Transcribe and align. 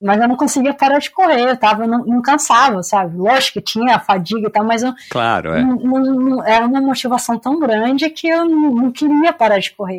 mas 0.00 0.20
eu 0.20 0.26
não 0.26 0.36
conseguia 0.36 0.72
parar 0.72 0.98
de 0.98 1.10
correr, 1.10 1.50
eu 1.50 1.56
tava, 1.56 1.86
não, 1.86 2.04
não 2.04 2.22
cansava, 2.22 2.82
sabe? 2.82 3.16
Lógico 3.16 3.54
que 3.54 3.60
tinha 3.60 3.96
a 3.96 4.00
fadiga 4.00 4.48
e 4.48 4.50
tal, 4.50 4.64
mas 4.64 4.82
eu, 4.82 4.94
claro, 5.10 5.52
é. 5.54 5.62
não, 5.62 5.76
não, 5.76 6.44
era 6.46 6.66
uma 6.66 6.80
motivação 6.80 7.38
tão 7.38 7.58
grande 7.58 8.08
que 8.08 8.28
eu 8.28 8.46
não, 8.46 8.90
queria 8.90 9.32
parar 9.32 9.58
de 9.58 9.72
correr. 9.72 9.98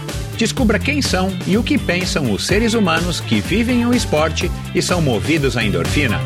Descubra 0.41 0.79
quem 0.79 1.03
são 1.03 1.29
e 1.45 1.55
o 1.55 1.61
que 1.61 1.77
pensam 1.77 2.31
os 2.31 2.47
seres 2.47 2.73
humanos 2.73 3.19
que 3.21 3.39
vivem 3.39 3.85
o 3.85 3.93
esporte 3.93 4.49
e 4.73 4.81
são 4.81 4.99
movidos 4.99 5.55
à 5.55 5.63
endorfina. 5.63 6.19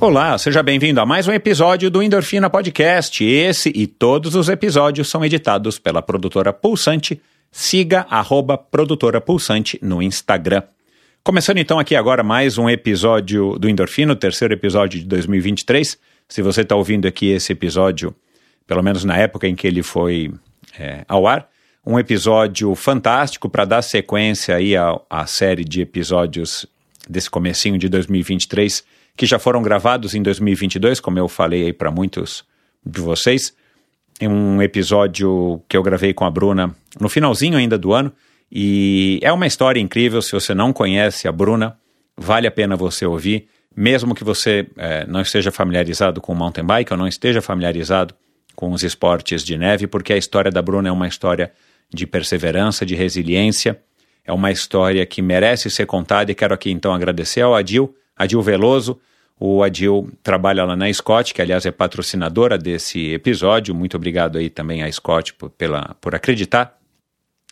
Olá, 0.00 0.38
seja 0.38 0.62
bem-vindo 0.62 0.98
a 0.98 1.04
mais 1.04 1.28
um 1.28 1.32
episódio 1.32 1.90
do 1.90 2.02
Endorfina 2.02 2.48
Podcast. 2.48 3.22
Esse 3.22 3.70
e 3.74 3.86
todos 3.86 4.34
os 4.34 4.48
episódios 4.48 5.10
são 5.10 5.22
editados 5.22 5.78
pela 5.78 6.00
produtora 6.00 6.50
Pulsante. 6.50 7.20
Siga 7.52 8.06
arroba 8.08 8.56
produtora 8.56 9.20
Pulsante 9.20 9.78
no 9.82 10.00
Instagram. 10.00 10.62
Começando 11.22 11.58
então 11.58 11.78
aqui 11.78 11.94
agora 11.94 12.22
mais 12.22 12.56
um 12.56 12.66
episódio 12.66 13.58
do 13.58 13.68
Endorfina, 13.68 14.14
o 14.14 14.16
terceiro 14.16 14.54
episódio 14.54 14.98
de 14.98 15.04
2023. 15.04 15.98
Se 16.26 16.40
você 16.40 16.62
está 16.62 16.74
ouvindo 16.74 17.06
aqui 17.06 17.28
esse 17.28 17.52
episódio 17.52 18.16
pelo 18.68 18.82
menos 18.82 19.02
na 19.02 19.16
época 19.16 19.48
em 19.48 19.56
que 19.56 19.66
ele 19.66 19.82
foi 19.82 20.30
é, 20.78 21.04
ao 21.08 21.26
ar. 21.26 21.48
Um 21.84 21.98
episódio 21.98 22.72
fantástico 22.74 23.48
para 23.48 23.64
dar 23.64 23.82
sequência 23.82 24.54
aí 24.54 24.76
à, 24.76 25.00
à 25.08 25.26
série 25.26 25.64
de 25.64 25.80
episódios 25.80 26.66
desse 27.08 27.30
comecinho 27.30 27.78
de 27.78 27.88
2023 27.88 28.84
que 29.16 29.26
já 29.26 29.38
foram 29.38 29.62
gravados 29.62 30.14
em 30.14 30.22
2022, 30.22 31.00
como 31.00 31.18
eu 31.18 31.26
falei 31.26 31.64
aí 31.64 31.72
para 31.72 31.90
muitos 31.90 32.44
de 32.84 33.00
vocês. 33.00 33.54
É 34.20 34.28
um 34.28 34.60
episódio 34.60 35.60
que 35.66 35.76
eu 35.76 35.82
gravei 35.82 36.12
com 36.12 36.24
a 36.24 36.30
Bruna 36.30 36.72
no 37.00 37.08
finalzinho 37.08 37.56
ainda 37.56 37.78
do 37.78 37.94
ano 37.94 38.12
e 38.52 39.18
é 39.22 39.32
uma 39.32 39.46
história 39.46 39.80
incrível. 39.80 40.20
Se 40.20 40.32
você 40.32 40.54
não 40.54 40.74
conhece 40.74 41.26
a 41.26 41.32
Bruna, 41.32 41.76
vale 42.16 42.46
a 42.46 42.50
pena 42.50 42.76
você 42.76 43.06
ouvir, 43.06 43.48
mesmo 43.74 44.14
que 44.14 44.22
você 44.22 44.68
é, 44.76 45.06
não 45.06 45.22
esteja 45.22 45.50
familiarizado 45.50 46.20
com 46.20 46.34
mountain 46.34 46.64
bike 46.64 46.92
ou 46.92 46.98
não 46.98 47.08
esteja 47.08 47.40
familiarizado 47.40 48.14
com 48.58 48.72
os 48.72 48.82
esportes 48.82 49.44
de 49.44 49.56
neve, 49.56 49.86
porque 49.86 50.12
a 50.12 50.16
história 50.16 50.50
da 50.50 50.60
Bruna 50.60 50.88
é 50.88 50.90
uma 50.90 51.06
história 51.06 51.52
de 51.94 52.08
perseverança, 52.08 52.84
de 52.84 52.96
resiliência, 52.96 53.80
é 54.24 54.32
uma 54.32 54.50
história 54.50 55.06
que 55.06 55.22
merece 55.22 55.70
ser 55.70 55.86
contada 55.86 56.32
e 56.32 56.34
quero 56.34 56.52
aqui 56.52 56.68
então 56.68 56.92
agradecer 56.92 57.40
ao 57.40 57.54
Adil, 57.54 57.94
Adil 58.16 58.42
Veloso. 58.42 58.98
O 59.38 59.62
Adil 59.62 60.10
trabalha 60.24 60.64
lá 60.64 60.74
na 60.74 60.92
Scott, 60.92 61.32
que 61.32 61.40
aliás 61.40 61.66
é 61.66 61.70
patrocinadora 61.70 62.58
desse 62.58 63.12
episódio. 63.12 63.72
Muito 63.76 63.96
obrigado 63.96 64.38
aí 64.38 64.50
também 64.50 64.82
à 64.82 64.90
Scott 64.90 65.34
por, 65.34 65.50
pela, 65.50 65.94
por 66.00 66.16
acreditar 66.16 66.76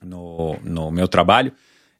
no, 0.02 0.56
no 0.64 0.90
meu 0.90 1.06
trabalho. 1.06 1.52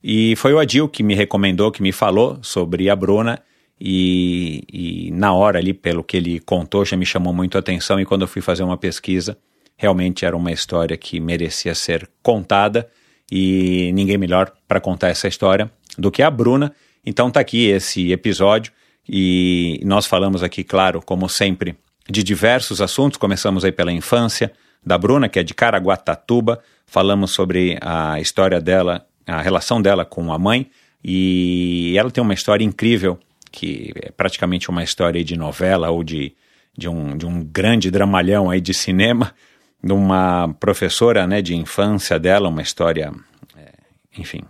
E 0.02 0.34
foi 0.34 0.52
o 0.52 0.58
Adil 0.58 0.89
que 0.89 1.05
me 1.05 1.14
recomendou, 1.14 1.70
que 1.70 1.80
me 1.80 1.92
falou 1.92 2.40
sobre 2.42 2.90
a 2.90 2.96
Bruna 2.96 3.40
e, 3.81 4.64
e, 4.73 5.11
na 5.11 5.33
hora 5.35 5.59
ali, 5.59 5.75
pelo 5.75 6.03
que 6.03 6.17
ele 6.17 6.41
contou, 6.41 6.85
já 6.85 6.97
me 6.97 7.05
chamou 7.05 7.33
muito 7.33 7.57
a 7.57 7.61
atenção. 7.61 8.01
E 8.01 8.07
quando 8.07 8.23
eu 8.23 8.29
fui 8.29 8.41
fazer 8.41 8.63
uma 8.63 8.77
pesquisa, 8.77 9.37
realmente 9.77 10.25
era 10.25 10.37
uma 10.37 10.51
história 10.51 10.97
que 10.97 11.20
merecia 11.20 11.75
ser 11.75 12.09
contada 12.23 12.89
e 13.31 13.91
ninguém 13.92 14.17
melhor 14.17 14.51
para 14.67 14.81
contar 14.81 15.09
essa 15.09 15.29
história 15.29 15.70
do 15.98 16.11
que 16.11 16.23
a 16.23 16.31
Bruna. 16.31 16.73
Então 17.05 17.31
tá 17.31 17.41
aqui 17.41 17.67
esse 17.67 18.11
episódio 18.11 18.73
e 19.09 19.81
nós 19.85 20.07
falamos 20.07 20.43
aqui, 20.43 20.64
claro, 20.64 21.03
como 21.03 21.29
sempre, 21.29 21.77
de 22.08 22.23
diversos 22.23 22.81
assuntos. 22.81 23.19
Começamos 23.19 23.64
aí 23.64 23.73
pela 23.73 23.93
infância 23.93 24.53
da 24.85 24.97
Bruna, 24.97 25.29
que 25.29 25.39
é 25.39 25.43
de 25.43 25.53
Caraguatatuba. 25.53 26.63
Falamos 26.87 27.33
sobre 27.33 27.77
a 27.83 28.19
história 28.20 28.61
dela, 28.61 29.07
a 29.27 29.43
relação 29.43 29.83
dela 29.83 30.05
com 30.05 30.33
a 30.33 30.39
mãe. 30.39 30.70
E 31.05 31.95
ela 31.97 32.11
tem 32.11 32.23
uma 32.23 32.35
história 32.35 32.64
incrível 32.64 33.19
que 33.56 33.90
é 34.02 34.11
praticamente 34.11 34.68
uma 34.68 34.84
história 34.84 35.24
de 35.24 35.34
novela 35.34 35.89
ou 35.89 36.05
de, 36.05 36.34
de, 36.77 36.90
um, 36.90 37.17
de 37.17 37.24
um 37.24 37.42
grande 37.42 37.90
dramalhão 37.90 38.50
aí 38.50 38.61
de 38.61 38.74
cinema, 38.74 39.33
de 39.83 39.94
uma 39.94 40.55
professora 40.61 41.27
né, 41.27 41.40
de 41.40 41.56
infância 41.56 42.18
dela, 42.18 42.50
uma 42.50 42.61
história, 42.61 43.11
é, 43.56 43.72
enfim, 44.18 44.42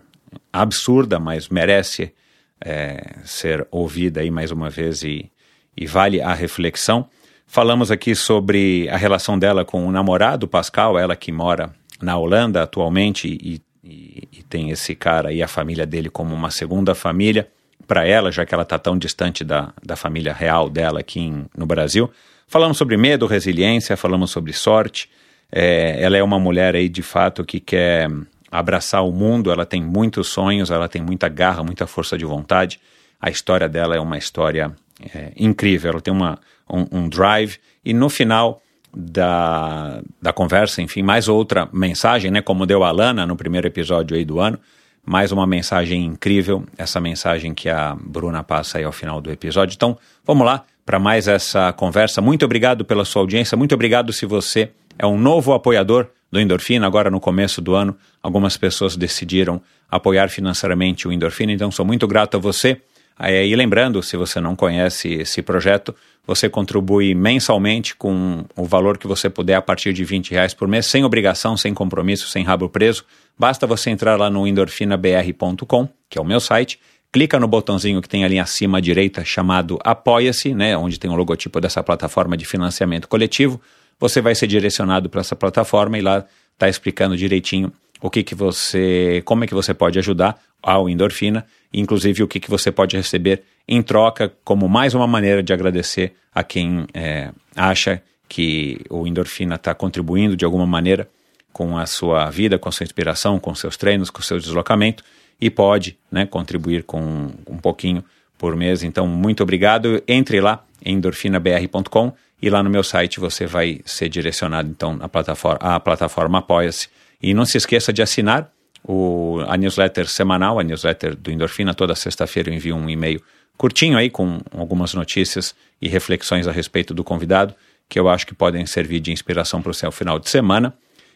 absurda, 0.53 1.21
mas 1.21 1.49
merece 1.49 2.13
é, 2.61 3.19
ser 3.25 3.65
ouvida 3.71 4.23
aí 4.23 4.31
mais 4.31 4.51
uma 4.51 4.69
vez 4.69 5.05
e, 5.05 5.31
e 5.77 5.87
vale 5.87 6.21
a 6.21 6.35
reflexão. 6.35 7.09
Falamos 7.47 7.93
aqui 7.93 8.13
sobre 8.13 8.89
a 8.89 8.97
relação 8.97 9.39
dela 9.39 9.65
com 9.65 9.87
o 9.87 9.93
namorado 9.93 10.49
Pascal, 10.49 10.99
ela 10.99 11.15
que 11.15 11.31
mora 11.31 11.73
na 12.03 12.19
Holanda 12.19 12.61
atualmente 12.61 13.29
e, 13.29 13.63
e, 13.85 14.29
e 14.33 14.43
tem 14.43 14.71
esse 14.71 14.97
cara 14.97 15.33
e 15.33 15.45
a 15.45 15.47
família 15.47 15.87
dele 15.87 16.11
como 16.11 16.35
uma 16.35 16.51
segunda 16.51 16.93
família 16.93 17.49
para 17.87 18.07
ela, 18.07 18.31
já 18.33 18.45
que 18.45 18.55
ela 18.55 18.63
está 18.63 18.79
tão 18.79 18.99
distante 18.99 19.45
da, 19.45 19.73
da 19.85 19.97
família 19.97 20.33
real 20.33 20.69
dela 20.69 21.01
aqui 21.01 21.21
em, 21.21 21.47
no 21.57 21.67
Brasil. 21.67 22.11
Falamos 22.47 22.77
sobre 22.77 22.97
medo, 22.97 23.27
resiliência, 23.27 23.97
falamos 23.97 24.31
sobre 24.31 24.53
sorte. 24.53 25.09
É, 25.51 26.03
ela 26.03 26.17
é 26.17 26.23
uma 26.23 26.39
mulher 26.39 26.75
aí 26.75 26.89
de 26.89 27.03
fato 27.03 27.45
que 27.45 27.61
quer 27.61 28.11
abraçar 28.51 29.05
o 29.05 29.13
mundo, 29.13 29.51
ela 29.51 29.67
tem 29.67 29.83
muitos 29.83 30.29
sonhos, 30.29 30.71
ela 30.71 30.89
tem 30.89 31.03
muita 31.03 31.29
garra, 31.29 31.63
muita 31.63 31.87
força 31.87 32.17
de 32.17 32.25
vontade. 32.25 32.81
A 33.21 33.31
história 33.31 33.69
dela 33.69 33.97
é 33.97 34.01
uma 34.01 34.19
história 34.19 34.73
é, 35.15 35.33
incrível, 35.37 35.93
ela 35.93 36.01
tem 36.01 36.13
uma, 36.13 36.39
um, 36.71 36.87
um 37.01 37.09
drive 37.09 37.59
e 37.85 37.93
no 37.93 38.09
final 38.09 38.63
da, 38.97 40.01
da 40.21 40.33
conversa, 40.33 40.81
enfim, 40.81 41.03
mais 41.03 41.29
outra 41.29 41.69
mensagem, 41.73 42.31
né, 42.31 42.41
como 42.41 42.65
deu 42.65 42.83
a 42.83 42.91
Lana 42.91 43.27
no 43.27 43.37
primeiro 43.37 43.67
episódio 43.67 44.17
aí 44.17 44.25
do 44.25 44.41
ano, 44.41 44.59
mais 45.07 45.31
uma 45.31 45.47
mensagem 45.47 46.05
incrível, 46.05 46.65
essa 46.77 47.01
mensagem 47.01 47.55
que 47.55 47.69
a 47.69 47.97
Bruna 47.99 48.43
passa 48.43 48.79
aí 48.79 48.85
ao 48.85 48.91
final 48.91 49.21
do 49.21 49.31
episódio. 49.31 49.75
Então, 49.75 49.97
vamos 50.25 50.45
lá 50.45 50.65
para 50.85 50.99
mais 50.99 51.29
essa 51.29 51.73
conversa. 51.73 52.21
Muito 52.21 52.45
obrigado 52.45 52.85
pela 52.85 53.05
sua 53.05 53.23
audiência, 53.23 53.57
muito 53.57 53.75
obrigado 53.75 54.13
se 54.13 54.27
você 54.27 54.71
é 54.99 55.07
um 55.07 55.17
novo 55.17 55.53
apoiador 55.53 56.09
do 56.31 56.41
Endorfina, 56.41 56.87
agora 56.87 57.09
no 57.09 57.21
começo 57.21 57.63
do 57.63 57.75
ano, 57.75 57.97
algumas 58.21 58.57
pessoas 58.57 58.97
decidiram 58.97 59.63
apoiar 59.89 60.29
financeiramente 60.29 61.07
o 61.07 61.13
Endorfina, 61.13 61.53
então 61.53 61.71
sou 61.71 61.87
muito 61.87 62.07
grato 62.09 62.37
a 62.37 62.41
você. 62.41 62.81
E 63.19 63.57
lembrando, 63.57 64.03
se 64.03 64.17
você 64.17 64.41
não 64.41 64.55
conhece 64.55 65.09
esse 65.15 65.41
projeto, 65.41 65.95
você 66.27 66.51
contribui 66.51 67.15
mensalmente 67.15 67.97
com 67.97 68.45
o 68.55 68.65
valor 68.65 68.99
que 68.99 69.07
você 69.07 69.31
puder 69.31 69.55
a 69.55 69.63
partir 69.63 69.93
de 69.95 70.05
20 70.05 70.33
reais 70.33 70.53
por 70.53 70.69
mês, 70.69 70.87
sem 70.87 71.03
obrigação, 71.03 71.57
sem 71.57 71.73
compromisso, 71.73 72.29
sem 72.29 72.45
rabo 72.45 72.69
preso. 72.69 73.05
Basta 73.39 73.67
você 73.67 73.89
entrar 73.91 74.19
lá 74.19 74.29
no 74.29 74.47
endorfinabr.com, 74.47 75.89
que 76.11 76.19
é 76.19 76.21
o 76.21 76.25
meu 76.25 76.41
site, 76.41 76.79
clica 77.11 77.39
no 77.41 77.49
botãozinho 77.49 78.03
que 78.03 78.09
tem 78.09 78.25
ali 78.25 78.39
acima 78.39 78.79
à 78.79 78.81
direita 78.81 79.25
chamado 79.25 79.79
Apoia-se, 79.83 80.53
né, 80.53 80.77
onde 80.77 80.99
tem 80.99 81.11
o 81.11 81.15
logotipo 81.15 81.61
dessa 81.61 81.83
plataforma 81.83 82.37
de 82.37 82.45
financiamento 82.45 83.09
coletivo. 83.09 83.59
Você 83.99 84.21
vai 84.21 84.35
ser 84.35 84.47
direcionado 84.47 85.09
para 85.09 85.23
essa 85.23 85.35
plataforma 85.35 85.97
e 85.97 86.03
lá 86.03 86.27
está 86.53 86.69
explicando 86.69 87.17
direitinho 87.17 87.73
o 88.01 88.11
que, 88.11 88.23
que 88.23 88.35
você, 88.35 89.23
como 89.25 89.45
é 89.45 89.47
que 89.47 89.55
você 89.55 89.73
pode 89.73 89.99
ajudar 89.99 90.39
ao 90.63 90.89
Endorfina, 90.89 91.47
inclusive 91.73 92.23
o 92.23 92.29
que, 92.29 92.41
que 92.41 92.51
você 92.51 92.71
pode 92.71 92.97
receber 92.97 93.43
em 93.69 93.83
troca, 93.83 94.33
como 94.45 94.69
mais 94.69 94.95
uma 94.95 95.07
maneira 95.07 95.43
de 95.43 95.53
agradecer 95.53 96.15
a 96.35 96.43
quem 96.43 96.87
é, 96.95 97.31
acha 97.55 98.03
que 98.29 98.81
o 98.91 99.07
Endorfina 99.07 99.57
está 99.57 99.75
contribuindo 99.75 100.37
de 100.37 100.45
alguma 100.45 100.67
maneira 100.67 101.09
com 101.53 101.79
a 101.79 101.87
sua 101.87 102.29
vida, 102.31 102.59
com 102.59 102.69
a 102.69 102.73
sua 102.73 102.85
inspiração, 102.85 103.39
com 103.39 103.55
seus 103.55 103.77
treinos, 103.77 104.11
com 104.11 104.21
seu 104.23 104.39
deslocamento 104.39 105.03
e 105.41 105.51
pode 105.51 105.99
né, 106.11 106.27
contribuir 106.27 106.83
com 106.83 107.31
um 107.49 107.59
pouquinho 107.59 108.05
por 108.39 108.55
mês. 108.57 108.83
Então, 108.83 109.07
muito 109.07 109.43
obrigado. 109.43 110.03
Entre 110.07 110.41
lá 110.41 110.65
em 110.85 110.97
endorfinabr.com 110.97 112.13
e 112.41 112.51
lá 112.51 112.63
no 112.63 112.71
meu 112.71 112.83
site 112.83 113.19
você 113.19 113.47
vai 113.47 113.81
ser 113.85 114.09
direcionado 114.09 114.69
então 114.69 114.99
à 115.01 115.09
plataforma, 115.09 115.59
à 115.61 115.81
plataforma 115.81 116.39
Apoia-se 116.39 116.89
e 117.23 117.33
não 117.33 117.47
se 117.47 117.57
esqueça 117.57 117.93
de 117.93 118.03
assinar 118.03 118.51
o, 118.87 119.41
a 119.47 119.57
newsletter 119.57 120.09
semanal, 120.09 120.59
a 120.59 120.63
newsletter 120.63 121.17
do 121.17 121.31
Endorfina. 121.31 121.75
Toda 121.75 121.95
sexta-feira 121.95 122.51
eu 122.51 122.55
envio 122.55 122.77
um 122.77 122.89
e-mail 122.89 123.21
curtinho 123.57 123.99
aí 123.99 124.09
com 124.09 124.41
algumas 124.57 124.95
notícias 124.95 125.55
e 125.83 125.89
reflexões 125.89 126.47
a 126.47 126.53
respeito 126.53 126.95
do 126.95 127.03
convidado. 127.03 127.55
que 127.89 127.99
eu 127.99 128.09
acho 128.09 128.27
que 128.27 128.35
podem 128.35 128.67
servir 128.67 128.99
de 128.99 129.13
inspiração 129.13 129.63
para 129.63 129.71
o 129.71 129.75
seu 129.75 129.93
final 129.93 130.19
de 130.19 130.29
semana. 130.29 130.75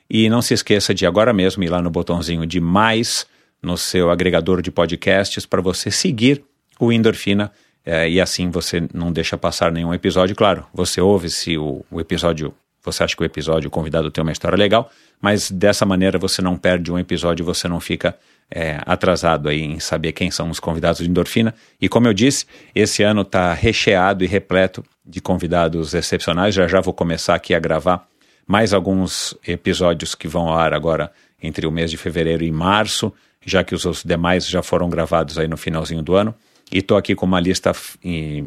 E 0.08 0.28
não 0.28 0.42
se 0.42 0.54
esqueça 0.54 0.92
de 0.92 1.06
agora 1.06 1.32
mesmo 1.32 1.62
ir 1.62 1.68
lá 1.68 1.80
no 1.80 1.90
botãozinho 1.90 2.46
de 2.46 2.60
mais 2.60 3.26
no 3.62 3.76
seu 3.76 4.10
agregador 4.10 4.62
de 4.62 4.70
podcasts 4.70 5.44
para 5.46 5.60
você 5.60 5.90
seguir 5.90 6.42
o 6.78 6.92
Endorfina 6.92 7.52
é, 7.84 8.08
e 8.08 8.20
assim 8.20 8.50
você 8.50 8.86
não 8.92 9.12
deixa 9.12 9.36
passar 9.36 9.72
nenhum 9.72 9.92
episódio. 9.94 10.34
Claro, 10.36 10.66
você 10.72 11.00
ouve 11.00 11.30
se 11.30 11.56
o, 11.56 11.84
o 11.90 12.00
episódio, 12.00 12.54
você 12.82 13.04
acha 13.04 13.16
que 13.16 13.22
o 13.22 13.24
episódio, 13.24 13.68
o 13.68 13.70
convidado 13.70 14.10
tem 14.10 14.22
uma 14.22 14.32
história 14.32 14.56
legal, 14.56 14.90
mas 15.20 15.50
dessa 15.50 15.84
maneira 15.84 16.18
você 16.18 16.40
não 16.40 16.56
perde 16.56 16.90
um 16.90 16.98
episódio, 16.98 17.44
você 17.44 17.68
não 17.68 17.80
fica 17.80 18.16
é, 18.50 18.80
atrasado 18.84 19.48
aí 19.48 19.62
em 19.62 19.78
saber 19.78 20.12
quem 20.12 20.30
são 20.30 20.50
os 20.50 20.58
convidados 20.58 21.00
de 21.02 21.08
endorfina. 21.08 21.54
E 21.80 21.88
como 21.88 22.08
eu 22.08 22.14
disse, 22.14 22.46
esse 22.74 23.02
ano 23.02 23.22
está 23.22 23.52
recheado 23.52 24.24
e 24.24 24.26
repleto 24.26 24.84
de 25.04 25.20
convidados 25.20 25.94
excepcionais. 25.94 26.54
Já 26.54 26.66
já 26.66 26.80
vou 26.80 26.92
começar 26.92 27.34
aqui 27.34 27.54
a 27.54 27.58
gravar 27.58 28.06
mais 28.46 28.72
alguns 28.72 29.36
episódios 29.46 30.14
que 30.14 30.26
vão 30.26 30.48
ao 30.48 30.58
ar 30.58 30.74
agora 30.74 31.12
entre 31.42 31.66
o 31.66 31.70
mês 31.70 31.90
de 31.90 31.96
fevereiro 31.96 32.42
e 32.42 32.50
março, 32.50 33.12
já 33.44 33.62
que 33.62 33.74
os 33.74 34.02
demais 34.04 34.46
já 34.46 34.62
foram 34.62 34.90
gravados 34.90 35.38
aí 35.38 35.46
no 35.46 35.56
finalzinho 35.56 36.02
do 36.02 36.14
ano. 36.14 36.34
E 36.72 36.78
estou 36.78 36.96
aqui 36.96 37.14
com 37.14 37.26
uma 37.26 37.40
lista 37.40 37.72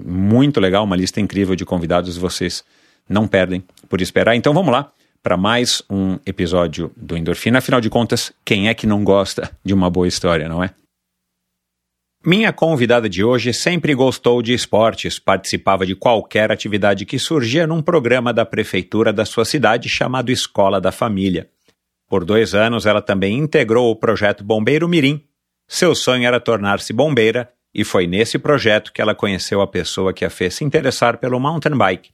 muito 0.05 0.59
legal, 0.59 0.83
uma 0.83 0.95
lista 0.95 1.19
incrível 1.19 1.55
de 1.55 1.65
convidados, 1.65 2.17
vocês 2.17 2.63
não 3.09 3.27
perdem 3.27 3.63
por 3.89 4.01
esperar. 4.01 4.35
Então 4.35 4.53
vamos 4.53 4.71
lá 4.71 4.91
para 5.21 5.37
mais 5.37 5.81
um 5.89 6.19
episódio 6.25 6.91
do 6.97 7.15
Endorfina. 7.15 7.59
Afinal 7.59 7.79
de 7.79 7.89
contas, 7.89 8.33
quem 8.43 8.67
é 8.67 8.73
que 8.73 8.85
não 8.85 9.03
gosta 9.03 9.49
de 9.63 9.73
uma 9.73 9.89
boa 9.89 10.07
história, 10.07 10.49
não 10.49 10.63
é? 10.63 10.71
Minha 12.25 12.53
convidada 12.53 13.09
de 13.09 13.21
hoje 13.21 13.53
sempre 13.53 13.93
gostou 13.93 14.41
de 14.41 14.53
esportes, 14.53 15.19
participava 15.19 15.85
de 15.85 15.93
qualquer 15.93 16.51
atividade 16.51 17.05
que 17.05 17.19
surgia 17.19 17.67
num 17.67 17.81
programa 17.81 18.33
da 18.33 18.45
prefeitura 18.45 19.11
da 19.11 19.25
sua 19.25 19.43
cidade 19.43 19.89
chamado 19.89 20.31
Escola 20.31 20.79
da 20.79 20.91
Família. 20.91 21.49
Por 22.07 22.23
dois 22.23 22.55
anos, 22.55 22.85
ela 22.85 23.01
também 23.01 23.37
integrou 23.37 23.91
o 23.91 23.95
projeto 23.95 24.43
Bombeiro 24.43 24.87
Mirim. 24.87 25.21
Seu 25.67 25.93
sonho 25.95 26.25
era 26.25 26.39
tornar-se 26.39 26.93
bombeira 26.93 27.51
e 27.73 27.83
foi 27.83 28.07
nesse 28.07 28.37
projeto 28.37 28.93
que 28.93 29.01
ela 29.01 29.15
conheceu 29.15 29.59
a 29.59 29.67
pessoa 29.67 30.13
que 30.13 30.23
a 30.23 30.29
fez 30.29 30.53
se 30.53 30.63
interessar 30.63 31.17
pelo 31.17 31.39
mountain 31.39 31.75
bike. 31.77 32.11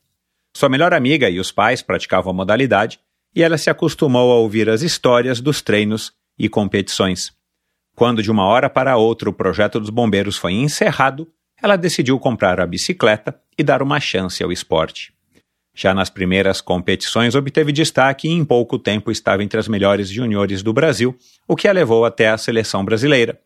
Sua 0.55 0.69
melhor 0.69 0.93
amiga 0.93 1.29
e 1.29 1.39
os 1.39 1.51
pais 1.51 1.81
praticavam 1.81 2.31
a 2.31 2.35
modalidade 2.35 2.99
e 3.35 3.43
ela 3.43 3.57
se 3.57 3.69
acostumou 3.69 4.31
a 4.31 4.35
ouvir 4.35 4.69
as 4.69 4.81
histórias 4.81 5.39
dos 5.39 5.61
treinos 5.61 6.11
e 6.37 6.49
competições. 6.49 7.31
Quando 7.95 8.23
de 8.23 8.31
uma 8.31 8.45
hora 8.45 8.69
para 8.69 8.97
outra 8.97 9.29
o 9.29 9.33
projeto 9.33 9.79
dos 9.79 9.89
bombeiros 9.89 10.37
foi 10.37 10.53
encerrado, 10.53 11.27
ela 11.61 11.75
decidiu 11.75 12.17
comprar 12.17 12.59
a 12.59 12.65
bicicleta 12.65 13.37
e 13.57 13.63
dar 13.63 13.81
uma 13.81 13.99
chance 13.99 14.41
ao 14.41 14.51
esporte. 14.51 15.13
Já 15.75 15.93
nas 15.93 16.09
primeiras 16.09 16.61
competições 16.61 17.35
obteve 17.35 17.71
destaque 17.71 18.27
e 18.27 18.31
em 18.31 18.43
pouco 18.43 18.79
tempo 18.79 19.11
estava 19.11 19.43
entre 19.43 19.59
as 19.59 19.67
melhores 19.67 20.09
juniores 20.09 20.63
do 20.63 20.73
Brasil, 20.73 21.17
o 21.47 21.55
que 21.55 21.67
a 21.67 21.71
levou 21.71 22.05
até 22.05 22.29
a 22.29 22.37
seleção 22.37 22.83
brasileira. 22.83 23.39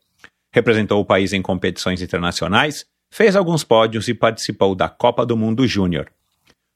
Representou 0.52 1.02
o 1.02 1.06
país 1.06 1.34
em 1.34 1.42
competições 1.42 2.02
internacionais, 2.02 2.86
fez 3.12 3.36
alguns 3.36 3.64
pódios 3.64 4.08
e 4.08 4.14
participou 4.14 4.74
da 4.74 4.88
Copa 4.88 5.26
do 5.26 5.36
Mundo 5.36 5.68
Júnior. 5.68 6.12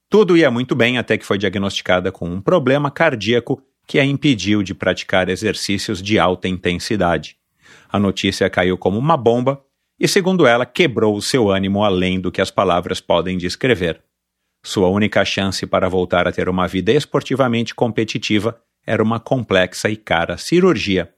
Tudo 0.10 0.38
ia 0.38 0.50
muito 0.50 0.74
bem 0.74 0.98
até 0.98 1.18
que 1.18 1.26
foi 1.26 1.38
diagnosticada 1.38 2.14
com 2.14 2.30
um 2.30 2.40
problema 2.40 2.90
cardíaco 2.90 3.62
que 3.86 4.00
a 4.00 4.06
impediu 4.06 4.64
de 4.64 4.74
praticar 4.74 5.28
exercícios 5.28 6.02
de 6.02 6.18
alta 6.18 6.48
intensidade. 6.48 7.38
A 7.90 8.00
notícia 8.00 8.50
caiu 8.50 8.78
como 8.78 8.98
uma 8.98 9.18
bomba 9.18 9.62
e, 10.00 10.08
segundo 10.08 10.48
ela, 10.48 10.66
quebrou 10.66 11.16
o 11.16 11.22
seu 11.22 11.50
ânimo 11.50 11.84
além 11.84 12.22
do 12.22 12.32
que 12.32 12.42
as 12.42 12.50
palavras 12.50 13.02
podem 13.02 13.38
descrever. 13.38 14.02
Sua 14.64 14.88
única 14.88 15.24
chance 15.26 15.66
para 15.66 15.90
voltar 15.90 16.26
a 16.26 16.32
ter 16.32 16.48
uma 16.48 16.68
vida 16.68 16.92
esportivamente 16.92 17.76
competitiva 17.76 18.62
era 18.86 19.04
uma 19.04 19.20
complexa 19.20 19.90
e 19.90 19.98
cara 19.98 20.38
cirurgia. 20.38 21.14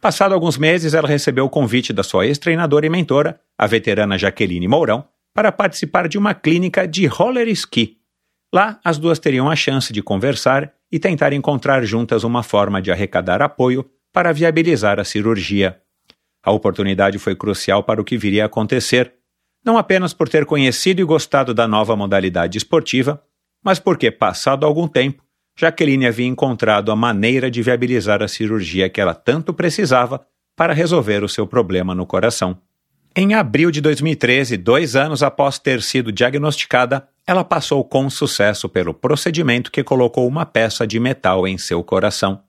Passado 0.00 0.32
alguns 0.32 0.58
meses, 0.58 0.94
ela 0.94 1.08
recebeu 1.08 1.44
o 1.44 1.50
convite 1.50 1.92
da 1.92 2.02
sua 2.02 2.26
ex-treinadora 2.26 2.86
e 2.86 2.90
mentora, 2.90 3.40
a 3.56 3.66
veterana 3.66 4.18
Jaqueline 4.18 4.68
Mourão, 4.68 5.04
para 5.34 5.52
participar 5.52 6.08
de 6.08 6.18
uma 6.18 6.34
clínica 6.34 6.86
de 6.86 7.06
roller 7.06 7.48
ski 7.48 7.97
Lá, 8.52 8.80
as 8.82 8.98
duas 8.98 9.18
teriam 9.18 9.50
a 9.50 9.56
chance 9.56 9.92
de 9.92 10.02
conversar 10.02 10.72
e 10.90 10.98
tentar 10.98 11.32
encontrar 11.32 11.84
juntas 11.84 12.24
uma 12.24 12.42
forma 12.42 12.80
de 12.80 12.90
arrecadar 12.90 13.42
apoio 13.42 13.88
para 14.12 14.32
viabilizar 14.32 14.98
a 14.98 15.04
cirurgia. 15.04 15.80
A 16.42 16.50
oportunidade 16.50 17.18
foi 17.18 17.36
crucial 17.36 17.82
para 17.82 18.00
o 18.00 18.04
que 18.04 18.16
viria 18.16 18.44
a 18.44 18.46
acontecer, 18.46 19.12
não 19.64 19.76
apenas 19.76 20.14
por 20.14 20.28
ter 20.28 20.46
conhecido 20.46 21.00
e 21.00 21.04
gostado 21.04 21.52
da 21.52 21.68
nova 21.68 21.94
modalidade 21.94 22.56
esportiva, 22.56 23.22
mas 23.62 23.78
porque, 23.78 24.10
passado 24.10 24.64
algum 24.64 24.88
tempo, 24.88 25.22
Jaqueline 25.58 26.06
havia 26.06 26.26
encontrado 26.26 26.90
a 26.90 26.96
maneira 26.96 27.50
de 27.50 27.60
viabilizar 27.62 28.22
a 28.22 28.28
cirurgia 28.28 28.88
que 28.88 29.00
ela 29.00 29.14
tanto 29.14 29.52
precisava 29.52 30.24
para 30.56 30.72
resolver 30.72 31.22
o 31.22 31.28
seu 31.28 31.46
problema 31.46 31.94
no 31.94 32.06
coração. 32.06 32.62
Em 33.16 33.34
abril 33.34 33.70
de 33.70 33.80
2013, 33.80 34.56
dois 34.56 34.94
anos 34.94 35.22
após 35.22 35.58
ter 35.58 35.82
sido 35.82 36.12
diagnosticada, 36.12 37.08
ela 37.26 37.44
passou 37.44 37.84
com 37.84 38.08
sucesso 38.08 38.68
pelo 38.68 38.94
procedimento 38.94 39.70
que 39.70 39.82
colocou 39.82 40.26
uma 40.26 40.46
peça 40.46 40.86
de 40.86 41.00
metal 41.00 41.46
em 41.46 41.58
seu 41.58 41.82
coração. 41.82 42.42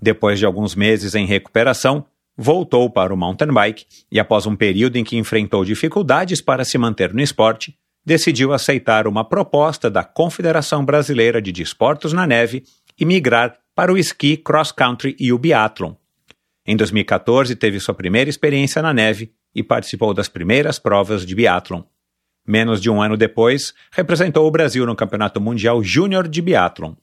Depois 0.00 0.38
de 0.38 0.46
alguns 0.46 0.74
meses 0.74 1.14
em 1.14 1.26
recuperação, 1.26 2.04
voltou 2.36 2.88
para 2.88 3.12
o 3.12 3.16
mountain 3.16 3.52
bike 3.52 3.86
e, 4.12 4.20
após 4.20 4.46
um 4.46 4.54
período 4.54 4.96
em 4.96 5.04
que 5.04 5.16
enfrentou 5.16 5.64
dificuldades 5.64 6.40
para 6.40 6.64
se 6.64 6.78
manter 6.78 7.12
no 7.12 7.20
esporte, 7.20 7.76
decidiu 8.04 8.52
aceitar 8.52 9.08
uma 9.08 9.24
proposta 9.24 9.90
da 9.90 10.04
Confederação 10.04 10.84
Brasileira 10.84 11.42
de 11.42 11.50
Desportos 11.50 12.12
na 12.12 12.26
Neve 12.26 12.62
e 12.98 13.04
migrar 13.04 13.58
para 13.74 13.92
o 13.92 13.98
esqui 13.98 14.36
cross 14.36 14.70
country 14.70 15.16
e 15.18 15.32
o 15.32 15.38
biathlon. 15.38 15.94
Em 16.66 16.76
2014, 16.76 17.54
teve 17.56 17.80
sua 17.80 17.94
primeira 17.94 18.30
experiência 18.30 18.80
na 18.80 18.92
neve 18.92 19.32
e 19.56 19.62
participou 19.62 20.12
das 20.12 20.28
primeiras 20.28 20.78
provas 20.78 21.24
de 21.24 21.34
biathlon. 21.34 21.82
Menos 22.46 22.80
de 22.80 22.90
um 22.90 23.00
ano 23.02 23.16
depois, 23.16 23.72
representou 23.90 24.46
o 24.46 24.50
Brasil 24.50 24.84
no 24.84 24.94
Campeonato 24.94 25.40
Mundial 25.40 25.82
Júnior 25.82 26.28
de 26.28 26.42
Biathlon. 26.42 26.94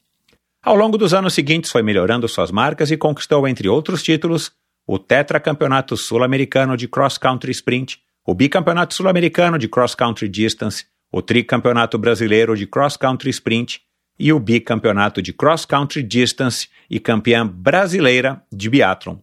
Ao 0.62 0.74
longo 0.74 0.96
dos 0.96 1.12
anos 1.12 1.34
seguintes, 1.34 1.70
foi 1.70 1.82
melhorando 1.82 2.26
suas 2.28 2.50
marcas 2.50 2.90
e 2.90 2.96
conquistou, 2.96 3.46
entre 3.46 3.68
outros 3.68 4.02
títulos, 4.02 4.52
o 4.86 4.98
Tetracampeonato 4.98 5.96
Sul-Americano 5.96 6.76
de 6.76 6.88
Cross 6.88 7.18
Country 7.18 7.50
Sprint, 7.50 7.98
o 8.24 8.34
Bicampeonato 8.34 8.94
Sul-Americano 8.94 9.58
de 9.58 9.68
Cross 9.68 9.94
Country 9.94 10.28
Distance, 10.28 10.86
o 11.12 11.20
Tricampeonato 11.20 11.98
Brasileiro 11.98 12.56
de 12.56 12.66
Cross 12.66 12.96
Country 12.96 13.30
Sprint 13.30 13.82
e 14.18 14.32
o 14.32 14.38
Bicampeonato 14.38 15.20
de 15.20 15.32
Cross 15.32 15.66
Country 15.66 16.02
Distance 16.02 16.68
e 16.88 16.98
campeã 16.98 17.46
brasileira 17.46 18.42
de 18.50 18.70
biathlon. 18.70 19.18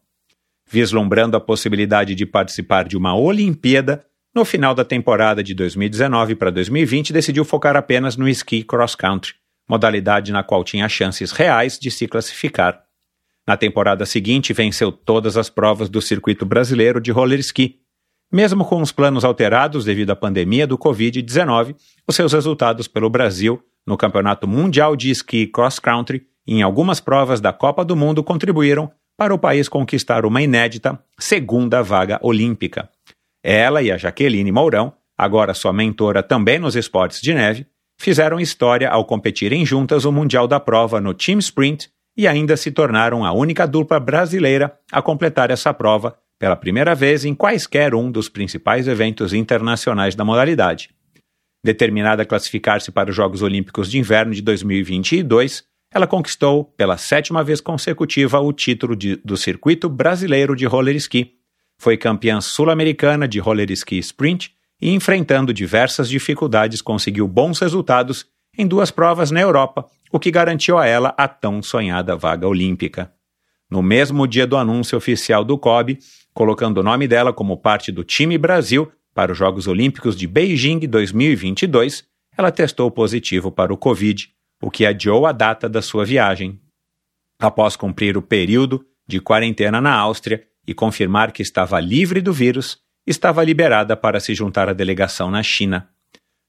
Vislumbrando 0.71 1.35
a 1.35 1.41
possibilidade 1.41 2.15
de 2.15 2.25
participar 2.25 2.87
de 2.87 2.95
uma 2.95 3.13
Olimpíada, 3.13 4.05
no 4.33 4.45
final 4.45 4.73
da 4.73 4.85
temporada 4.85 5.43
de 5.43 5.53
2019 5.53 6.33
para 6.35 6.49
2020, 6.49 7.11
decidiu 7.11 7.43
focar 7.43 7.75
apenas 7.75 8.15
no 8.15 8.25
esqui 8.25 8.63
cross 8.63 8.95
country, 8.95 9.33
modalidade 9.69 10.31
na 10.31 10.43
qual 10.43 10.63
tinha 10.63 10.87
chances 10.87 11.33
reais 11.33 11.77
de 11.77 11.91
se 11.91 12.07
classificar. 12.07 12.81
Na 13.45 13.57
temporada 13.57 14.05
seguinte, 14.05 14.53
venceu 14.53 14.93
todas 14.93 15.35
as 15.35 15.49
provas 15.49 15.89
do 15.89 16.01
circuito 16.01 16.45
brasileiro 16.45 17.01
de 17.01 17.11
roller 17.11 17.39
ski. 17.39 17.81
Mesmo 18.31 18.63
com 18.63 18.81
os 18.81 18.93
planos 18.93 19.25
alterados 19.25 19.83
devido 19.83 20.11
à 20.11 20.15
pandemia 20.15 20.65
do 20.65 20.77
Covid-19, 20.77 21.75
os 22.07 22.15
seus 22.15 22.31
resultados 22.31 22.87
pelo 22.87 23.09
Brasil 23.09 23.61
no 23.85 23.97
Campeonato 23.97 24.47
Mundial 24.47 24.95
de 24.95 25.09
Esqui 25.09 25.47
Cross 25.47 25.79
Country 25.79 26.21
e 26.47 26.55
em 26.55 26.61
algumas 26.61 27.01
provas 27.01 27.41
da 27.41 27.51
Copa 27.51 27.83
do 27.83 27.93
Mundo 27.93 28.23
contribuíram 28.23 28.89
para 29.21 29.35
o 29.35 29.37
país 29.37 29.69
conquistar 29.69 30.25
uma 30.25 30.41
inédita 30.41 30.99
segunda 31.19 31.83
vaga 31.83 32.19
olímpica. 32.23 32.89
Ela 33.43 33.83
e 33.83 33.91
a 33.91 33.95
Jaqueline 33.95 34.51
Mourão, 34.51 34.95
agora 35.15 35.53
sua 35.53 35.71
mentora 35.71 36.23
também 36.23 36.57
nos 36.57 36.75
esportes 36.75 37.21
de 37.21 37.31
neve, 37.31 37.67
fizeram 37.99 38.39
história 38.39 38.89
ao 38.89 39.05
competirem 39.05 39.63
juntas 39.63 40.05
o 40.05 40.11
Mundial 40.11 40.47
da 40.47 40.59
Prova 40.59 40.99
no 40.99 41.13
Team 41.13 41.37
Sprint 41.37 41.87
e 42.17 42.27
ainda 42.27 42.57
se 42.57 42.71
tornaram 42.71 43.23
a 43.23 43.31
única 43.31 43.67
dupla 43.67 43.99
brasileira 43.99 44.75
a 44.91 45.03
completar 45.03 45.51
essa 45.51 45.71
prova 45.71 46.17
pela 46.39 46.55
primeira 46.55 46.95
vez 46.95 47.23
em 47.23 47.35
quaisquer 47.35 47.93
um 47.93 48.09
dos 48.09 48.27
principais 48.27 48.87
eventos 48.87 49.33
internacionais 49.33 50.15
da 50.15 50.25
modalidade. 50.25 50.89
Determinada 51.63 52.23
a 52.23 52.25
classificar-se 52.25 52.91
para 52.91 53.11
os 53.11 53.15
Jogos 53.15 53.43
Olímpicos 53.43 53.91
de 53.91 53.99
Inverno 53.99 54.33
de 54.33 54.41
2022, 54.41 55.63
ela 55.93 56.07
conquistou, 56.07 56.63
pela 56.63 56.97
sétima 56.97 57.43
vez 57.43 57.59
consecutiva, 57.59 58.39
o 58.39 58.53
título 58.53 58.95
de, 58.95 59.17
do 59.17 59.35
Circuito 59.35 59.89
Brasileiro 59.89 60.55
de 60.55 60.65
Roller 60.65 60.95
Ski, 60.95 61.35
foi 61.81 61.97
campeã 61.97 62.39
sul-americana 62.39 63.27
de 63.27 63.39
roller 63.39 63.71
ski 63.71 63.97
sprint 63.97 64.53
e, 64.79 64.91
enfrentando 64.91 65.51
diversas 65.51 66.07
dificuldades, 66.07 66.79
conseguiu 66.79 67.27
bons 67.27 67.57
resultados 67.57 68.27
em 68.55 68.67
duas 68.67 68.91
provas 68.91 69.31
na 69.31 69.41
Europa, 69.41 69.87
o 70.11 70.19
que 70.19 70.29
garantiu 70.29 70.77
a 70.77 70.85
ela 70.85 71.11
a 71.17 71.27
tão 71.27 71.59
sonhada 71.63 72.15
vaga 72.15 72.47
olímpica. 72.47 73.11
No 73.67 73.81
mesmo 73.81 74.27
dia 74.27 74.45
do 74.45 74.57
anúncio 74.57 74.95
oficial 74.95 75.43
do 75.43 75.57
COB, 75.57 75.97
colocando 76.35 76.77
o 76.77 76.83
nome 76.83 77.07
dela 77.07 77.33
como 77.33 77.57
parte 77.57 77.91
do 77.91 78.03
time 78.03 78.37
Brasil 78.37 78.91
para 79.11 79.31
os 79.31 79.37
Jogos 79.39 79.65
Olímpicos 79.65 80.15
de 80.15 80.27
Beijing 80.27 80.81
2022, 80.81 82.03
ela 82.37 82.51
testou 82.51 82.91
positivo 82.91 83.51
para 83.51 83.73
o 83.73 83.77
Covid, 83.77 84.29
o 84.61 84.69
que 84.69 84.85
adiou 84.85 85.25
a 85.25 85.31
data 85.31 85.67
da 85.67 85.81
sua 85.81 86.05
viagem. 86.05 86.59
Após 87.39 87.75
cumprir 87.75 88.15
o 88.15 88.21
período 88.21 88.85
de 89.07 89.19
quarentena 89.19 89.81
na 89.81 89.93
Áustria 89.93 90.45
e 90.65 90.73
confirmar 90.73 91.31
que 91.31 91.41
estava 91.41 91.79
livre 91.79 92.21
do 92.21 92.31
vírus, 92.31 92.77
estava 93.05 93.43
liberada 93.43 93.97
para 93.97 94.19
se 94.19 94.35
juntar 94.35 94.69
à 94.69 94.73
delegação 94.73 95.31
na 95.31 95.41
China. 95.41 95.89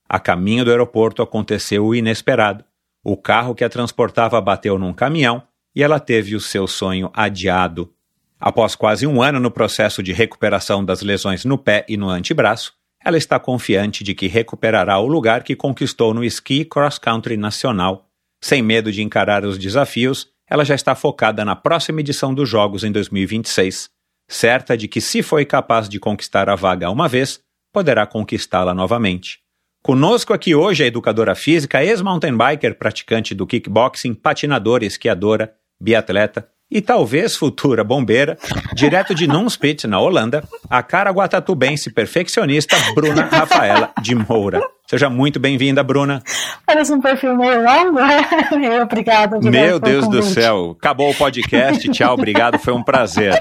A 0.08 0.20
caminho 0.20 0.64
do 0.64 0.70
aeroporto 0.70 1.22
aconteceu 1.22 1.86
o 1.86 1.94
inesperado. 1.94 2.64
O 3.02 3.16
carro 3.16 3.54
que 3.54 3.64
a 3.64 3.68
transportava 3.68 4.40
bateu 4.40 4.78
num 4.78 4.92
caminhão 4.92 5.42
e 5.74 5.82
ela 5.82 5.98
teve 5.98 6.36
o 6.36 6.40
seu 6.40 6.66
sonho 6.66 7.10
adiado. 7.14 7.90
Após 8.38 8.74
quase 8.74 9.06
um 9.06 9.22
ano 9.22 9.40
no 9.40 9.50
processo 9.50 10.02
de 10.02 10.12
recuperação 10.12 10.84
das 10.84 11.00
lesões 11.00 11.44
no 11.44 11.56
pé 11.56 11.86
e 11.88 11.96
no 11.96 12.10
antebraço, 12.10 12.74
ela 13.04 13.18
está 13.18 13.38
confiante 13.38 14.04
de 14.04 14.14
que 14.14 14.26
recuperará 14.26 14.98
o 14.98 15.06
lugar 15.06 15.42
que 15.42 15.56
conquistou 15.56 16.14
no 16.14 16.24
esqui 16.24 16.64
cross-country 16.64 17.36
nacional. 17.36 18.08
Sem 18.40 18.62
medo 18.62 18.92
de 18.92 19.02
encarar 19.02 19.44
os 19.44 19.58
desafios, 19.58 20.28
ela 20.48 20.64
já 20.64 20.74
está 20.74 20.94
focada 20.94 21.44
na 21.44 21.56
próxima 21.56 22.00
edição 22.00 22.34
dos 22.34 22.48
Jogos 22.48 22.84
em 22.84 22.92
2026, 22.92 23.88
certa 24.28 24.76
de 24.76 24.88
que, 24.88 25.00
se 25.00 25.22
foi 25.22 25.44
capaz 25.44 25.88
de 25.88 25.98
conquistar 25.98 26.48
a 26.48 26.54
vaga 26.54 26.90
uma 26.90 27.08
vez, 27.08 27.40
poderá 27.72 28.06
conquistá-la 28.06 28.74
novamente. 28.74 29.40
Conosco 29.82 30.32
aqui 30.32 30.54
hoje 30.54 30.84
a 30.84 30.86
educadora 30.86 31.34
física, 31.34 31.82
ex-mountain 31.84 32.36
biker, 32.36 32.76
praticante 32.78 33.34
do 33.34 33.46
kickboxing, 33.46 34.14
patinadora, 34.14 34.84
esquiadora, 34.84 35.54
biatleta 35.80 36.48
e 36.72 36.80
talvez 36.80 37.36
futura 37.36 37.84
bombeira, 37.84 38.38
direto 38.74 39.14
de 39.14 39.26
Nunspeet, 39.26 39.86
na 39.86 40.00
Holanda, 40.00 40.42
a 40.70 40.82
caraguatatubense 40.82 41.90
perfeccionista 41.90 42.74
Bruna 42.94 43.24
Rafaela 43.24 43.92
de 44.00 44.14
Moura. 44.14 44.60
Seja 44.86 45.10
muito 45.10 45.38
bem-vinda, 45.38 45.82
Bruna. 45.82 46.22
Parece 46.66 46.92
um 46.92 47.00
perfil 47.00 47.36
meio 47.36 47.62
longo, 47.62 48.00
né? 48.00 48.82
Obrigada. 48.82 49.38
Meu 49.38 49.78
Deus 49.78 50.08
do 50.08 50.22
céu, 50.22 50.74
acabou 50.78 51.10
o 51.10 51.14
podcast, 51.14 51.88
tchau, 51.90 52.14
obrigado, 52.14 52.58
foi 52.58 52.72
um 52.72 52.82
prazer. 52.82 53.38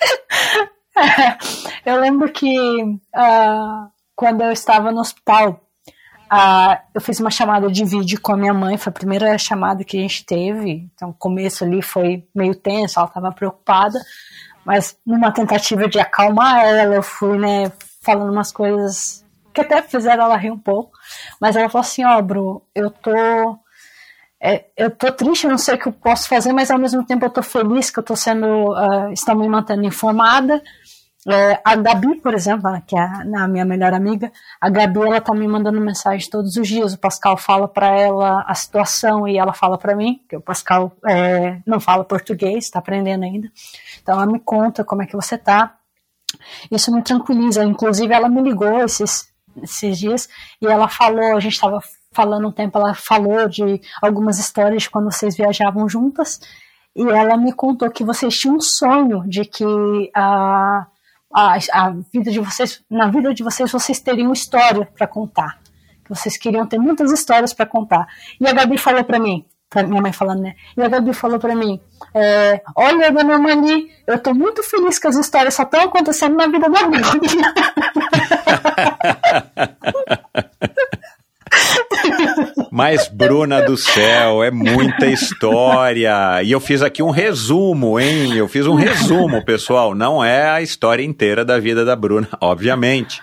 Eu 1.84 2.00
lembro 2.00 2.30
que 2.30 2.58
uh, 2.82 3.88
quando 4.16 4.42
eu 4.42 4.50
estava 4.50 4.90
no 4.90 5.00
hospital, 5.00 5.67
ah, 6.30 6.80
eu 6.94 7.00
fiz 7.00 7.20
uma 7.20 7.30
chamada 7.30 7.70
de 7.70 7.84
vídeo 7.84 8.20
com 8.20 8.32
a 8.32 8.36
minha 8.36 8.54
mãe, 8.54 8.76
foi 8.76 8.90
a 8.90 8.94
primeira 8.94 9.38
chamada 9.38 9.84
que 9.84 9.96
a 9.96 10.00
gente 10.00 10.24
teve. 10.24 10.88
Então, 10.94 11.10
o 11.10 11.14
começo 11.14 11.64
ali 11.64 11.82
foi 11.82 12.26
meio 12.34 12.54
tenso, 12.54 12.98
ela 12.98 13.08
estava 13.08 13.32
preocupada, 13.32 13.98
mas 14.64 14.96
numa 15.06 15.32
tentativa 15.32 15.88
de 15.88 15.98
acalmar 15.98 16.64
ela, 16.64 16.96
eu 16.96 17.02
fui, 17.02 17.38
né, 17.38 17.72
falando 18.02 18.32
umas 18.32 18.52
coisas 18.52 19.24
que 19.58 19.60
até 19.60 19.82
fizeram 19.82 20.24
ela 20.24 20.36
rir 20.36 20.50
um 20.50 20.58
pouco. 20.58 20.92
Mas 21.40 21.56
ela 21.56 21.68
falou 21.68 21.82
assim: 21.82 22.04
Ó, 22.04 22.18
oh, 22.18 22.22
Bru, 22.22 22.62
eu 22.74 22.90
tô. 22.90 23.58
É, 24.40 24.66
eu 24.76 24.90
tô 24.90 25.10
triste, 25.10 25.44
eu 25.44 25.50
não 25.50 25.58
sei 25.58 25.74
o 25.74 25.78
que 25.78 25.88
eu 25.88 25.92
posso 25.92 26.28
fazer, 26.28 26.52
mas 26.52 26.70
ao 26.70 26.78
mesmo 26.78 27.04
tempo 27.04 27.24
eu 27.24 27.30
tô 27.30 27.42
feliz 27.42 27.90
que 27.90 27.98
eu 27.98 28.04
tô 28.04 28.14
sendo. 28.14 28.46
Uh, 28.46 29.12
estão 29.12 29.34
me 29.34 29.48
mantendo 29.48 29.84
informada. 29.84 30.62
É, 31.26 31.60
a 31.64 31.74
Gabi, 31.74 32.20
por 32.20 32.32
exemplo, 32.32 32.70
que 32.86 32.96
é 32.96 33.00
a, 33.00 33.48
minha 33.48 33.64
melhor 33.64 33.92
amiga, 33.92 34.30
a 34.60 34.70
Gabi 34.70 35.00
ela 35.00 35.20
tá 35.20 35.34
me 35.34 35.48
mandando 35.48 35.80
mensagem 35.80 36.30
todos 36.30 36.56
os 36.56 36.68
dias. 36.68 36.94
O 36.94 36.98
Pascal 36.98 37.36
fala 37.36 37.66
para 37.66 37.88
ela 37.88 38.44
a 38.46 38.54
situação 38.54 39.26
e 39.26 39.36
ela 39.36 39.52
fala 39.52 39.76
para 39.76 39.96
mim, 39.96 40.20
que 40.28 40.36
o 40.36 40.40
Pascal 40.40 40.92
é, 41.06 41.60
não 41.66 41.80
fala 41.80 42.04
português, 42.04 42.64
está 42.64 42.78
aprendendo 42.78 43.24
ainda. 43.24 43.50
Então 44.00 44.14
ela 44.14 44.26
me 44.26 44.38
conta 44.38 44.84
como 44.84 45.02
é 45.02 45.06
que 45.06 45.16
você 45.16 45.36
tá. 45.36 45.76
Isso 46.70 46.94
me 46.94 47.02
tranquiliza. 47.02 47.64
Inclusive 47.64 48.14
ela 48.14 48.28
me 48.28 48.40
ligou 48.40 48.78
esses, 48.78 49.28
esses 49.60 49.98
dias 49.98 50.28
e 50.62 50.66
ela 50.66 50.88
falou, 50.88 51.36
a 51.36 51.40
gente 51.40 51.54
estava 51.54 51.80
falando 52.12 52.48
um 52.48 52.52
tempo, 52.52 52.78
ela 52.78 52.94
falou 52.94 53.48
de 53.48 53.80
algumas 54.00 54.38
histórias 54.38 54.84
de 54.84 54.90
quando 54.90 55.10
vocês 55.10 55.36
viajavam 55.36 55.88
juntas 55.88 56.40
e 56.96 57.02
ela 57.02 57.36
me 57.36 57.52
contou 57.52 57.90
que 57.90 58.04
vocês 58.04 58.34
tinham 58.36 58.56
um 58.56 58.60
sonho 58.60 59.22
de 59.28 59.44
que 59.44 60.10
a 60.14 60.86
a, 61.32 61.58
a 61.72 61.90
vida 62.12 62.30
de 62.30 62.40
vocês, 62.40 62.82
na 62.90 63.08
vida 63.08 63.32
de 63.34 63.42
vocês, 63.42 63.70
vocês 63.70 64.00
teriam 64.00 64.32
história 64.32 64.88
para 64.96 65.06
contar. 65.06 65.58
Que 66.04 66.10
vocês 66.10 66.38
queriam 66.38 66.66
ter 66.66 66.78
muitas 66.78 67.12
histórias 67.12 67.52
para 67.52 67.66
contar. 67.66 68.06
E 68.40 68.46
a 68.46 68.52
Gabi 68.52 68.78
falou 68.78 69.04
para 69.04 69.18
mim, 69.18 69.44
pra 69.68 69.82
minha 69.82 70.00
mãe 70.00 70.12
falando, 70.12 70.40
né? 70.40 70.54
E 70.76 70.82
a 70.82 70.88
Gabi 70.88 71.12
falou 71.12 71.38
para 71.38 71.54
mim: 71.54 71.80
é, 72.14 72.62
Olha, 72.74 73.12
dona 73.12 73.38
Mani, 73.38 73.90
eu 74.06 74.18
tô 74.18 74.32
muito 74.32 74.62
feliz 74.62 74.98
que 74.98 75.06
as 75.06 75.16
histórias 75.16 75.54
só 75.54 75.64
estão 75.64 75.82
acontecendo 75.82 76.36
na 76.36 76.46
vida 76.46 76.68
da 76.68 76.82
Gabi. 76.82 76.98
Mas, 82.78 83.08
Bruna 83.08 83.60
do 83.60 83.76
céu, 83.76 84.40
é 84.40 84.52
muita 84.52 85.04
história. 85.06 86.40
E 86.44 86.52
eu 86.52 86.60
fiz 86.60 86.80
aqui 86.80 87.02
um 87.02 87.10
resumo, 87.10 87.98
hein? 87.98 88.36
Eu 88.36 88.46
fiz 88.46 88.68
um 88.68 88.76
resumo, 88.76 89.44
pessoal. 89.44 89.96
Não 89.96 90.24
é 90.24 90.48
a 90.48 90.62
história 90.62 91.02
inteira 91.02 91.44
da 91.44 91.58
vida 91.58 91.84
da 91.84 91.96
Bruna, 91.96 92.28
obviamente. 92.40 93.20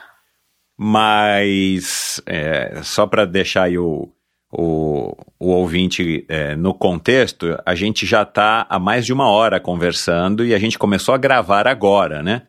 Mas, 0.78 2.22
é, 2.26 2.82
só 2.84 3.08
para 3.08 3.24
deixar 3.24 3.64
aí 3.64 3.78
o, 3.78 4.10
o, 4.52 5.16
o 5.40 5.52
ouvinte 5.52 6.26
é, 6.28 6.54
no 6.58 6.74
contexto, 6.74 7.58
a 7.66 7.74
gente 7.76 8.06
já 8.06 8.24
está 8.24 8.68
há 8.70 8.78
mais 8.78 9.06
de 9.06 9.14
uma 9.14 9.30
hora 9.30 9.58
conversando 9.58 10.44
e 10.44 10.54
a 10.54 10.60
gente 10.60 10.78
começou 10.78 11.16
a 11.16 11.18
gravar 11.18 11.66
agora, 11.66 12.22
né? 12.22 12.42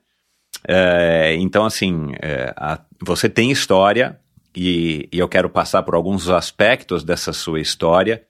É, 0.66 1.36
então, 1.38 1.64
assim, 1.64 2.10
é, 2.20 2.52
a, 2.56 2.80
você 3.00 3.28
tem 3.28 3.52
história, 3.52 4.18
e, 4.56 5.08
e 5.12 5.18
eu 5.18 5.28
quero 5.28 5.50
passar 5.50 5.82
por 5.82 5.94
alguns 5.94 6.30
aspectos 6.30 7.04
dessa 7.04 7.32
sua 7.32 7.60
história. 7.60 8.24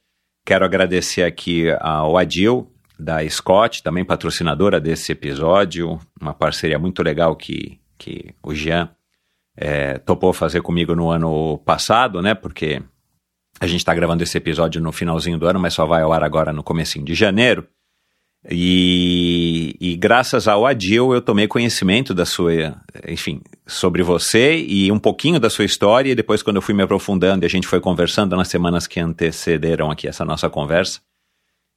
Quero 0.45 0.65
agradecer 0.65 1.23
aqui 1.23 1.67
ao 1.81 2.17
Adil, 2.17 2.73
da 2.99 3.27
Scott, 3.29 3.83
também 3.83 4.05
patrocinadora 4.05 4.81
desse 4.81 5.13
episódio, 5.13 5.99
uma 6.21 6.35
parceria 6.35 6.79
muito 6.79 7.03
legal 7.03 7.37
que, 7.37 7.79
que 7.97 8.35
o 8.43 8.55
Jean 8.55 8.91
é, 9.57 9.99
topou 9.99 10.33
fazer 10.33 10.63
comigo 10.63 10.95
no 10.95 11.11
ano 11.11 11.59
passado, 11.59 12.21
né? 12.21 12.35
Porque 12.35 12.83
a 13.61 13.67
gente 13.67 13.79
está 13.79 13.95
gravando 13.95 14.23
esse 14.23 14.37
episódio 14.37 14.81
no 14.81 14.93
finalzinho 14.93 15.39
do 15.39 15.47
ano, 15.47 15.61
mas 15.61 15.75
só 15.75 15.87
vai 15.87 16.03
ao 16.03 16.13
ar 16.13 16.23
agora 16.23 16.53
no 16.53 16.63
comecinho 16.63 17.05
de 17.05 17.15
janeiro. 17.15 17.67
E, 18.49 19.77
e, 19.81 19.97
graças 19.97 20.47
ao 20.47 20.65
Adil 20.65 21.13
eu 21.13 21.21
tomei 21.21 21.49
conhecimento 21.49 22.15
da 22.15 22.25
sua, 22.25 22.81
enfim, 23.09 23.41
sobre 23.67 24.03
você 24.03 24.57
e 24.57 24.93
um 24.93 24.99
pouquinho 24.99 25.41
da 25.41 25.51
sua 25.51 25.65
história. 25.65 26.13
E 26.13 26.15
depois, 26.15 26.43
quando 26.43 26.57
eu 26.57 26.63
fui 26.63 26.75
me 26.75 26.83
aprofundando 26.83 27.45
e 27.45 27.47
a 27.47 27.51
gente 27.51 27.67
foi 27.67 27.81
conversando 27.81 28.37
nas 28.37 28.49
semanas 28.49 28.87
que 28.87 29.01
antecederam 29.01 29.91
aqui 29.91 30.07
essa 30.07 30.25
nossa 30.25 30.49
conversa, 30.49 31.01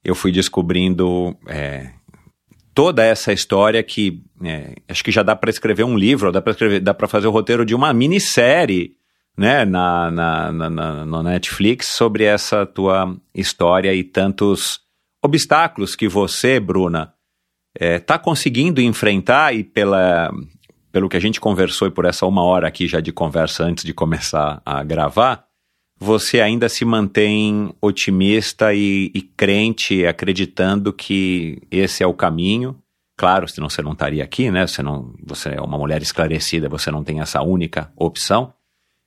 eu 0.04 0.14
fui 0.14 0.30
descobrindo 0.30 1.36
é, 1.48 1.90
toda 2.74 3.04
essa 3.04 3.32
história 3.32 3.82
que 3.82 4.22
é, 4.42 4.74
acho 4.88 5.02
que 5.02 5.10
já 5.10 5.22
dá 5.22 5.34
para 5.34 5.50
escrever 5.50 5.84
um 5.84 5.96
livro, 5.96 6.30
dá 6.30 6.40
para 6.40 6.52
escrever, 6.52 6.80
dá 6.80 6.94
para 6.94 7.08
fazer 7.08 7.26
o 7.26 7.32
roteiro 7.32 7.64
de 7.64 7.74
uma 7.74 7.92
minissérie, 7.92 8.96
né, 9.36 9.64
na, 9.64 10.10
na, 10.10 10.52
na, 10.52 10.70
na, 10.70 11.06
no 11.06 11.22
Netflix 11.22 11.88
sobre 11.88 12.24
essa 12.24 12.64
tua 12.64 13.16
história 13.34 13.92
e 13.94 14.04
tantos 14.04 14.80
obstáculos 15.22 15.94
que 15.94 16.08
você, 16.08 16.58
Bruna, 16.58 17.12
está 17.78 18.14
é, 18.14 18.18
conseguindo 18.18 18.80
enfrentar 18.80 19.54
e 19.54 19.62
pela, 19.62 20.30
pelo 20.90 21.08
que 21.08 21.16
a 21.16 21.20
gente 21.20 21.40
conversou 21.40 21.88
e 21.88 21.90
por 21.90 22.04
essa 22.04 22.26
uma 22.26 22.42
hora 22.42 22.66
aqui 22.68 22.86
já 22.86 23.00
de 23.00 23.12
conversa 23.12 23.64
antes 23.64 23.84
de 23.84 23.94
começar 23.94 24.60
a 24.64 24.82
gravar, 24.82 25.44
você 25.98 26.40
ainda 26.40 26.68
se 26.68 26.84
mantém 26.84 27.74
otimista 27.80 28.72
e, 28.72 29.10
e 29.14 29.20
crente, 29.20 30.06
acreditando 30.06 30.92
que 30.92 31.60
esse 31.70 32.02
é 32.02 32.06
o 32.06 32.14
caminho. 32.14 32.80
Claro, 33.18 33.46
senão 33.46 33.68
você 33.68 33.82
não 33.82 33.92
estaria 33.92 34.24
aqui, 34.24 34.50
né? 34.50 34.66
Você, 34.66 34.82
não, 34.82 35.14
você 35.22 35.50
é 35.50 35.60
uma 35.60 35.76
mulher 35.76 36.00
esclarecida, 36.00 36.70
você 36.70 36.90
não 36.90 37.04
tem 37.04 37.20
essa 37.20 37.42
única 37.42 37.92
opção. 37.94 38.54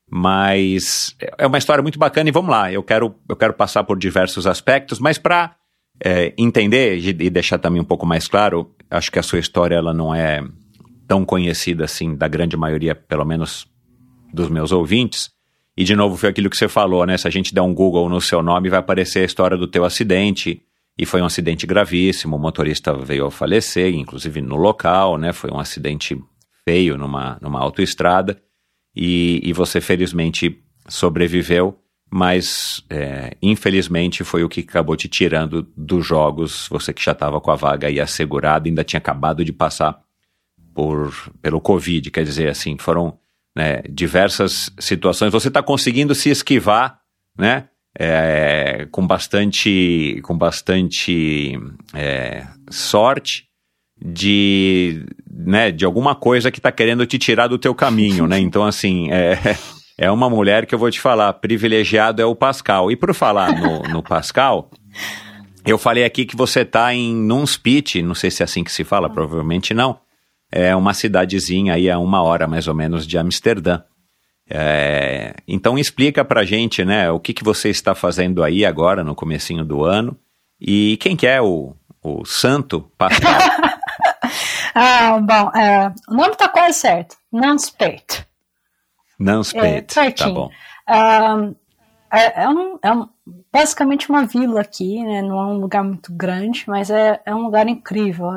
Mas 0.07 1.15
é 1.39 1.47
uma 1.47 1.57
história 1.57 1.81
muito 1.81 1.97
bacana 1.97 2.29
e 2.29 2.31
vamos 2.31 2.51
lá. 2.51 2.71
Eu 2.71 2.83
quero, 2.83 3.15
eu 3.27 3.35
quero 3.35 3.53
passar 3.53 3.83
por 3.83 3.97
diversos 3.97 4.45
aspectos, 4.45 4.99
mas 4.99 5.17
para 5.17 5.55
é, 6.03 6.33
entender 6.37 6.97
e 6.97 7.29
deixar 7.29 7.57
também 7.57 7.81
um 7.81 7.85
pouco 7.85 8.05
mais 8.05 8.27
claro, 8.27 8.73
acho 8.89 9.11
que 9.11 9.19
a 9.19 9.23
sua 9.23 9.39
história 9.39 9.75
ela 9.75 9.93
não 9.93 10.13
é 10.13 10.41
tão 11.07 11.25
conhecida 11.25 11.85
assim 11.85 12.15
da 12.15 12.27
grande 12.27 12.55
maioria, 12.55 12.95
pelo 12.95 13.25
menos 13.25 13.67
dos 14.33 14.49
meus 14.49 14.71
ouvintes. 14.71 15.31
E 15.75 15.83
de 15.83 15.95
novo 15.95 16.15
foi 16.17 16.29
aquilo 16.29 16.49
que 16.49 16.57
você 16.57 16.67
falou, 16.67 17.05
né? 17.05 17.17
Se 17.17 17.27
a 17.27 17.31
gente 17.31 17.53
der 17.53 17.61
um 17.61 17.73
Google 17.73 18.07
no 18.09 18.21
seu 18.21 18.43
nome, 18.43 18.69
vai 18.69 18.79
aparecer 18.79 19.19
a 19.19 19.25
história 19.25 19.57
do 19.57 19.67
teu 19.67 19.83
acidente. 19.83 20.61
E 20.97 21.05
foi 21.05 21.21
um 21.21 21.25
acidente 21.25 21.65
gravíssimo, 21.65 22.35
o 22.35 22.39
motorista 22.39 22.93
veio 22.93 23.25
a 23.25 23.31
falecer, 23.31 23.95
inclusive 23.95 24.41
no 24.41 24.55
local, 24.55 25.17
né? 25.17 25.33
Foi 25.33 25.49
um 25.49 25.59
acidente 25.59 26.15
feio 26.63 26.97
numa, 26.97 27.39
numa 27.41 27.59
autoestrada. 27.59 28.39
E, 28.95 29.41
e 29.43 29.53
você 29.53 29.81
felizmente 29.81 30.59
sobreviveu 30.87 31.82
mas 32.13 32.83
é, 32.89 33.35
infelizmente 33.41 34.23
foi 34.23 34.43
o 34.43 34.49
que 34.49 34.59
acabou 34.59 34.95
te 34.95 35.07
tirando 35.07 35.67
dos 35.75 36.05
jogos. 36.05 36.67
Você 36.69 36.93
que 36.93 37.03
já 37.03 37.13
estava 37.13 37.41
com 37.41 37.49
a 37.49 37.55
vaga 37.55 37.87
aí 37.87 37.99
assegurada, 37.99 38.67
ainda 38.67 38.83
tinha 38.83 38.99
acabado 38.99 39.43
de 39.43 39.51
passar 39.51 39.99
por, 40.75 41.11
pelo 41.41 41.59
Covid, 41.59 42.11
quer 42.11 42.23
dizer, 42.23 42.49
assim, 42.49 42.77
foram 42.77 43.17
né, 43.55 43.81
diversas 43.89 44.71
situações. 44.79 45.31
Você 45.31 45.47
está 45.47 45.63
conseguindo 45.63 46.13
se 46.13 46.29
esquivar, 46.29 46.99
né? 47.37 47.69
é, 47.97 48.87
com 48.91 49.05
bastante, 49.05 50.19
com 50.23 50.37
bastante 50.37 51.57
é, 51.93 52.45
sorte 52.69 53.45
de, 53.99 55.05
né, 55.29 55.71
de 55.71 55.85
alguma 55.85 56.15
coisa 56.15 56.51
que 56.51 56.59
está 56.59 56.71
querendo 56.71 57.05
te 57.05 57.17
tirar 57.17 57.47
do 57.47 57.57
teu 57.57 57.73
caminho, 57.75 58.27
né? 58.27 58.39
Então, 58.39 58.63
assim, 58.63 59.11
é, 59.11 59.37
é 60.03 60.11
uma 60.11 60.29
mulher 60.29 60.65
que 60.65 60.75
eu 60.75 60.79
vou 60.79 60.91
te 60.91 60.99
falar, 60.99 61.31
privilegiado 61.31 62.21
é 62.21 62.25
o 62.25 62.35
Pascal. 62.35 62.91
E 62.91 62.95
por 62.95 63.13
falar 63.13 63.57
no, 63.57 63.83
no 63.87 64.03
Pascal, 64.03 64.69
eu 65.65 65.77
falei 65.77 66.03
aqui 66.03 66.25
que 66.25 66.35
você 66.35 66.59
está 66.61 66.93
em 66.93 67.15
Nunspit, 67.15 68.01
não 68.01 68.13
sei 68.13 68.29
se 68.29 68.43
é 68.43 68.45
assim 68.45 68.65
que 68.65 68.71
se 68.71 68.83
fala, 68.83 69.09
provavelmente 69.09 69.73
não. 69.73 69.97
É 70.51 70.75
uma 70.75 70.93
cidadezinha 70.93 71.75
aí 71.75 71.89
a 71.89 71.97
uma 71.97 72.21
hora 72.21 72.47
mais 72.47 72.67
ou 72.67 72.75
menos 72.75 73.07
de 73.07 73.17
Amsterdã. 73.17 73.81
É, 74.49 75.35
então 75.47 75.79
explica 75.79 76.25
pra 76.25 76.43
gente, 76.43 76.83
né, 76.83 77.09
o 77.09 77.17
que, 77.17 77.33
que 77.33 77.43
você 77.43 77.69
está 77.69 77.95
fazendo 77.95 78.43
aí 78.43 78.65
agora 78.65 79.05
no 79.05 79.15
comecinho 79.15 79.63
do 79.63 79.85
ano 79.85 80.17
e 80.59 80.97
quem 80.97 81.15
que 81.15 81.25
é 81.25 81.41
o, 81.41 81.73
o 82.03 82.25
santo 82.25 82.91
Pascal? 82.97 83.39
ah, 84.75 85.17
bom, 85.21 85.57
é, 85.57 85.93
o 86.09 86.13
nome 86.13 86.35
tá 86.35 86.49
quase 86.49 86.77
certo. 86.77 87.15
Nunspet. 87.31 88.32
Nunspet, 89.23 89.99
é, 89.99 90.11
tá 90.11 90.29
bom. 90.29 90.49
Um, 90.89 91.55
é, 92.11 92.43
é, 92.43 92.49
um, 92.49 92.77
é 92.83 92.91
um, 92.91 93.09
basicamente 93.51 94.07
uma 94.07 94.25
vila 94.25 94.61
aqui, 94.61 95.03
né? 95.03 95.21
Não 95.23 95.39
é 95.39 95.45
um 95.47 95.57
lugar 95.57 95.83
muito 95.83 96.13
grande, 96.13 96.63
mas 96.67 96.91
é, 96.91 97.19
é 97.25 97.33
um 97.33 97.43
lugar 97.43 97.67
incrível. 97.67 98.27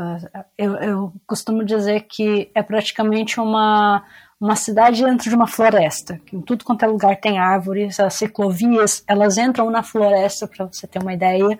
Eu, 0.57 0.77
eu 0.77 1.13
costumo 1.27 1.63
dizer 1.63 2.07
que 2.09 2.51
é 2.55 2.63
praticamente 2.63 3.39
uma, 3.39 4.03
uma 4.41 4.57
cidade 4.57 5.05
dentro 5.05 5.29
de 5.29 5.37
uma 5.37 5.47
floresta. 5.47 6.19
Em 6.33 6.41
tudo 6.41 6.65
quanto 6.65 6.85
é 6.85 6.89
lugar 6.89 7.17
tem 7.17 7.39
árvores, 7.39 8.01
as 8.01 8.15
ciclovias, 8.15 9.05
elas 9.07 9.37
entram 9.37 9.69
na 9.71 9.83
floresta, 9.83 10.49
para 10.49 10.67
você 10.67 10.87
ter 10.87 11.03
uma 11.03 11.13
ideia. 11.13 11.59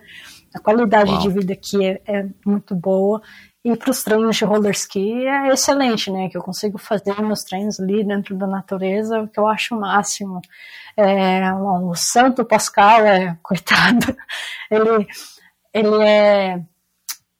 A 0.55 0.59
qualidade 0.59 1.11
Uau. 1.11 1.21
de 1.21 1.29
vida 1.29 1.53
aqui 1.53 1.85
é, 1.85 2.01
é 2.07 2.25
muito 2.43 2.73
boa. 2.73 3.21
E 3.67 3.75
para 3.75 3.91
os 3.91 4.01
treinos 4.01 4.37
de 4.37 4.45
roller 4.45 4.71
ski 4.71 5.27
é 5.27 5.49
excelente, 5.49 6.09
né? 6.09 6.29
Que 6.29 6.37
eu 6.37 6.41
consigo 6.41 6.77
fazer 6.77 7.21
meus 7.21 7.43
treinos 7.43 7.77
ali 7.81 8.01
dentro 8.01 8.33
da 8.33 8.47
natureza, 8.47 9.19
o 9.19 9.27
que 9.27 9.37
eu 9.37 9.45
acho 9.45 9.75
o 9.75 9.79
máximo. 9.81 10.41
É, 10.95 11.51
o 11.53 11.93
Santo 11.93 12.45
Pascal, 12.45 13.05
é, 13.05 13.37
coitado, 13.43 14.15
ele, 14.71 15.05
ele 15.73 16.01
é. 16.01 16.61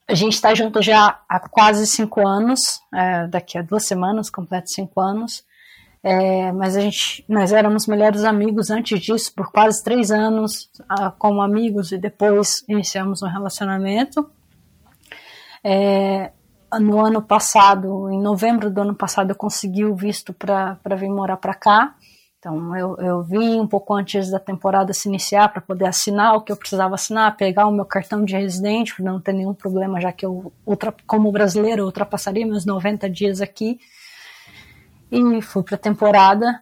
A 0.05 0.13
gente 0.13 0.33
está 0.33 0.53
junto 0.53 0.81
já 0.81 1.17
há 1.29 1.39
quase 1.39 1.87
cinco 1.87 2.27
anos, 2.27 2.59
é, 2.93 3.25
daqui 3.27 3.57
a 3.57 3.61
duas 3.61 3.85
semanas, 3.85 4.29
completo 4.29 4.69
cinco 4.69 4.99
anos. 4.99 5.45
É, 6.03 6.51
mas 6.51 6.75
a 6.75 6.81
gente, 6.81 7.23
nós 7.29 7.53
éramos 7.53 7.87
melhores 7.87 8.25
amigos 8.25 8.69
antes 8.69 8.99
disso, 8.99 9.33
por 9.33 9.49
quase 9.49 9.81
três 9.81 10.11
anos, 10.11 10.69
como 11.17 11.41
amigos, 11.41 11.93
e 11.93 11.97
depois 11.97 12.65
iniciamos 12.67 13.21
um 13.21 13.27
relacionamento. 13.27 14.29
É, 15.69 16.31
no 16.79 17.05
ano 17.05 17.21
passado, 17.21 18.09
em 18.09 18.21
novembro 18.21 18.71
do 18.71 18.79
ano 18.79 18.95
passado, 18.95 19.31
eu 19.31 19.35
consegui 19.35 19.83
o 19.83 19.93
visto 19.93 20.31
para 20.31 20.95
vir 20.95 21.09
morar 21.09 21.35
para 21.35 21.53
cá. 21.53 21.93
Então, 22.39 22.73
eu, 22.77 22.95
eu 22.99 23.23
vim 23.23 23.59
um 23.59 23.67
pouco 23.67 23.93
antes 23.93 24.31
da 24.31 24.39
temporada 24.39 24.93
se 24.93 25.09
iniciar 25.09 25.49
para 25.49 25.59
poder 25.59 25.85
assinar 25.85 26.35
o 26.35 26.41
que 26.41 26.53
eu 26.53 26.55
precisava 26.55 26.95
assinar, 26.95 27.35
pegar 27.35 27.67
o 27.67 27.71
meu 27.73 27.83
cartão 27.83 28.23
de 28.23 28.37
residente, 28.37 28.95
para 28.95 29.03
não 29.03 29.19
ter 29.19 29.33
nenhum 29.33 29.53
problema, 29.53 29.99
já 29.99 30.13
que 30.13 30.25
eu, 30.25 30.53
como 31.05 31.33
brasileiro, 31.33 31.83
ultrapassaria 31.83 32.45
meus 32.45 32.65
90 32.65 33.09
dias 33.09 33.41
aqui. 33.41 33.77
E 35.11 35.41
fui 35.41 35.63
para 35.63 35.75
a 35.75 35.79
temporada. 35.79 36.61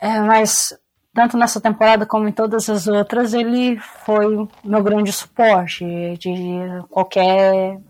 É, 0.00 0.20
mas, 0.20 0.72
tanto 1.12 1.36
nessa 1.36 1.60
temporada 1.60 2.06
como 2.06 2.28
em 2.28 2.32
todas 2.32 2.70
as 2.70 2.86
outras, 2.86 3.34
ele 3.34 3.76
foi 4.04 4.48
meu 4.62 4.84
grande 4.84 5.12
suporte 5.12 5.84
de 6.16 6.84
qualquer 6.88 7.80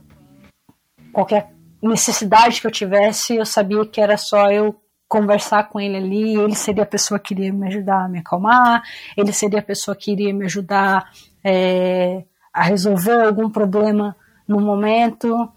qualquer 1.16 1.50
necessidade 1.82 2.60
que 2.60 2.66
eu 2.66 2.70
tivesse, 2.70 3.36
eu 3.36 3.46
sabia 3.46 3.86
que 3.86 4.02
era 4.02 4.18
só 4.18 4.50
eu 4.50 4.78
conversar 5.08 5.66
com 5.70 5.80
ele 5.80 5.96
ali, 5.96 6.36
ele 6.36 6.54
seria 6.54 6.82
a 6.82 6.86
pessoa 6.86 7.18
que 7.18 7.32
iria 7.32 7.50
me 7.50 7.68
ajudar 7.68 8.04
a 8.04 8.08
me 8.08 8.18
acalmar, 8.18 8.82
ele 9.16 9.32
seria 9.32 9.60
a 9.60 9.62
pessoa 9.62 9.96
que 9.96 10.12
iria 10.12 10.34
me 10.34 10.44
ajudar 10.44 11.10
é, 11.42 12.22
a 12.52 12.64
resolver 12.64 13.18
algum 13.24 13.48
problema 13.48 14.14
no 14.46 14.60
momento. 14.60 15.50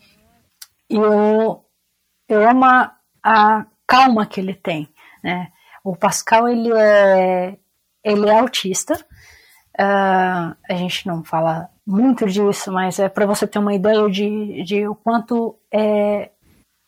E 0.89 0.95
eu, 0.95 1.65
eu 2.29 2.49
amo 2.49 2.63
a, 2.63 2.95
a 3.21 3.65
calma 3.85 4.25
que 4.25 4.39
ele 4.39 4.53
tem, 4.53 4.87
né? 5.21 5.49
O 5.83 5.93
Pascal, 5.93 6.47
ele 6.47 6.71
é, 6.71 7.57
ele 8.01 8.29
é 8.29 8.39
autista, 8.39 9.05
uh, 9.79 10.55
a 10.69 10.73
gente 10.73 11.07
não 11.07 11.23
fala 11.23 11.69
muito 11.87 12.27
disso, 12.27 12.71
mas 12.71 12.99
é 12.99 13.07
para 13.07 13.25
você 13.25 13.47
ter 13.47 13.59
uma 13.59 13.73
ideia 13.73 14.09
de, 14.09 14.63
de 14.63 14.87
o 14.87 14.93
quanto 14.93 15.57
é, 15.73 16.31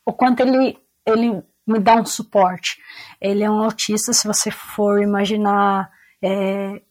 o 0.05 0.13
quanto 0.13 0.41
ele, 0.41 0.77
ele 1.05 1.41
me 1.65 1.79
dá 1.79 1.95
um 1.95 2.05
suporte. 2.05 2.77
Ele 3.19 3.43
é 3.43 3.49
um 3.49 3.63
autista, 3.63 4.13
se 4.13 4.27
você 4.27 4.51
for 4.51 5.01
imaginar 5.01 5.89
é, 6.21 6.81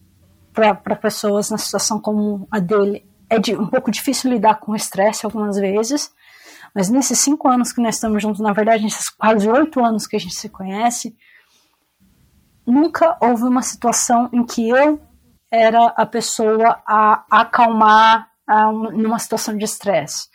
para 0.53 0.97
pessoas 0.97 1.51
na 1.51 1.59
situação 1.59 2.01
como 2.01 2.49
a 2.51 2.59
dele, 2.59 3.07
é 3.29 3.39
de, 3.39 3.55
um 3.57 3.67
pouco 3.67 3.91
difícil 3.91 4.31
lidar 4.31 4.57
com 4.57 4.73
o 4.73 4.77
estresse 4.77 5.25
algumas 5.25 5.57
vezes, 5.57 6.13
mas 6.75 6.89
nesses 6.89 7.19
cinco 7.19 7.49
anos 7.49 7.73
que 7.73 7.81
nós 7.81 7.97
estamos 7.97 8.23
juntos, 8.23 8.41
na 8.41 8.53
verdade, 8.53 8.83
nesses 8.83 9.09
quase 9.09 9.49
oito 9.49 9.85
anos 9.85 10.07
que 10.07 10.17
a 10.17 10.21
gente 10.21 10.35
se 10.35 10.49
conhece, 10.49 11.17
nunca 12.67 13.17
houve 13.21 13.45
uma 13.45 13.63
situação 13.63 14.29
em 14.33 14.45
que 14.45 14.69
eu 14.69 15.01
era 15.51 15.87
a 15.97 16.07
pessoa 16.07 16.81
a 16.87 17.25
acalmar 17.31 18.29
a, 18.47 18.73
numa 18.73 19.19
situação 19.19 19.57
de 19.57 19.65
estresse. 19.65 20.29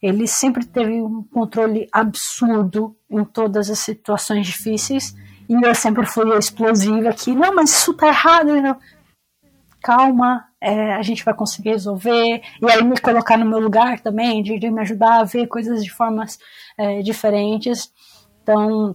Ele 0.00 0.26
sempre 0.26 0.64
teve 0.64 1.02
um 1.02 1.24
controle 1.24 1.88
absurdo 1.92 2.96
em 3.10 3.24
todas 3.24 3.68
as 3.68 3.80
situações 3.80 4.46
difíceis 4.46 5.14
e 5.48 5.54
eu 5.54 5.74
sempre 5.74 6.06
fui 6.06 6.36
explosiva 6.36 7.08
aqui. 7.08 7.34
Não, 7.34 7.54
mas 7.54 7.70
isso 7.70 7.94
tá 7.94 8.08
errado. 8.08 8.60
Não. 8.60 8.76
Calma, 9.82 10.44
é, 10.60 10.94
a 10.94 11.02
gente 11.02 11.24
vai 11.24 11.34
conseguir 11.34 11.70
resolver. 11.70 12.42
E 12.60 12.70
aí 12.70 12.82
me 12.84 13.00
colocar 13.00 13.36
no 13.36 13.46
meu 13.46 13.58
lugar 13.58 13.98
também, 14.00 14.42
de, 14.42 14.58
de 14.58 14.70
me 14.70 14.80
ajudar 14.82 15.20
a 15.20 15.24
ver 15.24 15.46
coisas 15.46 15.82
de 15.82 15.90
formas 15.90 16.38
é, 16.76 17.00
diferentes. 17.00 17.90
Então, 18.42 18.94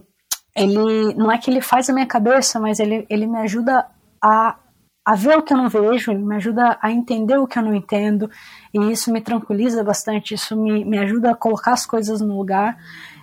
ele 0.56 1.14
não 1.14 1.30
é 1.30 1.36
que 1.36 1.50
ele 1.50 1.60
faz 1.60 1.90
a 1.90 1.92
minha 1.92 2.06
cabeça, 2.06 2.60
mas 2.60 2.78
ele, 2.78 3.04
ele 3.10 3.26
me 3.26 3.38
ajuda 3.38 3.86
a 4.22 4.56
a 5.04 5.14
ver 5.14 5.36
o 5.36 5.42
que 5.42 5.52
eu 5.52 5.58
não 5.58 5.68
vejo, 5.68 6.14
me 6.14 6.36
ajuda 6.36 6.78
a 6.80 6.90
entender 6.90 7.36
o 7.36 7.46
que 7.46 7.58
eu 7.58 7.62
não 7.62 7.74
entendo, 7.74 8.30
e 8.72 8.90
isso 8.90 9.12
me 9.12 9.20
tranquiliza 9.20 9.84
bastante, 9.84 10.34
isso 10.34 10.56
me, 10.56 10.84
me 10.84 10.98
ajuda 10.98 11.32
a 11.32 11.36
colocar 11.36 11.72
as 11.72 11.84
coisas 11.84 12.20
no 12.20 12.38
lugar. 12.38 12.78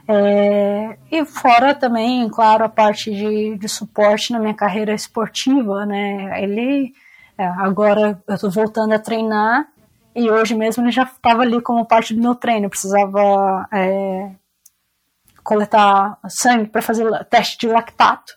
É, 0.08 0.98
e 1.12 1.26
fora 1.26 1.74
também, 1.74 2.30
claro, 2.30 2.64
a 2.64 2.70
parte 2.70 3.10
de, 3.12 3.58
de 3.58 3.70
suporte 3.70 4.32
na 4.32 4.40
minha 4.40 4.54
carreira 4.54 4.94
esportiva, 4.94 5.86
né? 5.86 6.44
Ele, 6.44 6.94
é, 7.38 7.46
agora 7.46 8.22
eu 8.28 8.38
tô 8.38 8.50
voltando 8.50 8.94
a 8.94 9.00
treinar, 9.00 9.68
e 10.14 10.30
hoje 10.30 10.54
mesmo 10.54 10.84
ele 10.84 10.92
já 10.92 11.04
estava 11.04 11.42
ali 11.42 11.60
como 11.62 11.86
parte 11.86 12.14
do 12.14 12.22
meu 12.22 12.36
treino, 12.36 12.66
eu 12.66 12.70
precisava 12.70 13.68
é, 13.72 14.32
coletar 15.44 16.20
sangue 16.28 16.70
para 16.70 16.82
fazer 16.82 17.08
teste 17.26 17.58
de 17.58 17.68
lactato 17.68 18.34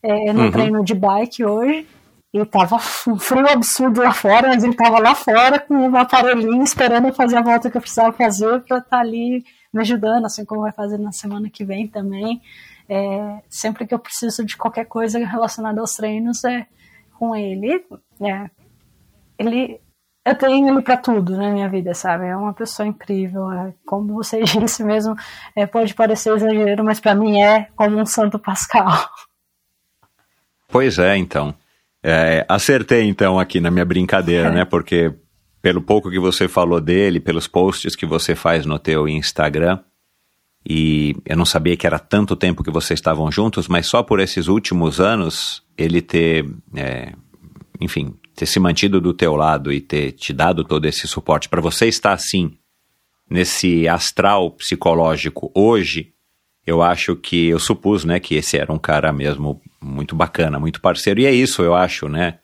é, 0.00 0.32
no 0.32 0.44
uhum. 0.44 0.50
treino 0.50 0.84
de 0.84 0.94
bike 0.94 1.44
hoje. 1.44 1.86
E 2.32 2.44
tava 2.44 2.76
um 2.76 3.18
frio 3.18 3.48
absurdo 3.48 4.02
lá 4.02 4.12
fora, 4.12 4.48
mas 4.48 4.62
ele 4.62 4.74
tava 4.74 4.98
lá 4.98 5.14
fora 5.14 5.58
com 5.58 5.74
um 5.74 5.96
aparelhinho 5.96 6.62
esperando 6.62 7.08
eu 7.08 7.14
fazer 7.14 7.36
a 7.36 7.42
volta 7.42 7.70
que 7.70 7.76
eu 7.76 7.80
precisava 7.80 8.12
fazer 8.12 8.60
para 8.60 8.78
estar 8.78 8.90
tá 8.90 8.98
ali 8.98 9.44
me 9.72 9.80
ajudando, 9.80 10.26
assim 10.26 10.44
como 10.44 10.62
vai 10.62 10.72
fazer 10.72 10.98
na 10.98 11.10
semana 11.10 11.48
que 11.48 11.64
vem 11.64 11.86
também. 11.86 12.42
É, 12.88 13.42
sempre 13.48 13.86
que 13.86 13.94
eu 13.94 13.98
preciso 13.98 14.44
de 14.44 14.56
qualquer 14.56 14.84
coisa 14.84 15.18
relacionada 15.18 15.80
aos 15.80 15.94
treinos 15.94 16.44
é 16.44 16.66
com 17.18 17.34
ele. 17.34 17.84
É, 18.20 18.50
ele 19.38 19.80
eu 20.28 20.34
tenho 20.34 20.68
ele 20.68 20.82
para 20.82 20.98
tudo 20.98 21.38
na 21.38 21.50
minha 21.50 21.70
vida, 21.70 21.94
sabe? 21.94 22.26
É 22.26 22.36
uma 22.36 22.52
pessoa 22.52 22.86
incrível. 22.86 23.50
É, 23.50 23.72
como 23.86 24.12
você 24.12 24.42
disse 24.60 24.84
mesmo, 24.84 25.16
é, 25.56 25.66
pode 25.66 25.94
parecer 25.94 26.34
exagero, 26.34 26.84
mas 26.84 27.00
para 27.00 27.14
mim 27.14 27.40
é 27.40 27.68
como 27.74 27.98
um 27.98 28.04
Santo 28.04 28.38
Pascal. 28.38 29.08
Pois 30.68 30.98
é, 30.98 31.16
então. 31.16 31.54
É, 32.10 32.46
acertei 32.48 33.02
então 33.02 33.38
aqui 33.38 33.60
na 33.60 33.70
minha 33.70 33.84
brincadeira, 33.84 34.48
é. 34.48 34.50
né? 34.50 34.64
Porque 34.64 35.12
pelo 35.60 35.82
pouco 35.82 36.10
que 36.10 36.18
você 36.18 36.48
falou 36.48 36.80
dele, 36.80 37.20
pelos 37.20 37.46
posts 37.46 37.94
que 37.94 38.06
você 38.06 38.34
faz 38.34 38.64
no 38.64 38.78
teu 38.78 39.06
Instagram, 39.06 39.78
e 40.66 41.14
eu 41.26 41.36
não 41.36 41.44
sabia 41.44 41.76
que 41.76 41.86
era 41.86 41.98
tanto 41.98 42.34
tempo 42.34 42.64
que 42.64 42.70
vocês 42.70 42.98
estavam 42.98 43.30
juntos, 43.30 43.68
mas 43.68 43.86
só 43.86 44.02
por 44.02 44.20
esses 44.20 44.48
últimos 44.48 45.00
anos 45.00 45.62
ele 45.76 46.00
ter, 46.00 46.46
é, 46.74 47.12
enfim, 47.78 48.14
ter 48.34 48.46
se 48.46 48.58
mantido 48.58 49.02
do 49.02 49.12
teu 49.12 49.36
lado 49.36 49.70
e 49.70 49.78
ter 49.78 50.12
te 50.12 50.32
dado 50.32 50.64
todo 50.64 50.86
esse 50.86 51.06
suporte 51.06 51.46
para 51.46 51.60
você 51.60 51.88
estar 51.88 52.14
assim 52.14 52.56
nesse 53.28 53.86
astral 53.86 54.52
psicológico 54.52 55.52
hoje, 55.54 56.14
eu 56.66 56.82
acho 56.82 57.14
que 57.16 57.48
eu 57.48 57.58
supus, 57.58 58.02
né, 58.02 58.18
que 58.18 58.34
esse 58.34 58.56
era 58.56 58.72
um 58.72 58.78
cara 58.78 59.12
mesmo 59.12 59.60
muito 59.80 60.14
bacana, 60.16 60.58
muito 60.58 60.80
parceiro. 60.80 61.20
E 61.20 61.26
é 61.26 61.32
isso, 61.32 61.62
eu 61.62 61.74
acho, 61.74 62.08
né? 62.08 62.38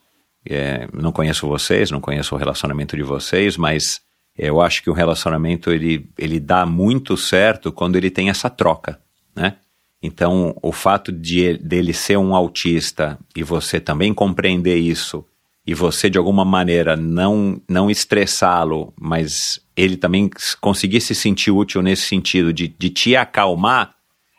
É, 0.49 0.87
não 0.93 1.11
conheço 1.11 1.49
vocês, 1.49 1.91
não 1.91 2.01
conheço 2.01 2.35
o 2.35 2.39
relacionamento 2.39 2.97
de 2.97 3.03
vocês, 3.03 3.57
mas 3.57 4.01
eu 4.37 4.61
acho 4.61 4.83
que 4.83 4.91
o 4.91 4.93
relacionamento 4.93 5.71
ele, 5.71 6.09
ele 6.19 6.39
dá 6.39 6.67
muito 6.67 7.17
certo 7.17 7.73
quando 7.73 7.97
ele 7.97 8.11
tem 8.11 8.29
essa 8.29 8.51
troca, 8.51 9.01
né? 9.35 9.57
Então, 10.03 10.55
o 10.63 10.71
fato 10.71 11.11
de 11.11 11.57
dele 11.57 11.95
ser 11.95 12.19
um 12.19 12.35
autista 12.35 13.19
e 13.35 13.43
você 13.43 13.81
também 13.81 14.13
compreender 14.13 14.77
isso 14.77 15.25
e 15.67 15.73
você 15.73 16.11
de 16.11 16.19
alguma 16.19 16.45
maneira 16.45 16.95
não 16.95 17.59
não 17.67 17.91
estressá-lo, 17.91 18.93
mas 19.01 19.61
ele 19.75 19.97
também 19.97 20.29
conseguir 20.61 21.01
se 21.01 21.15
sentir 21.15 21.51
útil 21.51 21.81
nesse 21.81 22.03
sentido 22.03 22.53
de, 22.53 22.69
de 22.69 22.91
te 22.91 23.17
acalmar 23.17 23.95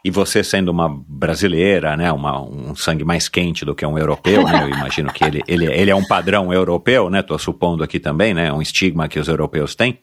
e 0.05 0.11
você 0.11 0.43
sendo 0.43 0.69
uma 0.69 0.87
brasileira, 0.87 1.97
né, 1.97 2.11
uma, 2.11 2.39
um 2.39 2.75
sangue 2.75 3.03
mais 3.03 3.27
quente 3.27 3.65
do 3.65 3.73
que 3.73 3.83
um 3.83 3.97
europeu, 3.97 4.43
né, 4.43 4.61
eu 4.61 4.69
imagino 4.69 5.11
que 5.11 5.23
ele, 5.23 5.41
ele, 5.47 5.65
ele 5.65 5.89
é 5.89 5.95
um 5.95 6.05
padrão 6.05 6.53
europeu, 6.53 7.09
né, 7.09 7.23
tô 7.23 7.39
supondo 7.39 7.83
aqui 7.83 7.99
também, 7.99 8.31
né, 8.31 8.53
um 8.53 8.61
estigma 8.61 9.07
que 9.07 9.17
os 9.17 9.27
europeus 9.27 9.73
têm, 9.73 9.97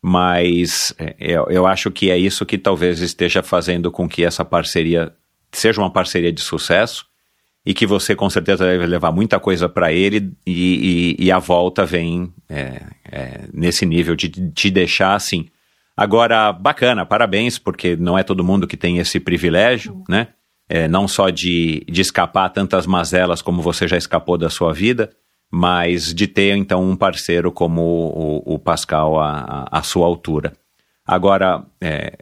mas 0.00 0.94
é, 0.98 1.14
eu, 1.18 1.48
eu 1.50 1.66
acho 1.66 1.90
que 1.90 2.10
é 2.10 2.16
isso 2.16 2.46
que 2.46 2.56
talvez 2.56 3.00
esteja 3.00 3.42
fazendo 3.42 3.92
com 3.92 4.08
que 4.08 4.24
essa 4.24 4.42
parceria 4.42 5.12
seja 5.52 5.82
uma 5.82 5.90
parceria 5.90 6.32
de 6.32 6.40
sucesso 6.40 7.04
e 7.64 7.74
que 7.74 7.86
você 7.86 8.16
com 8.16 8.30
certeza 8.30 8.64
deve 8.64 8.86
levar 8.86 9.12
muita 9.12 9.38
coisa 9.38 9.68
para 9.68 9.92
ele 9.92 10.32
e, 10.46 11.16
e, 11.18 11.26
e, 11.26 11.30
a 11.30 11.38
volta 11.38 11.84
vem 11.84 12.32
é, 12.48 12.82
é, 13.04 13.40
nesse 13.52 13.84
nível 13.84 14.16
de 14.16 14.30
te 14.30 14.70
deixar 14.70 15.14
assim 15.14 15.50
Agora, 15.96 16.52
bacana, 16.52 17.06
parabéns, 17.06 17.58
porque 17.58 17.96
não 17.96 18.18
é 18.18 18.22
todo 18.22 18.44
mundo 18.44 18.66
que 18.66 18.76
tem 18.76 18.98
esse 18.98 19.18
privilégio, 19.18 20.02
né? 20.08 20.28
É, 20.68 20.86
não 20.88 21.08
só 21.08 21.30
de, 21.30 21.84
de 21.88 22.00
escapar 22.02 22.50
tantas 22.50 22.86
mazelas 22.86 23.40
como 23.40 23.62
você 23.62 23.86
já 23.88 23.96
escapou 23.96 24.36
da 24.36 24.50
sua 24.50 24.74
vida, 24.74 25.10
mas 25.50 26.12
de 26.12 26.26
ter 26.26 26.56
então 26.56 26.82
um 26.82 26.96
parceiro 26.96 27.52
como 27.52 27.80
o, 27.80 28.54
o 28.54 28.58
Pascal 28.58 29.18
à, 29.18 29.66
à 29.70 29.82
sua 29.82 30.06
altura. 30.06 30.52
Agora, 31.06 31.64
é, 31.80 32.18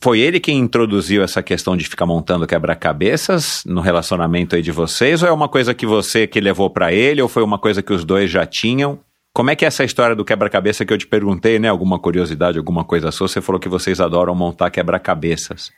foi 0.00 0.20
ele 0.20 0.38
quem 0.38 0.58
introduziu 0.58 1.22
essa 1.22 1.42
questão 1.42 1.76
de 1.76 1.88
ficar 1.88 2.04
montando 2.04 2.46
quebra-cabeças 2.46 3.64
no 3.66 3.80
relacionamento 3.80 4.54
aí 4.54 4.62
de 4.62 4.70
vocês, 4.70 5.22
ou 5.22 5.28
é 5.28 5.32
uma 5.32 5.48
coisa 5.48 5.74
que 5.74 5.86
você 5.86 6.26
que 6.26 6.40
levou 6.40 6.68
para 6.68 6.92
ele, 6.92 7.22
ou 7.22 7.28
foi 7.28 7.42
uma 7.42 7.58
coisa 7.58 7.82
que 7.82 7.92
os 7.92 8.04
dois 8.04 8.30
já 8.30 8.44
tinham? 8.44 9.00
Como 9.36 9.50
é 9.50 9.54
que 9.54 9.66
é 9.66 9.68
essa 9.68 9.84
história 9.84 10.16
do 10.16 10.24
quebra-cabeça 10.24 10.82
que 10.82 10.90
eu 10.90 10.96
te 10.96 11.06
perguntei, 11.06 11.58
né? 11.58 11.68
Alguma 11.68 11.98
curiosidade, 11.98 12.56
alguma 12.56 12.84
coisa 12.84 13.12
sua? 13.12 13.28
Você 13.28 13.42
falou 13.42 13.60
que 13.60 13.68
vocês 13.68 14.00
adoram 14.00 14.34
montar 14.34 14.70
quebra-cabeças. 14.70 15.70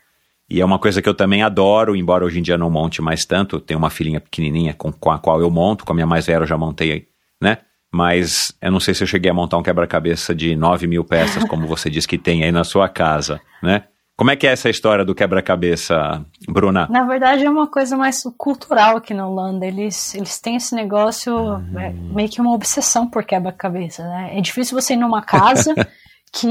E 0.48 0.60
é 0.60 0.64
uma 0.64 0.78
coisa 0.78 1.02
que 1.02 1.08
eu 1.08 1.12
também 1.14 1.42
adoro, 1.42 1.96
embora 1.96 2.24
hoje 2.24 2.38
em 2.38 2.42
dia 2.42 2.56
não 2.56 2.70
monte 2.70 3.02
mais 3.02 3.24
tanto. 3.24 3.58
Tenho 3.58 3.78
uma 3.78 3.90
filhinha 3.90 4.20
pequenininha 4.20 4.74
com, 4.74 4.92
com 4.92 5.10
a 5.10 5.18
qual 5.18 5.40
eu 5.40 5.50
monto, 5.50 5.84
com 5.84 5.90
a 5.90 5.94
minha 5.96 6.06
mais 6.06 6.26
velha 6.26 6.44
eu 6.44 6.46
já 6.46 6.56
montei, 6.56 7.08
né? 7.42 7.58
Mas 7.92 8.56
eu 8.62 8.70
não 8.70 8.78
sei 8.78 8.94
se 8.94 9.02
eu 9.02 9.08
cheguei 9.08 9.28
a 9.28 9.34
montar 9.34 9.58
um 9.58 9.62
quebra-cabeça 9.64 10.32
de 10.32 10.54
9 10.54 10.86
mil 10.86 11.02
peças, 11.02 11.42
como 11.42 11.66
você 11.66 11.90
disse 11.90 12.06
que 12.06 12.16
tem 12.16 12.44
aí 12.44 12.52
na 12.52 12.62
sua 12.62 12.88
casa, 12.88 13.40
né? 13.60 13.82
Como 14.18 14.32
é 14.32 14.36
que 14.36 14.48
é 14.48 14.50
essa 14.50 14.68
história 14.68 15.04
do 15.04 15.14
quebra-cabeça, 15.14 16.26
Bruna? 16.48 16.88
Na 16.90 17.04
verdade, 17.04 17.46
é 17.46 17.48
uma 17.48 17.68
coisa 17.68 17.96
mais 17.96 18.20
cultural 18.36 18.96
aqui 18.96 19.14
na 19.14 19.28
Holanda. 19.28 19.64
Eles, 19.64 20.12
eles 20.12 20.40
têm 20.40 20.56
esse 20.56 20.74
negócio, 20.74 21.32
uhum. 21.32 21.78
é, 21.78 21.90
meio 21.90 22.28
que 22.28 22.40
uma 22.40 22.52
obsessão 22.52 23.06
por 23.06 23.22
quebra-cabeça, 23.22 24.02
né? 24.02 24.36
É 24.36 24.40
difícil 24.40 24.74
você 24.78 24.94
ir 24.94 24.96
numa 24.96 25.22
casa 25.22 25.72
que, 26.34 26.48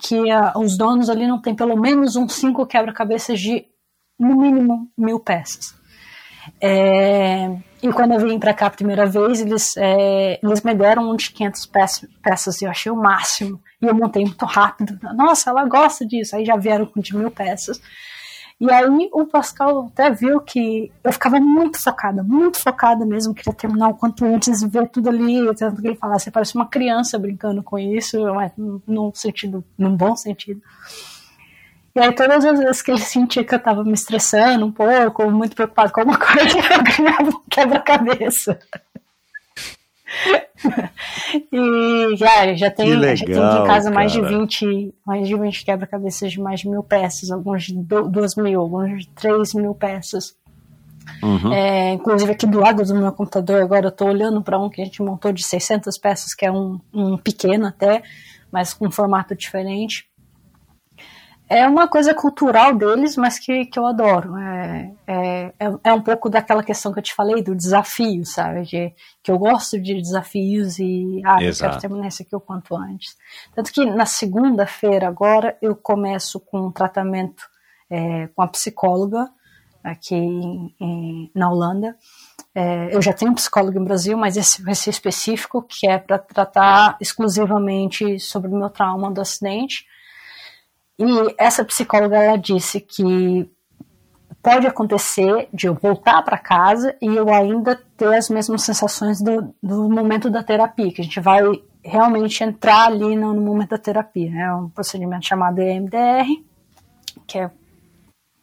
que 0.00 0.14
uh, 0.14 0.58
os 0.58 0.78
donos 0.78 1.10
ali 1.10 1.26
não 1.26 1.38
tem 1.38 1.54
pelo 1.54 1.76
menos 1.76 2.16
uns 2.16 2.32
cinco 2.32 2.64
quebra-cabeças 2.64 3.38
de, 3.38 3.66
no 4.18 4.34
mínimo, 4.34 4.88
mil 4.96 5.20
peças. 5.20 5.74
É, 6.58 7.54
e 7.82 7.92
quando 7.92 8.12
eu 8.14 8.20
vim 8.20 8.38
para 8.38 8.54
cá 8.54 8.68
a 8.68 8.70
primeira 8.70 9.04
vez, 9.04 9.42
eles, 9.42 9.76
é, 9.76 10.40
eles 10.42 10.62
me 10.62 10.72
deram 10.74 11.10
um 11.10 11.16
de 11.16 11.30
500 11.30 11.66
peças, 11.66 12.08
peças 12.22 12.62
e 12.62 12.64
eu 12.64 12.70
achei 12.70 12.90
o 12.90 12.96
máximo. 12.96 13.60
E 13.82 13.86
eu 13.86 13.94
montei 13.94 14.24
muito 14.24 14.46
rápido. 14.46 14.96
Nossa, 15.14 15.50
ela 15.50 15.64
gosta 15.66 16.06
disso. 16.06 16.36
Aí 16.36 16.44
já 16.44 16.56
vieram 16.56 16.86
com 16.86 17.00
de 17.00 17.16
mil 17.16 17.30
peças. 17.30 17.82
E 18.60 18.70
aí 18.70 19.08
o 19.12 19.26
Pascal 19.26 19.88
até 19.92 20.08
viu 20.08 20.40
que 20.40 20.92
eu 21.02 21.12
ficava 21.12 21.40
muito 21.40 21.82
focada, 21.82 22.22
muito 22.22 22.60
focada 22.60 23.04
mesmo, 23.04 23.34
queria 23.34 23.52
terminar 23.52 23.88
o 23.88 23.94
quanto 23.94 24.24
antes, 24.24 24.62
ver 24.62 24.88
tudo 24.88 25.08
ali, 25.08 25.52
tanto 25.56 25.82
que 25.82 25.88
ele 25.88 25.96
falasse, 25.96 26.30
parece 26.30 26.54
uma 26.54 26.68
criança 26.68 27.18
brincando 27.18 27.60
com 27.60 27.76
isso, 27.76 28.22
mas 28.32 28.52
num 28.86 29.12
sentido, 29.12 29.64
num 29.76 29.96
bom 29.96 30.14
sentido. 30.14 30.62
E 31.92 31.98
aí 31.98 32.14
todas 32.14 32.44
as 32.44 32.60
vezes 32.60 32.82
que 32.82 32.92
ele 32.92 33.00
sentia 33.00 33.42
que 33.42 33.52
eu 33.52 33.58
tava 33.58 33.82
me 33.82 33.94
estressando 33.94 34.64
um 34.64 34.70
pouco, 34.70 35.28
muito 35.28 35.56
preocupado 35.56 35.90
com 35.90 36.00
alguma 36.02 36.18
coisa, 36.20 36.56
eu 36.56 36.84
ganhava 36.84 37.30
um 37.36 37.42
quebra-cabeça 37.50 38.60
e 41.52 42.16
já, 42.16 42.54
já 42.54 42.70
tem, 42.70 42.94
legal, 42.94 43.16
já 43.16 43.24
tem 43.24 43.62
em 43.62 43.66
casa 43.66 43.90
mais 43.90 44.12
de 44.12 44.20
20, 44.20 44.94
mais 45.06 45.26
de 45.26 45.36
20 45.36 45.64
quebra-cabeças 45.64 46.32
de 46.32 46.40
mais 46.40 46.60
de 46.60 46.68
mil 46.68 46.82
peças, 46.82 47.30
alguns 47.30 47.64
de 47.64 47.74
2 47.74 48.36
mil, 48.36 48.60
alguns 48.60 49.04
de 49.04 49.08
3 49.08 49.54
mil 49.54 49.74
peças. 49.74 50.36
Uhum. 51.22 51.52
É, 51.52 51.92
inclusive 51.92 52.32
aqui 52.32 52.46
do 52.46 52.60
lado 52.60 52.84
do 52.84 52.94
meu 52.94 53.12
computador, 53.12 53.60
agora 53.60 53.86
eu 53.86 53.90
estou 53.90 54.08
olhando 54.08 54.42
para 54.42 54.58
um 54.58 54.68
que 54.68 54.80
a 54.80 54.84
gente 54.84 55.02
montou 55.02 55.32
de 55.32 55.44
600 55.44 55.98
peças, 55.98 56.34
que 56.34 56.46
é 56.46 56.52
um, 56.52 56.78
um 56.92 57.16
pequeno 57.16 57.66
até, 57.66 58.02
mas 58.52 58.72
com 58.72 58.86
um 58.86 58.90
formato 58.90 59.34
diferente 59.34 60.06
é 61.52 61.68
uma 61.68 61.86
coisa 61.86 62.14
cultural 62.14 62.74
deles, 62.74 63.14
mas 63.14 63.38
que, 63.38 63.66
que 63.66 63.78
eu 63.78 63.86
adoro. 63.86 64.38
É, 64.38 64.90
é, 65.06 65.52
é, 65.58 65.72
é 65.84 65.92
um 65.92 66.00
pouco 66.00 66.30
daquela 66.30 66.62
questão 66.62 66.92
que 66.92 66.98
eu 66.98 67.02
te 67.02 67.14
falei, 67.14 67.42
do 67.42 67.54
desafio, 67.54 68.24
sabe? 68.24 68.62
De, 68.62 68.94
que 69.22 69.30
eu 69.30 69.38
gosto 69.38 69.78
de 69.78 70.00
desafios 70.00 70.78
e 70.78 71.20
ah, 71.26 71.42
eu 71.42 71.54
quero 71.54 71.78
terminar 71.78 72.08
isso 72.08 72.22
aqui 72.22 72.34
o 72.34 72.40
quanto 72.40 72.74
antes. 72.74 73.16
Tanto 73.54 73.70
que 73.70 73.84
na 73.84 74.06
segunda-feira, 74.06 75.06
agora, 75.06 75.56
eu 75.60 75.76
começo 75.76 76.40
com 76.40 76.68
um 76.68 76.72
tratamento 76.72 77.44
é, 77.90 78.28
com 78.28 78.40
a 78.40 78.48
psicóloga 78.48 79.28
aqui 79.84 80.14
em, 80.14 80.74
em, 80.80 81.30
na 81.34 81.50
Holanda. 81.50 81.94
É, 82.54 82.96
eu 82.96 83.02
já 83.02 83.12
tenho 83.12 83.30
um 83.30 83.34
psicólogo 83.34 83.78
no 83.78 83.84
Brasil, 83.84 84.16
mas 84.16 84.38
esse 84.38 84.62
vai 84.62 84.74
ser 84.74 84.88
específico, 84.88 85.60
que 85.62 85.86
é 85.86 85.98
para 85.98 86.18
tratar 86.18 86.96
exclusivamente 86.98 88.18
sobre 88.18 88.48
o 88.48 88.56
meu 88.56 88.70
trauma 88.70 89.10
do 89.10 89.20
acidente 89.20 89.84
e 90.98 91.34
essa 91.38 91.64
psicóloga 91.64 92.16
ela 92.16 92.36
disse 92.36 92.80
que 92.80 93.50
pode 94.42 94.66
acontecer 94.66 95.48
de 95.52 95.68
eu 95.68 95.74
voltar 95.74 96.22
para 96.22 96.36
casa 96.36 96.96
e 97.00 97.06
eu 97.06 97.32
ainda 97.32 97.80
ter 97.96 98.12
as 98.12 98.28
mesmas 98.28 98.62
sensações 98.62 99.22
do, 99.22 99.54
do 99.62 99.88
momento 99.88 100.28
da 100.28 100.42
terapia, 100.42 100.92
que 100.92 101.00
a 101.00 101.04
gente 101.04 101.20
vai 101.20 101.42
realmente 101.84 102.42
entrar 102.42 102.86
ali 102.86 103.16
no, 103.16 103.32
no 103.32 103.40
momento 103.40 103.70
da 103.70 103.78
terapia. 103.78 104.30
É 104.34 104.54
um 104.54 104.68
procedimento 104.68 105.26
chamado 105.26 105.60
EMDR, 105.60 106.26
que 107.26 107.38
é 107.38 107.50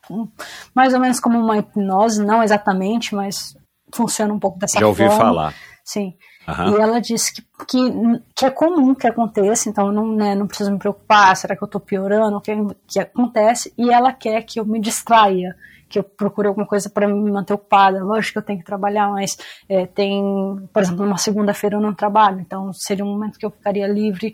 um, 0.10 0.28
mais 0.74 0.94
ou 0.94 1.00
menos 1.00 1.20
como 1.20 1.38
uma 1.38 1.58
hipnose, 1.58 2.26
não 2.26 2.42
exatamente, 2.42 3.14
mas 3.14 3.56
funciona 3.94 4.34
um 4.34 4.40
pouco 4.40 4.58
dessa 4.58 4.80
forma. 4.80 4.96
Já 4.96 5.04
ouvi 5.06 5.18
falar. 5.18 5.54
Sim. 5.84 6.14
Uhum. 6.58 6.78
E 6.78 6.82
ela 6.82 7.00
disse 7.00 7.34
que, 7.34 7.44
que, 7.68 7.94
que, 8.36 8.46
é 8.46 8.50
comum 8.50 8.96
que 8.96 9.08
aconteça, 9.08 9.70
então 9.70 9.92
não, 9.92 10.16
né, 10.16 10.34
não 10.34 10.48
preciso 10.48 10.72
me 10.72 10.80
preocupar, 10.80 11.36
será 11.36 11.56
que 11.56 11.64
eu 11.64 11.68
estou 11.68 11.82
piorando, 11.82 12.38
o 12.38 12.42
que, 12.42 12.54
que 12.88 13.00
acontece, 13.00 13.74
e 13.78 13.92
ela 13.92 14.12
quer 14.12 14.42
que 14.44 14.60
eu 14.60 14.66
me 14.66 14.80
distraia, 14.80 15.56
que 15.88 16.00
eu 16.00 16.04
procure 16.04 16.48
alguma 16.48 16.66
coisa 16.66 16.90
para 16.90 17.08
me 17.08 17.32
manter 17.32 17.54
ocupada. 17.54 18.04
Lógico 18.04 18.34
que 18.34 18.38
eu 18.40 18.44
tenho 18.44 18.60
que 18.60 18.66
trabalhar, 18.66 19.10
mas 19.10 19.38
é, 19.68 19.86
tem, 19.88 20.24
por 20.72 20.82
exemplo, 20.82 21.04
numa 21.04 21.18
segunda-feira 21.18 21.76
eu 21.76 21.82
não 21.82 21.94
trabalho, 21.94 22.40
então 22.40 22.72
seria 22.72 23.04
um 23.04 23.12
momento 23.12 23.40
que 23.40 23.46
eu 23.46 23.52
ficaria 23.52 23.88
livre, 23.88 24.34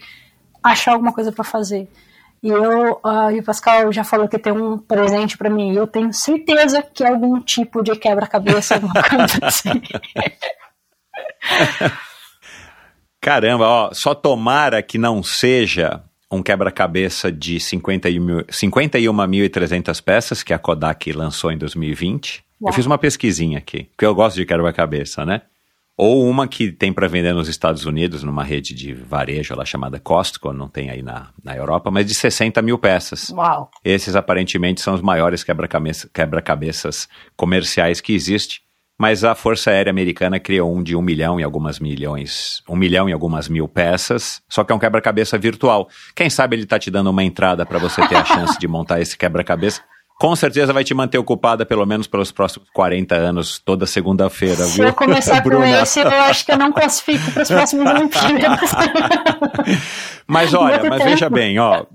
achar 0.62 0.94
alguma 0.94 1.14
coisa 1.14 1.32
para 1.32 1.44
fazer. 1.44 1.90
E 2.44 2.50
eu, 2.50 3.00
uh, 3.04 3.32
e 3.32 3.40
o 3.40 3.44
Pascal 3.44 3.92
já 3.92 4.04
falou 4.04 4.28
que 4.28 4.38
tem 4.38 4.54
um 4.54 4.78
presente 4.78 5.38
para 5.38 5.50
mim, 5.50 5.74
e 5.74 5.78
eu 5.78 5.88
tenho 5.88 6.14
certeza 6.14 6.82
que 6.82 7.04
é 7.04 7.10
algum 7.10 7.40
tipo 7.42 7.82
de 7.82 7.96
quebra-cabeça, 7.96 8.76
alguma 8.76 8.94
coisa 8.94 9.40
assim. 9.42 9.82
Caramba, 13.22 13.68
ó, 13.68 13.90
só 13.94 14.14
tomara 14.14 14.84
que 14.84 14.98
não 14.98 15.24
seja 15.24 16.02
um 16.32 16.44
quebra-cabeça 16.44 17.32
de 17.32 17.58
51.300 17.58 20.04
peças 20.04 20.44
que 20.44 20.54
a 20.54 20.60
Kodak 20.60 21.12
lançou 21.12 21.52
em 21.52 21.58
2020. 21.58 22.44
Uau. 22.62 22.70
Eu 22.70 22.74
fiz 22.74 22.86
uma 22.86 22.98
pesquisinha 22.98 23.58
aqui, 23.58 23.84
porque 23.92 24.06
eu 24.06 24.14
gosto 24.14 24.36
de 24.36 24.46
quebra-cabeça, 24.46 25.26
né? 25.26 25.42
Ou 25.98 26.30
uma 26.30 26.46
que 26.46 26.74
tem 26.74 26.92
para 26.92 27.08
vender 27.08 27.34
nos 27.34 27.48
Estados 27.48 27.86
Unidos, 27.86 28.22
numa 28.22 28.44
rede 28.44 28.74
de 28.74 28.94
varejo 28.94 29.56
lá 29.56 29.64
chamada 29.64 29.98
Costco, 29.98 30.52
não 30.52 30.68
tem 30.68 30.90
aí 30.90 31.02
na, 31.02 31.30
na 31.42 31.56
Europa, 31.56 31.90
mas 31.90 32.06
de 32.06 32.14
60 32.14 32.62
mil 32.62 32.78
peças. 32.78 33.30
Uau! 33.30 33.72
Esses 33.84 34.14
aparentemente 34.14 34.82
são 34.82 34.94
os 34.94 35.02
maiores 35.02 35.42
quebra-cabeças 35.42 36.10
quebra 36.14 36.44
comerciais 37.38 38.02
que 38.02 38.14
existe 38.14 38.65
mas 38.98 39.24
a 39.24 39.36
Força 39.36 39.72
Aérea 39.72 39.90
Americana 39.90 40.40
criou 40.40 40.74
um 40.74 40.82
de 40.82 40.96
um 40.96 41.02
milhão 41.02 41.40
e 41.40 41.44
algumas 41.44 41.80
milhões, 41.80 42.62
um 42.70 42.76
milhão 42.76 43.10
e 43.10 43.14
algumas 43.14 43.48
mil 43.50 43.68
peças, 43.68 44.42
só 44.50 44.64
que 44.64 44.72
é 44.72 44.76
um 44.76 44.80
quebra-cabeça 44.80 45.38
virtual. 45.38 45.88
Quem 46.16 46.30
sabe 46.30 46.56
ele 46.56 46.64
está 46.64 46.80
te 46.80 46.90
dando 46.90 47.10
uma 47.10 47.24
entrada 47.24 47.66
para 47.66 47.80
você 47.80 48.06
ter 48.08 48.16
a 48.16 48.24
chance 48.26 48.58
de 48.60 48.68
montar 48.68 49.02
esse 49.02 49.18
quebra-cabeça 49.18 49.82
com 50.18 50.34
certeza 50.36 50.72
vai 50.72 50.84
te 50.84 50.94
manter 50.94 51.18
ocupada 51.18 51.66
pelo 51.66 51.86
menos 51.86 52.08
pelos 52.08 52.32
próximos 52.32 52.70
40 52.74 53.16
anos, 53.16 53.60
toda 53.60 53.86
segunda-feira, 53.86 54.64
Se 54.64 54.78
viu? 54.78 54.86
eu 54.88 54.94
começar 54.94 55.44
com 55.44 55.64
esse, 55.64 56.00
eu 56.00 56.08
acho 56.08 56.46
que 56.46 56.52
eu 56.52 56.58
não 56.58 56.72
classifico 56.72 57.32
para 57.32 57.42
as 57.42 57.50
próximas 57.50 57.94
Olimpíadas. 57.94 58.72
Mas 60.28 60.54
olha, 60.54 60.82
mas 60.90 60.98
tempo. 60.98 61.10
veja 61.12 61.30
bem, 61.30 61.60
ó. 61.60 61.86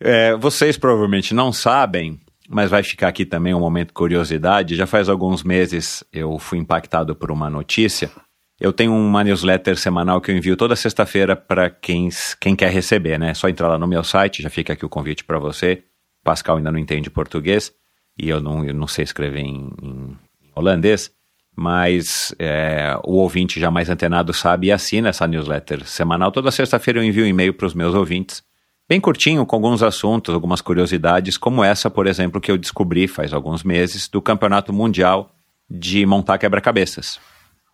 é, 0.00 0.36
vocês 0.36 0.76
provavelmente 0.76 1.32
não 1.32 1.50
sabem, 1.50 2.20
mas 2.48 2.70
vai 2.70 2.82
ficar 2.82 3.08
aqui 3.08 3.26
também 3.26 3.52
um 3.52 3.60
momento 3.60 3.88
de 3.88 3.94
curiosidade. 3.94 4.74
Já 4.74 4.86
faz 4.86 5.08
alguns 5.08 5.42
meses 5.44 6.02
eu 6.10 6.38
fui 6.38 6.58
impactado 6.58 7.14
por 7.14 7.30
uma 7.30 7.50
notícia. 7.50 8.10
Eu 8.58 8.72
tenho 8.72 8.92
uma 8.92 9.22
newsletter 9.22 9.76
semanal 9.76 10.20
que 10.20 10.30
eu 10.30 10.36
envio 10.36 10.56
toda 10.56 10.74
sexta-feira 10.74 11.36
para 11.36 11.68
quem, 11.68 12.08
quem 12.40 12.56
quer 12.56 12.72
receber, 12.72 13.18
né? 13.18 13.30
É 13.30 13.34
só 13.34 13.48
entrar 13.48 13.68
lá 13.68 13.78
no 13.78 13.86
meu 13.86 14.02
site, 14.02 14.42
já 14.42 14.50
fica 14.50 14.72
aqui 14.72 14.84
o 14.84 14.88
convite 14.88 15.22
para 15.22 15.38
você. 15.38 15.84
Pascal 16.24 16.56
ainda 16.56 16.72
não 16.72 16.78
entende 16.78 17.10
português 17.10 17.72
e 18.18 18.28
eu 18.28 18.40
não, 18.40 18.64
eu 18.64 18.74
não 18.74 18.88
sei 18.88 19.04
escrever 19.04 19.40
em, 19.40 19.70
em 19.80 20.16
holandês, 20.56 21.12
mas 21.56 22.34
é, 22.38 22.98
o 23.04 23.14
ouvinte 23.14 23.60
já 23.60 23.70
mais 23.70 23.88
antenado 23.88 24.32
sabe 24.32 24.68
e 24.68 24.72
assina 24.72 25.10
essa 25.10 25.26
newsletter 25.26 25.86
semanal. 25.86 26.32
Toda 26.32 26.50
sexta-feira 26.50 26.98
eu 26.98 27.04
envio 27.04 27.24
um 27.24 27.28
e-mail 27.28 27.54
para 27.54 27.66
os 27.66 27.74
meus 27.74 27.94
ouvintes, 27.94 28.42
bem 28.88 29.00
curtinho, 29.00 29.44
com 29.44 29.56
alguns 29.56 29.82
assuntos, 29.82 30.34
algumas 30.34 30.60
curiosidades, 30.60 31.36
como 31.36 31.62
essa, 31.62 31.90
por 31.90 32.06
exemplo, 32.06 32.40
que 32.40 32.50
eu 32.50 32.56
descobri 32.56 33.06
faz 33.06 33.32
alguns 33.32 33.62
meses, 33.62 34.08
do 34.08 34.22
Campeonato 34.22 34.72
Mundial 34.72 35.34
de 35.70 36.06
Montar 36.06 36.38
Quebra-Cabeças. 36.38 37.20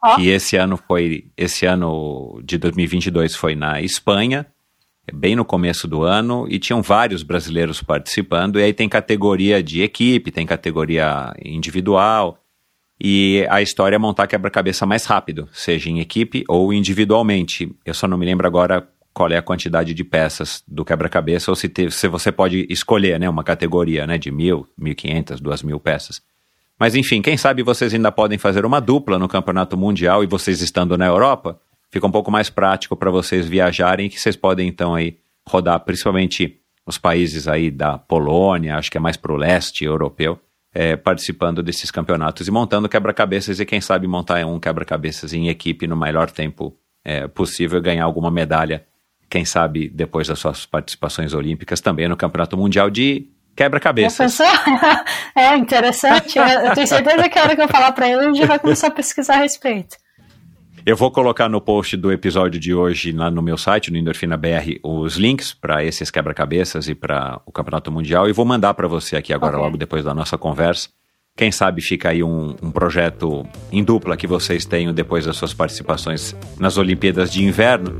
Ó. 0.03 0.17
Que 0.17 0.29
esse 0.29 0.57
ano 0.57 0.77
foi, 0.77 1.27
esse 1.37 1.65
ano 1.65 2.41
de 2.45 2.59
2022 2.59 3.37
foi 3.37 3.55
na 3.55 3.81
Espanha, 3.81 4.47
bem 5.13 5.37
no 5.37 5.45
começo 5.45 5.87
do 5.87 6.03
ano, 6.03 6.47
e 6.49 6.59
tinham 6.59 6.83
vários 6.83 7.23
brasileiros 7.23 7.83
participando, 7.83 8.59
e 8.59 8.63
aí 8.63 8.73
tem 8.73 8.89
categoria 8.89 9.63
de 9.63 9.83
equipe, 9.83 10.31
tem 10.31 10.45
categoria 10.45 11.33
individual, 11.45 12.39
e 13.01 13.47
a 13.51 13.61
história 13.61 13.97
é 13.97 13.99
montar 13.99 14.27
quebra-cabeça 14.27 14.87
mais 14.87 15.05
rápido, 15.05 15.49
seja 15.53 15.91
em 15.91 16.01
equipe 16.01 16.45
ou 16.49 16.73
individualmente. 16.73 17.75
Eu 17.85 17.93
só 17.93 18.09
não 18.09 18.17
me 18.17 18.25
lembro 18.25 18.47
agora 18.47 18.89
qual 19.15 19.31
é 19.31 19.37
a 19.37 19.43
quantidade 19.43 19.95
de 19.95 20.03
peças 20.05 20.63
do 20.67 20.85
quebra-cabeça, 20.85 21.51
ou 21.51 21.55
se, 21.55 21.69
te- 21.69 21.91
se 21.91 22.09
você 22.09 22.33
pode 22.33 22.67
escolher 22.69 23.19
né, 23.19 23.31
uma 23.31 23.45
categoria 23.45 24.07
né, 24.07 24.19
de 24.19 24.31
mil, 24.31 24.69
mil 24.77 24.95
quinhentas, 24.95 25.41
duas 25.41 25.63
mil 25.63 25.79
peças. 25.79 26.21
Mas 26.79 26.97
enfim, 26.97 27.23
quem 27.23 27.37
sabe 27.37 27.63
vocês 27.63 27.95
ainda 27.95 28.11
podem 28.11 28.37
fazer 28.37 28.67
uma 28.67 28.81
dupla 28.81 29.17
no 29.17 29.29
campeonato 29.29 29.77
mundial 29.77 30.25
e 30.25 30.27
vocês 30.27 30.61
estando 30.61 30.99
na 30.99 31.07
Europa, 31.07 31.61
fica 31.91 32.05
um 32.05 32.11
pouco 32.11 32.31
mais 32.31 32.51
prático 32.51 32.97
para 32.97 33.11
vocês 33.11 33.47
viajarem, 33.47 34.09
que 34.09 34.21
vocês 34.21 34.35
podem 34.35 34.67
então 34.67 34.93
aí 34.93 35.17
rodar 35.49 35.79
principalmente 35.81 36.59
os 36.85 36.99
países 36.99 37.47
aí 37.47 37.71
da 37.71 37.97
Polônia, 37.97 38.77
acho 38.77 38.91
que 38.91 38.99
é 38.99 39.01
mais 39.01 39.17
para 39.17 39.33
o 39.33 39.37
leste 39.37 39.85
europeu, 39.85 40.39
é, 40.75 40.97
participando 40.97 41.63
desses 41.63 41.91
campeonatos 41.91 42.49
e 42.49 42.51
montando 42.51 42.89
quebra-cabeças 42.89 43.61
e 43.61 43.65
quem 43.65 43.81
sabe 43.81 44.09
montar 44.09 44.45
um 44.45 44.59
quebra-cabeças 44.59 45.33
em 45.33 45.49
equipe 45.49 45.87
no 45.87 45.97
melhor 45.97 46.31
tempo 46.31 46.77
é, 47.05 47.29
possível 47.29 47.79
e 47.79 47.83
ganhar 47.83 48.05
alguma 48.05 48.31
medalha, 48.31 48.85
quem 49.35 49.45
sabe 49.45 49.89
depois 49.89 50.29
das 50.29 50.39
suas 50.39 50.65
participações 50.65 51.35
olímpicas 51.35 51.81
também 51.81 52.07
no 52.07 52.17
campeonato 52.17 52.57
mundial 52.57 52.89
de 52.89 53.27
quebra-cabeças. 53.57 54.39
É 55.35 55.57
interessante. 55.57 56.39
Eu 56.39 56.73
tenho 56.73 56.87
certeza 56.87 57.29
que 57.29 57.37
a 57.37 57.43
hora 57.43 57.57
que 57.57 57.63
eu 57.63 57.67
falar 57.67 57.91
para 57.91 58.09
ele, 58.09 58.27
ele 58.27 58.35
já 58.35 58.47
vai 58.47 58.61
começar 58.61 58.87
a 58.87 58.91
pesquisar 58.93 59.35
a 59.35 59.39
respeito. 59.39 59.97
Eu 60.87 60.97
vou 60.97 61.11
colocar 61.11 61.49
no 61.49 61.61
post 61.61 61.97
do 61.97 62.13
episódio 62.13 62.61
de 62.61 62.73
hoje 62.73 63.11
lá 63.11 63.29
no 63.29 63.43
meu 63.43 63.59
site, 63.59 63.91
no 63.91 63.99
Endorfina 63.99 64.37
BR, 64.37 64.79
os 64.85 65.17
links 65.17 65.53
para 65.53 65.83
esses 65.85 66.13
quebra-cabeças 66.13 66.89
e 66.89 66.95
para 66.95 67.41
o 67.45 67.51
Campeonato 67.51 67.91
Mundial 67.91 68.29
e 68.29 68.33
vou 68.33 68.45
mandar 68.45 68.75
para 68.75 68.87
você 68.87 69.17
aqui 69.17 69.33
agora, 69.33 69.57
Ok. 69.57 69.65
logo 69.65 69.77
depois 69.77 70.05
da 70.05 70.15
nossa 70.15 70.39
conversa. 70.39 70.91
Quem 71.37 71.51
sabe 71.51 71.83
fica 71.83 72.11
aí 72.11 72.23
um, 72.23 72.55
um 72.63 72.71
projeto 72.71 73.45
em 73.73 73.83
dupla 73.83 74.17
que 74.17 74.29
vocês 74.29 74.65
tenham 74.65 74.95
depois 74.95 75.27
das 75.27 75.37
suas 75.37 75.53
participações 75.53 76.37
nas 76.57 76.79
Olimpíadas 76.79 77.33
de 77.33 77.43
Inverno. 77.43 77.99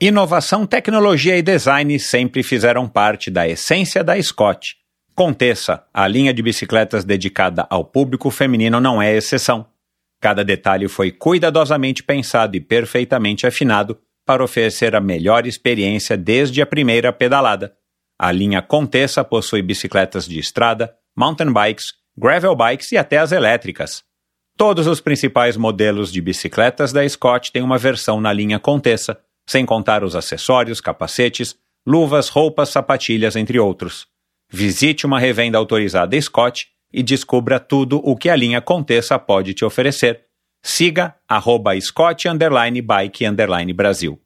Inovação, 0.00 0.66
tecnologia 0.66 1.36
e 1.36 1.42
design 1.42 1.98
sempre 2.00 2.42
fizeram 2.42 2.88
parte 2.88 3.30
da 3.30 3.46
essência 3.46 4.02
da 4.02 4.20
Scott. 4.22 4.76
Conteça, 5.14 5.84
a 5.92 6.08
linha 6.08 6.32
de 6.32 6.42
bicicletas 6.42 7.04
dedicada 7.04 7.66
ao 7.68 7.84
público 7.84 8.30
feminino 8.30 8.80
não 8.80 9.02
é 9.02 9.14
exceção. 9.14 9.66
Cada 10.18 10.42
detalhe 10.42 10.88
foi 10.88 11.10
cuidadosamente 11.10 12.02
pensado 12.02 12.56
e 12.56 12.60
perfeitamente 12.60 13.46
afinado 13.46 13.98
para 14.24 14.42
oferecer 14.42 14.96
a 14.96 15.00
melhor 15.00 15.46
experiência 15.46 16.16
desde 16.16 16.62
a 16.62 16.66
primeira 16.66 17.12
pedalada. 17.12 17.74
A 18.18 18.32
linha 18.32 18.62
Conteça 18.62 19.22
possui 19.22 19.60
bicicletas 19.60 20.26
de 20.26 20.38
estrada, 20.38 20.94
mountain 21.14 21.52
bikes, 21.52 21.92
gravel 22.16 22.56
bikes 22.56 22.92
e 22.92 22.96
até 22.96 23.18
as 23.18 23.32
elétricas. 23.32 24.02
Todos 24.60 24.86
os 24.86 25.00
principais 25.00 25.56
modelos 25.56 26.12
de 26.12 26.20
bicicletas 26.20 26.92
da 26.92 27.08
Scott 27.08 27.50
têm 27.50 27.62
uma 27.62 27.78
versão 27.78 28.20
na 28.20 28.30
linha 28.30 28.58
Conteça, 28.58 29.18
sem 29.48 29.64
contar 29.64 30.04
os 30.04 30.14
acessórios, 30.14 30.82
capacetes, 30.82 31.56
luvas, 31.86 32.28
roupas, 32.28 32.68
sapatilhas, 32.68 33.36
entre 33.36 33.58
outros. 33.58 34.06
Visite 34.52 35.06
uma 35.06 35.18
revenda 35.18 35.56
autorizada 35.56 36.20
Scott 36.20 36.68
e 36.92 37.02
descubra 37.02 37.58
tudo 37.58 38.02
o 38.04 38.14
que 38.14 38.28
a 38.28 38.36
linha 38.36 38.60
Conteça 38.60 39.18
pode 39.18 39.54
te 39.54 39.64
oferecer. 39.64 40.26
Siga 40.62 41.16
arroba 41.26 41.80
Scott 41.80 42.28
underline 42.28 42.82
Bike 42.82 43.24
underline 43.24 43.72
Brasil. 43.72 44.20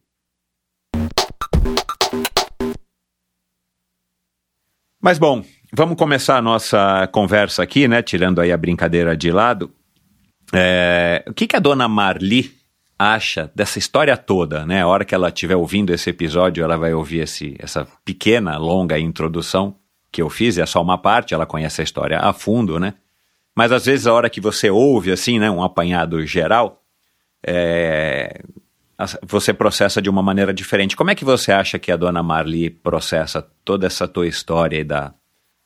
Mas 5.01 5.17
bom, 5.17 5.45
vamos 5.71 5.95
começar 5.95 6.35
a 6.35 6.41
nossa 6.41 7.07
conversa 7.07 7.63
aqui, 7.63 7.87
né? 7.87 8.03
Tirando 8.03 8.41
aí 8.41 8.51
a 8.51 8.57
brincadeira 8.57 9.15
de 9.15 9.31
lado. 9.31 9.73
É, 10.53 11.23
o 11.27 11.33
que, 11.33 11.47
que 11.47 11.55
a 11.55 11.59
dona 11.59 11.87
Marli 11.87 12.53
acha 12.97 13.51
dessa 13.53 13.77
história 13.77 14.15
toda, 14.15 14.65
né? 14.65 14.81
A 14.81 14.87
hora 14.87 15.03
que 15.03 15.13
ela 15.13 15.29
estiver 15.29 15.55
ouvindo 15.55 15.93
esse 15.93 16.09
episódio, 16.09 16.63
ela 16.63 16.77
vai 16.77 16.93
ouvir 16.93 17.19
esse, 17.19 17.55
essa 17.59 17.87
pequena, 18.03 18.57
longa 18.57 18.97
introdução 18.97 19.75
que 20.11 20.21
eu 20.21 20.29
fiz, 20.29 20.57
é 20.57 20.65
só 20.65 20.81
uma 20.81 20.97
parte, 20.97 21.33
ela 21.33 21.45
conhece 21.45 21.81
a 21.81 21.83
história 21.83 22.19
a 22.19 22.31
fundo, 22.31 22.79
né? 22.79 22.93
Mas 23.53 23.71
às 23.71 23.85
vezes 23.85 24.07
a 24.07 24.13
hora 24.13 24.29
que 24.29 24.39
você 24.39 24.69
ouve, 24.69 25.11
assim, 25.11 25.39
né, 25.39 25.51
um 25.51 25.61
apanhado 25.61 26.25
geral, 26.25 26.81
é, 27.45 28.41
você 29.21 29.53
processa 29.53 30.01
de 30.01 30.09
uma 30.09 30.23
maneira 30.23 30.53
diferente. 30.53 30.95
Como 30.95 31.11
é 31.11 31.15
que 31.15 31.25
você 31.25 31.51
acha 31.51 31.77
que 31.77 31.91
a 31.91 31.97
dona 31.97 32.23
Marli 32.23 32.69
processa 32.69 33.45
toda 33.63 33.87
essa 33.87 34.07
tua 34.07 34.27
história 34.27 34.83
da, 34.85 35.13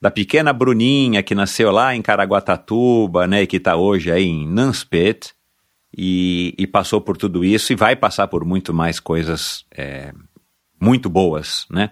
da 0.02 0.10
pequena 0.10 0.54
Bruninha 0.54 1.22
que 1.22 1.36
nasceu 1.36 1.72
lá 1.72 1.96
em 1.96 2.02
Caraguatatuba, 2.02 3.28
né, 3.28 3.44
e 3.44 3.48
que 3.48 3.58
está 3.58 3.76
hoje 3.76 4.12
aí 4.12 4.26
em 4.26 4.48
Nanspet, 4.48 5.34
e, 5.96 6.54
e 6.58 6.68
passou 6.68 7.02
por 7.02 7.18
tudo 7.18 7.44
isso 7.44 7.74
e 7.74 7.76
vai 7.76 7.96
passar 7.96 8.28
por 8.28 8.46
muito 8.46 8.74
mais 8.74 9.00
coisas 9.00 9.66
é, 9.76 10.14
muito 10.80 11.10
boas, 11.10 11.66
né? 11.70 11.92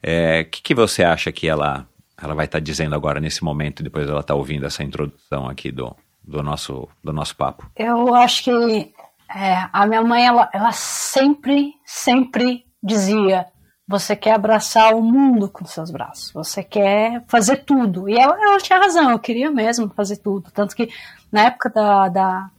O 0.00 0.50
que, 0.50 0.62
que 0.62 0.74
você 0.74 1.02
acha 1.02 1.30
que 1.30 1.48
ela, 1.48 1.86
ela 2.20 2.34
vai 2.34 2.46
estar 2.46 2.60
dizendo 2.60 2.94
agora 2.94 3.20
nesse 3.20 3.42
momento, 3.44 3.82
depois 3.82 4.08
ela 4.08 4.20
está 4.20 4.34
ouvindo 4.34 4.64
essa 4.64 4.82
introdução 4.82 5.48
aqui 5.48 5.70
do, 5.70 5.94
do, 6.22 6.42
nosso, 6.42 6.88
do 7.02 7.12
nosso 7.12 7.36
papo? 7.36 7.68
Eu 7.76 8.14
acho 8.14 8.44
que 8.44 8.92
é, 9.34 9.68
a 9.72 9.86
minha 9.86 10.02
mãe, 10.02 10.26
ela, 10.26 10.48
ela 10.54 10.72
sempre, 10.72 11.74
sempre 11.84 12.64
dizia: 12.82 13.46
você 13.88 14.14
quer 14.14 14.34
abraçar 14.34 14.94
o 14.94 15.02
mundo 15.02 15.48
com 15.48 15.64
seus 15.64 15.90
braços, 15.90 16.30
você 16.30 16.62
quer 16.62 17.24
fazer 17.26 17.64
tudo. 17.64 18.06
E 18.06 18.18
ela, 18.18 18.36
ela 18.38 18.58
tinha 18.58 18.78
razão, 18.78 19.10
eu 19.10 19.18
queria 19.18 19.50
mesmo 19.50 19.88
fazer 19.96 20.18
tudo. 20.18 20.50
Tanto 20.50 20.76
que 20.76 20.90
na 21.32 21.44
época 21.44 21.70
da, 21.70 22.08
da 22.08 22.50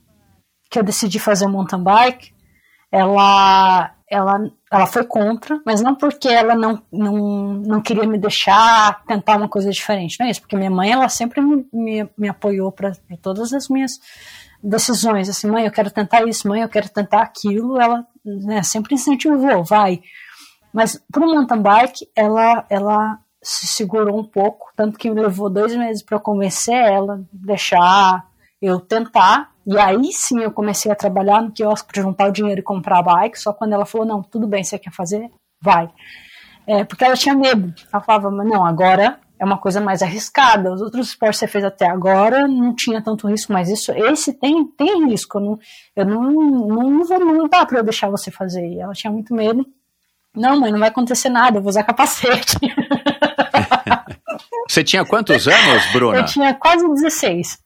que 0.71 0.79
eu 0.79 0.83
decidi 0.83 1.19
fazer 1.19 1.47
mountain 1.47 1.83
bike, 1.83 2.33
ela, 2.91 3.93
ela, 4.09 4.51
ela 4.71 4.85
foi 4.87 5.03
contra, 5.03 5.61
mas 5.63 5.81
não 5.81 5.93
porque 5.93 6.27
ela 6.27 6.55
não, 6.55 6.81
não, 6.91 7.53
não 7.53 7.81
queria 7.81 8.07
me 8.07 8.17
deixar 8.17 9.03
tentar 9.05 9.37
uma 9.37 9.47
coisa 9.47 9.69
diferente, 9.69 10.17
não 10.19 10.25
é 10.25 10.31
isso, 10.31 10.41
porque 10.41 10.57
minha 10.57 10.71
mãe, 10.71 10.91
ela 10.91 11.07
sempre 11.09 11.41
me, 11.41 11.65
me, 11.71 12.09
me 12.17 12.29
apoiou 12.29 12.71
para 12.71 12.93
todas 13.21 13.53
as 13.53 13.69
minhas 13.69 13.99
decisões, 14.63 15.29
assim, 15.29 15.47
mãe, 15.47 15.65
eu 15.65 15.71
quero 15.71 15.91
tentar 15.91 16.27
isso, 16.27 16.47
mãe, 16.47 16.61
eu 16.61 16.69
quero 16.69 16.89
tentar 16.89 17.21
aquilo, 17.21 17.79
ela 17.79 18.03
né, 18.25 18.63
sempre 18.63 18.95
incentivou, 18.95 19.63
vai. 19.63 20.01
Mas 20.73 21.01
para 21.11 21.25
o 21.25 21.33
mountain 21.33 21.61
bike, 21.61 22.09
ela, 22.15 22.65
ela 22.69 23.19
se 23.41 23.67
segurou 23.67 24.19
um 24.19 24.23
pouco, 24.23 24.71
tanto 24.75 24.97
que 24.97 25.09
me 25.09 25.21
levou 25.21 25.49
dois 25.49 25.75
meses 25.75 26.03
para 26.03 26.19
convencer 26.19 26.75
ela, 26.75 27.21
deixar 27.31 28.27
eu 28.61 28.79
tentar, 28.79 29.51
e 29.65 29.77
aí 29.77 30.11
sim 30.11 30.41
eu 30.41 30.51
comecei 30.51 30.91
a 30.91 30.95
trabalhar 30.95 31.41
no 31.41 31.51
quiosque 31.51 31.87
para 31.91 32.01
juntar 32.01 32.27
o 32.27 32.31
dinheiro 32.31 32.59
e 32.59 32.63
comprar 32.63 32.99
a 32.99 33.03
bike, 33.03 33.39
só 33.39 33.53
quando 33.53 33.73
ela 33.73 33.85
falou, 33.85 34.05
não, 34.05 34.21
tudo 34.21 34.47
bem, 34.47 34.63
você 34.63 34.77
quer 34.77 34.91
fazer? 34.91 35.31
Vai. 35.61 35.89
É, 36.67 36.83
porque 36.83 37.03
ela 37.03 37.15
tinha 37.15 37.35
medo, 37.35 37.73
ela 37.91 38.03
falava, 38.03 38.29
mas 38.29 38.47
não, 38.47 38.65
agora 38.65 39.19
é 39.39 39.45
uma 39.45 39.57
coisa 39.57 39.79
mais 39.79 40.01
arriscada, 40.01 40.73
os 40.73 40.81
outros 40.81 41.07
esportes 41.07 41.39
que 41.39 41.45
você 41.45 41.51
fez 41.51 41.63
até 41.63 41.89
agora 41.89 42.45
não 42.47 42.75
tinha 42.75 43.01
tanto 43.01 43.27
risco, 43.27 43.53
mas 43.53 43.69
isso, 43.69 43.91
esse 43.93 44.33
tem, 44.33 44.67
tem 44.67 45.07
risco, 45.07 45.39
eu 45.39 45.41
não, 45.41 45.59
eu 45.95 46.05
não, 46.05 46.31
não, 46.67 47.03
vou, 47.05 47.19
não 47.19 47.47
dá 47.47 47.65
para 47.65 47.79
eu 47.79 47.83
deixar 47.83 48.09
você 48.09 48.29
fazer, 48.29 48.67
e 48.67 48.79
ela 48.79 48.93
tinha 48.93 49.11
muito 49.11 49.33
medo, 49.33 49.65
não, 50.39 50.59
mãe, 50.59 50.71
não 50.71 50.79
vai 50.79 50.89
acontecer 50.89 51.29
nada, 51.29 51.57
eu 51.57 51.61
vou 51.61 51.69
usar 51.69 51.83
capacete. 51.83 52.55
Você 54.67 54.83
tinha 54.83 55.03
quantos 55.05 55.47
anos, 55.47 55.85
Bruna? 55.91 56.17
Eu 56.19 56.25
tinha 56.25 56.53
quase 56.53 56.87
16. 56.87 57.59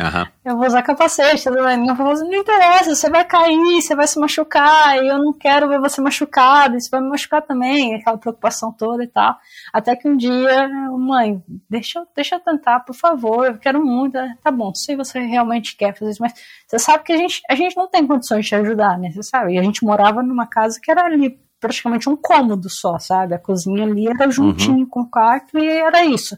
Aham. 0.00 0.28
Eu 0.44 0.56
vou 0.56 0.64
usar 0.66 0.80
capacete, 0.82 1.50
bem. 1.50 1.76
Não, 1.84 1.94
não 1.96 2.34
interessa, 2.34 2.94
você 2.94 3.10
vai 3.10 3.24
cair, 3.24 3.82
você 3.82 3.96
vai 3.96 4.06
se 4.06 4.18
machucar, 4.20 4.96
e 5.02 5.08
eu 5.08 5.18
não 5.18 5.32
quero 5.32 5.68
ver 5.68 5.80
você 5.80 6.00
machucado, 6.00 6.76
isso 6.76 6.88
vai 6.88 7.00
me 7.00 7.08
machucar 7.08 7.42
também, 7.42 7.96
aquela 7.96 8.16
preocupação 8.16 8.70
toda 8.72 9.02
e 9.02 9.08
tal. 9.08 9.36
Até 9.72 9.96
que 9.96 10.08
um 10.08 10.16
dia, 10.16 10.68
mãe, 10.96 11.42
deixa, 11.68 11.98
eu- 11.98 12.06
deixa 12.14 12.36
eu 12.36 12.40
tentar, 12.40 12.80
por 12.80 12.94
favor, 12.94 13.46
eu 13.46 13.58
quero 13.58 13.84
muito. 13.84 14.16
Tá 14.42 14.52
bom, 14.52 14.72
se 14.72 14.94
você 14.94 15.18
realmente 15.18 15.76
quer 15.76 15.96
fazer 15.98 16.12
isso, 16.12 16.22
mas 16.22 16.32
você 16.66 16.78
sabe 16.78 17.02
que 17.02 17.12
a 17.12 17.16
gente, 17.16 17.42
a 17.50 17.56
gente 17.56 17.76
não 17.76 17.88
tem 17.88 18.06
condições 18.06 18.42
de 18.44 18.50
te 18.50 18.54
ajudar, 18.54 18.96
né? 18.98 19.10
Você 19.10 19.22
sabe? 19.24 19.54
E 19.54 19.58
a 19.58 19.62
gente 19.64 19.84
morava 19.84 20.22
numa 20.22 20.46
casa 20.46 20.78
que 20.80 20.90
era 20.92 21.06
ali 21.06 21.36
praticamente 21.60 22.08
um 22.08 22.16
cômodo 22.16 22.68
só, 22.70 22.98
sabe? 22.98 23.34
A 23.34 23.38
cozinha 23.38 23.84
ali 23.84 24.08
era 24.08 24.30
juntinho 24.30 24.86
com 24.86 25.00
o 25.00 25.10
quarto 25.10 25.58
e 25.58 25.66
era 25.66 26.04
isso. 26.04 26.36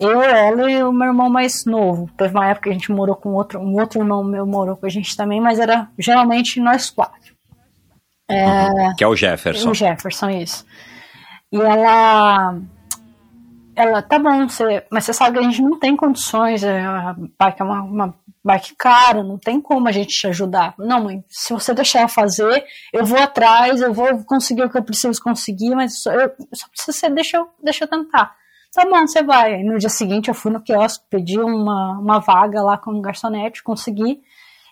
Eu, 0.00 0.22
ela 0.22 0.70
e 0.70 0.82
o 0.82 0.92
meu 0.92 1.08
irmão 1.08 1.28
mais 1.28 1.64
novo. 1.64 2.08
Teve 2.16 2.34
uma 2.34 2.46
época 2.46 2.64
que 2.64 2.70
a 2.70 2.72
gente 2.72 2.92
morou 2.92 3.16
com 3.16 3.30
outro, 3.30 3.58
um 3.58 3.74
outro 3.80 4.00
irmão 4.00 4.22
meu 4.22 4.46
morou 4.46 4.76
com 4.76 4.86
a 4.86 4.88
gente 4.88 5.16
também, 5.16 5.40
mas 5.40 5.58
era 5.58 5.88
geralmente 5.98 6.60
nós 6.60 6.88
quatro. 6.88 7.34
Que 8.96 9.02
é 9.02 9.08
o 9.08 9.16
Jefferson. 9.16 9.70
O 9.70 9.74
Jefferson, 9.74 10.30
isso. 10.30 10.64
E 11.50 11.56
ela. 11.56 12.60
Ela, 13.80 14.02
tá 14.02 14.18
bom, 14.18 14.48
você, 14.48 14.84
mas 14.90 15.04
você 15.04 15.12
sabe 15.12 15.38
que 15.38 15.44
a 15.44 15.48
gente 15.48 15.62
não 15.62 15.78
tem 15.78 15.94
condições, 15.96 16.64
é, 16.64 16.80
a 16.84 17.14
bike 17.38 17.62
é 17.62 17.64
uma, 17.64 17.82
uma 17.82 18.14
bike 18.44 18.74
cara, 18.76 19.22
não 19.22 19.38
tem 19.38 19.60
como 19.60 19.86
a 19.86 19.92
gente 19.92 20.18
te 20.18 20.26
ajudar. 20.26 20.74
Não, 20.76 21.04
mãe, 21.04 21.22
se 21.28 21.52
você 21.52 21.72
deixar 21.72 22.02
eu 22.02 22.08
fazer, 22.08 22.64
eu 22.92 23.04
vou 23.04 23.18
atrás, 23.20 23.80
eu 23.80 23.94
vou 23.94 24.24
conseguir 24.24 24.64
o 24.64 24.68
que 24.70 24.76
eu 24.76 24.82
preciso 24.82 25.22
conseguir, 25.22 25.76
mas 25.76 26.02
só, 26.02 26.10
eu, 26.12 26.28
só 26.52 26.66
se 26.74 26.92
você 26.92 27.08
deixa 27.08 27.36
eu, 27.36 27.46
deixa 27.62 27.84
eu 27.84 27.88
tentar. 27.88 28.34
Tá 28.74 28.84
bom, 28.84 29.06
você 29.06 29.22
vai. 29.22 29.54
Aí 29.54 29.62
no 29.62 29.78
dia 29.78 29.88
seguinte 29.88 30.26
eu 30.28 30.34
fui 30.34 30.50
no 30.50 30.60
quiosque, 30.60 31.04
pedi 31.08 31.38
uma, 31.38 31.98
uma 32.00 32.18
vaga 32.18 32.60
lá 32.60 32.76
com 32.76 32.90
um 32.92 33.00
garçonete, 33.00 33.62
consegui. 33.62 34.18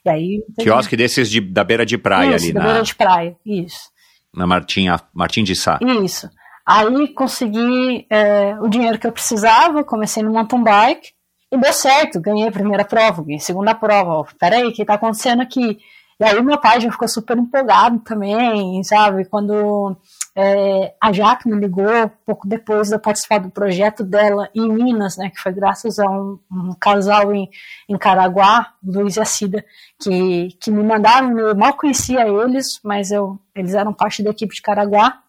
E 0.04 0.10
aí. 0.10 0.44
Quiosque 0.58 0.96
desses 0.96 1.30
de- 1.30 1.40
da 1.40 1.62
beira 1.62 1.86
de 1.86 1.96
praia 1.96 2.34
isso, 2.34 2.44
ali, 2.44 2.52
da 2.52 2.60
na, 2.60 2.66
beira 2.66 2.82
de 2.82 2.94
praia, 2.94 3.36
isso. 3.46 3.88
na 4.34 4.46
Martinha, 4.48 5.00
Martim 5.14 5.44
de 5.44 5.54
Sá. 5.54 5.78
Isso. 6.02 6.28
Aí 6.66 7.08
consegui 7.08 8.06
é, 8.10 8.58
o 8.60 8.68
dinheiro 8.68 8.98
que 8.98 9.06
eu 9.06 9.12
precisava, 9.12 9.84
comecei 9.84 10.22
no 10.22 10.32
mountain 10.32 10.64
bike 10.64 11.12
e 11.52 11.56
deu 11.56 11.72
certo, 11.72 12.20
ganhei 12.20 12.48
a 12.48 12.52
primeira 12.52 12.84
prova, 12.84 13.22
ganhei 13.22 13.38
a 13.38 13.40
segunda 13.40 13.74
prova. 13.74 14.26
Peraí, 14.38 14.66
o 14.66 14.72
que 14.72 14.84
tá 14.84 14.94
acontecendo 14.94 15.42
aqui? 15.42 15.78
E 16.18 16.24
aí 16.24 16.42
meu 16.42 16.58
pai 16.58 16.80
já 16.80 16.90
ficou 16.90 17.06
super 17.06 17.36
empolgado 17.36 18.00
também, 18.00 18.82
sabe? 18.82 19.26
Quando 19.26 19.94
é, 20.34 20.94
a 21.00 21.12
Jaque 21.12 21.46
me 21.46 21.60
ligou, 21.60 22.10
pouco 22.24 22.48
depois 22.48 22.88
de 22.88 22.94
eu 22.94 22.98
participar 22.98 23.38
do 23.38 23.50
projeto 23.50 24.02
dela 24.02 24.48
em 24.54 24.66
Minas, 24.66 25.18
né? 25.18 25.28
Que 25.28 25.38
foi 25.38 25.52
graças 25.52 25.98
a 25.98 26.10
um, 26.10 26.38
um 26.50 26.74
casal 26.80 27.34
em, 27.34 27.50
em 27.86 27.98
Caraguá, 27.98 28.72
Luiz 28.82 29.16
e 29.16 29.20
a 29.20 29.26
Cida, 29.26 29.62
que, 30.00 30.48
que 30.58 30.70
me 30.70 30.82
mandaram, 30.82 31.38
eu 31.38 31.54
mal 31.54 31.74
conhecia 31.74 32.26
eles, 32.26 32.80
mas 32.82 33.10
eu, 33.10 33.38
eles 33.54 33.74
eram 33.74 33.92
parte 33.92 34.22
da 34.22 34.30
equipe 34.30 34.54
de 34.54 34.62
Caraguá, 34.62 35.22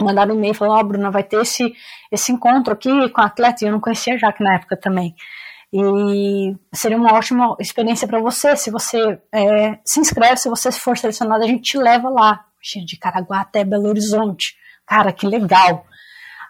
mandaram 0.00 0.34
um 0.34 0.38
e-mail 0.38 0.54
falando, 0.54 0.76
ó, 0.76 0.80
oh, 0.80 0.84
Bruna, 0.84 1.10
vai 1.10 1.22
ter 1.22 1.40
esse, 1.40 1.72
esse 2.10 2.32
encontro 2.32 2.72
aqui 2.72 3.08
com 3.10 3.20
a 3.20 3.26
atleta, 3.26 3.64
e 3.64 3.68
eu 3.68 3.72
não 3.72 3.80
conhecia 3.80 4.14
a 4.14 4.18
Jaque 4.18 4.42
na 4.42 4.54
época 4.54 4.76
também. 4.76 5.14
E 5.72 6.54
seria 6.74 6.98
uma 6.98 7.14
ótima 7.14 7.56
experiência 7.58 8.06
para 8.06 8.20
você, 8.20 8.54
se 8.56 8.70
você 8.70 9.18
é, 9.32 9.78
se 9.84 10.00
inscreve, 10.00 10.36
se 10.36 10.48
você 10.48 10.70
for 10.70 10.98
selecionado, 10.98 11.44
a 11.44 11.46
gente 11.46 11.62
te 11.62 11.78
leva 11.78 12.10
lá, 12.10 12.44
de 12.84 12.96
Caraguá 12.96 13.40
até 13.40 13.64
Belo 13.64 13.88
Horizonte. 13.88 14.54
Cara, 14.86 15.12
que 15.12 15.26
legal! 15.26 15.86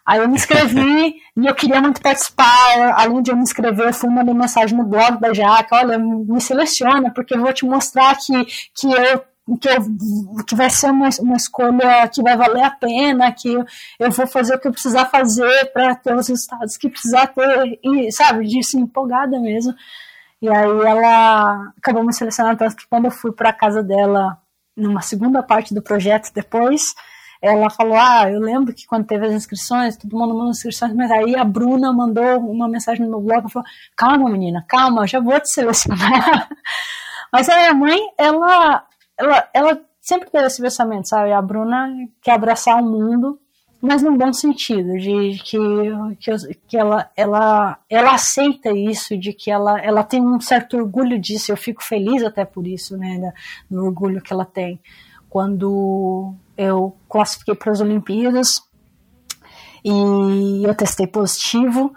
Aí 0.05 0.19
eu 0.19 0.29
me 0.29 0.35
inscrevi 0.35 1.15
e 1.37 1.47
eu 1.47 1.55
queria 1.55 1.81
muito 1.81 2.01
participar. 2.01 2.95
Além 2.97 3.23
de 3.23 3.31
eu 3.31 3.37
me 3.37 3.43
inscrever, 3.43 3.87
eu 3.87 3.95
fui 3.95 4.11
mandar 4.11 4.35
mensagem 4.35 4.77
no 4.77 4.85
blog 4.85 5.21
da 5.21 5.33
Jaque, 5.33 5.75
olha, 5.75 5.99
me 5.99 6.41
seleciona, 6.41 7.13
porque 7.15 7.35
eu 7.35 7.41
vou 7.41 7.53
te 7.53 7.65
mostrar 7.65 8.17
que, 8.17 8.45
que 8.75 8.93
eu 8.93 9.25
que, 9.57 9.69
eu, 9.69 10.45
que 10.47 10.55
vai 10.55 10.71
ser 10.71 10.91
uma, 10.91 11.09
uma 11.21 11.37
escolha 11.37 12.09
que 12.09 12.23
vai 12.23 12.37
valer 12.37 12.65
a 12.65 12.71
pena, 12.71 13.33
que 13.33 13.53
eu, 13.99 14.11
vou 14.11 14.27
fazer 14.27 14.55
o 14.55 14.59
que 14.59 14.69
eu 14.69 14.73
precisar 14.73 15.07
fazer 15.07 15.73
para 15.73 15.95
ter 15.95 16.15
os 16.15 16.29
resultados 16.29 16.77
que 16.77 16.89
precisar 16.89 17.29
ter, 17.29 17.79
e, 17.83 18.13
sabe, 18.13 18.47
disso 18.47 18.79
empolgada 18.79 19.39
mesmo. 19.39 19.75
E 20.41 20.49
aí 20.49 20.81
ela 20.87 21.73
acabou 21.79 22.05
me 22.05 22.13
selecionando, 22.13 22.59
tanto 22.59 22.77
que 22.77 22.89
quando 22.89 23.05
eu 23.07 23.11
fui 23.11 23.33
para 23.33 23.53
casa 23.53 23.83
dela, 23.83 24.39
numa 24.77 25.01
segunda 25.01 25.43
parte 25.43 25.73
do 25.75 25.83
projeto 25.83 26.33
depois, 26.35 26.95
ela 27.43 27.69
falou, 27.69 27.97
ah, 27.97 28.31
eu 28.31 28.39
lembro 28.41 28.73
que 28.73 28.87
quando 28.87 29.05
teve 29.05 29.27
as 29.27 29.33
inscrições, 29.33 29.97
todo 29.97 30.17
mundo 30.17 30.33
mandou 30.33 30.51
inscrições, 30.51 30.95
mas 30.95 31.11
aí 31.11 31.35
a 31.37 31.45
Bruna 31.45 31.93
mandou 31.93 32.39
uma 32.39 32.69
mensagem 32.69 33.05
no 33.05 33.11
meu 33.11 33.21
blog, 33.21 33.51
falou, 33.51 33.67
calma 33.97 34.31
menina, 34.31 34.65
calma, 34.69 35.09
já 35.09 35.19
vou 35.19 35.39
te 35.41 35.49
selecionar. 35.49 36.49
mas 37.33 37.49
a 37.49 37.57
minha 37.57 37.75
mãe, 37.75 37.99
ela 38.17 38.87
ela, 39.19 39.49
ela 39.53 39.81
sempre 40.01 40.29
teve 40.31 40.47
esse 40.47 40.61
pensamento, 40.61 41.09
sabe? 41.09 41.33
A 41.33 41.41
Bruna 41.41 41.89
quer 42.21 42.33
abraçar 42.33 42.83
o 42.83 42.85
mundo, 42.85 43.39
mas 43.81 44.03
num 44.03 44.17
bom 44.17 44.33
sentido, 44.33 44.97
de 44.99 45.39
que, 45.43 45.59
que, 46.19 46.55
que 46.69 46.77
ela, 46.77 47.11
ela, 47.17 47.79
ela 47.89 48.15
aceita 48.15 48.71
isso, 48.71 49.17
de 49.17 49.33
que 49.33 49.51
ela, 49.51 49.81
ela 49.81 50.05
tem 50.05 50.21
um 50.21 50.41
certo 50.41 50.77
orgulho 50.77 51.19
disso. 51.19 51.51
Eu 51.51 51.57
fico 51.57 51.83
feliz 51.83 52.23
até 52.23 52.45
por 52.45 52.67
isso, 52.67 52.97
né? 52.97 53.33
Do 53.71 53.85
orgulho 53.85 54.23
que 54.23 54.33
ela 54.33 54.45
tem. 54.45 54.81
Quando 55.29 56.35
eu 56.57 56.97
classifiquei 57.09 57.55
para 57.55 57.73
as 57.73 57.81
Olimpíadas 57.81 58.61
e 59.85 60.63
eu 60.65 60.75
testei 60.77 61.07
positivo, 61.07 61.93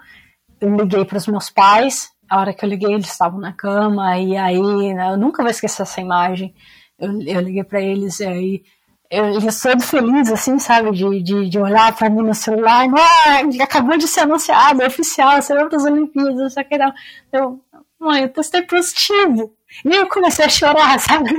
eu 0.60 0.74
liguei 0.74 1.04
para 1.04 1.18
os 1.18 1.26
meus 1.26 1.50
pais. 1.50 2.10
A 2.28 2.40
hora 2.40 2.52
que 2.52 2.64
eu 2.64 2.68
liguei, 2.68 2.94
eles 2.94 3.10
estavam 3.10 3.38
na 3.38 3.52
cama, 3.52 4.18
e 4.18 4.36
aí 4.36 4.92
né, 4.92 5.12
eu 5.12 5.16
nunca 5.16 5.42
vou 5.42 5.50
esquecer 5.50 5.82
essa 5.82 6.00
imagem 6.00 6.52
eu, 6.98 7.22
eu 7.22 7.40
liguei 7.40 7.64
para 7.64 7.80
eles 7.80 8.20
e 8.20 8.24
aí 8.24 8.62
eu 9.10 9.40
já 9.40 9.52
sou 9.52 9.78
feliz, 9.80 10.30
assim, 10.30 10.58
sabe, 10.58 10.90
de, 10.90 11.22
de, 11.22 11.48
de 11.48 11.58
olhar 11.58 11.94
para 11.94 12.10
mim 12.10 12.22
no 12.22 12.34
celular, 12.34 12.86
ah, 12.96 13.62
acabou 13.62 13.96
de 13.96 14.08
ser 14.08 14.20
anunciado, 14.20 14.82
é 14.82 14.86
oficial, 14.86 15.40
você 15.40 15.54
vai 15.54 15.68
para 15.68 15.76
as 15.76 15.84
Olimpíadas, 15.84 16.54
só 16.54 16.64
que 16.64 16.76
não. 16.76 16.92
Eu, 17.32 17.60
mãe, 18.00 18.22
eu 18.22 18.28
testei 18.28 18.62
positivo. 18.62 19.54
E 19.84 19.94
eu 19.94 20.08
comecei 20.08 20.44
a 20.44 20.48
chorar, 20.48 20.98
sabe? 21.00 21.30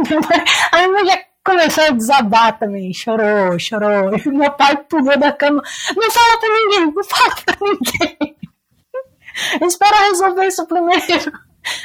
A 0.72 0.78
minha 0.78 0.90
mãe 0.90 1.06
já 1.06 1.20
começou 1.44 1.84
a 1.84 1.92
desabar 1.92 2.58
também, 2.58 2.94
chorou, 2.94 3.58
chorou. 3.60 4.16
E 4.16 4.30
meu 4.30 4.52
pai 4.52 4.78
pulou 4.90 5.18
da 5.18 5.32
cama, 5.32 5.62
não 5.96 6.12
fala 6.12 6.40
para 6.40 6.50
ninguém, 6.50 6.94
não 6.94 7.04
fala 7.04 7.36
para 7.46 7.58
ninguém. 7.62 8.38
Espera 9.68 10.08
resolver 10.08 10.48
isso 10.48 10.66
primeiro. 10.66 11.32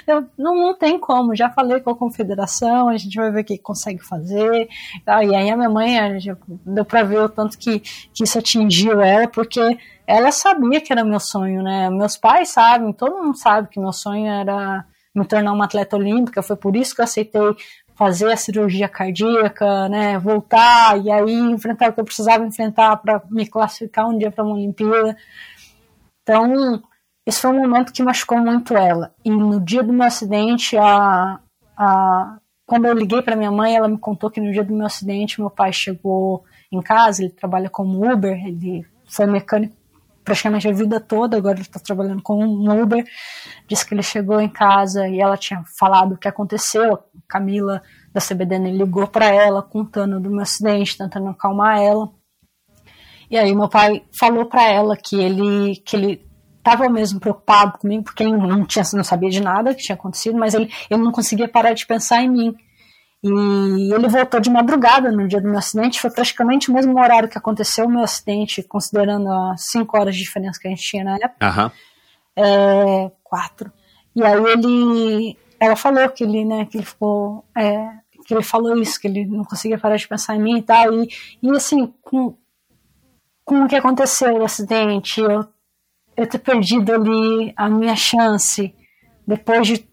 Não, 0.06 0.28
não 0.36 0.74
tem 0.74 0.98
como, 0.98 1.34
já 1.34 1.50
falei 1.50 1.80
com 1.80 1.90
a 1.90 1.96
confederação, 1.96 2.88
a 2.88 2.96
gente 2.96 3.16
vai 3.16 3.30
ver 3.30 3.40
o 3.40 3.44
que 3.44 3.58
consegue 3.58 4.04
fazer. 4.04 4.68
Tá? 5.04 5.24
E 5.24 5.34
aí 5.34 5.50
a 5.50 5.56
minha 5.56 5.70
mãe, 5.70 6.20
já 6.20 6.36
deu 6.66 6.84
pra 6.84 7.02
ver 7.02 7.20
o 7.20 7.28
tanto 7.28 7.58
que, 7.58 7.80
que 7.80 8.24
isso 8.24 8.38
atingiu 8.38 9.00
ela, 9.00 9.28
porque 9.28 9.60
ela 10.06 10.32
sabia 10.32 10.80
que 10.80 10.92
era 10.92 11.04
meu 11.04 11.20
sonho, 11.20 11.62
né? 11.62 11.88
Meus 11.90 12.16
pais 12.16 12.50
sabem, 12.50 12.92
todo 12.92 13.22
mundo 13.22 13.36
sabe 13.36 13.68
que 13.68 13.80
meu 13.80 13.92
sonho 13.92 14.26
era 14.26 14.84
me 15.14 15.24
tornar 15.26 15.52
uma 15.52 15.66
atleta 15.66 15.96
olímpica, 15.96 16.42
foi 16.42 16.56
por 16.56 16.74
isso 16.74 16.94
que 16.94 17.00
eu 17.00 17.04
aceitei 17.04 17.54
fazer 17.94 18.32
a 18.32 18.36
cirurgia 18.36 18.88
cardíaca, 18.88 19.88
né, 19.88 20.18
voltar 20.18 20.98
e 21.04 21.10
aí 21.10 21.32
enfrentar 21.32 21.90
o 21.90 21.92
que 21.92 22.00
eu 22.00 22.04
precisava 22.04 22.44
enfrentar 22.44 22.96
para 22.96 23.22
me 23.30 23.46
classificar 23.46 24.08
um 24.08 24.16
dia 24.16 24.30
para 24.30 24.42
uma 24.42 24.54
Olimpíada. 24.54 25.16
Então, 26.22 26.82
esse 27.26 27.40
foi 27.40 27.50
um 27.50 27.60
momento 27.60 27.92
que 27.92 28.02
machucou 28.02 28.38
muito 28.38 28.74
ela. 28.74 29.14
E 29.24 29.30
no 29.30 29.60
dia 29.60 29.82
do 29.82 29.92
meu 29.92 30.06
acidente, 30.06 30.76
a, 30.76 31.38
a, 31.76 32.38
quando 32.66 32.86
eu 32.86 32.94
liguei 32.94 33.22
para 33.22 33.36
minha 33.36 33.50
mãe, 33.50 33.76
ela 33.76 33.88
me 33.88 33.98
contou 33.98 34.30
que 34.30 34.40
no 34.40 34.52
dia 34.52 34.64
do 34.64 34.74
meu 34.74 34.86
acidente, 34.86 35.40
meu 35.40 35.50
pai 35.50 35.72
chegou 35.72 36.44
em 36.70 36.80
casa, 36.80 37.22
ele 37.22 37.32
trabalha 37.32 37.70
como 37.70 38.10
Uber, 38.10 38.32
ele 38.46 38.84
foi 39.06 39.26
mecânico 39.26 39.76
praticamente 40.24 40.68
a 40.68 40.72
vida 40.72 41.00
toda, 41.00 41.36
agora 41.36 41.56
ele 41.56 41.62
está 41.62 41.80
trabalhando 41.80 42.22
como 42.22 42.42
um 42.42 42.82
Uber. 42.82 43.04
Disse 43.68 43.86
que 43.86 43.94
ele 43.94 44.02
chegou 44.02 44.40
em 44.40 44.48
casa 44.48 45.08
e 45.08 45.20
ela 45.20 45.36
tinha 45.36 45.62
falado 45.78 46.12
o 46.12 46.18
que 46.18 46.28
aconteceu. 46.28 46.98
Camila 47.28 47.82
da 48.12 48.20
CBDN 48.20 48.72
ligou 48.72 49.06
para 49.06 49.26
ela, 49.26 49.62
contando 49.62 50.20
do 50.20 50.30
meu 50.30 50.40
acidente, 50.40 50.96
tentando 50.96 51.28
acalmar 51.28 51.80
ela. 51.80 52.10
E 53.30 53.38
aí 53.38 53.54
meu 53.54 53.68
pai 53.68 54.02
falou 54.12 54.46
para 54.46 54.68
ela 54.68 54.96
que 54.96 55.18
ele 55.18 55.76
que 55.76 55.96
ele 55.96 56.31
estava 56.62 56.88
mesmo 56.88 57.18
preocupado 57.18 57.76
comigo, 57.78 58.04
porque 58.04 58.22
ele 58.22 58.36
não, 58.36 58.64
tinha, 58.64 58.84
não 58.94 59.02
sabia 59.02 59.28
de 59.28 59.42
nada 59.42 59.74
que 59.74 59.82
tinha 59.82 59.96
acontecido, 59.96 60.38
mas 60.38 60.54
ele, 60.54 60.72
ele 60.88 61.02
não 61.02 61.10
conseguia 61.10 61.48
parar 61.48 61.72
de 61.74 61.84
pensar 61.84 62.22
em 62.22 62.30
mim. 62.30 62.54
E 63.24 63.94
ele 63.94 64.08
voltou 64.08 64.40
de 64.40 64.50
madrugada 64.50 65.10
no 65.12 65.28
dia 65.28 65.40
do 65.40 65.48
meu 65.48 65.58
acidente, 65.58 66.00
foi 66.00 66.10
praticamente 66.10 66.70
o 66.70 66.74
mesmo 66.74 66.98
horário 66.98 67.28
que 67.28 67.38
aconteceu 67.38 67.86
o 67.86 67.90
meu 67.90 68.02
acidente, 68.02 68.62
considerando 68.62 69.30
as 69.30 69.70
cinco 69.70 69.98
horas 69.98 70.14
de 70.14 70.22
diferença 70.22 70.58
que 70.60 70.66
a 70.66 70.70
gente 70.70 70.82
tinha 70.82 71.04
na 71.04 71.16
época. 71.16 71.46
Uhum. 71.46 71.70
É, 72.36 73.10
quatro. 73.22 73.72
E 74.14 74.24
aí 74.24 74.42
ele, 74.44 75.38
ela 75.60 75.76
falou 75.76 76.08
que 76.10 76.24
ele, 76.24 76.44
né, 76.44 76.64
que 76.64 76.78
ele 76.78 76.84
ficou, 76.84 77.44
é, 77.56 77.90
que 78.24 78.34
ele 78.34 78.42
falou 78.42 78.76
isso, 78.76 79.00
que 79.00 79.08
ele 79.08 79.24
não 79.24 79.44
conseguia 79.44 79.78
parar 79.78 79.96
de 79.96 80.08
pensar 80.08 80.36
em 80.36 80.42
mim 80.42 80.58
e 80.58 80.62
tal, 80.62 80.92
e, 80.92 81.08
e 81.42 81.50
assim, 81.50 81.92
com, 82.02 82.36
com 83.44 83.64
o 83.64 83.68
que 83.68 83.76
aconteceu, 83.76 84.36
o 84.36 84.44
acidente, 84.44 85.20
eu 85.20 85.44
eu 86.16 86.26
ter 86.26 86.38
perdido 86.38 86.92
ali 86.92 87.52
a 87.56 87.68
minha 87.68 87.96
chance 87.96 88.74
depois 89.26 89.66
de 89.66 89.88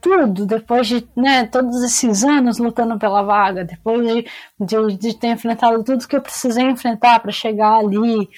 tudo, 0.00 0.46
depois 0.46 0.86
de 0.86 1.08
né, 1.16 1.46
todos 1.46 1.82
esses 1.82 2.24
anos 2.24 2.58
lutando 2.58 2.98
pela 2.98 3.22
vaga, 3.22 3.64
depois 3.64 4.06
de, 4.06 4.26
de, 4.60 4.96
de 4.96 5.16
ter 5.16 5.28
enfrentado 5.28 5.82
tudo 5.82 6.06
que 6.06 6.16
eu 6.16 6.22
precisei 6.22 6.64
enfrentar 6.64 7.20
para 7.20 7.32
chegar 7.32 7.78
ali, 7.78 8.28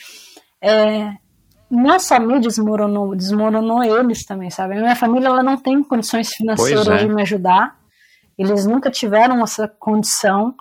é, 0.61 1.13
não 1.71 1.99
só 2.01 2.19
me 2.19 2.41
desmoronou, 2.41 3.15
desmoronou 3.15 3.83
eles 3.83 4.25
também, 4.25 4.51
sabe? 4.51 4.77
A 4.77 4.81
minha 4.81 4.97
família 4.97 5.29
ela 5.29 5.43
não 5.43 5.57
tem 5.57 5.83
condições 5.83 6.31
financeiras 6.31 6.89
é. 6.89 6.97
de 6.99 7.09
me 7.09 7.23
ajudar, 7.23 7.79
eles 8.37 8.67
nunca 8.67 8.91
tiveram 8.91 9.43
essa 9.43 9.69
condição, 9.69 10.55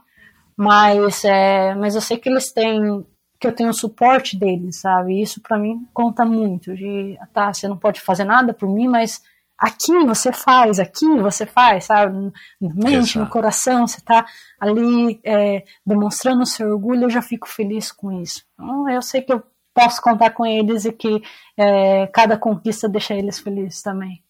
mas, 0.55 1.23
é, 1.23 1.73
mas 1.75 1.95
eu 1.95 2.01
sei 2.01 2.17
que 2.17 2.29
eles 2.29 2.51
têm, 2.51 3.05
que 3.39 3.47
eu 3.47 3.53
tenho 3.53 3.69
o 3.69 3.73
suporte 3.73 4.37
deles, 4.37 4.81
sabe? 4.81 5.21
Isso 5.21 5.41
para 5.41 5.57
mim 5.57 5.87
conta 5.93 6.25
muito. 6.25 6.75
De, 6.75 7.17
tá, 7.33 7.53
você 7.53 7.67
não 7.67 7.77
pode 7.77 8.01
fazer 8.01 8.25
nada 8.25 8.53
por 8.53 8.67
mim, 8.67 8.87
mas 8.87 9.21
aqui 9.57 9.93
você 10.05 10.33
faz, 10.33 10.79
aqui 10.79 11.05
você 11.17 11.45
faz, 11.45 11.85
sabe? 11.85 12.31
Na 12.59 12.73
mente, 12.73 13.17
no 13.17 13.23
Exato. 13.23 13.29
coração, 13.31 13.87
você 13.87 14.01
tá 14.01 14.25
ali 14.59 15.19
é, 15.23 15.63
demonstrando 15.85 16.41
o 16.41 16.45
seu 16.45 16.69
orgulho, 16.69 17.03
eu 17.03 17.09
já 17.09 17.21
fico 17.21 17.47
feliz 17.47 17.91
com 17.91 18.21
isso. 18.21 18.43
Então, 18.53 18.89
eu 18.89 19.01
sei 19.01 19.21
que 19.21 19.31
eu 19.31 19.41
posso 19.73 20.01
contar 20.01 20.31
com 20.31 20.45
eles 20.45 20.83
e 20.83 20.91
que 20.91 21.21
é, 21.57 22.07
cada 22.07 22.37
conquista 22.37 22.89
deixa 22.89 23.13
eles 23.13 23.39
felizes 23.39 23.81
também. 23.81 24.21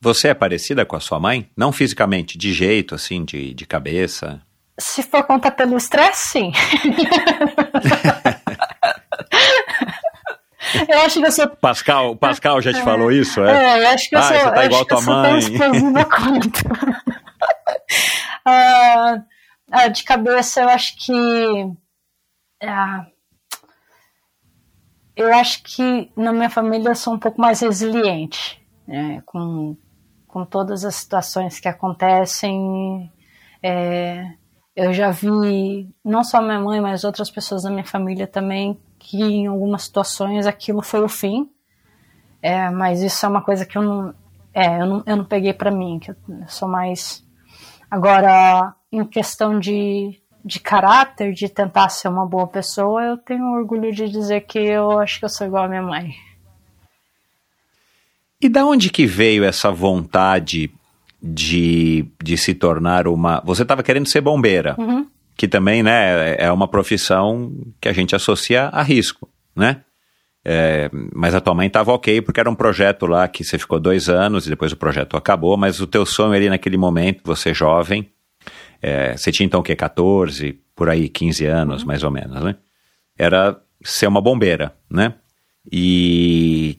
Você 0.00 0.28
é 0.28 0.34
parecida 0.34 0.86
com 0.86 0.94
a 0.94 1.00
sua 1.00 1.18
mãe? 1.18 1.50
Não 1.56 1.72
fisicamente, 1.72 2.38
de 2.38 2.52
jeito, 2.52 2.94
assim, 2.94 3.24
de, 3.24 3.52
de 3.52 3.66
cabeça. 3.66 4.40
Se 4.80 5.02
for 5.02 5.24
contar 5.24 5.50
pelo 5.52 5.76
estresse, 5.76 6.28
sim. 6.30 6.52
eu 10.88 10.98
acho 11.00 11.20
que 11.20 11.26
eu 11.26 11.32
sou. 11.32 11.48
Pascal, 11.48 12.16
Pascal 12.16 12.60
já 12.60 12.72
te 12.72 12.82
falou 12.82 13.10
isso, 13.10 13.42
é? 13.42 13.78
É, 13.78 13.82
eu 13.84 13.88
acho 13.88 14.08
que 14.08 14.14
eu 14.16 14.20
Ah, 14.20 14.22
sou. 14.22 14.36
você 14.38 14.50
tá 14.52 14.64
igual 14.66 14.84
tua 14.84 15.00
mãe. 15.02 15.38
explosiva 15.38 16.04
quanto. 16.06 16.60
Ah, 18.50 19.22
ah, 19.70 19.88
de 19.88 20.02
cabeça, 20.02 20.62
eu 20.62 20.68
acho 20.70 20.96
que. 20.96 21.12
ah, 22.62 23.04
eu 25.14 25.34
acho 25.34 25.62
que 25.64 26.10
na 26.16 26.32
minha 26.32 26.48
família 26.48 26.88
eu 26.90 26.94
sou 26.94 27.12
um 27.14 27.18
pouco 27.18 27.38
mais 27.40 27.60
resiliente, 27.60 28.58
né, 28.86 29.22
com, 29.26 29.76
com 30.26 30.46
todas 30.46 30.82
as 30.84 30.94
situações 30.94 31.60
que 31.60 31.68
acontecem. 31.68 33.12
É, 33.62 34.24
eu 34.78 34.92
já 34.92 35.10
vi, 35.10 35.92
não 36.04 36.22
só 36.22 36.40
minha 36.40 36.60
mãe, 36.60 36.80
mas 36.80 37.02
outras 37.02 37.28
pessoas 37.28 37.64
da 37.64 37.70
minha 37.70 37.84
família 37.84 38.28
também, 38.28 38.78
que 38.96 39.20
em 39.20 39.48
algumas 39.48 39.82
situações 39.82 40.46
aquilo 40.46 40.82
foi 40.82 41.02
o 41.02 41.08
fim. 41.08 41.50
É, 42.40 42.70
mas 42.70 43.02
isso 43.02 43.26
é 43.26 43.28
uma 43.28 43.42
coisa 43.42 43.66
que 43.66 43.76
eu 43.76 43.82
não, 43.82 44.14
é, 44.54 44.80
eu 44.80 44.86
não, 44.86 45.02
eu 45.04 45.16
não 45.16 45.24
peguei 45.24 45.52
pra 45.52 45.72
mim, 45.72 45.98
que 45.98 46.12
eu 46.12 46.16
sou 46.46 46.68
mais. 46.68 47.24
Agora, 47.90 48.72
em 48.92 49.04
questão 49.04 49.58
de, 49.58 50.20
de 50.44 50.60
caráter, 50.60 51.32
de 51.32 51.48
tentar 51.48 51.88
ser 51.88 52.06
uma 52.06 52.24
boa 52.24 52.46
pessoa, 52.46 53.02
eu 53.02 53.16
tenho 53.16 53.56
orgulho 53.56 53.92
de 53.92 54.08
dizer 54.08 54.42
que 54.42 54.60
eu 54.60 55.00
acho 55.00 55.18
que 55.18 55.24
eu 55.24 55.28
sou 55.28 55.44
igual 55.44 55.64
à 55.64 55.68
minha 55.68 55.82
mãe. 55.82 56.14
E 58.40 58.48
da 58.48 58.64
onde 58.64 58.90
que 58.90 59.06
veio 59.06 59.42
essa 59.42 59.72
vontade 59.72 60.70
de, 61.22 62.06
de 62.22 62.36
se 62.36 62.54
tornar 62.54 63.06
uma. 63.08 63.42
Você 63.44 63.62
estava 63.62 63.82
querendo 63.82 64.06
ser 64.08 64.20
bombeira, 64.20 64.74
Uhum. 64.78 65.06
que 65.36 65.48
também 65.48 65.82
né, 65.82 66.36
é 66.38 66.50
uma 66.52 66.68
profissão 66.68 67.52
que 67.80 67.88
a 67.88 67.92
gente 67.92 68.14
associa 68.14 68.66
a 68.68 68.82
risco, 68.82 69.28
né? 69.54 69.82
É, 70.44 70.88
mas 71.14 71.34
a 71.34 71.40
tua 71.40 71.52
mãe 71.54 71.66
estava 71.66 71.92
ok, 71.92 72.22
porque 72.22 72.40
era 72.40 72.48
um 72.48 72.54
projeto 72.54 73.04
lá 73.06 73.28
que 73.28 73.44
você 73.44 73.58
ficou 73.58 73.78
dois 73.78 74.08
anos 74.08 74.46
e 74.46 74.50
depois 74.50 74.72
o 74.72 74.76
projeto 74.76 75.16
acabou, 75.16 75.56
mas 75.56 75.80
o 75.80 75.86
teu 75.86 76.06
sonho 76.06 76.32
ali 76.32 76.48
naquele 76.48 76.76
momento, 76.78 77.20
você 77.24 77.52
jovem, 77.52 78.08
é, 78.80 79.14
você 79.16 79.30
tinha 79.30 79.44
então 79.44 79.60
o 79.60 79.62
quê? 79.62 79.76
14, 79.76 80.58
por 80.74 80.88
aí, 80.88 81.08
15 81.08 81.44
anos, 81.44 81.84
mais 81.84 82.02
ou 82.02 82.10
menos, 82.10 82.42
né? 82.42 82.54
Era 83.18 83.60
ser 83.82 84.06
uma 84.06 84.20
bombeira, 84.22 84.72
né? 84.88 85.14
E 85.70 86.78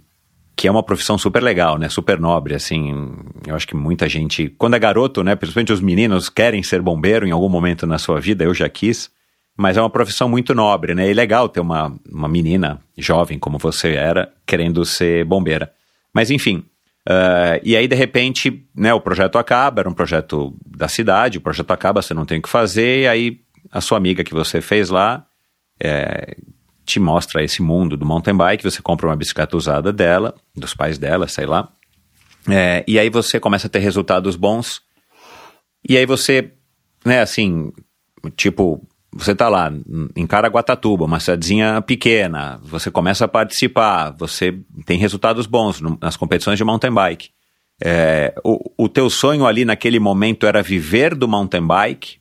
que 0.60 0.68
é 0.68 0.72
uma 0.72 0.84
profissão 0.84 1.18
super 1.18 1.42
legal, 1.42 1.78
né? 1.78 1.88
Super 1.88 2.20
nobre, 2.20 2.54
assim. 2.54 3.16
Eu 3.48 3.56
acho 3.56 3.66
que 3.66 3.78
muita 3.78 4.10
gente, 4.10 4.50
quando 4.58 4.74
é 4.74 4.80
garoto, 4.80 5.24
né? 5.24 5.34
Principalmente 5.34 5.72
os 5.72 5.80
meninos 5.80 6.28
querem 6.28 6.62
ser 6.62 6.82
bombeiro 6.82 7.26
em 7.26 7.32
algum 7.32 7.48
momento 7.48 7.88
na 7.88 7.98
sua 7.98 8.20
vida. 8.20 8.44
Eu 8.44 8.54
já 8.54 8.68
quis, 8.68 9.10
mas 9.56 9.78
é 9.78 9.82
uma 9.82 9.90
profissão 9.90 10.28
muito 10.28 10.54
nobre, 10.54 10.94
né? 10.94 11.10
E 11.10 11.14
legal 11.14 11.48
ter 11.48 11.62
uma, 11.62 11.98
uma 12.12 12.28
menina 12.28 12.82
jovem 12.98 13.40
como 13.40 13.58
você 13.58 13.94
era 13.94 14.34
querendo 14.46 14.84
ser 14.84 15.24
bombeira. 15.24 15.72
Mas 16.14 16.30
enfim. 16.30 16.66
ah, 17.08 17.58
e 17.64 17.78
aí, 17.78 17.88
de 17.88 17.96
repente, 17.96 18.62
né, 18.76 18.94
o 18.94 19.00
projeto 19.00 19.38
acaba, 19.38 19.80
era 19.80 19.90
um 19.90 19.94
projeto 19.94 20.54
da 20.66 20.90
cidade, 20.90 21.38
o 21.38 21.42
projeto 21.42 21.72
acaba, 21.72 22.02
você 22.02 22.14
não 22.14 22.26
tem 22.26 22.40
o 22.40 22.42
que 22.42 22.50
fazer, 22.50 23.04
e 23.04 23.08
aí 23.08 23.40
a 23.72 23.80
sua 23.80 23.98
amiga 23.98 24.26
que 24.26 24.34
você 24.34 24.60
fez 24.60 24.90
lá 24.90 25.26
é, 25.82 26.36
te 26.90 27.00
mostra 27.00 27.44
esse 27.44 27.62
mundo 27.62 27.96
do 27.96 28.06
mountain 28.06 28.36
bike, 28.36 28.64
você 28.64 28.82
compra 28.82 29.08
uma 29.08 29.16
bicicleta 29.16 29.56
usada 29.56 29.94
dela, 29.94 30.34
dos 30.56 30.74
pais 30.74 30.98
dela, 30.98 31.28
sei 31.28 31.46
lá. 31.46 31.70
É, 32.50 32.84
e 32.88 32.98
aí 32.98 33.10
você 33.10 33.40
começa 33.40 33.68
a 33.68 33.70
ter 33.70 33.80
resultados 33.80 34.36
bons. 34.36 34.82
E 35.88 35.98
aí 35.98 36.06
você, 36.06 36.52
né, 37.06 37.22
assim, 37.22 37.72
tipo, 38.36 38.82
você 39.12 39.36
tá 39.36 39.50
lá 39.50 39.72
em 40.16 40.26
Caraguatatuba, 40.26 41.06
uma 41.06 41.20
cidadezinha 41.20 41.82
pequena, 41.82 42.60
você 42.64 42.90
começa 42.92 43.26
a 43.26 43.28
participar, 43.28 44.16
você 44.18 44.58
tem 44.86 44.98
resultados 44.98 45.46
bons 45.46 45.82
nas 46.02 46.18
competições 46.18 46.58
de 46.58 46.64
mountain 46.64 46.94
bike. 46.94 47.30
É, 47.82 48.34
o, 48.44 48.86
o 48.86 48.90
teu 48.90 49.10
sonho 49.10 49.46
ali 49.46 49.64
naquele 49.64 50.00
momento 50.00 50.46
era 50.46 50.62
viver 50.62 51.16
do 51.16 51.28
mountain 51.28 51.66
bike, 51.66 52.18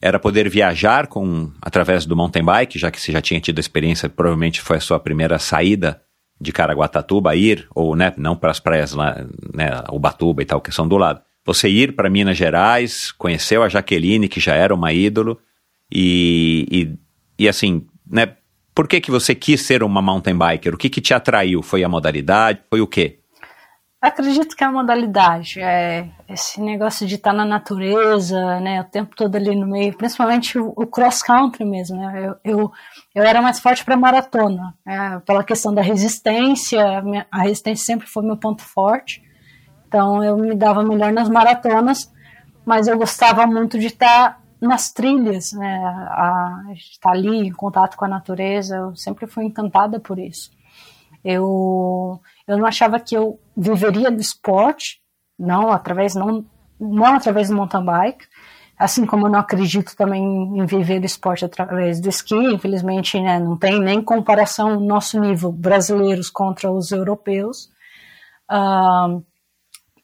era 0.00 0.18
poder 0.18 0.48
viajar 0.48 1.06
com 1.06 1.50
através 1.60 2.06
do 2.06 2.16
mountain 2.16 2.44
bike, 2.44 2.78
já 2.78 2.90
que 2.90 3.00
você 3.00 3.12
já 3.12 3.20
tinha 3.20 3.40
tido 3.40 3.58
a 3.58 3.60
experiência, 3.60 4.08
provavelmente 4.08 4.60
foi 4.60 4.78
a 4.78 4.80
sua 4.80 4.98
primeira 4.98 5.38
saída 5.38 6.00
de 6.40 6.52
Caraguatatuba, 6.52 7.36
ir, 7.36 7.66
ou 7.74 7.94
né, 7.94 8.14
não 8.16 8.34
para 8.34 8.50
as 8.50 8.58
praias 8.58 8.92
lá, 8.92 9.26
né, 9.54 9.68
Ubatuba 9.92 10.40
e 10.40 10.46
tal, 10.46 10.60
que 10.60 10.72
são 10.72 10.88
do 10.88 10.96
lado. 10.96 11.20
Você 11.44 11.68
ir 11.68 11.94
para 11.94 12.08
Minas 12.08 12.38
Gerais, 12.38 13.12
conheceu 13.12 13.62
a 13.62 13.68
Jaqueline, 13.68 14.28
que 14.28 14.40
já 14.40 14.54
era 14.54 14.74
uma 14.74 14.90
ídolo, 14.92 15.38
e, 15.92 16.66
e, 16.70 17.44
e 17.44 17.48
assim, 17.48 17.86
né, 18.10 18.36
por 18.74 18.88
que, 18.88 19.00
que 19.00 19.10
você 19.10 19.34
quis 19.34 19.60
ser 19.60 19.82
uma 19.82 20.00
mountain 20.00 20.38
biker? 20.38 20.74
O 20.74 20.78
que, 20.78 20.88
que 20.88 21.00
te 21.02 21.12
atraiu? 21.12 21.62
Foi 21.62 21.84
a 21.84 21.88
modalidade? 21.88 22.60
Foi 22.70 22.80
o 22.80 22.86
quê? 22.86 23.19
Acredito 24.00 24.56
que 24.56 24.64
é 24.64 24.66
a 24.66 24.72
modalidade, 24.72 25.60
é 25.60 26.08
esse 26.26 26.58
negócio 26.58 27.06
de 27.06 27.16
estar 27.16 27.34
na 27.34 27.44
natureza, 27.44 28.58
né, 28.58 28.80
o 28.80 28.84
tempo 28.84 29.14
todo 29.14 29.36
ali 29.36 29.54
no 29.54 29.66
meio, 29.66 29.94
principalmente 29.94 30.58
o, 30.58 30.86
cross 30.86 31.22
country 31.22 31.66
mesmo, 31.66 31.98
né, 31.98 32.28
eu, 32.28 32.36
eu, 32.42 32.72
eu 33.14 33.22
era 33.22 33.42
mais 33.42 33.60
forte 33.60 33.84
para 33.84 33.98
maratona, 33.98 34.74
né, 34.86 35.20
pela 35.26 35.44
questão 35.44 35.74
da 35.74 35.82
resistência, 35.82 36.80
a, 37.30 37.42
resistência 37.42 37.84
sempre 37.84 38.06
foi 38.06 38.24
meu 38.24 38.38
ponto 38.38 38.62
forte, 38.62 39.22
então 39.86 40.24
eu 40.24 40.34
me 40.34 40.54
dava 40.54 40.82
melhor 40.82 41.12
nas 41.12 41.28
maratonas, 41.28 42.10
mas 42.64 42.88
eu 42.88 42.96
gostava 42.96 43.46
muito 43.46 43.78
de 43.78 43.88
estar 43.88 44.40
nas 44.58 44.90
trilhas, 44.90 45.52
né, 45.52 45.76
a, 45.84 46.72
estar 46.72 47.10
ali 47.10 47.48
em 47.48 47.52
contato 47.52 47.98
com 47.98 48.06
a 48.06 48.08
natureza, 48.08 48.76
eu 48.76 48.96
sempre 48.96 49.26
fui 49.26 49.44
encantada 49.44 50.00
por 50.00 50.18
isso. 50.18 50.50
Eu, 51.22 52.18
eu 52.46 52.58
não 52.58 52.66
achava 52.66 52.98
que 52.98 53.16
eu 53.16 53.38
viveria 53.56 54.10
do 54.10 54.20
esporte, 54.20 55.00
não 55.38 55.70
através 55.70 56.14
não, 56.14 56.44
não 56.78 57.14
através 57.14 57.48
do 57.48 57.56
mountain 57.56 57.84
bike, 57.84 58.26
assim 58.78 59.04
como 59.04 59.26
eu 59.26 59.30
não 59.30 59.38
acredito 59.38 59.94
também 59.96 60.22
em 60.22 60.64
viver 60.66 61.00
do 61.00 61.06
esporte 61.06 61.44
através 61.44 62.00
do 62.00 62.08
esqui, 62.08 62.34
infelizmente 62.34 63.20
né, 63.20 63.38
não 63.38 63.56
tem 63.56 63.78
nem 63.80 64.02
comparação 64.02 64.80
nosso 64.80 65.20
nível 65.20 65.52
brasileiros 65.52 66.30
contra 66.30 66.70
os 66.70 66.90
europeus. 66.90 67.70
Ah, 68.48 69.18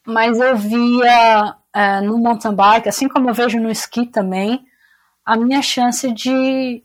mas 0.05 0.39
eu 0.39 0.55
via 0.55 1.55
eh, 1.73 2.01
no 2.01 2.17
mountain 2.17 2.55
bike, 2.55 2.87
assim 2.87 3.09
como 3.09 3.29
eu 3.29 3.33
vejo 3.33 3.59
no 3.59 3.69
esqui 3.69 4.05
também, 4.05 4.65
a 5.25 5.35
minha 5.35 5.61
chance 5.61 6.09
de, 6.13 6.81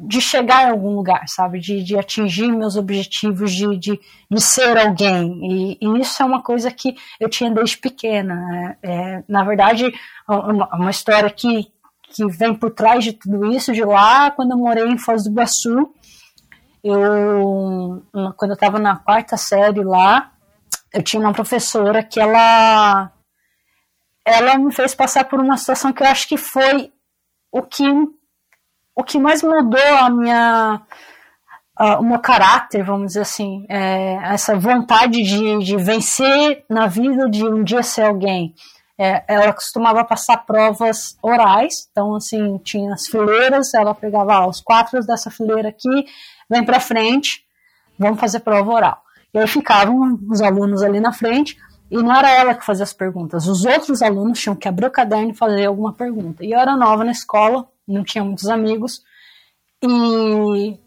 de 0.00 0.20
chegar 0.20 0.64
em 0.64 0.70
algum 0.70 0.94
lugar, 0.94 1.26
sabe? 1.28 1.60
De, 1.60 1.82
de 1.82 1.98
atingir 1.98 2.50
meus 2.50 2.76
objetivos, 2.76 3.52
de, 3.52 3.76
de, 3.76 4.00
de 4.30 4.40
ser 4.40 4.76
alguém. 4.76 5.40
E, 5.42 5.78
e 5.80 6.00
isso 6.00 6.22
é 6.22 6.26
uma 6.26 6.42
coisa 6.42 6.70
que 6.70 6.94
eu 7.20 7.28
tinha 7.28 7.50
desde 7.50 7.78
pequena. 7.78 8.34
né? 8.34 8.76
É, 8.82 9.24
na 9.28 9.44
verdade, 9.44 9.92
uma, 10.28 10.68
uma 10.74 10.90
história 10.90 11.30
que, 11.30 11.70
que 12.10 12.26
vem 12.26 12.54
por 12.54 12.70
trás 12.70 13.04
de 13.04 13.12
tudo 13.12 13.46
isso, 13.52 13.72
de 13.72 13.84
lá, 13.84 14.30
quando 14.30 14.52
eu 14.52 14.58
morei 14.58 14.86
em 14.86 14.98
Foz 14.98 15.24
do 15.24 15.30
Iguaçu, 15.30 15.92
eu, 16.82 18.02
quando 18.36 18.50
eu 18.52 18.54
estava 18.54 18.78
na 18.78 18.96
quarta 18.96 19.36
série 19.36 19.82
lá, 19.82 20.32
eu 20.92 21.02
tinha 21.02 21.20
uma 21.20 21.32
professora 21.32 22.02
que 22.02 22.20
ela 22.20 23.12
ela 24.24 24.58
me 24.58 24.72
fez 24.72 24.94
passar 24.94 25.24
por 25.24 25.40
uma 25.40 25.56
situação 25.56 25.92
que 25.92 26.02
eu 26.02 26.06
acho 26.08 26.26
que 26.26 26.36
foi 26.36 26.92
o 27.52 27.62
que 27.62 27.84
o 28.96 29.04
que 29.04 29.18
mais 29.18 29.42
mudou 29.42 29.78
a 30.00 30.10
minha 30.10 30.82
o 31.78 32.02
meu 32.02 32.18
caráter, 32.18 32.82
vamos 32.82 33.08
dizer 33.08 33.20
assim, 33.20 33.66
é, 33.68 34.14
essa 34.32 34.58
vontade 34.58 35.22
de, 35.22 35.58
de 35.62 35.76
vencer 35.76 36.64
na 36.70 36.86
vida, 36.86 37.28
de 37.28 37.44
um 37.44 37.62
dia 37.62 37.82
ser 37.82 38.04
alguém. 38.04 38.54
É, 38.98 39.22
ela 39.28 39.52
costumava 39.52 40.02
passar 40.02 40.38
provas 40.38 41.18
orais, 41.22 41.86
então 41.90 42.14
assim, 42.14 42.56
tinha 42.64 42.94
as 42.94 43.06
fileiras, 43.08 43.74
ela 43.74 43.94
pegava 43.94 44.32
ah, 44.32 44.48
os 44.48 44.62
quatro 44.62 44.98
dessa 45.04 45.30
fileira 45.30 45.68
aqui, 45.68 46.06
vem 46.48 46.64
para 46.64 46.80
frente, 46.80 47.44
vamos 47.98 48.18
fazer 48.18 48.40
prova 48.40 48.72
oral. 48.72 49.02
E 49.34 49.38
aí 49.38 49.46
ficavam 49.46 50.18
os 50.30 50.40
alunos 50.40 50.82
ali 50.82 50.98
na 50.98 51.12
frente, 51.12 51.58
e 51.90 51.96
não 51.98 52.14
era 52.16 52.30
ela 52.30 52.54
que 52.54 52.64
fazia 52.64 52.84
as 52.84 52.94
perguntas, 52.94 53.46
os 53.46 53.66
outros 53.66 54.00
alunos 54.00 54.40
tinham 54.40 54.56
que 54.56 54.66
abrir 54.66 54.86
o 54.86 54.90
caderno 54.90 55.32
e 55.32 55.36
fazer 55.36 55.66
alguma 55.66 55.92
pergunta. 55.92 56.42
E 56.42 56.52
eu 56.52 56.58
era 56.58 56.74
nova 56.74 57.04
na 57.04 57.12
escola, 57.12 57.68
não 57.86 58.04
tinha 58.04 58.24
muitos 58.24 58.48
amigos, 58.48 59.02
e 59.82 60.78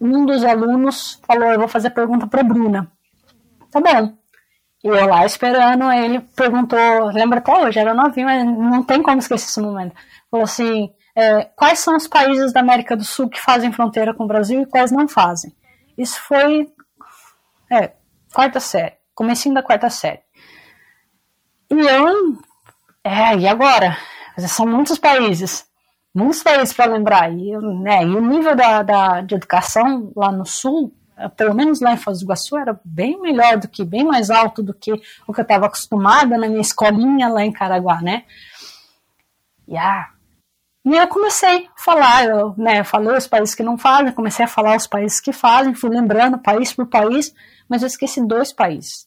um 0.00 0.26
dos 0.26 0.44
alunos 0.44 1.20
falou: 1.26 1.52
Eu 1.52 1.58
vou 1.58 1.68
fazer 1.68 1.90
pergunta 1.90 2.26
para 2.26 2.42
Bruna. 2.42 2.90
Tá 3.70 3.80
bom. 3.80 4.16
E 4.84 4.88
eu 4.88 5.06
lá 5.06 5.24
esperando, 5.24 5.90
ele 5.92 6.20
perguntou, 6.34 7.06
lembra 7.12 7.38
até 7.38 7.56
hoje, 7.56 7.78
era 7.78 7.94
novinho, 7.94 8.26
mas 8.26 8.44
não 8.44 8.82
tem 8.82 9.00
como 9.00 9.18
esquecer 9.18 9.46
esse 9.46 9.60
momento. 9.60 9.94
Falou 10.28 10.44
assim: 10.44 10.92
é, 11.14 11.44
quais 11.44 11.78
são 11.78 11.96
os 11.96 12.08
países 12.08 12.52
da 12.52 12.60
América 12.60 12.96
do 12.96 13.04
Sul 13.04 13.28
que 13.28 13.40
fazem 13.40 13.72
fronteira 13.72 14.12
com 14.12 14.24
o 14.24 14.28
Brasil 14.28 14.62
e 14.62 14.66
quais 14.66 14.90
não 14.90 15.06
fazem? 15.06 15.54
Isso 15.96 16.20
foi 16.20 16.68
é, 17.70 17.92
quarta 18.34 18.58
série, 18.58 18.96
comecinho 19.14 19.54
da 19.54 19.62
quarta 19.62 19.88
série. 19.88 20.20
E 21.70 21.74
eu, 21.74 22.38
é, 23.04 23.36
e 23.36 23.46
agora? 23.46 23.96
São 24.48 24.66
muitos 24.66 24.98
países, 24.98 25.64
muitos 26.14 26.42
países 26.42 26.72
para 26.72 26.92
lembrar. 26.92 27.32
E, 27.32 27.56
né, 27.58 28.04
e 28.04 28.14
o 28.14 28.20
nível 28.20 28.54
da, 28.54 28.82
da, 28.82 29.20
de 29.20 29.34
educação 29.34 30.12
lá 30.16 30.30
no 30.30 30.44
Sul, 30.46 30.94
eh, 31.16 31.28
pelo 31.28 31.54
menos 31.54 31.80
lá 31.80 31.92
em 31.92 31.96
Foz 31.96 32.18
do 32.18 32.24
Iguaçu, 32.24 32.56
era 32.56 32.78
bem 32.84 33.20
melhor 33.20 33.58
do 33.58 33.68
que, 33.68 33.84
bem 33.84 34.04
mais 34.04 34.30
alto 34.30 34.62
do 34.62 34.74
que 34.74 34.92
o 35.26 35.32
que 35.32 35.40
eu 35.40 35.42
estava 35.42 35.66
acostumada 35.66 36.36
na 36.38 36.48
minha 36.48 36.60
escolinha 36.60 37.28
lá 37.28 37.44
em 37.44 37.52
Caraguá, 37.52 38.00
né? 38.00 38.24
E, 39.66 39.76
ah, 39.76 40.08
e 40.84 40.96
eu 40.96 41.06
comecei 41.06 41.66
a 41.66 41.80
falar, 41.80 42.24
eu 42.24 42.54
né, 42.58 42.82
falei 42.82 43.16
os 43.16 43.28
países 43.28 43.54
que 43.54 43.62
não 43.62 43.78
fazem, 43.78 44.12
comecei 44.12 44.44
a 44.44 44.48
falar 44.48 44.76
os 44.76 44.86
países 44.86 45.20
que 45.20 45.32
fazem, 45.32 45.74
fui 45.74 45.90
lembrando 45.90 46.38
país 46.38 46.72
por 46.72 46.86
país, 46.86 47.32
mas 47.68 47.82
eu 47.82 47.86
esqueci 47.86 48.20
dois 48.26 48.52
países. 48.52 49.06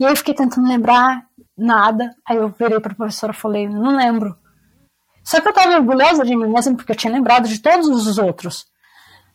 E 0.00 0.04
aí 0.04 0.12
eu 0.12 0.16
fiquei 0.16 0.34
tentando 0.34 0.66
lembrar 0.66 1.26
nada. 1.56 2.14
Aí 2.26 2.36
eu 2.36 2.48
virei 2.48 2.80
para 2.80 2.92
a 2.92 2.96
professora 2.96 3.32
e 3.32 3.36
falei, 3.36 3.68
não 3.68 3.96
lembro. 3.96 4.36
Só 5.26 5.40
que 5.40 5.48
eu 5.48 5.50
estava 5.50 5.74
orgulhosa 5.74 6.24
de 6.24 6.36
mim 6.36 6.46
mesma 6.46 6.76
porque 6.76 6.92
eu 6.92 6.96
tinha 6.96 7.12
lembrado 7.12 7.48
de 7.48 7.58
todos 7.58 7.88
os 7.88 8.16
outros. 8.16 8.64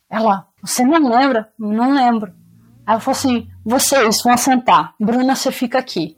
Ela, 0.10 0.48
você 0.64 0.86
não 0.86 1.10
lembra? 1.10 1.52
Não 1.60 1.94
lembro. 1.94 2.34
Ela 2.88 3.02
falou 3.02 3.18
assim: 3.18 3.50
vocês 3.66 4.24
vão 4.24 4.38
sentar. 4.38 4.94
Bruna, 4.98 5.36
você 5.36 5.52
fica 5.52 5.80
aqui. 5.80 6.18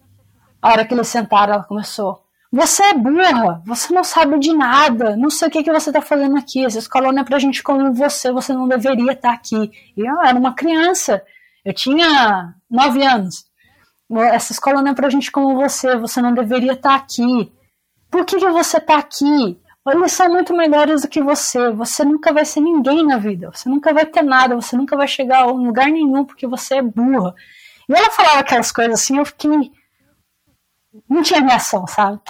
A 0.61 0.69
hora 0.69 0.85
que 0.85 0.93
eles 0.93 1.07
sentaram, 1.07 1.55
ela 1.55 1.63
começou. 1.63 2.21
Você 2.51 2.83
é 2.83 2.93
burra, 2.93 3.63
você 3.65 3.91
não 3.91 4.03
sabe 4.03 4.37
de 4.37 4.53
nada, 4.53 5.17
não 5.17 5.31
sei 5.31 5.47
o 5.47 5.51
que, 5.51 5.63
que 5.63 5.73
você 5.73 5.89
está 5.89 6.01
fazendo 6.01 6.37
aqui. 6.37 6.63
Essa 6.63 6.77
escola 6.77 7.11
não 7.11 7.23
é 7.23 7.25
pra 7.25 7.39
gente 7.39 7.63
como 7.63 7.91
você, 7.95 8.31
você 8.31 8.53
não 8.53 8.67
deveria 8.67 9.13
estar 9.13 9.29
tá 9.29 9.33
aqui. 9.33 9.71
E 9.97 10.07
eu 10.07 10.21
era 10.21 10.37
uma 10.37 10.53
criança, 10.53 11.23
eu 11.65 11.73
tinha 11.73 12.53
nove 12.69 13.03
anos. 13.03 13.45
Essa 14.31 14.51
escola 14.51 14.83
não 14.83 14.91
é 14.91 14.93
pra 14.93 15.09
gente 15.09 15.31
como 15.31 15.55
você, 15.55 15.97
você 15.97 16.21
não 16.21 16.31
deveria 16.31 16.73
estar 16.73 16.89
tá 16.89 16.95
aqui. 16.95 17.51
Por 18.11 18.23
que, 18.23 18.37
que 18.37 18.49
você 18.51 18.77
está 18.77 18.99
aqui? 18.99 19.59
Eles 19.85 20.13
são 20.13 20.29
muito 20.29 20.55
melhores 20.55 21.01
do 21.01 21.09
que 21.09 21.21
você. 21.21 21.71
Você 21.71 22.05
nunca 22.05 22.31
vai 22.31 22.45
ser 22.45 22.61
ninguém 22.61 23.05
na 23.05 23.17
vida. 23.17 23.51
Você 23.53 23.67
nunca 23.67 23.93
vai 23.93 24.05
ter 24.05 24.21
nada. 24.21 24.55
Você 24.55 24.77
nunca 24.77 24.95
vai 24.95 25.07
chegar 25.07 25.41
a 25.41 25.45
lugar 25.45 25.87
nenhum 25.87 26.23
porque 26.23 26.47
você 26.47 26.75
é 26.75 26.81
burra. 26.81 27.35
E 27.89 27.93
ela 27.93 28.09
falava 28.09 28.39
aquelas 28.39 28.71
coisas 28.71 28.93
assim, 28.93 29.17
eu 29.17 29.25
fiquei. 29.25 29.71
Não 31.09 31.21
tinha 31.21 31.41
reação, 31.41 31.85
sabe? 31.85 32.21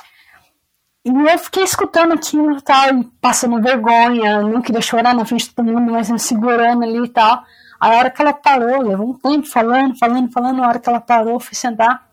E 1.05 1.09
eu 1.09 1.37
fiquei 1.37 1.63
escutando 1.63 2.13
aquilo 2.13 2.57
e 2.57 2.61
tal, 2.61 3.03
passando 3.19 3.61
vergonha, 3.61 4.41
não 4.41 4.61
queria 4.61 4.81
chorar 4.81 5.13
na 5.13 5.25
frente 5.25 5.49
de 5.49 5.53
todo 5.53 5.65
mundo, 5.65 5.91
mas 5.91 6.09
me 6.09 6.17
segurando 6.17 6.83
ali 6.83 7.03
e 7.03 7.09
tal. 7.09 7.43
A 7.77 7.89
hora 7.89 8.09
que 8.09 8.21
ela 8.21 8.33
parou, 8.33 8.81
levou 8.81 9.09
um 9.09 9.13
tempo 9.13 9.45
falando, 9.45 9.97
falando, 9.97 10.31
falando, 10.31 10.63
a 10.63 10.67
hora 10.69 10.79
que 10.79 10.87
ela 10.87 11.01
parou, 11.01 11.41
fui 11.41 11.55
sentar. 11.55 12.09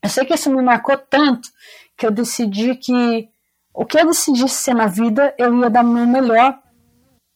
Eu 0.00 0.08
sei 0.08 0.24
que 0.24 0.34
isso 0.34 0.48
me 0.50 0.62
marcou 0.62 0.96
tanto 0.96 1.48
que 1.96 2.06
eu 2.06 2.12
decidi 2.12 2.76
que 2.76 3.28
o 3.78 3.86
que 3.86 3.96
eu 3.96 4.06
decidisse 4.06 4.56
ser 4.56 4.74
na 4.74 4.88
vida, 4.88 5.32
eu 5.38 5.56
ia 5.56 5.70
dar 5.70 5.84
o 5.84 5.88
meu 5.88 6.04
melhor 6.04 6.58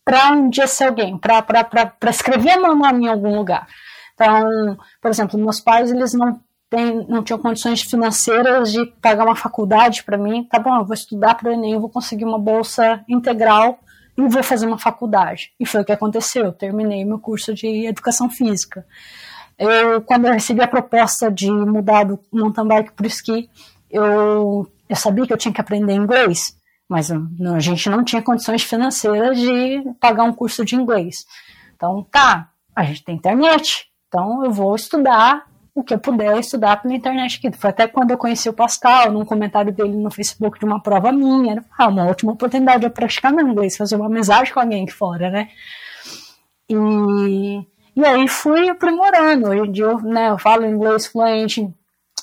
para 0.05 0.33
um 0.33 0.51
dia 0.51 0.67
ser 0.67 0.87
alguém, 0.89 1.17
para 1.17 2.11
escrever 2.11 2.57
meu 2.57 2.75
nome 2.75 3.05
em 3.05 3.09
algum 3.09 3.37
lugar. 3.37 3.69
Então, 4.13 4.77
por 5.01 5.09
exemplo, 5.09 5.39
meus 5.39 5.61
pais, 5.61 5.93
eles 5.93 6.13
não 6.13 6.41
tem, 6.69 7.07
não 7.07 7.23
tinham 7.23 7.39
condições 7.39 7.83
financeiras 7.83 8.73
de 8.73 8.85
pagar 9.01 9.25
uma 9.25 9.37
faculdade 9.37 10.03
para 10.03 10.19
mim. 10.19 10.43
Tá 10.43 10.59
bom, 10.59 10.75
eu 10.75 10.85
vou 10.85 10.95
estudar 10.95 11.37
para 11.37 11.49
o 11.49 11.53
Enem, 11.53 11.75
eu 11.75 11.81
vou 11.81 11.89
conseguir 11.89 12.25
uma 12.25 12.41
bolsa 12.41 13.05
integral 13.09 13.79
e 14.19 14.23
vou 14.23 14.43
fazer 14.43 14.67
uma 14.67 14.79
faculdade. 14.79 15.53
E 15.61 15.65
foi 15.65 15.83
o 15.83 15.85
que 15.85 15.93
aconteceu. 15.93 16.47
Eu 16.47 16.53
terminei 16.53 17.05
meu 17.05 17.21
curso 17.21 17.55
de 17.55 17.87
educação 17.87 18.29
física. 18.29 18.85
Eu, 19.57 20.03
quando 20.03 20.27
eu 20.27 20.33
recebi 20.33 20.61
a 20.61 20.67
proposta 20.67 21.31
de 21.31 21.53
mudar 21.53 22.03
do 22.03 22.19
mountain 22.33 22.67
bike 22.67 22.95
para 22.95 23.05
o 23.05 23.07
esqui, 23.07 23.49
eu, 23.89 24.67
eu 24.93 24.97
sabia 24.97 25.27
que 25.27 25.33
eu 25.33 25.39
tinha 25.39 25.55
que 25.55 25.61
aprender 25.61 25.95
inglês, 25.95 26.55
mas 26.87 27.09
não, 27.09 27.55
a 27.55 27.61
gente 27.61 27.89
não 27.89 28.05
tinha 28.05 28.21
condições 28.21 28.63
financeiras 28.63 29.39
de 29.39 29.83
pagar 29.99 30.25
um 30.25 30.35
curso 30.35 30.67
de 30.67 30.77
inglês. 30.77 31.25
Então, 31.75 32.07
tá, 32.11 32.51
a 32.77 32.85
gente 32.85 33.03
tem 33.03 33.17
internet, 33.17 33.87
então 34.07 34.45
eu 34.45 34.51
vou 34.51 34.77
estudar 34.77 35.47
o 35.75 35.83
que 35.83 35.95
eu 35.95 35.99
puder 35.99 36.39
estudar 36.39 36.83
pela 36.83 36.93
internet 36.93 37.39
aqui. 37.39 37.57
Foi 37.57 37.71
até 37.71 37.89
quando 37.89 38.11
eu 38.11 38.19
conheci 38.19 38.51
o 38.51 38.53
Pascal, 38.53 39.11
num 39.11 39.25
comentário 39.25 39.73
dele 39.73 39.97
no 39.97 40.11
Facebook 40.11 40.59
de 40.59 40.67
uma 40.67 40.83
prova 40.83 41.11
minha. 41.11 41.53
Era 41.53 41.65
ah, 41.79 41.89
uma 41.89 42.05
ótima 42.05 42.33
oportunidade 42.33 42.81
de 42.81 42.87
eu 42.87 42.91
praticar 42.91 43.33
meu 43.33 43.49
inglês, 43.49 43.79
fazer 43.79 43.97
uma 43.97 44.05
amizade 44.05 44.53
com 44.53 44.61
alguém 44.61 44.83
aqui 44.83 44.93
fora, 44.93 45.31
né? 45.31 45.49
E, 46.69 47.67
e 47.97 48.05
aí 48.05 48.29
fui 48.29 48.69
aprimorando. 48.69 49.49
Hoje 49.49 49.63
em 49.63 49.73
dia 49.73 49.85
eu, 49.87 49.99
né, 50.01 50.29
eu 50.29 50.39
falo 50.39 50.67
inglês 50.67 51.07
fluente. 51.07 51.73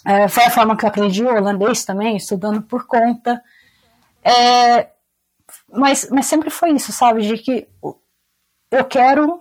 É, 0.05 0.27
foi 0.27 0.43
a 0.45 0.51
forma 0.51 0.77
que 0.77 0.85
eu 0.85 0.89
aprendi 0.89 1.23
o 1.23 1.27
holandês 1.27 1.83
também, 1.85 2.15
estudando 2.15 2.61
por 2.61 2.85
conta. 2.87 3.41
É, 4.23 4.89
mas, 5.71 6.07
mas 6.11 6.25
sempre 6.25 6.49
foi 6.49 6.71
isso, 6.71 6.91
sabe? 6.91 7.21
De 7.21 7.37
que 7.37 7.67
eu 8.71 8.85
quero 8.85 9.39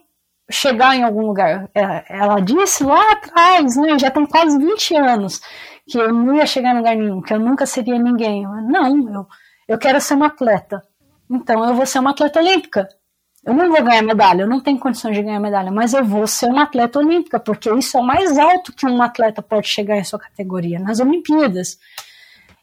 chegar 0.50 0.96
em 0.96 1.02
algum 1.02 1.26
lugar. 1.26 1.70
É, 1.74 2.04
ela 2.08 2.40
disse 2.40 2.82
lá 2.84 3.12
atrás, 3.12 3.76
né, 3.76 3.98
já 3.98 4.10
tem 4.10 4.26
quase 4.26 4.58
20 4.58 4.96
anos, 4.96 5.40
que 5.86 5.98
eu 5.98 6.12
não 6.12 6.34
ia 6.34 6.46
chegar 6.46 6.72
em 6.72 6.78
lugar 6.78 6.96
nenhum, 6.96 7.20
que 7.20 7.32
eu 7.32 7.38
nunca 7.38 7.66
seria 7.66 7.98
ninguém. 7.98 8.42
Não, 8.42 9.12
eu, 9.12 9.26
eu 9.68 9.78
quero 9.78 10.00
ser 10.00 10.14
uma 10.14 10.26
atleta. 10.26 10.82
Então 11.30 11.64
eu 11.64 11.74
vou 11.74 11.86
ser 11.86 11.98
uma 11.98 12.10
atleta 12.10 12.40
olímpica. 12.40 12.88
Eu 13.44 13.54
não 13.54 13.68
vou 13.70 13.82
ganhar 13.82 14.02
medalha, 14.02 14.42
eu 14.42 14.48
não 14.48 14.60
tenho 14.60 14.78
condições 14.78 15.16
de 15.16 15.22
ganhar 15.22 15.40
medalha, 15.40 15.70
mas 15.70 15.94
eu 15.94 16.04
vou 16.04 16.26
ser 16.26 16.46
uma 16.46 16.64
atleta 16.64 16.98
olímpica, 16.98 17.38
porque 17.38 17.72
isso 17.72 17.96
é 17.96 18.00
o 18.00 18.04
mais 18.04 18.36
alto 18.36 18.72
que 18.72 18.86
um 18.86 19.00
atleta 19.00 19.40
pode 19.40 19.68
chegar 19.68 19.96
em 19.96 20.04
sua 20.04 20.18
categoria, 20.18 20.78
nas 20.78 21.00
Olimpíadas. 21.00 21.78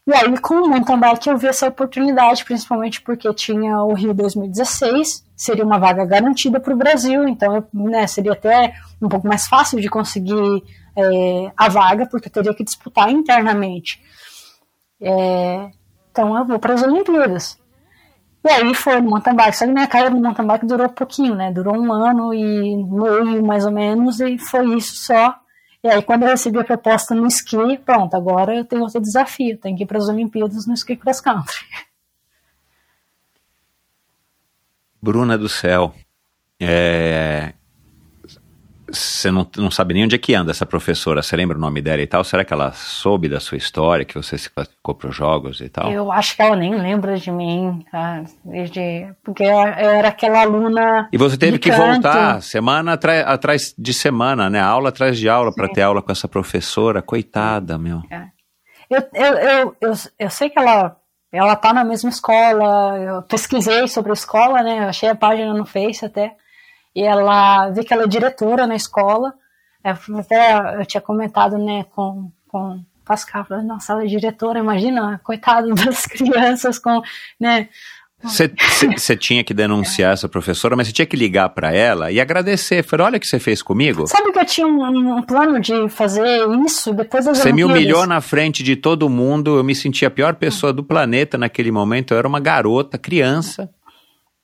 E 0.06 0.14
aí, 0.14 0.38
com 0.38 0.54
o 0.54 0.68
mountain 0.68 1.00
bike, 1.00 1.28
eu 1.28 1.36
vi 1.36 1.48
essa 1.48 1.66
oportunidade, 1.66 2.44
principalmente 2.44 3.00
porque 3.00 3.32
tinha 3.34 3.82
o 3.82 3.92
Rio 3.92 4.14
2016, 4.14 5.26
seria 5.36 5.64
uma 5.64 5.78
vaga 5.78 6.04
garantida 6.04 6.60
para 6.60 6.72
o 6.72 6.76
Brasil, 6.76 7.26
então 7.26 7.66
né, 7.74 8.06
seria 8.06 8.32
até 8.32 8.72
um 9.02 9.08
pouco 9.08 9.26
mais 9.26 9.48
fácil 9.48 9.80
de 9.80 9.88
conseguir 9.88 10.62
é, 10.94 11.50
a 11.56 11.68
vaga, 11.68 12.06
porque 12.06 12.28
eu 12.28 12.32
teria 12.32 12.54
que 12.54 12.62
disputar 12.62 13.10
internamente. 13.10 14.00
É, 15.00 15.70
então 16.12 16.38
eu 16.38 16.44
vou 16.46 16.58
para 16.60 16.74
as 16.74 16.82
Olimpíadas. 16.84 17.58
E 18.46 18.48
aí 18.48 18.74
foi 18.76 19.00
no 19.00 19.10
mountain 19.10 19.34
bike, 19.34 19.56
só 19.56 19.66
que 19.66 19.72
minha 19.72 19.88
carreira 19.88 20.14
no 20.14 20.22
mountain 20.22 20.46
bike 20.46 20.66
durou 20.66 20.88
pouquinho, 20.88 21.34
né? 21.34 21.50
Durou 21.50 21.76
um 21.76 21.92
ano 21.92 22.32
e 22.32 22.76
meio, 22.76 23.44
mais 23.44 23.66
ou 23.66 23.72
menos, 23.72 24.20
e 24.20 24.38
foi 24.38 24.76
isso 24.76 24.94
só. 24.94 25.34
E 25.82 25.88
aí, 25.88 26.00
quando 26.00 26.22
eu 26.22 26.28
recebi 26.28 26.56
a 26.60 26.64
proposta 26.64 27.12
no 27.12 27.26
esqui, 27.26 27.76
pronto, 27.78 28.14
agora 28.14 28.54
eu 28.54 28.64
tenho 28.64 28.82
outro 28.82 29.00
desafio, 29.00 29.58
tenho 29.58 29.76
que 29.76 29.82
ir 29.82 29.86
para 29.86 29.98
as 29.98 30.08
Olimpíadas 30.08 30.64
no 30.64 30.74
esqui 30.74 30.94
cross 30.94 31.20
country. 31.20 31.66
Bruna 35.02 35.36
do 35.36 35.48
céu, 35.48 35.92
é... 36.60 37.52
você 38.90 39.30
não, 39.30 39.46
não 39.56 39.70
sabe 39.70 39.94
nem 39.94 40.04
onde 40.04 40.14
é 40.14 40.18
que 40.18 40.34
anda 40.34 40.50
essa 40.50 40.64
professora, 40.64 41.22
você 41.22 41.36
lembra 41.36 41.56
o 41.56 41.60
nome 41.60 41.82
dela 41.82 42.02
e 42.02 42.06
tal? 42.06 42.22
Será 42.22 42.44
que 42.44 42.52
ela 42.52 42.72
soube 42.72 43.28
da 43.28 43.40
sua 43.40 43.58
história, 43.58 44.04
que 44.04 44.14
você 44.14 44.38
se 44.38 44.50
classificou 44.50 44.94
para 44.94 45.08
os 45.08 45.16
jogos 45.16 45.60
e 45.60 45.68
tal? 45.68 45.90
Eu 45.90 46.12
acho 46.12 46.36
que 46.36 46.42
ela 46.42 46.56
nem 46.56 46.74
lembra 46.74 47.16
de 47.16 47.30
mim, 47.30 47.84
tá? 47.90 48.24
Desde... 48.44 49.12
porque 49.24 49.42
eu 49.42 49.60
era 49.60 50.08
aquela 50.08 50.42
aluna. 50.42 51.08
E 51.12 51.18
você 51.18 51.36
teve 51.36 51.58
que 51.58 51.70
canto. 51.70 51.82
voltar 51.82 52.42
semana 52.42 52.98
atrás 53.26 53.74
de 53.76 53.92
semana, 53.92 54.48
né? 54.48 54.60
Aula 54.60 54.90
atrás 54.90 55.18
de 55.18 55.28
aula 55.28 55.52
para 55.52 55.68
ter 55.68 55.82
aula 55.82 56.02
com 56.02 56.12
essa 56.12 56.28
professora, 56.28 57.02
coitada, 57.02 57.76
meu. 57.78 58.02
É. 58.10 58.26
Eu, 58.88 59.02
eu, 59.14 59.34
eu, 59.34 59.76
eu, 59.80 59.92
eu 60.18 60.30
sei 60.30 60.48
que 60.48 60.58
ela 60.58 60.96
ela 61.32 61.56
tá 61.56 61.72
na 61.72 61.84
mesma 61.84 62.08
escola, 62.08 62.96
eu 62.98 63.22
pesquisei 63.22 63.86
sobre 63.88 64.10
a 64.10 64.14
escola, 64.14 64.62
né? 64.62 64.84
Eu 64.84 64.88
achei 64.88 65.08
a 65.08 65.14
página 65.14 65.52
no 65.52 65.66
Face 65.66 66.04
até. 66.04 66.34
E 66.96 67.02
ela 67.02 67.68
vê 67.68 67.84
que 67.84 67.92
ela 67.92 68.04
é 68.04 68.08
diretora 68.08 68.66
na 68.66 68.74
escola. 68.74 69.34
É, 69.84 69.90
até 69.90 70.80
eu 70.80 70.86
tinha 70.86 71.00
comentado, 71.02 71.58
né, 71.58 71.84
com, 71.94 72.32
com 72.48 72.82
Pascal, 73.04 73.44
falando, 73.44 73.66
nossa, 73.66 73.92
ela 73.92 74.02
é 74.02 74.06
diretora, 74.06 74.58
imagina, 74.58 75.20
coitado 75.22 75.74
das 75.76 76.06
crianças 76.06 76.78
com, 76.78 77.02
né, 77.38 77.68
você 78.22 79.14
tinha 79.14 79.44
que 79.44 79.52
denunciar 79.52 80.14
essa 80.14 80.28
professora, 80.28 80.74
mas 80.74 80.88
você 80.88 80.92
tinha 80.92 81.06
que 81.06 81.16
ligar 81.16 81.50
para 81.50 81.70
ela 81.72 82.10
e 82.10 82.18
agradecer. 82.18 82.82
Falei, 82.82 83.06
olha 83.06 83.16
o 83.18 83.20
que 83.20 83.26
você 83.26 83.38
fez 83.38 83.62
comigo. 83.62 84.06
Sabe 84.06 84.32
que 84.32 84.38
eu 84.38 84.44
tinha 84.44 84.66
um, 84.66 85.18
um 85.18 85.22
plano 85.22 85.60
de 85.60 85.88
fazer 85.90 86.24
isso 86.64 86.94
depois 86.94 87.26
das 87.26 87.38
Você 87.38 87.52
me 87.52 87.62
humilhou 87.62 88.06
na 88.06 88.22
frente 88.22 88.62
de 88.62 88.74
todo 88.74 89.08
mundo. 89.08 89.58
Eu 89.58 89.62
me 89.62 89.74
sentia 89.74 90.08
a 90.08 90.10
pior 90.10 90.34
pessoa 90.34 90.72
do 90.72 90.82
planeta 90.82 91.36
naquele 91.36 91.70
momento. 91.70 92.14
Eu 92.14 92.18
era 92.18 92.26
uma 92.26 92.40
garota, 92.40 92.96
criança. 92.96 93.70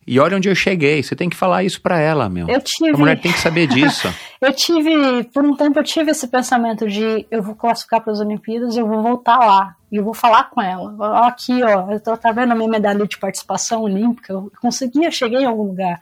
E 0.06 0.18
olha 0.18 0.36
onde 0.36 0.48
eu 0.48 0.54
cheguei. 0.54 1.02
Você 1.02 1.14
tem 1.14 1.28
que 1.28 1.36
falar 1.36 1.62
isso 1.62 1.80
para 1.80 2.00
ela, 2.00 2.28
meu. 2.28 2.48
Eu 2.48 2.60
tive. 2.60 2.90
A 2.90 2.98
mulher 2.98 3.20
tem 3.20 3.32
que 3.32 3.38
saber 3.38 3.68
disso. 3.68 4.12
eu 4.40 4.52
tive, 4.52 5.24
por 5.32 5.44
um 5.44 5.54
tempo, 5.54 5.78
eu 5.78 5.84
tive 5.84 6.10
esse 6.10 6.26
pensamento 6.26 6.88
de 6.88 7.26
eu 7.30 7.42
vou 7.42 7.54
classificar 7.54 8.00
para 8.00 8.12
as 8.12 8.20
Olimpíadas, 8.20 8.76
eu 8.76 8.86
vou 8.86 9.02
voltar 9.02 9.38
lá 9.38 9.76
e 9.90 9.96
eu 9.96 10.04
vou 10.04 10.14
falar 10.14 10.50
com 10.50 10.60
ela. 10.60 10.94
Ó, 10.98 11.24
aqui, 11.24 11.62
ó, 11.62 11.90
eu 11.90 12.00
tô 12.00 12.16
tá 12.16 12.32
vendo 12.32 12.52
a 12.52 12.54
minha 12.54 12.68
medalha 12.68 13.06
de 13.06 13.18
participação 13.18 13.82
olímpica, 13.82 14.32
eu 14.32 14.50
consegui, 14.60 15.04
eu 15.04 15.12
cheguei 15.12 15.40
em 15.40 15.46
algum 15.46 15.64
lugar. 15.64 16.00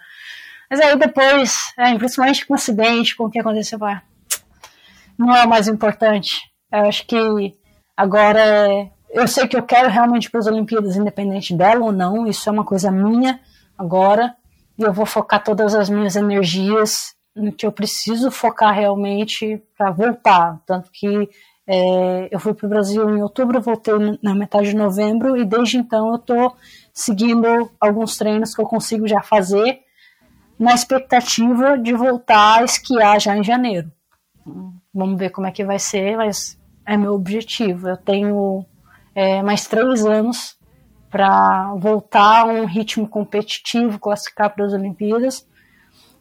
Mas 0.71 0.81
aí 0.81 0.97
depois, 0.97 1.73
é, 1.77 1.95
principalmente 1.99 2.47
com 2.47 2.55
o 2.55 2.57
acidente, 2.57 3.17
com 3.17 3.25
o 3.25 3.31
que 3.31 3.41
aconteceu, 3.41 3.79
vai, 3.79 4.01
não 5.19 5.35
é 5.37 5.45
o 5.45 5.49
mais 5.49 5.69
importante. 5.69 6.41
Eu 6.73 6.87
acho 6.87 7.05
que 7.07 7.19
agora 7.95 8.41
é, 8.41 8.89
eu 9.11 9.29
sei 9.29 9.47
que 9.47 9.57
eu 9.57 9.63
quero 9.63 9.91
realmente 9.91 10.31
para 10.31 10.41
as 10.41 10.47
Olimpíadas, 10.47 10.97
independente 10.97 11.55
dela 11.55 11.85
ou 11.85 11.93
não, 11.93 12.27
isso 12.27 12.49
é 12.49 12.53
uma 12.53 12.65
coisa 12.65 12.91
minha 12.91 13.39
agora 13.81 14.37
e 14.79 14.83
eu 14.83 14.93
vou 14.93 15.07
focar 15.07 15.43
todas 15.43 15.75
as 15.75 15.89
minhas 15.89 16.17
energias 16.17 17.15
no 17.35 17.51
que 17.53 17.67
eu 17.67 17.73
preciso 17.73 18.31
focar 18.31 18.75
realmente 18.75 19.63
para 19.77 19.91
voltar. 19.91 20.61
Tanto 20.67 20.91
que 20.93 21.29
é, 21.67 22.29
eu 22.31 22.39
fui 22.39 22.53
para 22.53 22.67
o 22.67 22.69
Brasil 22.69 23.09
em 23.09 23.23
outubro, 23.23 23.61
voltei 23.61 23.95
na 24.23 24.35
metade 24.35 24.71
de 24.71 24.77
novembro 24.77 25.37
e 25.37 25.45
desde 25.45 25.79
então 25.79 26.09
eu 26.09 26.17
estou 26.17 26.57
seguindo 26.93 27.71
alguns 27.81 28.17
treinos 28.17 28.55
que 28.55 28.61
eu 28.61 28.67
consigo 28.67 29.09
já 29.09 29.23
fazer 29.23 29.81
na 30.59 30.75
expectativa 30.75 31.79
de 31.79 31.95
voltar 31.95 32.61
a 32.61 32.65
esquiar 32.65 33.19
já 33.19 33.37
em 33.37 33.43
janeiro. 33.43 33.91
Vamos 34.93 35.19
ver 35.19 35.31
como 35.31 35.47
é 35.47 35.53
que 35.53 35.65
vai 35.65 35.79
ser, 35.79 36.17
mas 36.17 36.59
é 36.85 36.97
meu 36.97 37.15
objetivo. 37.15 37.89
Eu 37.89 37.97
tenho 37.97 38.67
é, 39.15 39.43
mais 39.43 39.67
três 39.67 40.05
anos 40.05 40.60
para 41.11 41.75
voltar 41.75 42.43
a 42.43 42.45
um 42.45 42.65
ritmo 42.65 43.09
competitivo, 43.09 43.99
classificar 43.99 44.55
para 44.55 44.65
as 44.65 44.73
Olimpíadas. 44.73 45.47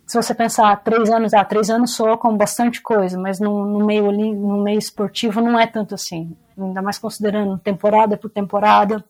Se 0.05 0.19
você 0.19 0.33
pensar 0.33 0.75
três 0.83 1.09
anos, 1.11 1.33
ah, 1.35 1.45
três 1.45 1.69
anos 1.69 1.93
soa 1.93 2.17
com 2.17 2.35
bastante 2.35 2.81
coisa, 2.81 3.19
mas 3.19 3.39
no, 3.39 3.65
no, 3.65 3.85
meio, 3.85 4.11
no 4.11 4.63
meio 4.63 4.79
esportivo 4.79 5.39
não 5.39 5.59
é 5.59 5.67
tanto 5.67 5.93
assim. 5.93 6.35
Ainda 6.57 6.81
mais 6.81 6.97
considerando 6.97 7.57
temporada 7.59 8.17
por 8.17 8.31
temporada. 8.31 9.05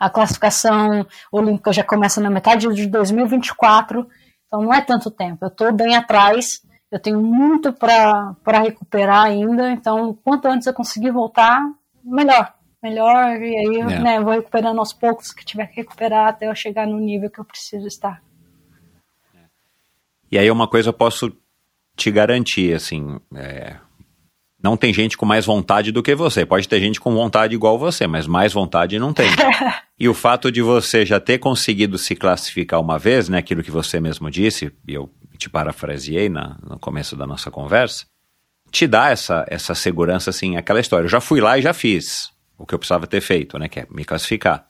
A 0.00 0.10
classificação 0.10 1.06
olímpica 1.30 1.72
já 1.72 1.84
começa 1.84 2.20
na 2.20 2.28
metade 2.28 2.66
de 2.74 2.86
2024, 2.88 4.04
então 4.46 4.62
não 4.62 4.74
é 4.74 4.80
tanto 4.80 5.12
tempo. 5.12 5.44
Eu 5.44 5.48
estou 5.48 5.72
bem 5.72 5.94
atrás, 5.94 6.60
eu 6.90 6.98
tenho 6.98 7.22
muito 7.22 7.72
para 7.72 8.34
recuperar 8.64 9.26
ainda, 9.26 9.70
então 9.70 10.18
quanto 10.24 10.48
antes 10.48 10.66
eu 10.66 10.74
conseguir 10.74 11.12
voltar, 11.12 11.62
melhor 12.02 12.52
melhor, 12.84 13.40
e 13.40 13.56
aí 13.56 13.80
é. 13.80 13.98
né, 13.98 14.20
vou 14.20 14.34
recuperando 14.34 14.78
aos 14.78 14.92
poucos 14.92 15.32
que 15.32 15.42
tiver 15.42 15.66
que 15.68 15.76
recuperar 15.76 16.28
até 16.28 16.48
eu 16.50 16.54
chegar 16.54 16.86
no 16.86 17.00
nível 17.00 17.30
que 17.30 17.40
eu 17.40 17.44
preciso 17.44 17.86
estar. 17.86 18.22
E 20.30 20.36
aí 20.36 20.50
uma 20.50 20.68
coisa 20.68 20.90
eu 20.90 20.92
posso 20.92 21.34
te 21.96 22.10
garantir, 22.10 22.74
assim, 22.74 23.18
é, 23.34 23.76
não 24.62 24.76
tem 24.76 24.92
gente 24.92 25.16
com 25.16 25.24
mais 25.24 25.46
vontade 25.46 25.92
do 25.92 26.02
que 26.02 26.14
você. 26.14 26.44
Pode 26.44 26.68
ter 26.68 26.78
gente 26.80 27.00
com 27.00 27.14
vontade 27.14 27.54
igual 27.54 27.78
você, 27.78 28.06
mas 28.06 28.26
mais 28.26 28.52
vontade 28.52 28.98
não 28.98 29.14
tem. 29.14 29.30
e 29.98 30.06
o 30.06 30.12
fato 30.12 30.52
de 30.52 30.60
você 30.60 31.06
já 31.06 31.18
ter 31.18 31.38
conseguido 31.38 31.96
se 31.96 32.14
classificar 32.14 32.80
uma 32.80 32.98
vez, 32.98 33.30
né, 33.30 33.38
aquilo 33.38 33.62
que 33.62 33.70
você 33.70 33.98
mesmo 33.98 34.30
disse, 34.30 34.70
e 34.86 34.92
eu 34.92 35.10
te 35.38 35.48
parafraseei 35.48 36.28
na, 36.28 36.58
no 36.62 36.78
começo 36.78 37.16
da 37.16 37.26
nossa 37.26 37.50
conversa, 37.50 38.04
te 38.70 38.86
dá 38.86 39.08
essa, 39.08 39.44
essa 39.48 39.74
segurança, 39.74 40.28
assim, 40.28 40.56
aquela 40.56 40.80
história. 40.80 41.06
Eu 41.06 41.10
já 41.10 41.20
fui 41.20 41.40
lá 41.40 41.56
e 41.56 41.62
já 41.62 41.72
fiz 41.72 42.33
o 42.58 42.66
que 42.66 42.74
eu 42.74 42.78
precisava 42.78 43.06
ter 43.06 43.20
feito, 43.20 43.58
né, 43.58 43.68
que 43.68 43.80
é 43.80 43.86
me 43.90 44.04
classificar. 44.04 44.68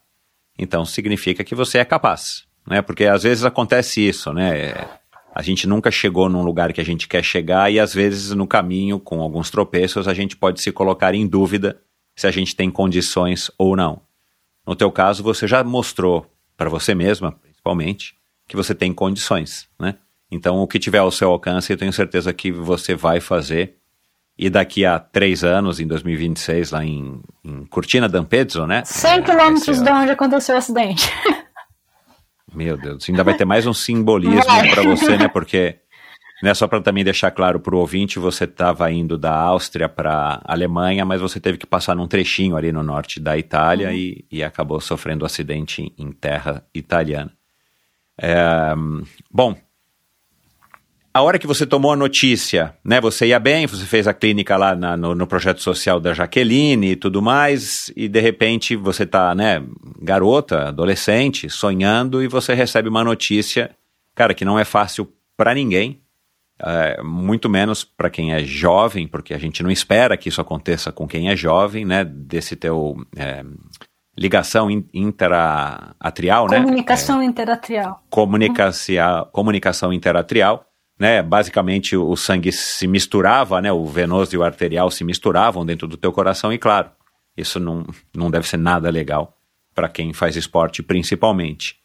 Então 0.58 0.84
significa 0.84 1.44
que 1.44 1.54
você 1.54 1.78
é 1.78 1.84
capaz, 1.84 2.44
né? 2.66 2.80
Porque 2.80 3.06
às 3.06 3.24
vezes 3.24 3.44
acontece 3.44 4.06
isso, 4.06 4.32
né? 4.32 4.72
A 5.34 5.42
gente 5.42 5.66
nunca 5.66 5.90
chegou 5.90 6.28
num 6.28 6.44
lugar 6.44 6.72
que 6.72 6.80
a 6.80 6.84
gente 6.84 7.08
quer 7.08 7.24
chegar 7.24 7.72
e 7.72 7.80
às 7.80 7.92
vezes 7.92 8.30
no 8.30 8.46
caminho, 8.46 9.00
com 9.00 9.20
alguns 9.20 9.50
tropeços, 9.50 10.06
a 10.06 10.14
gente 10.14 10.36
pode 10.36 10.62
se 10.62 10.70
colocar 10.70 11.12
em 11.12 11.26
dúvida 11.26 11.80
se 12.14 12.28
a 12.28 12.30
gente 12.30 12.54
tem 12.54 12.70
condições 12.70 13.50
ou 13.58 13.74
não. 13.74 14.00
No 14.64 14.76
teu 14.76 14.92
caso, 14.92 15.24
você 15.24 15.48
já 15.48 15.64
mostrou 15.64 16.24
para 16.56 16.70
você 16.70 16.94
mesma, 16.94 17.32
principalmente, 17.32 18.14
que 18.46 18.56
você 18.56 18.74
tem 18.74 18.92
condições, 18.92 19.68
né? 19.78 19.96
Então, 20.30 20.58
o 20.58 20.66
que 20.66 20.78
tiver 20.78 20.98
ao 20.98 21.10
seu 21.10 21.30
alcance, 21.30 21.72
eu 21.72 21.76
tenho 21.76 21.92
certeza 21.92 22.32
que 22.32 22.50
você 22.50 22.94
vai 22.94 23.20
fazer 23.20 23.76
e 24.36 24.50
daqui 24.50 24.84
a 24.84 24.98
três 24.98 25.44
anos, 25.44 25.78
em 25.78 25.86
2026, 25.86 26.72
lá 26.72 26.84
em, 26.84 27.20
em 27.44 27.64
Cortina 27.66 28.08
d'Ampezzo, 28.08 28.66
né? 28.66 28.82
100 28.84 29.22
quilômetros 29.22 29.80
de 29.80 29.90
onde 29.90 30.10
aconteceu 30.10 30.56
o 30.56 30.58
acidente. 30.58 31.08
Meu 32.52 32.76
Deus, 32.76 33.08
ainda 33.08 33.24
vai 33.24 33.34
ter 33.36 33.44
mais 33.44 33.66
um 33.66 33.72
simbolismo 33.72 34.42
para 34.44 34.82
você, 34.82 35.16
né? 35.16 35.28
Porque, 35.28 35.76
né, 36.42 36.54
só 36.54 36.68
para 36.68 36.80
também 36.80 37.02
deixar 37.02 37.32
claro 37.32 37.58
para 37.58 37.74
o 37.74 37.78
ouvinte, 37.78 38.18
você 38.18 38.44
estava 38.44 38.90
indo 38.92 39.18
da 39.18 39.32
Áustria 39.32 39.88
para 39.88 40.40
Alemanha, 40.44 41.04
mas 41.04 41.20
você 41.20 41.40
teve 41.40 41.58
que 41.58 41.66
passar 41.66 41.96
num 41.96 42.06
trechinho 42.06 42.56
ali 42.56 42.70
no 42.70 42.82
norte 42.82 43.18
da 43.18 43.36
Itália 43.36 43.88
uhum. 43.88 43.94
e, 43.94 44.24
e, 44.30 44.42
acabou 44.42 44.80
sofrendo 44.80 45.24
um 45.24 45.26
acidente 45.26 45.92
em 45.98 46.12
terra 46.12 46.64
italiana. 46.72 47.32
É, 48.20 48.72
bom, 49.28 49.56
a 51.14 51.22
hora 51.22 51.38
que 51.38 51.46
você 51.46 51.64
tomou 51.64 51.92
a 51.92 51.96
notícia, 51.96 52.76
né, 52.84 53.00
você 53.00 53.28
ia 53.28 53.38
bem, 53.38 53.68
você 53.68 53.86
fez 53.86 54.08
a 54.08 54.12
clínica 54.12 54.56
lá 54.56 54.74
na, 54.74 54.96
no, 54.96 55.14
no, 55.14 55.28
projeto 55.28 55.62
social 55.62 56.00
da 56.00 56.12
Jaqueline 56.12 56.90
e 56.90 56.96
tudo 56.96 57.22
mais, 57.22 57.92
e 57.94 58.08
de 58.08 58.20
repente 58.20 58.74
você 58.74 59.06
tá, 59.06 59.32
né, 59.32 59.62
garota, 60.02 60.68
adolescente, 60.68 61.48
sonhando, 61.48 62.20
e 62.20 62.26
você 62.26 62.52
recebe 62.52 62.88
uma 62.88 63.04
notícia, 63.04 63.70
cara, 64.12 64.34
que 64.34 64.44
não 64.44 64.58
é 64.58 64.64
fácil 64.64 65.08
para 65.36 65.54
ninguém, 65.54 66.02
é, 66.58 67.00
muito 67.00 67.48
menos 67.48 67.84
para 67.84 68.10
quem 68.10 68.32
é 68.32 68.42
jovem, 68.42 69.06
porque 69.06 69.32
a 69.32 69.38
gente 69.38 69.62
não 69.62 69.70
espera 69.70 70.16
que 70.16 70.28
isso 70.28 70.40
aconteça 70.40 70.90
com 70.90 71.06
quem 71.06 71.28
é 71.28 71.36
jovem, 71.36 71.84
né, 71.84 72.04
desse 72.04 72.56
teu... 72.56 72.96
É, 73.16 73.44
ligação 74.16 74.70
interatrial, 74.70 76.46
né? 76.48 76.60
Comunicação 76.60 77.20
é, 77.20 77.24
interatrial. 77.24 78.00
Comunicação, 78.08 79.28
comunicação 79.32 79.92
interatrial 79.92 80.64
né? 80.98 81.22
Basicamente 81.22 81.96
o 81.96 82.16
sangue 82.16 82.52
se 82.52 82.86
misturava, 82.86 83.60
né? 83.60 83.72
O 83.72 83.84
venoso 83.86 84.34
e 84.34 84.38
o 84.38 84.42
arterial 84.42 84.90
se 84.90 85.04
misturavam 85.04 85.64
dentro 85.64 85.88
do 85.88 85.96
teu 85.96 86.12
coração 86.12 86.52
e 86.52 86.58
claro, 86.58 86.90
isso 87.36 87.58
não, 87.58 87.86
não 88.14 88.30
deve 88.30 88.48
ser 88.48 88.56
nada 88.56 88.90
legal 88.90 89.36
para 89.74 89.88
quem 89.88 90.12
faz 90.12 90.36
esporte 90.36 90.82
principalmente. 90.82 91.76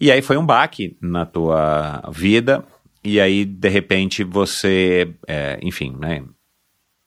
E 0.00 0.10
aí 0.10 0.20
foi 0.20 0.36
um 0.36 0.44
baque 0.44 0.96
na 1.00 1.24
tua 1.24 2.02
vida 2.12 2.64
e 3.02 3.20
aí 3.20 3.44
de 3.44 3.68
repente 3.68 4.24
você, 4.24 5.14
é, 5.26 5.58
enfim, 5.62 5.96
né? 5.98 6.24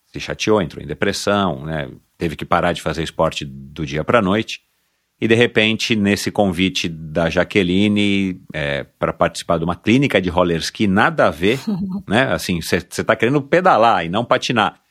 Se 0.08 0.20
chateou, 0.20 0.62
entrou 0.62 0.84
em 0.84 0.88
depressão, 0.88 1.66
né? 1.66 1.92
Teve 2.18 2.36
que 2.36 2.46
parar 2.46 2.74
de 2.74 2.82
fazer 2.82 3.04
esporte 3.04 3.46
do 3.46 3.86
dia 3.86 4.04
para 4.04 4.22
noite. 4.22 4.62
E 5.22 5.28
de 5.28 5.36
repente, 5.36 5.96
nesse 5.96 6.32
convite 6.32 6.88
da 6.88 7.30
Jaqueline 7.30 8.42
é, 8.54 8.86
para 8.98 9.12
participar 9.12 9.58
de 9.58 9.66
uma 9.66 9.76
clínica 9.76 10.22
de 10.22 10.30
roller 10.30 10.60
ski, 10.60 10.88
nada 10.88 11.28
a 11.28 11.30
ver, 11.30 11.60
né? 12.08 12.32
Assim, 12.32 12.62
você 12.62 12.78
está 12.78 13.16
querendo 13.16 13.42
pedalar 13.42 14.06
e 14.06 14.10
não 14.10 14.24
patinar. 14.24 14.82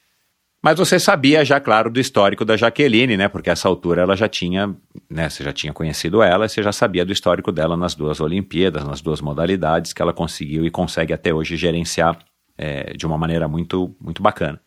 Mas 0.63 0.77
você 0.77 0.99
sabia 0.99 1.45
já, 1.45 1.61
claro, 1.61 1.89
do 1.89 2.01
histórico 2.01 2.45
da 2.45 2.57
Jaqueline, 2.57 3.17
né? 3.17 3.29
Porque 3.29 3.49
essa 3.49 3.69
altura 3.69 4.03
ela 4.03 4.17
já 4.17 4.29
tinha, 4.29 4.75
né? 5.09 5.31
Você 5.31 5.43
já 5.43 5.53
tinha 5.53 5.73
conhecido 5.73 6.21
ela, 6.21 6.49
você 6.49 6.63
já 6.63 6.73
sabia 6.73 7.07
do 7.07 7.13
histórico 7.13 7.51
dela 7.51 7.77
nas 7.77 7.95
duas 7.95 8.21
Olimpíadas, 8.21 8.85
nas 8.85 9.01
duas 9.01 9.21
modalidades 9.21 9.93
que 9.93 10.03
ela 10.03 10.13
conseguiu 10.13 10.67
e 10.67 10.71
consegue 10.71 11.13
até 11.13 11.33
hoje 11.33 11.57
gerenciar 11.57 12.19
é, 12.59 12.93
de 12.93 13.07
uma 13.07 13.17
maneira 13.17 13.49
muito, 13.49 13.97
muito 14.01 14.23
bacana. 14.23 14.61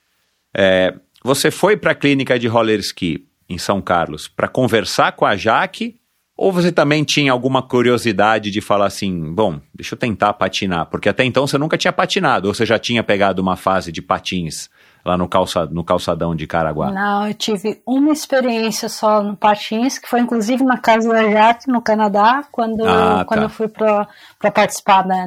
É, 0.58 0.96
você 1.24 1.52
foi 1.52 1.78
para 1.78 1.92
a 1.92 1.96
clínica 1.96 2.40
de 2.40 2.48
roller 2.48 2.80
ski 2.80 3.28
em 3.52 3.58
São 3.58 3.82
Carlos 3.82 4.28
para 4.28 4.48
conversar 4.48 5.12
com 5.14 5.26
a 5.26 5.36
Jaque? 5.36 6.00
Ou 6.38 6.52
você 6.52 6.72
também 6.72 7.04
tinha 7.04 7.32
alguma 7.32 7.62
curiosidade 7.62 8.50
de 8.50 8.62
falar 8.62 8.88
assim, 8.88 9.32
bom, 9.32 9.60
deixa 9.76 9.94
eu 9.94 10.00
tentar 10.00 10.34
patinar, 10.34 10.88
porque 10.88 11.08
até 11.08 11.24
então 11.24 11.46
você 11.46 11.56
nunca 11.56 11.78
tinha 11.78 11.94
patinado, 11.94 12.48
ou 12.48 12.54
você 12.54 12.66
já 12.66 12.80
tinha 12.80 13.04
pegado 13.04 13.40
uma 13.42 13.56
fase 13.56 13.92
de 13.92 14.02
patins 14.02 14.68
lá 15.06 15.16
no, 15.16 15.28
calça, 15.28 15.68
no 15.68 15.84
calçadão 15.84 16.36
de 16.36 16.48
Caraguá? 16.48 16.92
Não, 16.92 17.28
eu 17.28 17.34
tive 17.36 17.80
uma 17.86 18.12
experiência 18.12 18.90
só 18.90 19.22
no 19.22 19.36
patins, 19.36 20.00
que 20.00 20.08
foi 20.10 20.20
inclusive 20.22 20.64
na 20.64 20.80
casa 20.80 21.10
da 21.10 21.30
Jaque, 21.30 21.70
no 21.70 21.82
Canadá, 21.82 22.44
quando, 22.52 22.88
Ah, 22.88 23.18
tá. 23.20 23.26
quando 23.26 23.44
eu 23.44 23.50
fui 23.50 23.68
para 23.68 24.08
participar 24.52 25.06
né, 25.06 25.26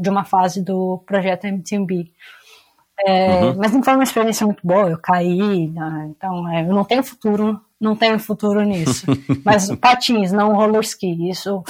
de 0.00 0.10
uma 0.10 0.24
fase 0.24 0.64
do 0.64 1.00
projeto 1.06 1.44
MTB. 1.44 2.10
É, 3.06 3.44
Uhum. 3.44 3.54
Mas 3.58 3.72
não 3.72 3.82
foi 3.84 3.94
uma 3.94 4.02
experiência 4.04 4.46
muito 4.46 4.66
boa, 4.66 4.88
eu 4.88 4.98
caí, 4.98 5.68
né, 5.68 6.08
então 6.10 6.48
é, 6.50 6.62
eu 6.62 6.74
não 6.74 6.82
tenho 6.82 7.04
futuro, 7.04 7.60
não 7.80 7.94
tenho 7.94 8.18
futuro 8.18 8.62
nisso. 8.62 9.06
mas 9.44 9.74
patins, 9.76 10.32
não 10.32 10.54
roller 10.54 10.80
ski, 10.82 11.30
isso, 11.30 11.62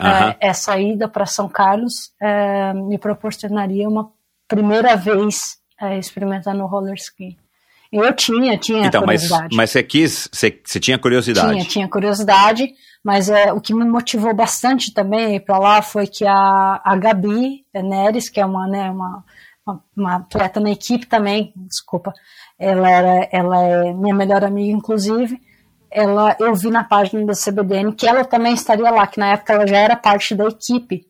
é, 0.00 0.36
essa 0.48 0.78
ida 0.78 1.08
para 1.08 1.26
São 1.26 1.48
Carlos 1.48 2.12
é, 2.20 2.72
me 2.74 2.98
proporcionaria 2.98 3.88
uma 3.88 4.10
primeira 4.46 4.96
vez 4.96 5.56
é, 5.80 5.98
experimentando 5.98 6.66
roller 6.66 6.94
ski. 6.94 7.36
Eu 7.92 8.12
tinha, 8.12 8.58
tinha 8.58 8.86
Então, 8.86 9.04
mas, 9.06 9.22
curiosidade. 9.22 9.56
mas 9.56 9.70
você 9.70 9.82
quis, 9.82 10.28
você, 10.32 10.60
você 10.64 10.80
tinha 10.80 10.98
curiosidade. 10.98 11.52
Tinha, 11.52 11.64
tinha 11.64 11.88
curiosidade, 11.88 12.72
mas 13.04 13.28
é, 13.28 13.52
o 13.52 13.60
que 13.60 13.72
me 13.72 13.84
motivou 13.84 14.34
bastante 14.34 14.92
também 14.92 15.38
para 15.38 15.58
lá 15.58 15.80
foi 15.80 16.06
que 16.06 16.26
a, 16.26 16.80
a 16.84 16.96
Gabi 16.96 17.64
Neres, 17.72 18.28
que 18.28 18.40
é 18.40 18.46
uma, 18.46 18.66
né, 18.66 18.90
uma, 18.90 19.24
uma, 19.64 19.84
uma 19.96 20.16
atleta 20.16 20.58
na 20.58 20.72
equipe 20.72 21.06
também, 21.06 21.52
desculpa, 21.54 22.12
ela, 22.58 22.90
era, 22.90 23.28
ela 23.30 23.62
é 23.62 23.92
minha 23.92 24.14
melhor 24.14 24.42
amiga, 24.44 24.76
inclusive, 24.76 25.40
ela, 25.94 26.36
eu 26.40 26.52
vi 26.56 26.70
na 26.70 26.82
página 26.82 27.24
da 27.24 27.32
CBDN 27.32 27.92
que 27.92 28.06
ela 28.06 28.24
também 28.24 28.52
estaria 28.52 28.90
lá, 28.90 29.06
que 29.06 29.20
na 29.20 29.28
época 29.28 29.52
ela 29.52 29.66
já 29.66 29.78
era 29.78 29.94
parte 29.94 30.34
da 30.34 30.44
equipe. 30.46 31.06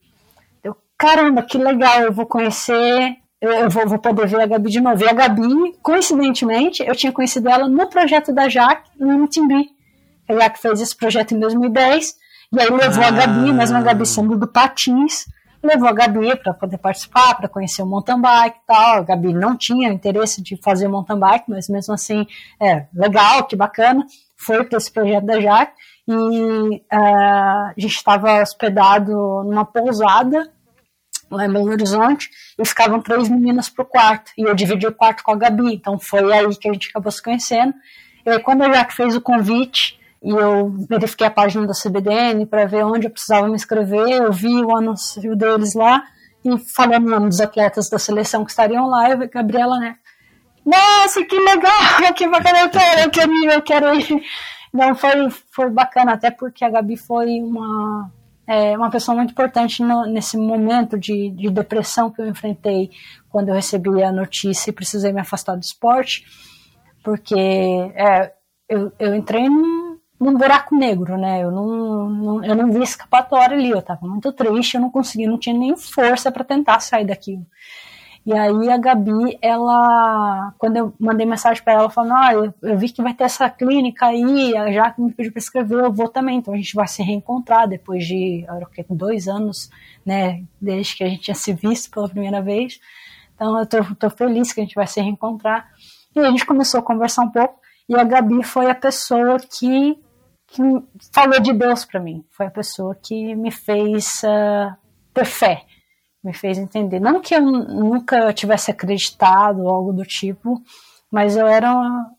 Eu, 0.62 0.76
caramba, 0.98 1.42
que 1.42 1.56
legal, 1.56 2.02
eu 2.02 2.12
vou 2.12 2.26
conhecer, 2.26 3.16
eu, 3.40 3.50
eu 3.50 3.70
vou, 3.70 3.88
vou 3.88 3.98
poder 3.98 4.26
ver 4.26 4.42
a 4.42 4.46
Gabi 4.46 4.70
de 4.70 4.82
novo. 4.82 5.02
E 5.02 5.08
a 5.08 5.14
Gabi, 5.14 5.72
coincidentemente, 5.82 6.84
eu 6.86 6.94
tinha 6.94 7.10
conhecido 7.10 7.48
ela 7.48 7.66
no 7.66 7.88
projeto 7.88 8.30
da 8.30 8.46
Jaque, 8.46 8.90
no 9.00 9.10
MTV. 9.14 9.54
A 10.28 10.34
Jaque 10.34 10.60
fez 10.60 10.80
esse 10.82 10.94
projeto 10.94 11.34
em 11.34 11.40
2010, 11.40 12.16
e 12.52 12.60
aí 12.60 12.68
levou 12.68 13.04
a 13.04 13.10
Gabi, 13.10 13.52
mesmo 13.54 13.78
a 13.78 13.80
Gabi 13.80 14.04
sendo 14.04 14.36
do 14.36 14.46
Patins, 14.46 15.24
levou 15.62 15.88
a 15.88 15.92
Gabi 15.92 16.36
para 16.36 16.52
poder 16.52 16.76
participar, 16.76 17.34
para 17.36 17.48
conhecer 17.48 17.82
o 17.82 17.86
mountain 17.86 18.20
bike 18.20 18.58
e 18.58 18.66
tal. 18.66 18.98
A 18.98 19.02
Gabi 19.02 19.32
não 19.32 19.56
tinha 19.56 19.90
interesse 19.90 20.42
de 20.42 20.58
fazer 20.58 20.88
mountain 20.88 21.18
bike, 21.18 21.46
mas 21.48 21.70
mesmo 21.70 21.94
assim, 21.94 22.26
é 22.60 22.84
legal, 22.94 23.44
que 23.44 23.56
bacana. 23.56 24.06
Foi 24.44 24.64
para 24.64 24.78
esse 24.78 24.92
projeto 24.92 25.24
da 25.24 25.40
Jaque, 25.40 25.74
e 26.06 26.82
ah, 26.90 27.72
a 27.76 27.80
gente 27.80 27.96
estava 27.96 28.42
hospedado 28.42 29.12
numa 29.44 29.64
pousada 29.64 30.50
lá 31.30 31.46
em 31.46 31.52
Belo 31.52 31.70
Horizonte, 31.70 32.30
e 32.58 32.64
ficavam 32.64 33.00
três 33.00 33.28
meninas 33.28 33.68
pro 33.68 33.84
quarto, 33.84 34.30
e 34.36 34.42
eu 34.42 34.54
dividi 34.54 34.86
o 34.86 34.94
quarto 34.94 35.22
com 35.22 35.32
a 35.32 35.36
Gabi, 35.36 35.74
então 35.74 35.98
foi 35.98 36.32
aí 36.32 36.56
que 36.56 36.68
a 36.68 36.72
gente 36.72 36.90
acabou 36.90 37.10
se 37.10 37.22
conhecendo. 37.22 37.74
E 38.24 38.30
aí, 38.30 38.38
quando 38.38 38.62
a 38.62 38.72
Jaque 38.72 38.94
fez 38.94 39.16
o 39.16 39.20
convite, 39.20 39.98
e 40.22 40.30
eu 40.30 40.70
verifiquei 40.88 41.26
a 41.26 41.30
página 41.30 41.66
da 41.66 41.74
CBDN 41.74 42.46
para 42.46 42.66
ver 42.66 42.84
onde 42.84 43.06
eu 43.06 43.10
precisava 43.10 43.46
me 43.48 43.54
inscrever, 43.54 44.08
eu 44.08 44.32
vi 44.32 44.62
o 44.62 44.76
anúncio 44.76 45.34
deles 45.36 45.74
lá, 45.74 46.02
e 46.44 46.58
falando 46.74 47.06
o 47.06 47.10
nome 47.10 47.28
dos 47.28 47.40
atletas 47.40 47.88
da 47.88 47.98
seleção 47.98 48.44
que 48.44 48.50
estariam 48.50 48.86
lá, 48.86 49.10
eu 49.10 49.18
vi 49.18 49.28
Gabriela, 49.28 49.78
né? 49.78 49.96
Nossa, 50.64 51.24
que 51.24 51.38
legal, 51.38 51.72
que 52.16 52.26
bacana, 52.28 52.60
eu 52.60 52.70
quero, 52.70 53.00
eu 53.02 53.10
quero 53.10 53.32
ir, 53.34 53.46
eu 53.52 53.62
quero 53.62 53.94
ir. 53.94 54.22
Não, 54.72 54.94
foi, 54.94 55.30
foi 55.52 55.70
bacana, 55.70 56.14
até 56.14 56.30
porque 56.30 56.64
a 56.64 56.70
Gabi 56.70 56.96
foi 56.96 57.40
uma, 57.40 58.10
é, 58.46 58.76
uma 58.76 58.90
pessoa 58.90 59.14
muito 59.16 59.30
importante 59.30 59.82
no- 59.82 60.06
nesse 60.06 60.36
momento 60.36 60.98
de, 60.98 61.30
de 61.30 61.50
depressão 61.50 62.10
que 62.10 62.20
eu 62.20 62.26
enfrentei 62.28 62.90
quando 63.28 63.48
eu 63.50 63.54
recebi 63.54 64.02
a 64.02 64.10
notícia 64.10 64.70
e 64.70 64.74
precisei 64.74 65.12
me 65.12 65.20
afastar 65.20 65.54
do 65.54 65.62
esporte, 65.62 66.24
porque 67.04 67.34
é, 67.94 68.32
eu, 68.68 68.90
eu 68.98 69.14
entrei 69.14 69.48
num, 69.48 69.98
num 70.18 70.34
buraco 70.36 70.74
negro, 70.74 71.16
né? 71.18 71.44
Eu 71.44 71.50
não, 71.52 72.08
não, 72.08 72.44
eu 72.44 72.54
não 72.56 72.72
vi 72.72 72.82
escapatória 72.82 73.56
ali, 73.56 73.70
eu 73.70 73.78
estava 73.80 74.06
muito 74.06 74.32
triste, 74.32 74.74
eu 74.74 74.80
não 74.80 74.90
conseguia, 74.90 75.28
não 75.28 75.38
tinha 75.38 75.56
nem 75.56 75.76
força 75.76 76.32
para 76.32 76.42
tentar 76.42 76.80
sair 76.80 77.04
daquilo. 77.04 77.46
E 78.26 78.32
aí 78.32 78.70
a 78.70 78.78
Gabi, 78.78 79.38
ela, 79.42 80.54
quando 80.56 80.78
eu 80.78 80.94
mandei 80.98 81.26
mensagem 81.26 81.62
para 81.62 81.74
ela, 81.74 81.90
falando, 81.90 82.14
ah, 82.14 82.32
eu, 82.62 82.78
vi 82.78 82.88
que 82.88 83.02
vai 83.02 83.12
ter 83.12 83.24
essa 83.24 83.50
clínica 83.50 84.06
aí, 84.06 84.56
a 84.56 84.72
Jaque 84.72 85.02
me 85.02 85.12
pediu 85.12 85.30
para 85.30 85.40
escrever, 85.40 85.84
eu 85.84 85.92
vou 85.92 86.08
também, 86.08 86.38
então 86.38 86.54
a 86.54 86.56
gente 86.56 86.74
vai 86.74 86.88
se 86.88 87.02
reencontrar 87.02 87.68
depois 87.68 88.06
de, 88.06 88.46
dois 88.88 89.28
anos, 89.28 89.68
né, 90.06 90.42
desde 90.58 90.96
que 90.96 91.04
a 91.04 91.08
gente 91.08 91.20
tinha 91.20 91.34
se 91.34 91.52
visto 91.52 91.90
pela 91.90 92.08
primeira 92.08 92.40
vez, 92.40 92.80
então 93.34 93.58
eu 93.58 93.66
tô, 93.66 93.94
tô 93.94 94.08
feliz 94.08 94.54
que 94.54 94.60
a 94.60 94.64
gente 94.64 94.74
vai 94.74 94.86
se 94.86 95.00
reencontrar. 95.02 95.68
E 96.16 96.20
a 96.20 96.30
gente 96.30 96.46
começou 96.46 96.80
a 96.80 96.82
conversar 96.82 97.22
um 97.22 97.30
pouco, 97.30 97.60
e 97.86 97.94
a 97.94 98.04
Gabi 98.04 98.42
foi 98.42 98.70
a 98.70 98.74
pessoa 98.74 99.36
que, 99.38 99.98
que 100.46 100.62
falou 101.12 101.40
de 101.40 101.52
Deus 101.52 101.84
para 101.84 102.00
mim, 102.00 102.24
foi 102.30 102.46
a 102.46 102.50
pessoa 102.50 102.94
que 102.94 103.34
me 103.34 103.50
fez 103.50 104.24
ah, 104.24 104.78
ter 105.12 105.26
fé, 105.26 105.66
me 106.24 106.32
fez 106.32 106.56
entender. 106.56 106.98
Não 106.98 107.20
que 107.20 107.34
eu 107.34 107.42
nunca 107.42 108.32
tivesse 108.32 108.70
acreditado 108.70 109.62
ou 109.62 109.68
algo 109.68 109.92
do 109.92 110.04
tipo, 110.04 110.62
mas 111.10 111.36
eu 111.36 111.46
era, 111.46 111.70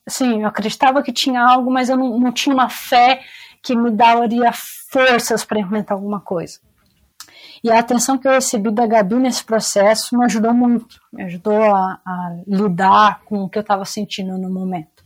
assim, 0.06 0.44
eu 0.44 0.48
acreditava 0.48 1.02
que 1.02 1.12
tinha 1.12 1.42
algo, 1.42 1.72
mas 1.72 1.90
eu 1.90 1.98
não, 1.98 2.20
não 2.20 2.32
tinha 2.32 2.54
uma 2.54 2.70
fé 2.70 3.22
que 3.64 3.76
me 3.76 3.90
daria 3.90 4.52
forças 4.92 5.44
para 5.44 5.60
implementar 5.60 5.98
alguma 5.98 6.22
coisa. 6.22 6.60
E 7.64 7.72
a 7.72 7.80
atenção 7.80 8.18
que 8.18 8.28
eu 8.28 8.34
recebi 8.34 8.70
da 8.70 8.86
Gabi 8.86 9.16
nesse 9.16 9.44
processo 9.44 10.16
me 10.16 10.24
ajudou 10.26 10.54
muito, 10.54 11.00
me 11.12 11.24
ajudou 11.24 11.64
a, 11.64 12.00
a 12.06 12.36
lidar 12.46 13.22
com 13.26 13.40
o 13.40 13.50
que 13.50 13.58
eu 13.58 13.62
estava 13.62 13.84
sentindo 13.86 14.38
no 14.38 14.52
momento. 14.52 15.04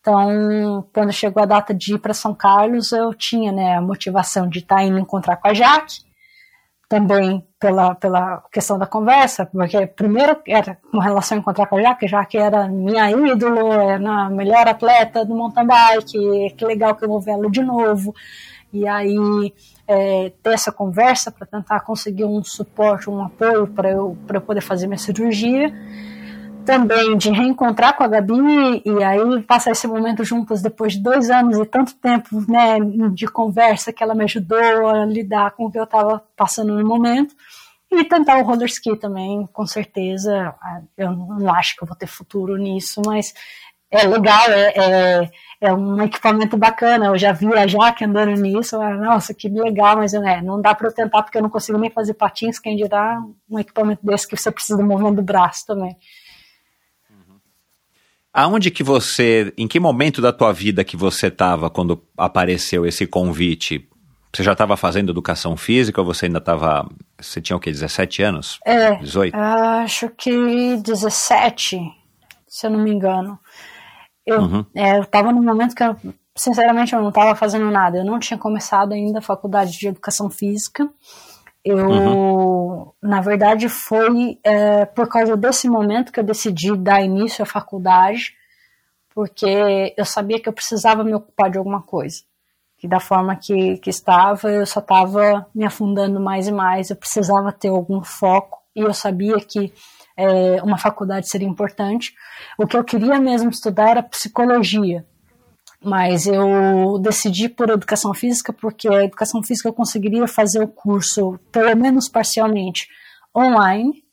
Então, 0.00 0.86
quando 0.92 1.12
chegou 1.12 1.42
a 1.42 1.46
data 1.46 1.72
de 1.72 1.94
ir 1.94 1.98
para 1.98 2.12
São 2.14 2.34
Carlos, 2.34 2.92
eu 2.92 3.14
tinha 3.14 3.52
né, 3.52 3.76
a 3.76 3.80
motivação 3.80 4.48
de 4.48 4.60
estar 4.60 4.82
indo 4.82 4.98
encontrar 4.98 5.36
com 5.36 5.48
a 5.48 5.54
Jaque, 5.54 6.05
também 6.88 7.44
pela, 7.58 7.94
pela 7.94 8.42
questão 8.52 8.78
da 8.78 8.86
conversa, 8.86 9.44
porque 9.46 9.86
primeiro 9.88 10.38
era 10.46 10.78
com 10.90 10.98
relação 10.98 11.38
encontrar 11.38 11.66
com 11.66 11.76
a 11.76 11.82
Jaque, 11.82 12.06
já 12.06 12.24
que 12.24 12.38
era 12.38 12.68
minha 12.68 13.10
ídolo, 13.10 13.72
era 13.72 14.26
a 14.26 14.30
melhor 14.30 14.68
atleta 14.68 15.24
do 15.24 15.34
mountain 15.34 15.66
bike, 15.66 16.54
que 16.56 16.64
legal 16.64 16.94
que 16.94 17.04
eu 17.04 17.08
vou 17.08 17.20
vê-la 17.20 17.48
de 17.48 17.62
novo. 17.62 18.14
E 18.72 18.86
aí 18.86 19.52
é, 19.88 20.32
ter 20.42 20.52
essa 20.52 20.70
conversa 20.70 21.30
para 21.32 21.46
tentar 21.46 21.80
conseguir 21.80 22.24
um 22.24 22.42
suporte, 22.44 23.08
um 23.08 23.22
apoio 23.24 23.66
para 23.66 23.90
eu, 23.90 24.16
eu 24.28 24.40
poder 24.40 24.60
fazer 24.60 24.86
minha 24.86 24.98
cirurgia. 24.98 25.72
Também 26.66 27.16
de 27.16 27.30
reencontrar 27.30 27.96
com 27.96 28.04
a 28.04 28.08
Gabi 28.08 28.82
e 28.84 29.04
aí 29.04 29.42
passar 29.42 29.70
esse 29.70 29.86
momento 29.86 30.24
juntos 30.24 30.60
depois 30.60 30.94
de 30.94 31.00
dois 31.00 31.30
anos 31.30 31.56
e 31.58 31.64
tanto 31.64 31.94
tempo 31.94 32.44
né, 32.50 32.78
de 33.12 33.26
conversa 33.26 33.92
que 33.92 34.02
ela 34.02 34.14
me 34.14 34.24
ajudou 34.24 34.88
a 34.88 35.04
lidar 35.04 35.52
com 35.52 35.66
o 35.66 35.70
que 35.70 35.78
eu 35.78 35.84
estava 35.84 36.22
passando 36.36 36.74
no 36.74 36.86
momento. 36.86 37.34
E 37.90 38.04
tentar 38.04 38.38
o 38.38 38.42
roller 38.42 38.66
ski 38.66 38.96
também, 38.96 39.46
com 39.52 39.64
certeza. 39.64 40.54
Eu 40.98 41.12
não 41.12 41.54
acho 41.54 41.76
que 41.76 41.84
eu 41.84 41.86
vou 41.86 41.96
ter 41.96 42.08
futuro 42.08 42.56
nisso, 42.56 43.00
mas 43.06 43.32
é 43.90 44.04
legal, 44.06 44.50
é, 44.50 44.72
é, 44.76 45.30
é 45.60 45.72
um 45.72 46.02
equipamento 46.02 46.56
bacana. 46.56 47.06
Eu 47.06 47.16
já 47.16 47.32
vi 47.32 47.46
a 47.54 47.66
Jaque 47.66 48.04
andando 48.04 48.32
nisso. 48.32 48.76
eu, 48.76 48.98
Nossa, 48.98 49.32
que 49.32 49.48
legal, 49.48 49.96
mas 49.96 50.12
é, 50.12 50.42
não 50.42 50.60
dá 50.60 50.74
para 50.74 50.88
eu 50.88 50.92
tentar 50.92 51.22
porque 51.22 51.38
eu 51.38 51.42
não 51.42 51.50
consigo 51.50 51.78
nem 51.78 51.90
fazer 51.90 52.14
patins. 52.14 52.58
Quem 52.58 52.76
dirá 52.76 53.22
um 53.48 53.58
equipamento 53.58 54.04
desse 54.04 54.26
que 54.26 54.36
você 54.36 54.50
precisa 54.50 54.76
do 54.76 54.84
movimento 54.84 55.16
do 55.16 55.22
braço 55.22 55.64
também. 55.66 55.96
Aonde 58.38 58.70
que 58.70 58.82
você, 58.82 59.50
em 59.56 59.66
que 59.66 59.80
momento 59.80 60.20
da 60.20 60.30
tua 60.30 60.52
vida 60.52 60.84
que 60.84 60.94
você 60.94 61.28
estava 61.28 61.70
quando 61.70 62.02
apareceu 62.18 62.84
esse 62.84 63.06
convite? 63.06 63.88
Você 64.30 64.42
já 64.42 64.52
estava 64.52 64.76
fazendo 64.76 65.10
educação 65.10 65.56
física 65.56 65.98
ou 66.02 66.06
você 66.06 66.26
ainda 66.26 66.36
estava, 66.36 66.86
você 67.18 67.40
tinha 67.40 67.56
o 67.56 67.60
quê, 67.60 67.70
17 67.70 68.22
anos? 68.22 68.58
É, 68.66 68.96
18? 68.96 69.34
acho 69.34 70.10
que 70.10 70.76
17, 70.76 71.78
se 72.46 72.66
eu 72.66 72.70
não 72.70 72.84
me 72.84 72.90
engano. 72.90 73.38
Eu 74.26 74.42
Uhum. 74.42 74.66
é, 74.74 74.98
estava 75.00 75.32
num 75.32 75.42
momento 75.42 75.74
que, 75.74 75.82
eu, 75.82 75.96
sinceramente, 76.36 76.92
eu 76.92 77.00
não 77.00 77.08
estava 77.08 77.34
fazendo 77.34 77.70
nada. 77.70 77.96
Eu 77.96 78.04
não 78.04 78.18
tinha 78.18 78.36
começado 78.36 78.92
ainda 78.92 79.20
a 79.20 79.22
faculdade 79.22 79.78
de 79.78 79.88
educação 79.88 80.28
física. 80.28 80.86
Eu, 81.68 82.94
na 83.02 83.20
verdade, 83.20 83.68
foi 83.68 84.38
é, 84.44 84.84
por 84.84 85.08
causa 85.08 85.36
desse 85.36 85.68
momento 85.68 86.12
que 86.12 86.20
eu 86.20 86.24
decidi 86.24 86.76
dar 86.76 87.02
início 87.02 87.42
à 87.42 87.46
faculdade, 87.46 88.36
porque 89.12 89.92
eu 89.98 90.04
sabia 90.04 90.40
que 90.40 90.48
eu 90.48 90.52
precisava 90.52 91.02
me 91.02 91.12
ocupar 91.12 91.50
de 91.50 91.58
alguma 91.58 91.82
coisa. 91.82 92.22
Que 92.78 92.86
da 92.86 93.00
forma 93.00 93.34
que, 93.34 93.78
que 93.78 93.90
estava, 93.90 94.48
eu 94.48 94.64
só 94.64 94.78
estava 94.78 95.44
me 95.52 95.66
afundando 95.66 96.20
mais 96.20 96.46
e 96.46 96.52
mais, 96.52 96.90
eu 96.90 96.96
precisava 96.96 97.50
ter 97.50 97.70
algum 97.70 98.00
foco, 98.00 98.62
e 98.76 98.82
eu 98.82 98.94
sabia 98.94 99.40
que 99.40 99.72
é, 100.16 100.62
uma 100.62 100.78
faculdade 100.78 101.28
seria 101.28 101.48
importante. 101.48 102.14
O 102.56 102.64
que 102.64 102.76
eu 102.76 102.84
queria 102.84 103.18
mesmo 103.18 103.50
estudar 103.50 103.90
era 103.90 104.04
psicologia, 104.04 105.04
mas 105.86 106.26
eu 106.26 106.98
decidi 107.00 107.48
por 107.48 107.70
educação 107.70 108.12
física 108.12 108.52
porque 108.52 108.88
a 108.88 109.04
educação 109.04 109.40
física 109.42 109.68
eu 109.68 109.72
conseguiria 109.72 110.26
fazer 110.26 110.60
o 110.60 110.66
curso, 110.66 111.38
pelo 111.52 111.76
menos 111.76 112.08
parcialmente, 112.08 112.88
online. 113.34 114.04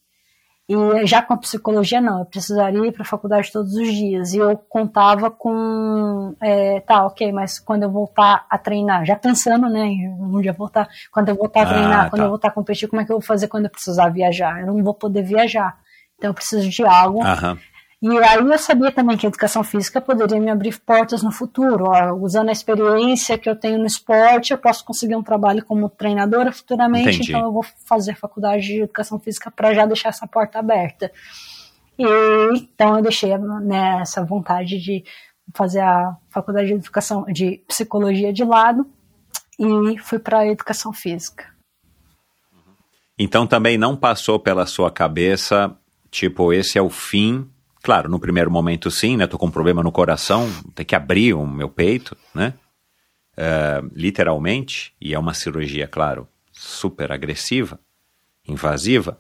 E 0.70 1.06
já 1.06 1.22
com 1.22 1.34
a 1.34 1.38
psicologia, 1.38 2.00
não, 2.00 2.20
eu 2.20 2.26
precisaria 2.26 2.86
ir 2.86 2.92
para 2.92 3.02
a 3.02 3.06
faculdade 3.06 3.52
todos 3.52 3.74
os 3.74 3.92
dias. 3.92 4.34
E 4.34 4.38
eu 4.38 4.56
contava 4.56 5.30
com, 5.32 6.36
é, 6.40 6.80
tá, 6.82 7.06
ok, 7.06 7.32
mas 7.32 7.60
quando 7.60 7.84
eu 7.84 7.92
voltar 7.92 8.46
a 8.50 8.58
treinar, 8.58 9.04
já 9.04 9.16
pensando, 9.16 9.68
né, 9.68 9.84
um 10.20 10.40
dia 10.42 10.54
voltar, 10.54 10.88
quando 11.12 11.30
eu 11.30 11.36
voltar 11.36 11.64
a 11.64 11.66
treinar, 11.66 12.06
Ah, 12.06 12.10
quando 12.10 12.22
tá. 12.22 12.26
eu 12.26 12.30
voltar 12.30 12.48
a 12.50 12.52
competir, 12.52 12.88
como 12.88 13.02
é 13.02 13.06
que 13.06 13.12
eu 13.12 13.18
vou 13.18 13.26
fazer 13.26 13.48
quando 13.48 13.66
eu 13.66 13.72
precisar 13.72 14.10
viajar? 14.10 14.62
Eu 14.62 14.68
não 14.68 14.84
vou 14.84 14.94
poder 14.94 15.24
viajar. 15.24 15.76
Então 16.18 16.30
eu 16.30 16.34
preciso 16.34 16.70
de 16.70 16.86
algo 16.86 17.22
Aham. 17.24 17.58
E 18.06 18.18
aí 18.18 18.38
eu 18.38 18.58
sabia 18.60 18.92
também 18.92 19.16
que 19.16 19.26
a 19.26 19.30
educação 19.30 19.64
física 19.64 20.02
poderia 20.02 20.38
me 20.38 20.52
abrir 20.52 20.78
portas 20.82 21.24
no 21.24 21.32
futuro. 21.32 21.86
Ó, 21.86 22.14
usando 22.16 22.50
a 22.50 22.52
experiência 22.52 23.38
que 23.38 23.50
eu 23.50 23.56
tenho 23.56 23.80
no 23.80 23.86
esporte, 23.86 24.52
eu 24.52 24.58
posso 24.58 24.84
conseguir 24.84 25.16
um 25.16 25.24
trabalho 25.24 25.64
como 25.64 25.88
treinadora 25.88 26.52
futuramente, 26.52 27.16
Entendi. 27.16 27.32
então 27.32 27.46
eu 27.46 27.54
vou 27.54 27.66
fazer 27.86 28.18
faculdade 28.18 28.66
de 28.66 28.82
educação 28.82 29.18
física 29.18 29.50
para 29.50 29.74
já 29.74 29.86
deixar 29.86 30.10
essa 30.10 30.28
porta 30.28 30.60
aberta. 30.60 31.10
E 31.98 32.06
então 32.58 32.98
eu 32.98 33.02
deixei 33.02 33.38
né, 33.38 34.00
essa 34.02 34.22
vontade 34.22 34.80
de 34.80 35.06
fazer 35.56 35.80
a 35.80 36.18
faculdade 36.30 36.68
de 36.68 36.74
educação 36.74 37.24
de 37.24 37.64
psicologia 37.70 38.34
de 38.34 38.44
lado 38.44 38.86
e 39.58 39.98
fui 40.00 40.20
para 40.20 40.40
a 40.40 40.48
educação 40.48 40.92
física. 40.92 41.46
Então 43.18 43.48
também 43.48 43.78
não 43.78 43.96
passou 43.96 44.38
pela 44.38 44.66
sua 44.66 44.92
cabeça, 44.92 45.74
tipo, 46.12 46.52
esse 46.52 46.78
é 46.78 46.82
o 46.82 46.90
fim. 46.90 47.50
Claro, 47.84 48.10
no 48.10 48.18
primeiro 48.18 48.50
momento 48.50 48.90
sim, 48.90 49.18
né? 49.18 49.28
Tô 49.28 49.38
com 49.38 49.48
um 49.48 49.52
problema 49.52 49.84
no 49.84 49.92
coração, 49.92 50.50
tem 50.74 50.86
que 50.86 50.96
abrir 50.96 51.34
o 51.34 51.46
meu 51.46 51.68
peito, 51.68 52.16
né? 52.34 52.54
É, 53.36 53.84
literalmente, 53.94 54.94
e 55.02 55.14
é 55.14 55.20
uma 55.20 55.34
cirurgia, 55.34 55.86
claro, 55.86 56.26
super 56.50 57.12
agressiva, 57.12 57.78
invasiva. 58.48 59.20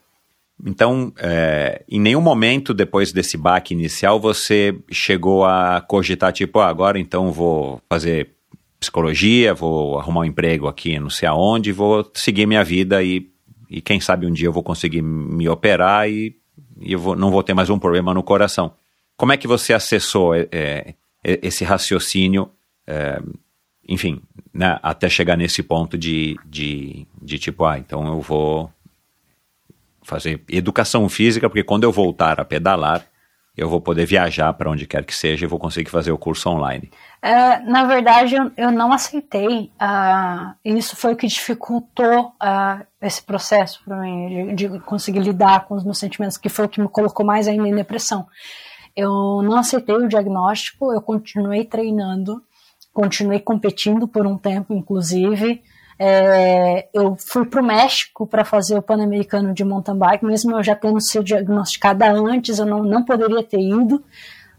Então, 0.66 1.12
é, 1.18 1.84
em 1.90 2.00
nenhum 2.00 2.22
momento 2.22 2.74
depois 2.74 3.12
desse 3.12 3.36
baque 3.36 3.74
inicial 3.74 4.18
você 4.18 4.74
chegou 4.90 5.44
a 5.44 5.82
cogitar, 5.82 6.32
tipo, 6.32 6.60
ah, 6.60 6.70
agora 6.70 6.98
então 6.98 7.34
vou 7.34 7.82
fazer 7.90 8.32
psicologia, 8.80 9.54
vou 9.54 10.00
arrumar 10.00 10.22
um 10.22 10.26
emprego 10.26 10.68
aqui 10.70 10.98
não 11.00 11.10
sei 11.10 11.28
aonde, 11.28 11.74
vou 11.74 12.10
seguir 12.14 12.46
minha 12.46 12.64
vida 12.64 13.04
e, 13.04 13.30
e 13.70 13.82
quem 13.82 14.00
sabe 14.00 14.26
um 14.26 14.32
dia 14.32 14.48
eu 14.48 14.54
vou 14.54 14.64
conseguir 14.64 15.02
me 15.02 15.50
operar 15.50 16.10
e, 16.10 16.38
e 16.80 16.94
eu 16.94 17.00
vou- 17.00 17.16
não 17.16 17.32
vou 17.32 17.44
ter 17.44 17.54
mais 17.54 17.70
um 17.70 17.80
problema 17.80 18.14
no 18.14 18.24
coração. 18.24 18.74
Como 19.16 19.32
é 19.32 19.38
que 19.38 19.48
você 19.48 19.74
acessou 19.74 20.34
é, 20.36 20.48
é, 20.52 20.96
esse 21.24 21.64
raciocínio, 21.64 22.50
é, 22.88 23.22
enfim, 23.88 24.22
né, 24.54 24.80
até 24.82 25.10
chegar 25.10 25.38
nesse 25.38 25.62
ponto 25.64 25.98
de, 25.98 26.38
de, 26.46 27.06
de 27.22 27.38
tipo, 27.40 27.66
ah, 27.66 27.78
então 27.78 28.06
eu 28.08 28.22
vou 28.22 28.72
fazer 30.02 30.42
educação 30.50 31.08
física, 31.10 31.50
porque 31.50 31.64
quando 31.64 31.84
eu 31.84 31.92
voltar 31.92 32.40
a 32.40 32.46
pedalar, 32.46 33.06
eu 33.56 33.70
vou 33.70 33.80
poder 33.80 34.06
viajar 34.06 34.52
para 34.54 34.70
onde 34.70 34.88
quer 34.88 35.06
que 35.06 35.16
seja 35.16 35.46
e 35.46 35.48
vou 35.48 35.60
conseguir 35.60 35.90
fazer 35.90 36.12
o 36.12 36.18
curso 36.18 36.50
online. 36.50 36.90
É, 37.22 37.60
na 37.60 37.86
verdade, 37.86 38.36
eu, 38.36 38.52
eu 38.58 38.72
não 38.72 38.92
aceitei. 38.92 39.72
e 40.66 40.78
isso 40.78 40.96
foi 40.96 41.14
o 41.14 41.16
que 41.16 41.28
dificultou 41.28 42.34
ah, 42.40 42.84
esse 43.00 43.22
processo 43.22 43.84
para 43.86 43.98
mim, 44.02 44.56
de, 44.56 44.68
de 44.68 44.80
conseguir 44.80 45.20
lidar 45.20 45.68
com 45.68 45.76
os 45.76 45.84
meus 45.84 46.00
sentimentos, 46.00 46.38
que 46.38 46.50
foi 46.50 46.66
o 46.66 46.70
que 46.70 46.82
me 46.82 46.90
colocou 46.90 47.26
mais 47.26 47.48
ainda 47.48 47.68
em 47.68 47.76
depressão. 47.76 48.26
Eu 48.96 49.42
não 49.44 49.58
aceitei 49.58 49.96
o 49.96 50.08
diagnóstico, 50.08 50.92
eu 50.92 51.02
continuei 51.02 51.64
treinando, 51.64 52.42
continuei 52.92 53.40
competindo 53.40 54.08
por 54.08 54.26
um 54.26 54.38
tempo, 54.38 54.74
inclusive. 54.74 55.62
É, 56.06 56.90
eu 56.94 57.16
fui 57.16 57.46
para 57.46 57.62
o 57.62 57.66
México 57.66 58.28
para 58.28 58.44
fazer 58.44 58.78
o 58.78 58.82
Pan-Americano 58.82 59.54
de 59.54 59.64
mountain 59.64 59.98
bike, 59.98 60.26
mesmo 60.26 60.52
eu 60.52 60.62
já 60.62 60.76
tendo 60.76 61.00
sido 61.00 61.24
diagnosticada 61.24 62.12
antes, 62.12 62.60
eu 62.60 62.66
não, 62.66 62.84
não 62.84 63.06
poderia 63.06 63.42
ter 63.42 63.62
ido, 63.62 64.04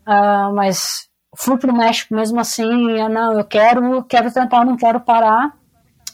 ah, 0.07 0.51
mas 0.55 1.07
fui 1.36 1.59
para 1.59 1.70
o 1.70 1.76
México 1.76 2.14
mesmo 2.14 2.40
assim, 2.40 2.92
eu, 2.92 3.11
não, 3.11 3.38
eu 3.38 3.45
quero, 3.45 4.03
quero 4.05 4.32
tentar, 4.32 4.64
não 4.64 4.74
quero 4.74 5.01
parar. 5.01 5.55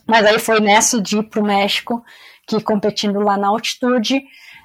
Mas 0.05 0.27
aí 0.27 0.41
foi 0.41 0.59
nessa 0.59 1.01
de 1.01 1.19
ir 1.19 1.23
para 1.23 1.41
o 1.41 1.47
México, 1.47 2.03
que 2.45 2.61
competindo 2.61 3.21
lá 3.21 3.37
na 3.37 3.47
altitude, 3.47 4.25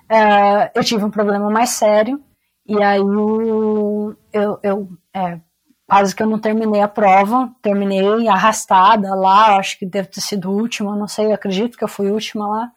eh, 0.09 0.71
eu 0.73 0.83
tive 0.83 1.03
um 1.05 1.11
problema 1.11 1.47
mais 1.51 1.71
sério, 1.71 2.19
e 2.65 2.81
aí 2.81 2.97
eu, 2.97 4.15
eu, 4.33 4.59
eu, 4.63 4.89
é, 5.13 5.39
quase 5.87 6.15
que 6.15 6.23
eu 6.23 6.27
não 6.27 6.39
terminei 6.39 6.81
a 6.81 6.87
prova, 6.87 7.51
terminei 7.61 8.27
arrastada 8.27 9.13
lá, 9.13 9.57
acho 9.57 9.77
que 9.77 9.85
deve 9.85 10.07
ter 10.07 10.21
sido 10.21 10.51
última, 10.51 10.95
não 10.95 11.07
sei, 11.07 11.31
acredito 11.31 11.77
que 11.77 11.83
eu 11.83 11.87
fui 11.87 12.09
última 12.09 12.47
lá. 12.47 12.71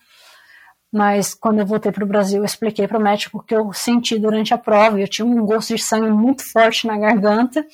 Mas 0.93 1.35
quando 1.35 1.59
eu 1.59 1.67
voltei 1.67 1.93
para 1.93 2.05
o 2.05 2.07
Brasil, 2.09 2.39
eu 2.39 2.45
expliquei 2.45 2.89
para 2.89 2.99
o 2.99 3.03
médico 3.03 3.39
o 3.39 3.43
que 3.43 3.55
eu 3.55 3.73
senti 3.73 4.19
durante 4.19 4.55
a 4.55 4.59
prova. 4.59 4.99
Eu 4.99 5.09
tinha 5.09 5.27
um 5.27 5.45
gosto 5.45 5.75
de 5.75 5.83
sangue 5.83 6.11
muito 6.11 6.51
forte 6.51 6.87
na 6.87 6.97
garganta. 6.97 7.65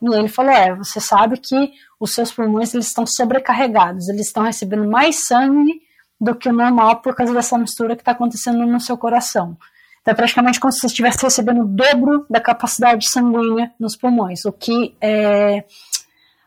E 0.00 0.14
ele 0.14 0.28
falou: 0.28 0.52
É, 0.52 0.74
você 0.76 1.00
sabe 1.00 1.36
que 1.36 1.72
os 1.98 2.14
seus 2.14 2.32
pulmões 2.32 2.72
eles 2.72 2.86
estão 2.86 3.04
sobrecarregados, 3.04 4.08
eles 4.08 4.26
estão 4.26 4.44
recebendo 4.44 4.88
mais 4.88 5.26
sangue 5.26 5.82
do 6.20 6.34
que 6.34 6.48
o 6.48 6.52
normal 6.52 7.00
por 7.00 7.14
causa 7.14 7.34
dessa 7.34 7.58
mistura 7.58 7.96
que 7.96 8.02
está 8.02 8.12
acontecendo 8.12 8.64
no 8.64 8.80
seu 8.80 8.96
coração. 8.96 9.56
Então, 10.00 10.12
é 10.12 10.14
praticamente 10.14 10.58
como 10.58 10.72
se 10.72 10.80
você 10.80 10.86
estivesse 10.86 11.22
recebendo 11.22 11.62
o 11.62 11.68
dobro 11.68 12.26
da 12.28 12.40
capacidade 12.40 13.08
sanguínea 13.10 13.72
nos 13.78 13.96
pulmões, 13.96 14.44
o 14.44 14.52
que, 14.52 14.96
é, 15.00 15.64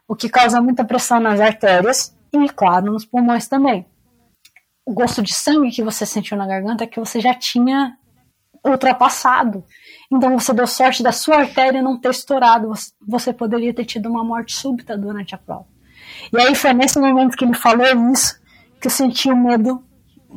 o 0.07 0.15
que 0.15 0.27
causa 0.27 0.61
muita 0.61 0.83
pressão 0.83 1.19
nas 1.19 1.39
artérias 1.39 2.15
e, 2.33 2.49
claro, 2.49 2.91
nos 2.91 3.05
pulmões 3.05 3.47
também. 3.47 3.85
O 4.85 4.93
gosto 4.93 5.21
de 5.21 5.33
sangue 5.33 5.71
que 5.71 5.83
você 5.83 6.05
sentiu 6.05 6.35
na 6.35 6.47
garganta 6.47 6.83
é 6.83 6.87
que 6.87 6.99
você 6.99 7.19
já 7.19 7.33
tinha 7.33 7.95
ultrapassado. 8.65 9.63
Então 10.11 10.37
você 10.37 10.53
deu 10.53 10.65
sorte 10.65 11.03
da 11.03 11.11
sua 11.11 11.37
artéria 11.37 11.81
não 11.81 11.99
ter 11.99 12.09
estourado. 12.09 12.71
Você, 13.07 13.33
poderia 13.33 13.73
ter 13.73 13.85
tido 13.85 14.09
uma 14.09 14.23
morte 14.23 14.55
súbita 14.55 14.97
durante 14.97 15.35
a 15.35 15.37
prova. 15.37 15.65
E 16.31 16.39
aí 16.39 16.55
foi 16.55 16.73
nesse 16.73 16.99
momento 16.99 17.37
que 17.37 17.45
ele 17.45 17.53
falou 17.53 18.11
isso 18.11 18.41
que 18.79 18.87
eu 18.87 18.91
senti 18.91 19.29
o 19.29 19.37
medo, 19.37 19.83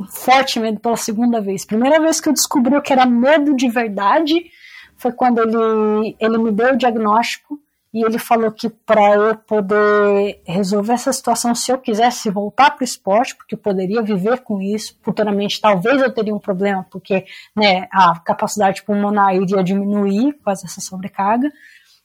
forte 0.09 0.61
medo 0.61 0.81
pela 0.81 0.97
segunda 0.97 1.41
vez. 1.41 1.65
Primeira 1.65 2.01
vez 2.01 2.21
que 2.21 2.29
eu 2.29 2.33
descobri 2.33 2.77
o 2.77 2.83
que 2.83 2.93
era 2.93 3.07
medo 3.07 3.55
de 3.55 3.69
verdade 3.69 4.51
foi 4.97 5.13
quando 5.13 5.41
ele, 5.41 6.17
ele 6.19 6.39
me 6.39 6.51
deu 6.51 6.75
o 6.75 6.77
diagnóstico 6.77 7.59
e 7.93 8.05
ele 8.05 8.19
falou 8.19 8.51
que 8.53 8.69
para 8.69 9.15
eu 9.15 9.37
poder 9.37 10.43
resolver 10.47 10.93
essa 10.93 11.13
situação, 11.13 11.55
se 11.55 11.73
eu 11.73 11.79
quisesse 11.79 12.29
voltar 12.29 12.73
para 12.73 12.83
o 12.83 12.85
esporte, 12.85 13.35
porque 13.35 13.55
eu 13.55 13.59
poderia 13.59 14.03
viver 14.03 14.41
com 14.43 14.61
isso, 14.61 14.99
futuramente 15.03 15.61
talvez 15.61 16.03
eu 16.03 16.13
teria 16.13 16.35
um 16.35 16.39
problema, 16.39 16.87
porque 16.91 17.25
né, 17.57 17.89
a 17.91 18.19
capacidade 18.19 18.83
pulmonar 18.83 19.35
iria 19.35 19.65
diminuir 19.65 20.35
com 20.45 20.51
essa 20.51 20.81
sobrecarga, 20.81 21.51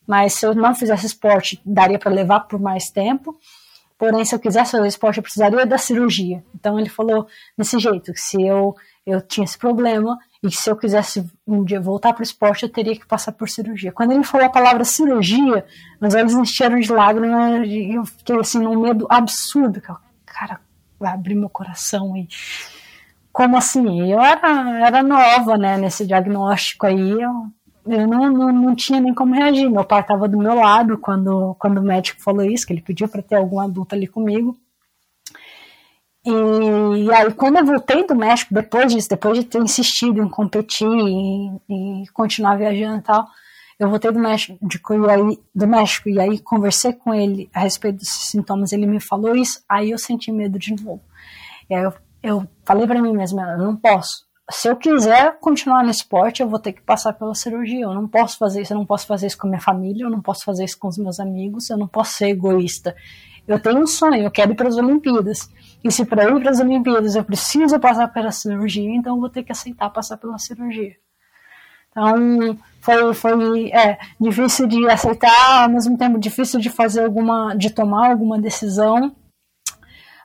mas 0.07 0.33
se 0.33 0.45
eu 0.45 0.55
não 0.55 0.73
fizesse 0.73 1.07
esporte, 1.07 1.61
daria 1.65 1.99
para 1.99 2.11
levar 2.11 2.41
por 2.41 2.59
mais 2.59 2.89
tempo. 2.89 3.37
Porém, 4.01 4.25
se 4.25 4.33
eu 4.33 4.39
quisesse 4.39 4.71
fazer 4.71 4.87
esporte, 4.87 5.17
eu 5.17 5.21
precisaria 5.21 5.63
da 5.63 5.77
cirurgia. 5.77 6.43
Então 6.55 6.79
ele 6.79 6.89
falou 6.89 7.27
desse 7.55 7.77
jeito, 7.77 8.11
que 8.11 8.19
se 8.19 8.41
eu, 8.41 8.75
eu 9.05 9.21
tinha 9.21 9.43
esse 9.43 9.55
problema 9.55 10.17
e 10.41 10.49
que 10.49 10.55
se 10.55 10.71
eu 10.71 10.75
quisesse 10.75 11.23
um 11.45 11.63
dia 11.63 11.79
voltar 11.79 12.11
para 12.11 12.21
o 12.21 12.23
esporte, 12.23 12.63
eu 12.63 12.69
teria 12.69 12.95
que 12.95 13.05
passar 13.05 13.31
por 13.31 13.47
cirurgia. 13.47 13.91
Quando 13.91 14.13
ele 14.13 14.23
falou 14.23 14.47
a 14.47 14.49
palavra 14.49 14.83
cirurgia, 14.83 15.63
meus 16.01 16.15
olhos 16.15 16.33
encheram 16.33 16.79
de 16.79 16.91
lágrimas 16.91 17.67
e 17.67 17.93
eu 17.93 18.03
fiquei 18.03 18.39
assim 18.39 18.57
num 18.57 18.81
medo 18.81 19.05
absurdo. 19.07 19.79
Que 19.79 19.93
cara, 20.25 20.59
vai 20.99 21.13
abrir 21.13 21.35
meu 21.35 21.51
coração 21.51 22.17
e 22.17 22.27
como 23.31 23.55
assim? 23.55 24.11
Eu 24.11 24.19
era, 24.19 24.79
era 24.83 25.03
nova, 25.03 25.59
né, 25.59 25.77
nesse 25.77 26.07
diagnóstico 26.07 26.87
aí, 26.87 27.21
eu, 27.21 27.45
eu 27.85 28.07
não, 28.07 28.29
não, 28.29 28.51
não 28.51 28.75
tinha 28.75 28.99
nem 28.99 29.13
como 29.13 29.33
reagir. 29.33 29.69
Meu 29.69 29.83
pai 29.83 30.01
estava 30.01 30.27
do 30.27 30.37
meu 30.37 30.55
lado 30.55 30.97
quando, 30.97 31.55
quando 31.59 31.79
o 31.79 31.83
médico 31.83 32.21
falou 32.21 32.43
isso, 32.43 32.65
que 32.65 32.73
ele 32.73 32.81
pediu 32.81 33.07
para 33.07 33.21
ter 33.21 33.35
algum 33.35 33.59
adulto 33.59 33.95
ali 33.95 34.07
comigo. 34.07 34.57
E, 36.23 36.31
e, 37.05 37.13
aí, 37.13 37.33
quando 37.33 37.57
eu 37.57 37.65
voltei 37.65 38.05
do 38.05 38.15
México, 38.15 38.53
depois 38.53 38.93
disso, 38.93 39.09
depois 39.09 39.39
de 39.39 39.45
ter 39.45 39.59
insistido 39.59 40.21
em 40.21 40.29
competir 40.29 40.87
e, 40.87 42.03
continuar 42.13 42.57
viajando 42.57 42.99
e 42.99 43.01
tal, 43.01 43.27
eu 43.79 43.89
voltei 43.89 44.11
do 44.11 44.19
México, 44.19 44.57
de, 44.61 44.77
e 44.77 45.09
aí, 45.09 45.39
do 45.55 45.67
México 45.67 46.09
e 46.09 46.19
aí 46.19 46.37
conversei 46.39 46.93
com 46.93 47.11
ele 47.11 47.49
a 47.51 47.61
respeito 47.61 47.97
desses 47.97 48.29
sintomas. 48.29 48.71
Ele 48.71 48.85
me 48.85 48.99
falou 48.99 49.35
isso, 49.35 49.63
aí 49.67 49.89
eu 49.89 49.97
senti 49.97 50.31
medo 50.31 50.59
de 50.59 50.75
novo. 50.75 51.01
E 51.67 51.73
aí 51.73 51.83
eu, 51.83 51.93
eu 52.21 52.47
falei 52.63 52.85
para 52.85 53.01
mim 53.01 53.13
mesma, 53.13 53.41
eu 53.53 53.57
não 53.57 53.75
posso. 53.75 54.30
Se 54.49 54.67
eu 54.67 54.75
quiser 54.75 55.37
continuar 55.39 55.83
no 55.83 55.89
esporte, 55.89 56.41
eu 56.41 56.49
vou 56.49 56.59
ter 56.59 56.73
que 56.73 56.81
passar 56.81 57.13
pela 57.13 57.33
cirurgia. 57.35 57.85
Eu 57.85 57.93
não 57.93 58.07
posso 58.07 58.37
fazer 58.37 58.61
isso, 58.61 58.73
eu 58.73 58.77
não 58.77 58.85
posso 58.85 59.07
fazer 59.07 59.27
isso 59.27 59.37
com 59.37 59.47
a 59.47 59.49
minha 59.49 59.61
família, 59.61 60.03
eu 60.03 60.09
não 60.09 60.21
posso 60.21 60.43
fazer 60.43 60.65
isso 60.65 60.77
com 60.77 60.87
os 60.87 60.97
meus 60.97 61.19
amigos, 61.19 61.69
eu 61.69 61.77
não 61.77 61.87
posso 61.87 62.13
ser 62.13 62.27
egoísta. 62.27 62.95
Eu 63.47 63.59
tenho 63.59 63.79
um 63.79 63.87
sonho, 63.87 64.23
eu 64.23 64.31
quero 64.31 64.51
ir 64.51 64.55
para 64.55 64.67
as 64.67 64.77
Olimpíadas. 64.77 65.49
E 65.83 65.91
se 65.91 66.05
para 66.05 66.25
ir 66.25 66.39
para 66.39 66.51
as 66.51 66.59
Olimpíadas 66.59 67.15
eu 67.15 67.23
preciso 67.23 67.79
passar 67.79 68.07
pela 68.09 68.31
cirurgia, 68.31 68.95
então 68.95 69.15
eu 69.15 69.19
vou 69.19 69.29
ter 69.29 69.43
que 69.43 69.51
aceitar 69.51 69.89
passar 69.89 70.17
pela 70.17 70.37
cirurgia. 70.37 70.95
Então 71.89 72.57
foi, 72.79 73.13
foi 73.13 73.69
é, 73.71 73.97
difícil 74.19 74.67
de 74.67 74.89
aceitar, 74.89 75.63
ao 75.63 75.69
mesmo 75.69 75.97
tempo 75.97 76.17
difícil 76.17 76.59
de 76.59 76.69
fazer 76.69 77.03
alguma, 77.03 77.53
de 77.55 77.69
tomar 77.69 78.09
alguma 78.09 78.39
decisão. 78.39 79.15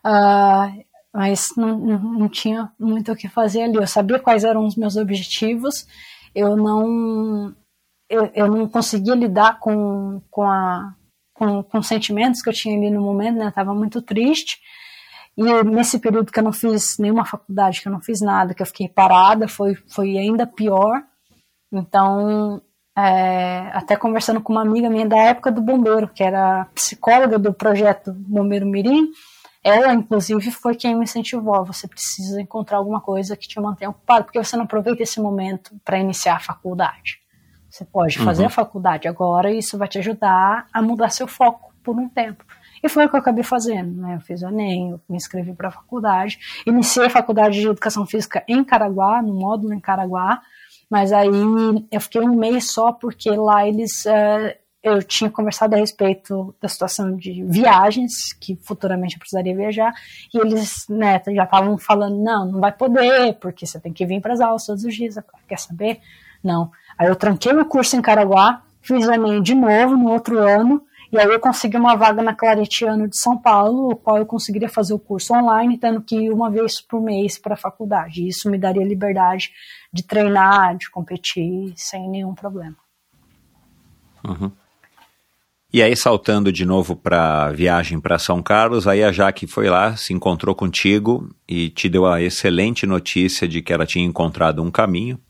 Uh, 0.04 0.84
mas 1.16 1.48
não, 1.56 1.78
não, 1.78 1.98
não 1.98 2.28
tinha 2.28 2.70
muito 2.78 3.10
o 3.10 3.16
que 3.16 3.26
fazer 3.26 3.62
ali. 3.62 3.76
Eu 3.76 3.86
sabia 3.86 4.18
quais 4.18 4.44
eram 4.44 4.66
os 4.66 4.76
meus 4.76 4.96
objetivos, 4.96 5.86
eu 6.34 6.54
não 6.54 7.54
eu, 8.08 8.30
eu 8.34 8.46
não 8.46 8.68
conseguia 8.68 9.14
lidar 9.14 9.58
com, 9.58 10.20
com, 10.30 10.42
a, 10.42 10.94
com, 11.32 11.62
com 11.62 11.78
os 11.78 11.86
sentimentos 11.86 12.42
que 12.42 12.50
eu 12.50 12.52
tinha 12.52 12.76
ali 12.76 12.90
no 12.90 13.00
momento, 13.00 13.38
né? 13.38 13.46
Eu 13.46 13.52
tava 13.52 13.74
muito 13.74 14.02
triste. 14.02 14.60
E 15.38 15.42
nesse 15.64 15.98
período 15.98 16.30
que 16.30 16.38
eu 16.38 16.44
não 16.44 16.52
fiz 16.52 16.98
nenhuma 16.98 17.24
faculdade, 17.24 17.80
que 17.80 17.88
eu 17.88 17.92
não 17.92 18.00
fiz 18.00 18.20
nada, 18.20 18.54
que 18.54 18.62
eu 18.62 18.66
fiquei 18.66 18.86
parada, 18.86 19.48
foi, 19.48 19.74
foi 19.88 20.18
ainda 20.18 20.46
pior. 20.46 21.02
Então, 21.72 22.60
é, 22.96 23.70
até 23.72 23.96
conversando 23.96 24.40
com 24.40 24.52
uma 24.52 24.62
amiga 24.62 24.90
minha 24.90 25.08
da 25.08 25.16
época 25.16 25.50
do 25.50 25.62
bombeiro, 25.62 26.08
que 26.08 26.22
era 26.22 26.66
psicóloga 26.74 27.38
do 27.38 27.54
projeto 27.54 28.12
Bombeiro 28.12 28.66
Mirim, 28.66 29.08
ela, 29.68 29.92
inclusive, 29.92 30.52
foi 30.52 30.76
quem 30.76 30.94
me 30.94 31.02
incentivou. 31.02 31.64
Você 31.64 31.88
precisa 31.88 32.40
encontrar 32.40 32.78
alguma 32.78 33.00
coisa 33.00 33.36
que 33.36 33.48
te 33.48 33.60
mantenha 33.60 33.90
ocupado, 33.90 34.26
porque 34.26 34.42
você 34.42 34.56
não 34.56 34.62
aproveita 34.62 35.02
esse 35.02 35.20
momento 35.20 35.74
para 35.84 35.98
iniciar 35.98 36.36
a 36.36 36.40
faculdade. 36.40 37.20
Você 37.68 37.84
pode 37.84 38.16
fazer 38.16 38.42
uhum. 38.42 38.46
a 38.46 38.50
faculdade 38.50 39.08
agora 39.08 39.50
e 39.50 39.58
isso 39.58 39.76
vai 39.76 39.88
te 39.88 39.98
ajudar 39.98 40.68
a 40.72 40.80
mudar 40.80 41.10
seu 41.10 41.26
foco 41.26 41.74
por 41.82 41.98
um 41.98 42.08
tempo. 42.08 42.44
E 42.80 42.88
foi 42.88 43.06
o 43.06 43.08
que 43.08 43.16
eu 43.16 43.20
acabei 43.20 43.42
fazendo, 43.42 44.00
né? 44.00 44.14
Eu 44.14 44.20
fiz 44.20 44.40
o 44.42 44.46
Enem, 44.46 44.90
eu 44.90 45.00
me 45.08 45.16
inscrevi 45.16 45.52
para 45.52 45.68
a 45.68 45.72
faculdade, 45.72 46.38
iniciei 46.64 47.06
a 47.06 47.10
faculdade 47.10 47.60
de 47.60 47.66
Educação 47.66 48.06
Física 48.06 48.44
em 48.46 48.62
Caraguá, 48.62 49.20
no 49.20 49.34
módulo 49.34 49.74
em 49.74 49.80
Caraguá, 49.80 50.40
mas 50.88 51.12
aí 51.12 51.28
eu 51.90 52.00
fiquei 52.00 52.20
um 52.20 52.36
mês 52.36 52.70
só 52.70 52.92
porque 52.92 53.30
lá 53.30 53.66
eles 53.66 54.04
uh, 54.06 54.54
eu 54.86 55.02
tinha 55.02 55.28
conversado 55.28 55.74
a 55.74 55.78
respeito 55.78 56.54
da 56.60 56.68
situação 56.68 57.16
de 57.16 57.42
viagens, 57.44 58.32
que 58.34 58.56
futuramente 58.62 59.16
eu 59.16 59.18
precisaria 59.18 59.54
viajar, 59.54 59.92
e 60.32 60.38
eles 60.38 60.86
né, 60.88 61.20
já 61.34 61.44
estavam 61.44 61.76
falando, 61.76 62.22
não, 62.22 62.52
não 62.52 62.60
vai 62.60 62.70
poder, 62.70 63.34
porque 63.40 63.66
você 63.66 63.80
tem 63.80 63.92
que 63.92 64.06
vir 64.06 64.20
para 64.20 64.32
as 64.32 64.40
aulas 64.40 64.64
todos 64.64 64.84
os 64.84 64.94
dias, 64.94 65.16
quer 65.48 65.58
saber? 65.58 66.00
Não. 66.42 66.70
Aí 66.96 67.08
eu 67.08 67.16
tranquei 67.16 67.52
o 67.52 67.64
curso 67.64 67.96
em 67.96 68.02
Caraguá, 68.02 68.62
fiz 68.80 69.06
o 69.06 69.12
Enem 69.12 69.42
de 69.42 69.54
novo 69.54 69.96
no 69.96 70.10
outro 70.10 70.38
ano, 70.38 70.82
e 71.12 71.18
aí 71.18 71.26
eu 71.26 71.40
consegui 71.40 71.76
uma 71.76 71.96
vaga 71.96 72.22
na 72.22 72.34
Claretiano 72.34 73.08
de 73.08 73.18
São 73.18 73.36
Paulo, 73.36 73.90
o 73.90 73.96
qual 73.96 74.18
eu 74.18 74.26
conseguiria 74.26 74.68
fazer 74.68 74.94
o 74.94 74.98
curso 74.98 75.34
online, 75.34 75.78
tendo 75.78 76.00
que 76.00 76.16
ir 76.16 76.30
uma 76.30 76.50
vez 76.50 76.80
por 76.80 77.00
mês 77.00 77.38
para 77.38 77.54
a 77.54 77.58
faculdade. 77.58 78.26
Isso 78.26 78.50
me 78.50 78.58
daria 78.58 78.84
liberdade 78.84 79.50
de 79.92 80.02
treinar, 80.02 80.76
de 80.76 80.90
competir 80.90 81.72
sem 81.76 82.08
nenhum 82.08 82.34
problema. 82.34 82.76
Uhum. 84.24 84.50
E 85.76 85.82
aí, 85.82 85.94
saltando 85.94 86.50
de 86.50 86.64
novo 86.64 86.96
para 86.96 87.52
viagem 87.52 88.00
para 88.00 88.18
São 88.18 88.42
Carlos, 88.42 88.88
aí 88.88 89.04
a 89.04 89.12
Jaque 89.12 89.46
foi 89.46 89.68
lá, 89.68 89.94
se 89.94 90.14
encontrou 90.14 90.54
contigo 90.54 91.28
e 91.46 91.68
te 91.68 91.86
deu 91.86 92.06
a 92.06 92.22
excelente 92.22 92.86
notícia 92.86 93.46
de 93.46 93.60
que 93.60 93.74
ela 93.74 93.84
tinha 93.84 94.02
encontrado 94.02 94.62
um 94.62 94.70
caminho. 94.70 95.20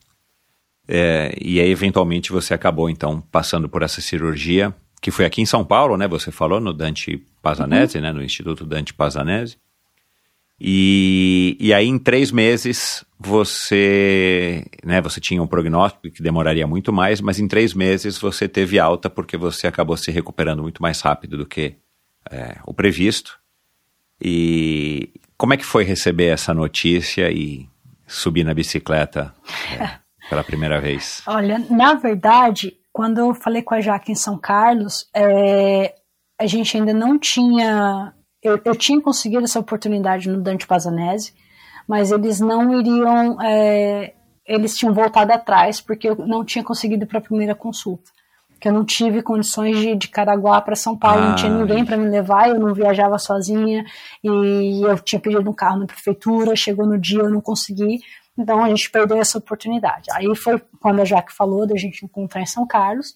É, 0.87 1.37
e 1.41 1.59
aí, 1.59 1.69
eventualmente, 1.69 2.31
você 2.31 2.53
acabou, 2.53 2.89
então, 2.89 3.19
passando 3.29 3.67
por 3.67 3.83
essa 3.83 3.99
cirurgia 3.99 4.73
que 5.01 5.11
foi 5.11 5.25
aqui 5.25 5.41
em 5.41 5.45
São 5.45 5.65
Paulo, 5.65 5.97
né? 5.97 6.07
Você 6.07 6.31
falou 6.31 6.61
no 6.61 6.73
Dante 6.73 7.21
Pazanese, 7.41 7.97
uhum. 7.97 8.03
né? 8.03 8.13
No 8.13 8.23
Instituto 8.23 8.65
Dante 8.65 8.93
Pazanese. 8.93 9.57
E, 10.59 11.55
e 11.59 11.73
aí, 11.73 11.87
em 11.87 11.99
três 11.99 12.31
meses, 12.31 13.05
você, 13.19 14.65
né? 14.83 15.01
Você 15.01 15.19
tinha 15.19 15.41
um 15.41 15.47
prognóstico 15.47 16.09
que 16.09 16.23
demoraria 16.23 16.65
muito 16.65 16.91
mais, 16.91 17.21
mas 17.21 17.39
em 17.39 17.47
três 17.47 17.73
meses 17.73 18.17
você 18.17 18.47
teve 18.47 18.79
alta 18.79 19.09
porque 19.09 19.37
você 19.37 19.67
acabou 19.67 19.95
se 19.97 20.11
recuperando 20.11 20.63
muito 20.63 20.81
mais 20.81 20.99
rápido 21.01 21.37
do 21.37 21.45
que 21.45 21.75
é, 22.31 22.57
o 22.65 22.73
previsto. 22.73 23.39
E 24.21 25.13
como 25.37 25.53
é 25.53 25.57
que 25.57 25.65
foi 25.65 25.83
receber 25.83 26.27
essa 26.27 26.53
notícia 26.53 27.31
e 27.31 27.69
subir 28.07 28.43
na 28.43 28.53
bicicleta 28.53 29.33
é, 29.79 29.99
pela 30.29 30.43
primeira 30.43 30.81
vez? 30.81 31.21
Olha, 31.27 31.59
na 31.69 31.93
verdade, 31.93 32.73
quando 32.91 33.19
eu 33.19 33.33
falei 33.33 33.61
com 33.61 33.75
a 33.75 33.81
Jaque 33.81 34.11
em 34.11 34.15
São 34.15 34.37
Carlos, 34.39 35.07
é, 35.13 35.93
a 36.39 36.45
gente 36.45 36.77
ainda 36.77 36.93
não 36.93 37.17
tinha. 37.19 38.13
Eu, 38.47 38.61
eu, 38.63 38.75
tinha 38.75 39.01
conseguido 39.01 39.43
essa 39.43 39.59
oportunidade 39.59 40.29
no 40.29 40.41
Dante 40.41 40.65
Pazanese, 40.65 41.33
mas 41.87 42.11
eles 42.11 42.39
não 42.39 42.79
iriam. 42.79 43.41
É, 43.41 44.13
eles 44.45 44.75
tinham 44.75 44.93
voltado 44.93 45.33
atrás, 45.33 45.81
porque 45.81 46.09
eu 46.09 46.15
não 46.15 46.43
tinha 46.45 46.63
conseguido 46.63 47.03
ir 47.03 47.07
para 47.07 47.19
a 47.19 47.21
primeira 47.21 47.53
consulta. 47.53 48.11
Que 48.59 48.69
eu 48.69 48.73
não 48.73 48.85
tive 48.85 49.21
condições 49.21 49.77
de, 49.77 49.95
de 49.95 50.07
Caraguá 50.07 50.61
para 50.61 50.75
São 50.75 50.97
Paulo, 50.97 51.21
ah, 51.21 51.29
não 51.29 51.35
tinha 51.35 51.51
ah, 51.51 51.57
ninguém 51.57 51.85
para 51.85 51.97
me 51.97 52.09
levar, 52.09 52.49
eu 52.49 52.59
não 52.59 52.73
viajava 52.73 53.19
sozinha, 53.19 53.85
e 54.23 54.81
eu 54.83 54.97
tinha 54.99 55.19
pedido 55.19 55.47
um 55.47 55.53
carro 55.53 55.79
na 55.79 55.85
prefeitura, 55.85 56.55
chegou 56.55 56.87
no 56.87 56.97
dia, 56.97 57.19
eu 57.19 57.29
não 57.29 57.41
consegui. 57.41 57.99
Então 58.37 58.63
a 58.63 58.69
gente 58.69 58.89
perdeu 58.89 59.17
essa 59.17 59.37
oportunidade. 59.37 60.07
Aí 60.11 60.33
foi 60.35 60.61
quando 60.79 61.01
a 61.01 61.05
Jaque 61.05 61.33
falou 61.33 61.67
da 61.67 61.75
gente 61.75 62.05
encontrar 62.05 62.41
em 62.41 62.45
São 62.45 62.65
Carlos. 62.65 63.15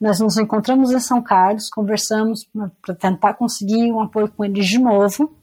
Nós 0.00 0.18
nos 0.18 0.38
encontramos 0.38 0.92
em 0.92 0.98
São 0.98 1.20
Carlos, 1.22 1.68
conversamos 1.68 2.48
para 2.80 2.94
tentar 2.94 3.34
conseguir 3.34 3.92
um 3.92 4.00
apoio 4.00 4.28
com 4.28 4.44
eles 4.44 4.66
de 4.66 4.78
novo. 4.78 5.36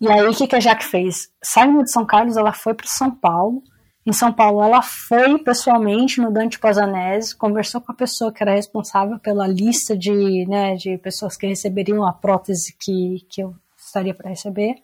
E 0.00 0.10
aí 0.10 0.26
o 0.26 0.34
que, 0.34 0.46
que 0.46 0.56
a 0.56 0.60
Jaque 0.60 0.84
fez? 0.84 1.30
Saindo 1.44 1.82
de 1.84 1.92
São 1.92 2.06
Carlos, 2.06 2.36
ela 2.36 2.52
foi 2.52 2.72
para 2.72 2.86
São 2.86 3.10
Paulo. 3.10 3.62
Em 4.04 4.12
São 4.12 4.32
Paulo, 4.32 4.62
ela 4.62 4.82
foi 4.82 5.38
pessoalmente 5.38 6.20
no 6.20 6.32
Dante 6.32 6.58
Pazanese, 6.58 7.36
conversou 7.36 7.80
com 7.80 7.92
a 7.92 7.94
pessoa 7.94 8.32
que 8.32 8.42
era 8.42 8.54
responsável 8.54 9.18
pela 9.20 9.46
lista 9.46 9.96
de, 9.96 10.44
né, 10.48 10.74
de 10.74 10.98
pessoas 10.98 11.36
que 11.36 11.46
receberiam 11.46 12.04
a 12.04 12.12
prótese 12.12 12.74
que, 12.80 13.24
que 13.28 13.42
eu 13.42 13.54
estaria 13.76 14.14
para 14.14 14.30
receber. 14.30 14.76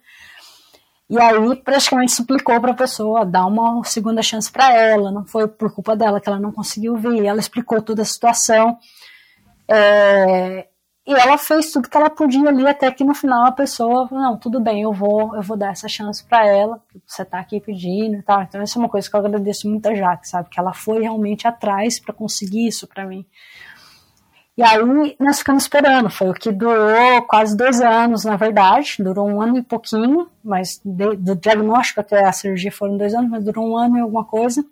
E 1.10 1.18
aí 1.18 1.56
praticamente 1.56 2.12
suplicou 2.12 2.60
para 2.60 2.72
a 2.72 2.76
pessoa 2.76 3.24
dar 3.24 3.46
uma 3.46 3.82
segunda 3.84 4.22
chance 4.22 4.50
para 4.50 4.72
ela. 4.74 5.10
Não 5.10 5.24
foi 5.24 5.48
por 5.48 5.72
culpa 5.72 5.96
dela 5.96 6.20
que 6.20 6.28
ela 6.28 6.38
não 6.38 6.52
conseguiu 6.52 6.96
vir. 6.96 7.24
Ela 7.24 7.40
explicou 7.40 7.80
toda 7.80 8.02
a 8.02 8.04
situação. 8.04 8.78
É, 9.66 10.66
e 11.08 11.14
ela 11.14 11.38
fez 11.38 11.72
tudo 11.72 11.88
que 11.88 11.96
ela 11.96 12.10
podia 12.10 12.50
ali 12.50 12.68
até 12.68 12.90
que 12.90 13.02
no 13.02 13.14
final 13.14 13.46
a 13.46 13.52
pessoa 13.52 14.06
falou, 14.06 14.22
não, 14.22 14.36
tudo 14.36 14.60
bem, 14.60 14.82
eu 14.82 14.92
vou, 14.92 15.34
eu 15.34 15.40
vou 15.40 15.56
dar 15.56 15.70
essa 15.70 15.88
chance 15.88 16.22
para 16.22 16.46
ela. 16.46 16.78
Você 17.06 17.24
tá 17.24 17.38
aqui 17.38 17.58
pedindo 17.58 18.16
e 18.16 18.22
tal. 18.22 18.42
Então 18.42 18.60
essa 18.60 18.78
é 18.78 18.80
uma 18.80 18.90
coisa 18.90 19.08
que 19.08 19.16
eu 19.16 19.20
agradeço 19.20 19.66
muito 19.66 19.88
a 19.88 19.94
Jaque, 19.94 20.28
sabe? 20.28 20.50
Que 20.50 20.60
ela 20.60 20.74
foi 20.74 21.00
realmente 21.00 21.48
atrás 21.48 21.98
para 21.98 22.12
conseguir 22.12 22.68
isso 22.68 22.86
para 22.86 23.06
mim. 23.06 23.24
E 24.58 24.62
aí 24.64 25.16
nós 25.20 25.38
ficamos 25.38 25.62
esperando, 25.62 26.10
foi 26.10 26.30
o 26.30 26.34
que 26.34 26.50
durou 26.50 27.22
quase 27.28 27.56
dois 27.56 27.80
anos, 27.80 28.24
na 28.24 28.34
verdade, 28.34 28.96
durou 28.98 29.28
um 29.28 29.40
ano 29.40 29.56
e 29.56 29.62
pouquinho, 29.62 30.28
mas 30.42 30.80
de, 30.84 31.14
do 31.14 31.36
diagnóstico 31.36 32.00
até 32.00 32.24
a 32.24 32.32
cirurgia 32.32 32.72
foram 32.72 32.96
dois 32.96 33.14
anos, 33.14 33.30
mas 33.30 33.44
durou 33.44 33.70
um 33.70 33.76
ano 33.76 33.96
e 33.96 34.00
alguma 34.00 34.24
coisa, 34.24 34.64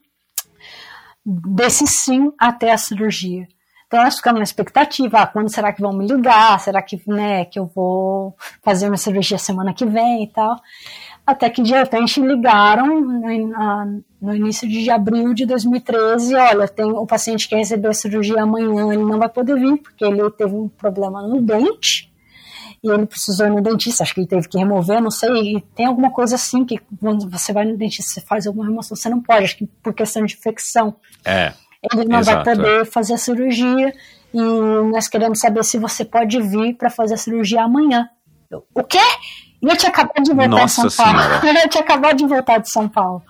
desse 1.25 1.87
sim 1.87 2.33
até 2.37 2.73
a 2.73 2.79
cirurgia. 2.79 3.47
Então 3.87 4.03
nós 4.03 4.17
ficamos 4.17 4.41
na 4.41 4.43
expectativa, 4.43 5.21
ah, 5.21 5.27
quando 5.29 5.49
será 5.49 5.73
que 5.73 5.81
vão 5.81 5.93
me 5.93 6.05
ligar, 6.05 6.59
será 6.59 6.83
que, 6.83 7.01
né, 7.07 7.45
que 7.45 7.57
eu 7.57 7.67
vou 7.67 8.35
fazer 8.65 8.89
uma 8.89 8.97
cirurgia 8.97 9.39
semana 9.39 9.73
que 9.73 9.87
vem 9.87 10.25
e 10.25 10.27
tal. 10.27 10.57
Até 11.27 11.51
que 11.51 11.61
de 11.61 11.73
repente 11.73 12.21
ligaram 12.21 13.01
no, 13.01 14.05
no 14.23 14.35
início 14.35 14.69
de 14.69 14.89
abril 14.89 15.35
de 15.35 15.45
2013, 15.45 16.35
olha, 16.37 16.69
tem 16.69 16.85
o 16.85 17.05
paciente 17.05 17.49
que 17.49 17.57
recebeu 17.57 17.91
a 17.91 17.95
cirurgia 17.95 18.43
amanhã, 18.43 18.93
ele 18.93 19.03
não 19.03 19.19
vai 19.19 19.29
poder 19.29 19.59
vir, 19.59 19.77
porque 19.79 20.05
ele 20.05 20.31
teve 20.31 20.55
um 20.55 20.69
problema 20.69 21.27
no 21.27 21.43
dente, 21.43 22.13
e 22.83 22.89
ele 22.89 23.07
precisou 23.07 23.47
ir 23.47 23.51
no 23.51 23.61
dentista, 23.61 24.05
acho 24.05 24.15
que 24.15 24.21
ele 24.21 24.29
teve 24.29 24.49
que 24.49 24.57
remover, 24.57 25.03
não 25.03 25.11
sei, 25.11 25.65
tem 25.75 25.87
alguma 25.87 26.13
coisa 26.13 26.37
assim 26.37 26.65
que 26.65 26.79
quando 27.01 27.29
você 27.29 27.53
vai 27.53 27.65
no 27.65 27.77
dentista, 27.77 28.13
você 28.13 28.21
faz 28.21 28.47
alguma 28.47 28.67
remoção, 28.67 28.97
você 28.97 29.09
não 29.09 29.21
pode, 29.21 29.45
acho 29.47 29.57
que 29.57 29.67
por 29.83 29.93
questão 29.93 30.25
de 30.25 30.35
infecção. 30.35 30.95
É. 31.25 31.53
Ele 31.93 32.05
não 32.05 32.21
exato, 32.21 32.45
vai 32.45 32.57
poder 32.57 32.85
fazer 32.87 33.15
a 33.15 33.19
cirurgia 33.19 33.93
e 34.33 34.41
nós 34.93 35.09
queremos 35.09 35.41
saber 35.41 35.65
se 35.65 35.79
você 35.79 36.05
pode 36.05 36.41
vir 36.41 36.75
para 36.75 36.91
fazer 36.91 37.15
a 37.15 37.19
cirurgia 37.19 37.63
amanhã. 37.63 38.09
o 38.75 38.85
quê? 38.85 38.99
Eu 39.69 39.77
tinha 39.77 39.91
acabado 39.91 40.23
de 40.23 40.33
voltar 40.33 40.49
Nossa 40.49 40.87
de 40.87 40.93
São 40.93 41.05
Paulo. 41.05 41.21
eu 41.63 41.69
tinha 41.69 41.83
acabado 41.83 42.17
de 42.17 42.27
voltar 42.27 42.59
de 42.59 42.71
São 42.71 42.89
Paulo. 42.89 43.23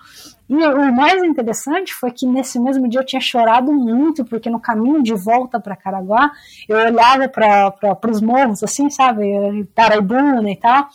E 0.49 0.55
o 0.55 0.93
mais 0.93 1.21
interessante 1.23 1.93
foi 1.93 2.11
que 2.11 2.25
nesse 2.25 2.57
mesmo 2.57 2.87
dia 2.87 3.01
eu 3.01 3.05
tinha 3.05 3.19
chorado 3.19 3.73
muito, 3.73 4.23
porque 4.23 4.49
no 4.49 4.59
caminho 4.59 5.03
de 5.03 5.13
volta 5.13 5.59
para 5.59 5.75
Caraguá, 5.75 6.31
eu 6.69 6.77
olhava 6.77 7.27
para 7.27 8.09
os 8.09 8.21
morros, 8.21 8.63
assim, 8.63 8.89
sabe, 8.89 9.65
Paraibuna 9.75 10.49
e 10.49 10.55
tal, 10.55 10.87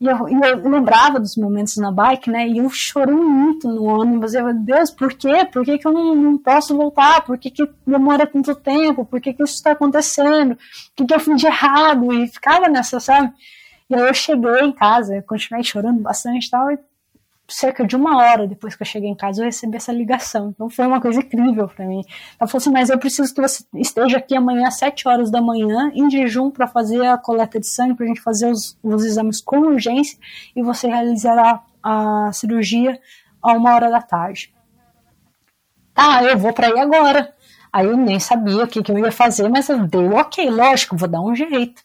e 0.00 0.06
eu, 0.06 0.28
e 0.28 0.32
eu, 0.32 0.68
lembrava 0.68 1.20
dos 1.20 1.36
momentos 1.36 1.76
na 1.76 1.92
bike, 1.92 2.30
né, 2.30 2.48
e 2.48 2.58
eu 2.58 2.68
chorei 2.70 3.14
muito 3.14 3.68
no 3.68 3.84
ônibus, 3.84 4.32
eu, 4.32 4.52
Deus, 4.54 4.90
por 4.90 5.12
quê? 5.12 5.44
Por 5.52 5.64
que, 5.64 5.78
que 5.78 5.86
eu 5.86 5.92
não, 5.92 6.14
não 6.14 6.38
posso 6.38 6.74
voltar? 6.74 7.24
Por 7.24 7.38
que, 7.38 7.50
que 7.50 7.68
demora 7.86 8.26
tanto 8.26 8.54
tempo? 8.54 9.04
Por 9.04 9.20
que, 9.20 9.34
que 9.34 9.44
isso 9.44 9.54
está 9.54 9.72
acontecendo? 9.72 10.52
O 10.52 10.58
que, 10.96 11.04
que 11.04 11.14
eu 11.14 11.20
fiz 11.20 11.36
de 11.36 11.46
errado? 11.46 12.12
E 12.12 12.26
ficava 12.26 12.68
nessa, 12.68 12.98
sabe? 12.98 13.32
E 13.92 13.94
aí 13.94 14.08
eu 14.08 14.14
cheguei 14.14 14.60
em 14.62 14.72
casa, 14.72 15.22
continuei 15.28 15.62
chorando 15.62 16.00
bastante 16.00 16.46
e 16.46 16.50
tal, 16.50 16.70
e 16.72 16.78
cerca 17.46 17.86
de 17.86 17.94
uma 17.94 18.16
hora 18.16 18.48
depois 18.48 18.74
que 18.74 18.82
eu 18.82 18.86
cheguei 18.86 19.10
em 19.10 19.14
casa, 19.14 19.42
eu 19.42 19.44
recebi 19.44 19.76
essa 19.76 19.92
ligação. 19.92 20.48
Então 20.48 20.70
foi 20.70 20.86
uma 20.86 20.98
coisa 20.98 21.20
incrível 21.20 21.68
para 21.68 21.84
mim. 21.84 22.02
Ela 22.40 22.48
falou 22.48 22.62
assim: 22.62 22.72
Mas 22.72 22.88
eu 22.88 22.98
preciso 22.98 23.34
que 23.34 23.42
você 23.42 23.62
esteja 23.74 24.16
aqui 24.16 24.34
amanhã 24.34 24.68
às 24.68 24.78
7 24.78 25.06
horas 25.06 25.30
da 25.30 25.42
manhã, 25.42 25.92
em 25.94 26.10
jejum, 26.10 26.50
para 26.50 26.66
fazer 26.66 27.06
a 27.06 27.18
coleta 27.18 27.60
de 27.60 27.68
sangue, 27.68 27.94
para 27.94 28.06
a 28.06 28.08
gente 28.08 28.22
fazer 28.22 28.50
os, 28.50 28.78
os 28.82 29.04
exames 29.04 29.42
com 29.42 29.58
urgência 29.58 30.18
e 30.56 30.62
você 30.62 30.86
realizará 30.86 31.62
a 31.82 32.30
cirurgia 32.32 32.98
a 33.42 33.52
uma 33.52 33.74
hora 33.74 33.90
da 33.90 34.00
tarde. 34.00 34.54
Tá, 35.92 36.24
eu 36.24 36.38
vou 36.38 36.54
para 36.54 36.68
aí 36.68 36.80
agora. 36.80 37.34
Aí 37.70 37.86
eu 37.86 37.96
nem 37.98 38.18
sabia 38.18 38.64
o 38.64 38.68
que, 38.68 38.82
que 38.82 38.90
eu 38.90 38.98
ia 38.98 39.12
fazer, 39.12 39.50
mas 39.50 39.68
eu 39.68 39.86
dei 39.86 40.08
ok, 40.08 40.48
lógico, 40.48 40.96
vou 40.96 41.08
dar 41.08 41.20
um 41.20 41.34
jeito. 41.34 41.82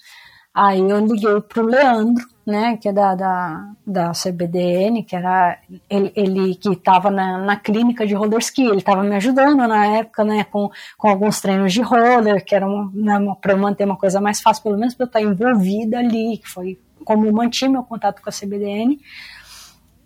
Aí 0.60 0.80
eu 0.80 1.06
liguei 1.06 1.40
pro 1.42 1.68
Leandro, 1.68 2.26
né, 2.44 2.78
que 2.78 2.90
é 2.90 2.92
da, 2.92 3.14
da, 3.14 3.70
da 3.86 4.12
CBDN, 4.12 5.04
que 5.04 5.16
era 5.16 5.60
ele, 5.88 6.12
ele 6.16 6.56
que 6.56 6.70
estava 6.70 7.12
na, 7.12 7.38
na 7.38 7.56
clínica 7.58 8.08
de 8.08 8.16
roller 8.16 8.40
ski, 8.40 8.64
ele 8.64 8.78
estava 8.78 9.04
me 9.04 9.16
ajudando 9.18 9.68
na 9.68 9.86
época, 9.86 10.24
né, 10.24 10.46
com, 10.46 10.68
com 10.98 11.10
alguns 11.10 11.40
treinos 11.42 11.72
de 11.72 11.84
roller, 11.84 12.44
que 12.44 12.56
era 12.56 12.66
né, 12.92 13.20
para 13.40 13.54
eu 13.54 13.58
manter 13.60 13.86
uma 13.86 13.98
coisa 13.98 14.20
mais 14.20 14.42
fácil, 14.42 14.64
pelo 14.64 14.80
menos 14.80 14.96
para 14.96 15.04
eu 15.04 15.08
estar 15.08 15.22
envolvida 15.22 16.00
ali, 16.00 16.40
que 16.40 16.50
foi 16.50 16.80
como 17.06 17.28
eu 17.28 17.34
mantive 17.34 17.72
meu 17.72 17.84
contato 17.84 18.20
com 18.20 18.30
a 18.30 18.34
CBDN. 18.34 19.00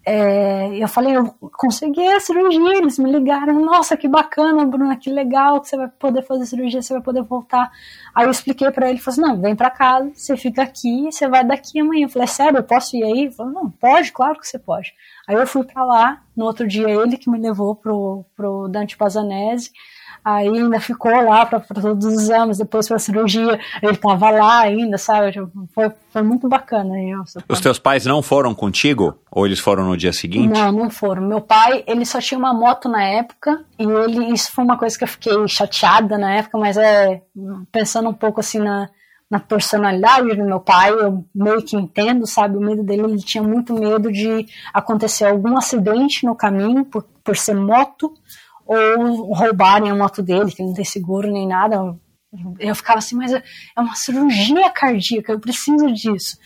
É, 0.04 0.78
eu 0.78 0.88
falei, 0.88 1.16
eu 1.16 1.28
consegui 1.56 2.06
a 2.08 2.20
cirurgia, 2.20 2.78
eles 2.78 2.98
me 2.98 3.12
ligaram, 3.12 3.64
nossa, 3.64 3.96
que 3.96 4.08
bacana, 4.08 4.66
Bruna, 4.66 4.96
que 4.98 5.12
legal 5.12 5.62
que 5.62 5.70
você 5.70 5.78
vai 5.78 5.88
poder 5.88 6.24
fazer 6.24 6.48
cirurgia, 6.48 6.82
você 6.82 6.94
vai 6.94 7.04
poder 7.04 7.22
voltar. 7.22 7.72
Aí 8.16 8.26
eu 8.26 8.32
expliquei 8.32 8.72
para 8.72 8.90
ele, 8.90 8.98
falei 8.98 9.20
assim, 9.20 9.34
não, 9.34 9.40
vem 9.40 9.56
para 9.56 9.70
casa, 9.70 10.12
você 10.14 10.36
fica 10.36 10.64
aqui, 10.64 11.12
você 11.12 11.28
vai 11.28 11.44
daqui 11.46 11.80
amanhã. 11.80 12.06
Eu 12.06 12.10
falei, 12.10 12.28
sério, 12.28 12.58
eu 12.58 12.64
posso 12.64 12.96
ir 12.98 13.04
aí? 13.04 13.22
Ele 13.22 13.32
falou, 13.32 13.54
não, 13.54 13.70
pode, 13.70 14.12
claro 14.12 14.40
que 14.40 14.48
você 14.48 14.58
pode. 14.58 14.92
Aí 15.28 15.36
eu 15.36 15.46
fui 15.46 15.64
para 15.64 15.86
lá, 15.86 16.22
no 16.36 16.46
outro 16.46 16.68
dia 16.68 16.90
ele 16.90 17.16
que 17.16 17.30
me 17.30 17.38
levou 17.40 17.76
pro, 17.76 18.26
pro 18.36 18.68
Dante 18.68 18.98
Pazanese, 18.98 19.72
aí 20.24 20.48
ainda 20.48 20.80
ficou 20.80 21.12
lá 21.12 21.46
para 21.46 21.60
todos 21.60 22.06
os 22.06 22.14
exames, 22.14 22.58
depois 22.58 22.88
para 22.88 22.98
a 22.98 23.00
cirurgia, 23.00 23.60
ele 23.82 23.94
estava 23.94 24.30
lá 24.30 24.60
ainda, 24.60 24.98
sabe? 24.98 25.32
Tipo, 25.32 25.50
foi, 25.74 25.92
foi 26.12 26.22
muito 26.22 26.48
bacana. 26.48 26.94
Os 27.50 27.60
teus 27.60 27.80
pais 27.80 28.06
não 28.06 28.22
foram 28.22 28.54
contigo? 28.54 29.18
Ou 29.32 29.46
eles 29.46 29.60
foram 29.60 29.86
no 29.86 29.98
dia 29.98 30.14
seguinte? 30.14 30.52
Não, 30.52 30.72
não 30.72 30.90
foram. 30.90 31.22
Meu 31.24 31.42
pai, 31.42 31.84
ele 31.88 32.06
só 32.06 32.20
tinha 32.20 32.38
uma 32.38 32.54
moto 32.54 32.88
na 32.88 33.04
época, 33.04 33.64
e 33.80 33.84
ele, 33.84 34.34
isso 34.34 34.52
foi 34.52 34.64
uma 34.64 34.78
coisa 34.78 34.98
que 34.98 35.04
eu 35.04 35.08
fiquei 35.08 35.34
chateada 35.48 36.18
na 36.18 36.34
época, 36.36 36.58
mas 36.58 36.78
é, 36.78 37.22
pensando 37.72 38.10
um 38.10 38.14
pouco 38.14 38.40
assim 38.40 38.60
na, 38.60 38.90
na 39.32 39.40
personalidade 39.40 40.36
do 40.36 40.44
meu 40.44 40.60
pai, 40.60 40.92
eu 40.92 41.26
meio 41.34 41.62
que 41.62 41.78
entendo, 41.78 42.28
sabe, 42.28 42.58
o 42.58 42.60
medo 42.60 42.84
dele, 42.84 43.04
ele 43.04 43.18
tinha 43.20 43.42
muito 43.42 43.74
medo 43.74 44.12
de 44.12 44.46
acontecer 44.74 45.24
algum 45.24 45.58
acidente 45.58 46.26
no 46.26 46.36
caminho, 46.36 46.84
por, 46.84 47.04
por 47.24 47.38
ser 47.38 47.56
moto, 47.56 48.14
ou 48.66 49.34
roubarem 49.34 49.90
a 49.90 49.96
moto 49.96 50.22
dele, 50.22 50.52
que 50.52 50.64
não 50.64 50.74
tem 50.74 50.86
seguro 50.86 51.32
nem 51.32 51.48
nada. 51.48 51.96
Eu 52.60 52.76
ficava 52.76 53.00
assim, 53.00 53.16
mas 53.16 53.34
é 53.34 53.42
uma 53.78 53.96
cirurgia 53.96 54.70
cardíaca, 54.70 55.34
eu 55.34 55.40
preciso 55.40 55.92
disso. 55.92 56.38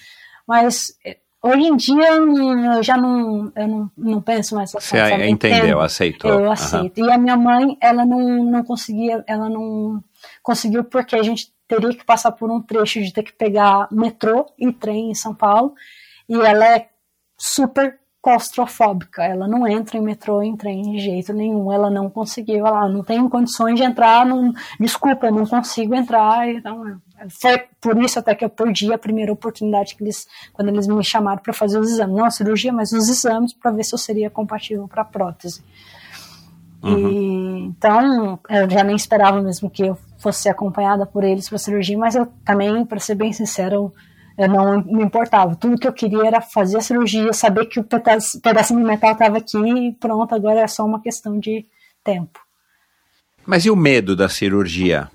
Mas 0.48 0.98
é, 1.06 1.18
hoje 1.42 1.64
em 1.64 1.76
dia 1.76 2.08
eu 2.14 2.84
já 2.84 2.98
não, 2.98 3.52
eu 3.56 3.68
não, 3.68 3.92
não 3.96 4.22
penso 4.22 4.56
mais 4.56 4.72
Você 4.72 4.98
entendeu, 5.28 5.80
aceitou. 5.80 6.32
Eu 6.32 6.52
aceito. 6.52 7.02
Uhum. 7.02 7.08
E 7.08 7.12
a 7.12 7.18
minha 7.18 7.38
mãe, 7.38 7.78
ela 7.80 8.06
não, 8.06 8.44
não 8.44 8.64
conseguia, 8.64 9.24
ela 9.28 9.50
não 9.50 10.04
conseguiu 10.42 10.84
porque 10.84 11.16
a 11.16 11.24
gente 11.24 11.54
teria 11.68 11.96
que 11.96 12.06
passar 12.06 12.32
por 12.32 12.50
um 12.50 12.62
trecho 12.62 13.02
de 13.02 13.14
ter 13.14 13.24
que 13.24 13.34
pegar 13.34 13.88
metrô 13.92 14.46
e 14.58 14.72
trem 14.72 15.12
em 15.12 15.16
São 15.16 15.34
Paulo. 15.34 15.74
E 16.28 16.36
ela 16.36 16.66
é 16.66 16.90
super 17.38 18.00
claustrofóbica, 18.26 19.24
ela 19.24 19.48
não 19.48 19.68
entra 19.68 20.00
em 20.00 20.02
metrô, 20.02 20.42
em 20.42 20.56
trem 20.58 20.82
de 20.82 20.98
jeito 20.98 21.32
nenhum, 21.32 21.72
ela 21.72 21.92
não 21.92 22.10
conseguiu, 22.10 22.66
ela 22.66 22.90
não 22.90 23.04
tem 23.04 23.30
condições 23.30 23.76
de 23.76 23.84
entrar, 23.84 24.26
não, 24.26 24.52
desculpa, 24.80 25.30
não 25.30 25.46
consigo 25.46 25.94
entrar, 25.94 26.50
então 26.50 27.00
foi 27.40 27.60
por 27.80 27.96
isso 28.02 28.18
até 28.18 28.34
que 28.34 28.44
eu 28.44 28.50
perdi 28.50 28.92
a 28.92 28.98
primeira 28.98 29.32
oportunidade 29.32 29.96
que 29.96 30.04
eles, 30.04 30.28
quando 30.54 30.70
eles 30.70 30.88
me 30.88 31.04
chamaram 31.04 31.40
para 31.40 31.54
fazer 31.54 31.78
os 31.78 31.88
exames, 31.92 32.16
não 32.18 32.26
a 32.26 32.32
cirurgia, 32.32 32.74
mas 32.74 32.94
os 32.94 33.08
exames 33.08 33.54
para 33.54 33.70
ver 33.70 33.84
se 33.84 33.94
eu 33.94 34.00
seria 34.00 34.28
compatível 34.28 34.88
para 34.88 35.06
prótese. 35.06 35.64
Uhum. 36.82 36.98
E, 36.98 37.66
então, 37.68 38.40
eu 38.50 38.68
já 38.68 38.84
nem 38.84 38.96
esperava 38.96 39.40
mesmo 39.40 39.70
que 39.70 39.84
eu 39.84 40.00
fosse 40.18 40.50
acompanhada 40.50 41.06
por 41.06 41.24
eles 41.24 41.48
para 41.48 41.60
cirurgia, 41.60 41.96
mas 41.96 42.16
eu 42.16 42.26
também, 42.44 42.84
para 42.88 43.00
ser 43.00 43.14
bem 43.14 43.32
sincero, 43.32 43.76
eu 43.76 43.94
não 44.38 44.84
me 44.84 45.04
importava. 45.04 45.56
Tudo 45.56 45.78
que 45.78 45.88
eu 45.88 45.94
queria 45.94 46.26
era 46.26 46.42
fazer 46.42 46.78
a 46.78 46.82
cirurgia, 46.82 47.32
saber 47.32 47.66
que 47.66 47.80
o 47.80 47.84
pedaço, 47.84 48.42
pedacinho 48.42 48.80
de 48.82 48.86
metal 48.86 49.12
estava 49.12 49.38
aqui 49.38 49.58
e 49.58 49.94
pronto, 49.94 50.36
agora 50.36 50.62
é 50.62 50.68
só 50.68 50.86
uma 50.86 51.02
questão 51.02 51.40
de 51.40 51.66
tempo. 52.04 52.40
Mas 53.46 53.66
e 53.66 53.70
o 53.70 53.76
medo 53.76 54.16
da 54.16 54.28
cirurgia? 54.28 55.10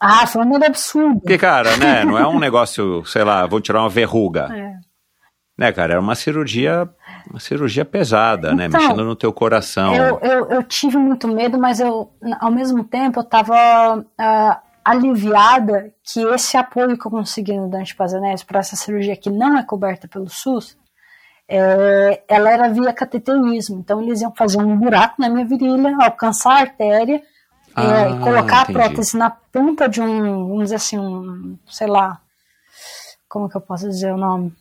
Ah, 0.00 0.26
foi 0.26 0.42
um 0.42 0.48
medo 0.48 0.64
absurdo. 0.64 1.20
Porque, 1.20 1.38
cara, 1.38 1.76
né, 1.76 2.04
não 2.04 2.18
é 2.18 2.26
um 2.26 2.38
negócio, 2.38 3.04
sei 3.04 3.22
lá, 3.22 3.46
vou 3.46 3.60
tirar 3.60 3.80
uma 3.80 3.88
verruga. 3.88 4.48
É. 4.52 4.74
Né, 5.56 5.70
cara, 5.70 5.92
era 5.92 6.00
uma 6.00 6.14
cirurgia, 6.14 6.88
uma 7.30 7.38
cirurgia 7.38 7.84
pesada, 7.84 8.54
né, 8.54 8.66
então, 8.66 8.80
né, 8.80 8.88
mexendo 8.88 9.04
no 9.04 9.14
teu 9.14 9.32
coração. 9.32 9.94
Eu, 9.94 10.18
eu, 10.20 10.50
eu, 10.50 10.62
tive 10.62 10.96
muito 10.96 11.28
medo, 11.28 11.58
mas 11.58 11.78
eu, 11.78 12.10
ao 12.40 12.50
mesmo 12.50 12.82
tempo, 12.84 13.20
eu 13.20 13.24
tava... 13.24 13.98
Uh, 13.98 14.71
aliviada 14.84 15.92
que 16.02 16.20
esse 16.20 16.56
apoio 16.56 16.98
que 16.98 17.06
eu 17.06 17.10
consegui 17.10 17.56
no 17.56 17.68
Dante 17.68 17.94
Pazanese 17.94 18.44
para 18.44 18.60
essa 18.60 18.76
cirurgia 18.76 19.16
que 19.16 19.30
não 19.30 19.56
é 19.56 19.62
coberta 19.62 20.08
pelo 20.08 20.28
SUS, 20.28 20.76
é, 21.48 22.22
ela 22.28 22.50
era 22.50 22.68
via 22.68 22.92
cateterismo. 22.92 23.80
Então 23.80 24.02
eles 24.02 24.20
iam 24.20 24.34
fazer 24.34 24.58
um 24.58 24.76
buraco 24.76 25.16
na 25.18 25.28
minha 25.28 25.44
virilha, 25.44 25.96
alcançar 26.00 26.52
a 26.52 26.60
artéria, 26.60 27.16
é, 27.16 27.22
ah, 27.74 28.00
é, 28.00 28.18
colocar 28.20 28.62
entendi. 28.62 28.78
a 28.78 28.82
prótese 28.82 29.16
na 29.16 29.30
ponta 29.30 29.88
de 29.88 30.00
um, 30.00 30.48
vamos 30.48 30.64
dizer 30.64 30.76
assim, 30.76 30.98
um, 30.98 31.58
sei 31.66 31.86
lá, 31.86 32.20
como 33.28 33.48
que 33.48 33.56
eu 33.56 33.60
posso 33.60 33.88
dizer 33.88 34.12
o 34.12 34.18
nome? 34.18 34.54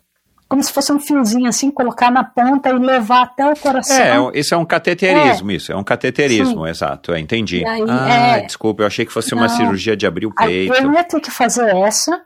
Como 0.52 0.62
se 0.62 0.74
fosse 0.74 0.91
um 0.91 0.99
fiozinho 0.99 1.47
assim, 1.47 1.72
colocar 1.72 2.12
na 2.12 2.26
ponta 2.26 2.68
e 2.70 2.74
levar 2.74 3.22
até 3.22 3.49
o 3.49 3.56
coração. 3.56 4.30
É, 4.36 4.38
isso 4.38 4.54
é 4.54 4.58
um 4.58 4.66
cateterismo, 4.66 5.49
é. 5.49 5.56
isso, 5.56 5.72
é 5.72 5.78
um 5.78 5.84
cateterismo, 5.84 6.66
Sim. 6.66 6.70
exato, 6.70 7.14
é, 7.14 7.22
entendi. 7.22 7.66
Aí, 7.66 7.82
ah, 7.88 8.38
é... 8.38 8.41
desculpa, 8.41 8.84
eu 8.84 8.88
achei 8.88 9.06
que 9.06 9.14
fosse 9.14 9.32
não, 9.32 9.38
uma 9.38 9.47
cirurgia 9.47 9.95
de 9.95 10.06
abrir 10.06 10.26
o 10.26 10.36
peito. 10.36 10.74
Eu 10.74 10.91
ia 10.91 11.06
ter 11.06 11.22
que 11.22 11.32
fazer 11.32 11.74
essa, 11.74 12.22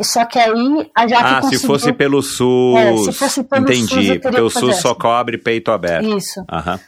só 0.00 0.24
que 0.24 0.38
aí 0.38 0.88
a 0.94 1.08
Jaque 1.08 1.24
Ah, 1.24 1.40
conseguiu... 1.40 1.58
se 1.58 1.66
fosse 1.66 1.92
pelo 1.92 2.22
SUS. 2.22 2.78
É, 2.78 2.96
se 2.98 3.12
fosse 3.12 3.42
pelo 3.42 3.64
entendi, 3.64 4.06
SUS, 4.06 4.18
porque 4.18 4.40
o 4.40 4.48
SUS 4.48 4.76
só 4.76 4.94
cobre 4.94 5.36
peito 5.36 5.72
aberto. 5.72 6.16
Isso. 6.16 6.44
Aham. 6.48 6.78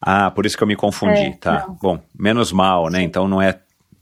Ah, 0.00 0.30
por 0.30 0.46
isso 0.46 0.56
que 0.56 0.62
eu 0.62 0.68
me 0.68 0.76
confundi, 0.76 1.26
é, 1.26 1.36
tá. 1.38 1.66
Não. 1.68 1.74
Bom, 1.74 2.00
menos 2.18 2.52
mal, 2.52 2.88
né? 2.88 3.00
Sim. 3.00 3.04
Então 3.04 3.28
não 3.28 3.42
é 3.42 3.52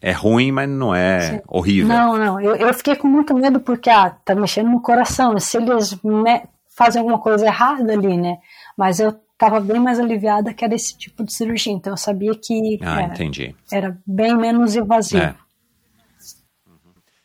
é 0.07 0.13
ruim, 0.13 0.53
mas 0.53 0.69
não 0.69 0.95
é 0.95 1.21
Sim. 1.21 1.41
horrível. 1.49 1.89
Não, 1.89 2.19
não. 2.19 2.39
Eu, 2.39 2.55
eu 2.57 2.75
fiquei 2.75 2.95
com 2.95 3.09
muito 3.09 3.33
medo 3.33 3.59
porque, 3.59 3.89
ah, 3.89 4.11
tá 4.11 4.35
mexendo 4.35 4.69
no 4.69 4.83
coração. 4.83 5.39
Se 5.39 5.57
eles 5.57 5.99
fazem 6.77 7.01
alguma 7.01 7.19
coisa 7.19 7.47
errada 7.47 7.91
ali, 7.91 8.15
né? 8.19 8.37
Mas 8.77 9.01
eu 9.01 9.19
tava 9.39 9.61
bem 9.61 9.81
mais 9.81 9.99
aliviada 9.99 10.53
que 10.53 10.63
era 10.63 10.75
esse 10.75 10.95
tipo 10.99 11.25
de 11.25 11.33
cirurgia. 11.33 11.73
Então 11.73 11.95
eu 11.95 11.97
sabia 11.97 12.35
que 12.35 12.79
ah, 12.83 13.01
era, 13.01 13.15
entendi. 13.15 13.57
era 13.73 13.99
bem 14.07 14.37
menos 14.37 14.77
invasivo. 14.77 15.23
É. 15.23 15.35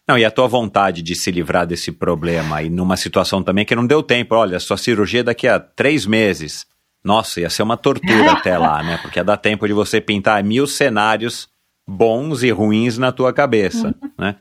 Não, 0.07 0.17
e 0.17 0.23
a 0.23 0.32
tua 0.32 0.47
vontade 0.47 1.01
de 1.01 1.15
se 1.15 1.30
livrar 1.32 1.67
desse 1.67 1.91
problema 1.91 2.63
e 2.63 2.69
numa 2.69 2.95
situação 2.95 3.43
também 3.43 3.65
que 3.65 3.75
não 3.75 3.86
deu 3.86 4.01
tempo, 4.01 4.36
olha, 4.36 4.57
sua 4.57 4.77
cirurgia 4.77 5.21
daqui 5.23 5.49
a 5.49 5.59
três 5.59 6.05
meses. 6.05 6.65
Nossa, 7.03 7.41
ia 7.41 7.49
ser 7.49 7.64
uma 7.64 7.76
tortura 7.76 8.31
até 8.39 8.57
lá, 8.57 8.81
né? 8.81 8.97
Porque 9.01 9.19
ia 9.19 9.23
dar 9.23 9.35
tempo 9.35 9.68
de 9.68 9.73
você 9.73 9.99
pintar 9.99 10.41
mil 10.45 10.65
cenários 10.65 11.49
bons 11.90 12.44
e 12.44 12.52
ruins 12.52 12.98
na 12.98 13.11
tua 13.11 13.34
cabeça, 13.34 13.95
uhum. 14.02 14.11
né? 14.18 14.36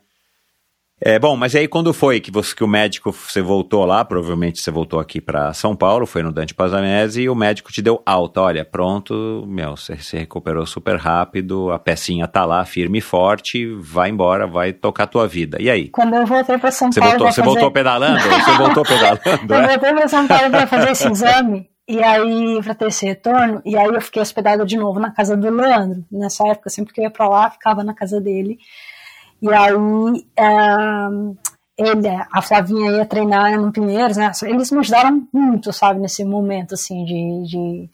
É, 1.01 1.17
bom, 1.17 1.37
mas 1.37 1.55
aí 1.55 1.69
quando 1.69 1.93
foi 1.93 2.19
que, 2.19 2.29
você, 2.29 2.53
que 2.53 2.65
o 2.65 2.67
médico, 2.67 3.13
você 3.13 3.41
voltou 3.41 3.85
lá, 3.85 4.05
provavelmente 4.05 4.61
você 4.61 4.69
voltou 4.69 4.99
aqui 4.99 5.21
para 5.21 5.53
São 5.55 5.77
Paulo, 5.77 6.07
foi 6.07 6.25
no 6.25 6.33
Dante 6.33 6.55
Pazanese 6.55 7.23
e 7.23 7.29
o 7.29 7.37
médico 7.37 7.71
te 7.71 7.81
deu 7.81 8.03
alta, 8.05 8.41
olha, 8.41 8.65
pronto, 8.65 9.45
meu, 9.47 9.77
você 9.77 9.97
se 9.97 10.19
recuperou 10.19 10.67
super 10.67 10.97
rápido, 10.97 11.71
a 11.71 11.79
pecinha 11.79 12.27
tá 12.27 12.45
lá, 12.45 12.65
firme 12.65 12.99
e 12.99 13.01
forte, 13.01 13.73
vai 13.77 14.11
embora, 14.11 14.49
vai 14.49 14.73
tocar 14.73 15.05
a 15.05 15.07
tua 15.07 15.29
vida. 15.29 15.57
E 15.61 15.71
aí? 15.71 15.89
Quando 15.89 16.15
eu 16.15 16.27
voltei 16.27 16.59
para 16.59 16.73
São 16.73 16.91
você 16.91 16.99
Paulo... 16.99 17.13
Voltou, 17.13 17.33
você 17.33 17.43
fazer... 17.43 17.53
voltou 17.53 17.71
pedalando? 17.71 18.21
você 18.21 18.53
voltou 18.57 18.83
pedalando, 18.85 19.55
Eu 19.55 19.57
é? 19.57 19.69
voltei 19.69 19.95
para 19.95 20.09
São 20.09 20.27
Paulo 20.27 20.51
para 20.51 20.67
fazer 20.67 20.91
esse 20.91 21.09
exame, 21.09 21.69
e 21.89 22.03
aí, 22.03 22.63
para 22.63 22.75
ter 22.75 22.89
esse 22.89 23.07
retorno, 23.07 23.63
e 23.65 23.75
aí 23.75 23.87
eu 23.87 24.01
fiquei 24.03 24.21
hospedada 24.21 24.67
de 24.67 24.77
novo 24.77 25.01
na 25.01 25.11
casa 25.11 25.35
do 25.35 25.49
Leandro. 25.49 26.05
Nessa 26.13 26.47
época, 26.47 26.69
sempre 26.69 26.93
que 26.93 27.01
eu 27.01 27.05
ia 27.05 27.11
para 27.11 27.27
lá, 27.27 27.51
ficava 27.51 27.83
na 27.83 27.95
casa 27.95 28.21
dele. 28.21 28.59
E 29.41 29.49
aí, 29.49 30.27
é, 30.37 30.53
ele, 31.79 32.09
a 32.31 32.43
Flavinha 32.43 32.91
ia 32.91 33.07
treinar 33.07 33.59
no 33.59 33.73
Pinheiros, 33.73 34.19
né? 34.19 34.31
Eles 34.43 34.71
me 34.71 34.81
ajudaram 34.81 35.27
muito, 35.33 35.73
sabe, 35.73 35.99
nesse 35.99 36.25
momento, 36.27 36.75
assim, 36.75 37.05
de. 37.07 37.49
de 37.49 37.91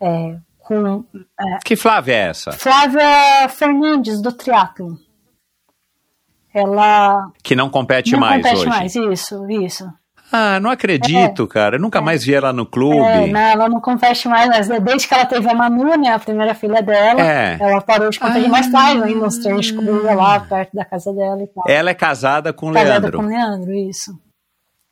é, 0.00 0.38
com, 0.58 1.04
é, 1.14 1.58
que 1.64 1.76
Flávia 1.76 2.14
é 2.14 2.28
essa? 2.30 2.50
Flávia 2.50 3.48
Fernandes, 3.48 4.20
do 4.20 4.32
triatlo. 4.32 4.98
Ela. 6.52 7.30
Que 7.44 7.54
não 7.54 7.70
compete 7.70 8.10
não 8.10 8.18
mais 8.18 8.42
compete 8.42 8.58
hoje. 8.58 8.68
mais, 8.68 8.96
isso, 8.96 9.48
isso. 9.50 9.88
Ah, 10.32 10.58
não 10.60 10.70
acredito, 10.70 11.46
cara. 11.46 11.76
Eu 11.76 11.80
nunca 11.80 12.00
mais 12.00 12.24
vi 12.24 12.34
ela 12.34 12.52
no 12.52 12.66
clube. 12.66 12.96
É, 12.98 13.26
não, 13.28 13.40
ela 13.40 13.68
não 13.68 13.80
compete 13.80 14.28
mais, 14.28 14.48
mas 14.48 14.68
desde 14.82 15.06
que 15.08 15.14
ela 15.14 15.24
teve 15.24 15.48
a 15.48 15.54
Manu, 15.54 15.96
né, 15.96 16.08
a 16.10 16.18
primeira 16.18 16.54
filha 16.54 16.82
dela, 16.82 17.20
É. 17.22 17.56
ela 17.60 17.80
parou 17.80 18.10
de 18.10 18.18
Ah. 18.20 18.48
mais 18.48 18.70
tarde, 18.70 19.02
ainda 19.04 19.20
nos 19.24 19.38
treinos 19.38 19.70
que 19.70 19.78
eu 19.78 20.04
ia 20.04 20.14
lá 20.14 20.40
perto 20.40 20.74
da 20.74 20.84
casa 20.84 21.12
dela 21.12 21.42
e 21.42 21.46
tal. 21.46 21.64
Ela 21.68 21.90
é 21.90 21.94
casada 21.94 22.52
com 22.52 22.70
o 22.70 22.72
Casada 22.74 22.90
Leandro. 23.08 23.18
com 23.18 23.24
o 23.24 23.28
Leandro, 23.28 23.72
isso. 23.72 24.12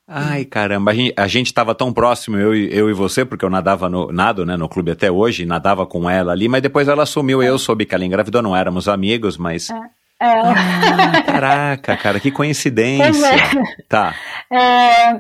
Ai, 0.07 0.45
caramba, 0.45 0.91
a 0.91 0.95
gente, 0.95 1.15
a 1.17 1.27
gente 1.27 1.53
tava 1.55 1.75
tão 1.75 1.91
próximo, 1.93 2.37
eu, 2.37 2.55
e- 2.55 2.69
eu 2.77 2.91
e 2.91 2.93
você, 2.93 3.25
porque 3.25 3.43
eu 3.45 3.49
nadava 3.49 3.89
no, 3.89 4.13
nado, 4.13 4.45
né, 4.45 4.55
no 4.57 4.69
clube 4.69 4.91
até 4.91 5.11
hoje, 5.11 5.47
nadava 5.47 5.87
com 5.87 6.09
ela 6.11 6.31
ali, 6.33 6.47
mas 6.47 6.61
depois 6.61 6.89
ela 6.89 7.07
sumiu, 7.07 7.43
eu 7.43 7.59
soube 7.59 7.87
que 7.87 7.95
ela 7.95 8.05
engravidou, 8.05 8.43
não 8.43 8.55
éramos 8.55 8.87
amigos, 8.87 9.39
mas... 9.39 9.71
É, 9.71 9.75
ela, 10.25 10.53
Ah, 10.53 11.23
caraca, 11.27 11.97
cara, 11.97 12.21
que 12.21 12.31
coincidência. 12.31 13.27
É. 13.27 13.83
Tá, 13.89 14.15
É, 14.51 15.15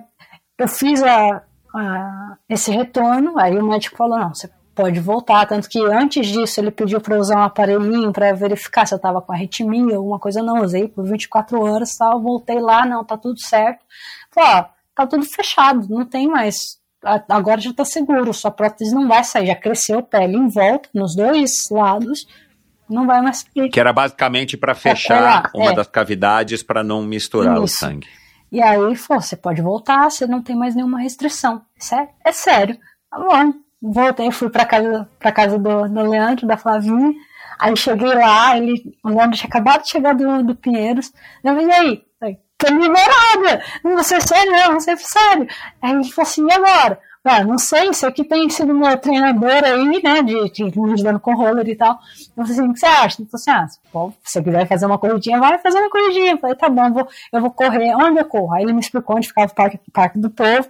eu 0.58 0.68
fiz 0.68 1.02
a, 1.02 1.42
a- 1.74 2.36
esse 2.48 2.70
retorno, 2.70 3.38
aí 3.38 3.56
o 3.58 3.66
médico 3.66 3.96
falou, 3.96 4.18
não, 4.18 4.34
você 4.34 4.48
pode 4.74 4.98
voltar, 5.00 5.46
tanto 5.46 5.68
que 5.68 5.78
antes 5.84 6.26
disso 6.26 6.60
ele 6.60 6.70
pediu 6.70 7.00
para 7.00 7.16
usar 7.18 7.36
um 7.38 7.42
aparelhinho 7.42 8.12
para 8.12 8.32
verificar 8.32 8.86
se 8.86 8.92
eu 8.94 8.96
estava 8.96 9.22
com 9.22 9.32
arritmia, 9.32 9.96
alguma 9.96 10.18
coisa, 10.18 10.42
não 10.42 10.62
usei 10.62 10.88
por 10.88 11.04
24 11.04 11.60
horas, 11.62 11.96
tal, 11.96 12.20
voltei 12.20 12.58
lá, 12.58 12.84
não, 12.84 13.04
tá 13.04 13.16
tudo 13.16 13.38
certo. 13.40 13.84
Falei, 14.32 14.50
ó, 14.50 14.64
tá 14.96 15.06
tudo 15.06 15.24
fechado, 15.24 15.86
não 15.88 16.04
tem 16.04 16.26
mais, 16.26 16.78
a- 17.04 17.22
agora 17.28 17.60
já 17.60 17.72
tá 17.72 17.84
seguro, 17.84 18.34
sua 18.34 18.50
prótese 18.50 18.92
não 18.94 19.06
vai 19.06 19.22
sair, 19.22 19.46
já 19.46 19.54
cresceu 19.54 20.02
pele 20.02 20.36
em 20.36 20.48
volta, 20.48 20.88
nos 20.92 21.14
dois 21.14 21.68
lados, 21.70 22.26
não 22.88 23.06
vai 23.06 23.20
mais 23.20 23.38
sair. 23.38 23.68
que 23.68 23.80
era 23.80 23.92
basicamente 23.92 24.56
para 24.56 24.72
é 24.72 24.74
fechar 24.74 25.20
lá, 25.20 25.50
uma 25.54 25.72
é. 25.72 25.74
das 25.74 25.86
cavidades 25.86 26.62
para 26.62 26.82
não 26.82 27.02
misturar 27.02 27.58
o 27.58 27.64
Isso. 27.64 27.78
sangue. 27.78 28.08
E 28.50 28.62
aí 28.62 28.94
falou, 28.94 29.22
você 29.22 29.36
pode 29.36 29.60
voltar, 29.60 30.10
você 30.10 30.26
não 30.26 30.42
tem 30.42 30.54
mais 30.54 30.74
nenhuma 30.74 31.00
restrição. 31.00 31.62
Sério? 31.78 32.08
É 32.24 32.32
sério. 32.32 32.78
Tá 33.10 33.18
bom. 33.18 33.52
Voltei, 33.82 34.30
fui 34.30 34.48
pra 34.48 34.64
casa, 34.64 35.08
pra 35.18 35.32
casa 35.32 35.58
do, 35.58 35.88
do 35.88 36.02
Leandro, 36.02 36.46
da 36.46 36.56
Flavinha. 36.56 37.12
Aí 37.58 37.76
cheguei 37.76 38.14
lá, 38.14 38.56
ele, 38.56 38.96
o 39.02 39.08
Leandro 39.08 39.36
tinha 39.36 39.48
acabado 39.48 39.82
de 39.82 39.90
chegar 39.90 40.14
do, 40.14 40.42
do 40.42 40.54
Pinheiros. 40.54 41.12
Eu 41.42 41.54
falei, 41.54 41.66
e 41.66 41.72
aí? 41.72 42.04
Tô 42.56 42.68
liberada! 42.68 43.62
Não 43.82 43.94
vou 43.94 44.04
ser 44.04 44.22
sério, 44.22 44.52
não, 44.52 44.72
vou 44.72 44.80
ser 44.80 44.96
sério. 44.98 45.46
Aí 45.82 45.92
ele 45.92 46.04
falou 46.10 46.28
assim, 46.28 46.46
e 46.46 46.52
agora? 46.52 46.98
Ah, 47.26 47.42
não 47.42 47.56
sei, 47.56 47.88
isso 47.88 48.06
aqui 48.06 48.22
tem 48.22 48.50
sido 48.50 48.74
meu 48.74 48.98
treinador 48.98 49.64
aí, 49.64 50.02
né, 50.02 50.22
de, 50.22 50.50
de 50.50 50.78
me 50.78 50.92
ajudando 50.92 51.18
com 51.18 51.34
roller 51.34 51.66
e 51.66 51.74
tal. 51.74 51.98
Eu 52.36 52.44
falei 52.44 52.52
assim, 52.52 52.68
o 52.68 52.72
que 52.74 52.80
você 52.80 52.86
acha? 52.86 53.16
Falou 53.16 53.28
assim, 53.32 53.50
ah, 53.50 53.66
se 53.66 53.78
você 54.22 54.42
quiser 54.42 54.68
fazer 54.68 54.84
uma 54.84 54.98
corridinha, 54.98 55.40
vai 55.40 55.58
fazer 55.58 55.78
uma 55.78 55.88
corridinha. 55.88 56.32
Eu 56.32 56.38
falei, 56.38 56.54
tá 56.54 56.68
bom, 56.68 56.92
vou, 56.92 57.08
eu 57.32 57.40
vou 57.40 57.50
correr. 57.50 57.94
Onde 57.96 58.20
eu 58.20 58.26
corro? 58.26 58.52
Aí 58.52 58.62
ele 58.62 58.74
me 58.74 58.80
explicou 58.80 59.16
onde 59.16 59.26
ficava 59.28 59.50
o 59.50 59.54
Parque, 59.54 59.80
parque 59.90 60.18
do 60.18 60.28
Povo. 60.28 60.68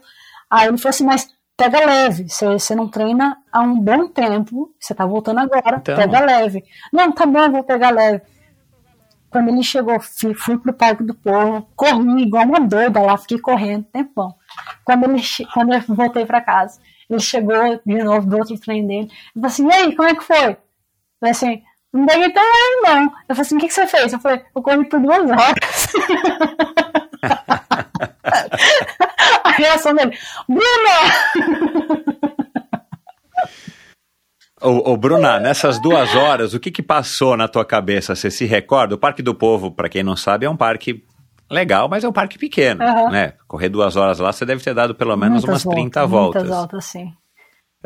Aí 0.49 0.69
ele 0.69 0.79
falou 0.79 0.91
assim, 0.91 1.05
mas 1.05 1.29
pega 1.57 1.85
leve, 1.85 2.29
você, 2.29 2.47
você 2.47 2.75
não 2.77 2.87
treina 2.89 3.37
há 3.53 3.61
um 3.61 3.79
bom 3.81 4.07
tempo, 4.07 4.73
você 4.79 4.95
tá 4.95 5.05
voltando 5.05 5.41
agora, 5.41 5.79
Então. 5.79 5.97
pega 5.97 6.21
leve. 6.21 6.65
Não, 6.93 7.11
tá 7.11 7.27
bom, 7.27 7.51
vou 7.51 7.65
pegar 7.65 7.91
leve. 7.91 8.23
Quando 9.29 9.49
ele 9.49 9.65
chegou, 9.65 9.99
fui, 9.99 10.33
fui 10.35 10.57
pro 10.57 10.73
Parque 10.73 11.03
do 11.03 11.15
Povo, 11.15 11.67
corri 11.75 12.23
igual 12.23 12.45
uma 12.45 12.61
doida 12.61 13.01
lá, 13.01 13.17
fiquei 13.19 13.41
correndo, 13.41 13.85
tempão. 13.93 14.33
Quando, 14.85 15.05
ele, 15.05 15.23
quando 15.53 15.73
eu 15.73 15.81
voltei 15.89 16.27
pra 16.27 16.41
casa, 16.41 16.81
ele 17.09 17.21
chegou 17.21 17.81
de 17.85 18.03
novo 18.03 18.27
do 18.27 18.37
outro 18.37 18.59
treino 18.59 18.89
dele, 18.89 19.03
ele 19.03 19.11
falou 19.35 19.47
assim, 19.47 19.69
e 19.69 19.73
aí, 19.73 19.97
como 19.97 20.09
é 20.09 20.15
que 20.15 20.25
foi? 20.25 20.51
Eu 20.51 20.57
falei 21.21 21.33
assim, 21.33 21.63
não 21.93 22.07
peguei 22.07 22.31
tão 22.31 22.43
não. 22.83 23.05
Eu 23.29 23.35
falei 23.35 23.43
assim, 23.43 23.57
o 23.57 23.61
que, 23.61 23.69
que 23.69 23.75
você 23.75 23.87
fez? 23.87 24.13
Eu 24.13 24.19
falei, 24.19 24.43
eu 24.55 24.63
corri 24.63 24.89
por 24.89 25.01
duas 25.01 25.31
horas. 25.31 25.95
A 29.45 29.51
reação 29.51 29.95
dele, 29.95 30.17
Bruna! 30.49 30.65
Ô, 34.61 34.93
ô, 34.93 34.97
Bruna, 34.97 35.39
nessas 35.39 35.79
duas 35.79 36.17
horas, 36.17 36.55
o 36.55 36.61
que 36.61 36.71
que 36.71 36.83
passou 36.83 37.37
na 37.37 37.47
tua 37.47 37.67
cabeça? 37.67 38.15
Você 38.15 38.31
se 38.31 38.47
recorda? 38.47 38.95
O 38.95 38.99
Parque 38.99 39.23
do 39.23 39.35
Povo, 39.35 39.71
para 39.71 39.91
quem 39.91 40.03
não 40.03 40.17
sabe, 40.17 40.47
é 40.47 40.51
um 40.51 40.57
parque 40.57 41.05
legal, 41.55 41.89
mas 41.89 42.05
é 42.05 42.09
um 42.09 42.13
parque 42.13 42.39
pequeno, 42.39 42.83
Aham. 42.85 43.11
né? 43.11 43.33
Correr 43.49 43.69
duas 43.71 43.97
horas 43.97 44.19
lá, 44.19 44.33
você 44.33 44.45
deve 44.45 44.63
ter 44.63 44.75
dado 44.75 44.95
pelo 44.95 45.17
menos 45.17 45.45
Muitas 45.45 45.65
umas 45.65 45.75
30 45.75 46.01
voltas, 46.07 46.11
voltas. 46.11 46.43
Muitas 46.43 46.59
voltas, 46.59 46.85
sim. 46.85 47.13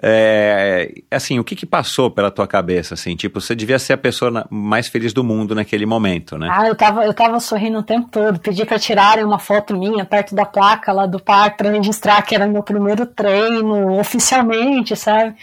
É, 0.01 0.93
assim, 1.11 1.41
o 1.41 1.45
que 1.45 1.57
que 1.57 1.67
passou 1.67 2.09
pela 2.09 2.31
tua 2.31 2.47
cabeça, 2.47 2.95
assim? 2.95 3.17
Tipo, 3.17 3.41
você 3.41 3.55
devia 3.55 3.81
ser 3.81 3.95
a 3.95 3.99
pessoa 3.99 4.47
mais 4.49 4.87
feliz 4.87 5.13
do 5.13 5.25
mundo 5.25 5.57
naquele 5.57 5.85
momento, 5.87 6.39
né? 6.39 6.49
Ah, 6.53 6.69
eu 6.69 6.77
tava, 6.77 7.05
eu 7.05 7.13
tava 7.13 7.41
sorrindo 7.41 7.79
o 7.79 7.83
tempo 7.83 8.09
todo. 8.09 8.39
Pedi 8.39 8.65
pra 8.65 8.79
tirarem 8.79 9.25
uma 9.25 9.41
foto 9.41 9.77
minha 9.77 10.05
perto 10.05 10.37
da 10.37 10.45
placa 10.45 10.93
lá 10.93 11.05
do 11.05 11.19
parque 11.19 11.59
pra 11.59 11.71
registrar 11.71 12.23
que 12.23 12.33
era 12.35 12.47
meu 12.47 12.63
primeiro 12.63 13.07
treino 13.07 13.99
oficialmente, 13.99 14.95
sabe? 14.95 15.35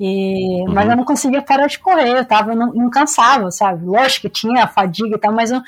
E, 0.00 0.64
Mas 0.68 0.86
Uhum. 0.86 0.92
eu 0.92 0.96
não 0.96 1.04
conseguia 1.04 1.42
parar 1.42 1.66
de 1.66 1.78
correr, 1.78 2.18
eu 2.18 2.24
tava, 2.24 2.54
não, 2.54 2.72
não 2.72 2.88
cansava, 2.88 3.50
sabe? 3.50 3.84
Lógico 3.84 4.22
que 4.22 4.30
tinha 4.40 4.64
a 4.64 4.68
fadiga 4.68 5.16
e 5.16 5.18
tal, 5.18 5.32
mas 5.34 5.50
eu, 5.50 5.60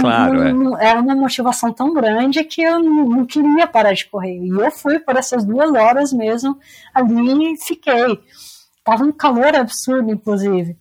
Claro, 0.00 0.54
não- 0.54 0.78
é. 0.78 0.88
era 0.88 1.00
uma 1.00 1.14
motivação 1.14 1.72
tão 1.72 1.92
grande 1.92 2.42
que 2.44 2.62
eu 2.62 2.82
não, 2.82 3.04
não 3.06 3.26
queria 3.26 3.66
parar 3.66 3.92
de 3.92 4.06
correr. 4.06 4.38
E 4.38 4.48
eu 4.48 4.70
fui 4.70 4.98
por 4.98 5.16
essas 5.16 5.44
duas 5.44 5.70
horas 5.74 6.12
mesmo 6.12 6.58
ali 6.94 7.52
e 7.52 7.56
fiquei. 7.58 8.20
Tava 8.82 9.04
um 9.04 9.12
calor 9.12 9.54
absurdo, 9.54 10.10
inclusive. 10.10 10.76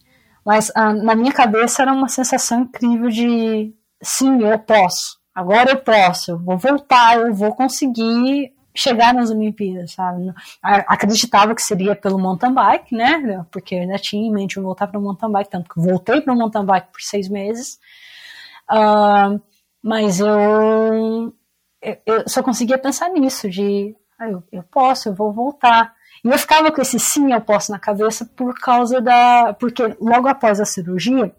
Mas 0.46 0.72
ah, 0.76 0.94
na 0.94 1.16
minha 1.16 1.34
cabeça 1.34 1.82
era 1.82 1.92
uma 1.94 2.08
sensação 2.08 2.62
incrível 2.62 3.10
de 3.10 3.74
sim, 4.02 4.42
eu 4.42 4.58
posso. 4.60 5.18
Agora 5.34 5.72
eu 5.72 5.78
posso, 5.78 6.32
eu 6.32 6.40
vou 6.40 6.58
voltar, 6.58 7.18
eu 7.18 7.34
vou 7.34 7.54
conseguir 7.56 8.54
chegar 8.76 9.14
nas 9.14 9.30
Olimpíadas, 9.30 9.92
sabe? 9.94 10.32
Acreditava 10.62 11.54
que 11.56 11.62
seria 11.62 11.96
pelo 11.96 12.20
mountain 12.20 12.54
bike, 12.54 12.96
né? 12.96 13.46
Porque 13.52 13.76
eu 13.76 13.82
ainda 13.82 13.98
tinha 13.98 14.28
em 14.28 14.32
mente 14.32 14.60
voltar 14.60 14.88
para 14.88 15.00
o 15.00 15.02
mountain 15.02 15.32
bike, 15.32 15.50
tanto 15.50 15.70
que 15.70 15.80
voltei 15.80 16.22
para 16.22 16.34
o 16.34 16.38
mountain 16.38 16.66
bike 16.66 16.88
por 16.92 17.02
seis 17.02 17.30
meses. 17.30 17.80
Ah, 18.70 19.38
mas 19.82 20.20
eu, 20.20 21.36
eu, 22.06 22.28
só 22.28 22.42
conseguia 22.42 22.78
pensar 22.78 23.10
nisso, 23.10 23.50
de 23.50 23.96
ah, 24.18 24.30
eu, 24.30 24.44
eu 24.52 24.64
posso, 24.64 25.10
eu 25.10 25.14
vou 25.14 25.32
voltar. 25.34 25.94
E 26.24 26.30
eu 26.30 26.38
ficava 26.38 26.72
com 26.72 26.82
esse 26.82 27.00
sim, 27.00 27.34
eu 27.34 27.42
posso 27.42 27.72
na 27.72 27.80
cabeça 27.80 28.26
por 28.26 28.54
causa 28.60 29.02
da. 29.02 29.54
Porque 29.60 29.84
logo 30.00 30.28
após 30.28 30.62
a 30.62 30.66
cirurgia, 30.66 31.36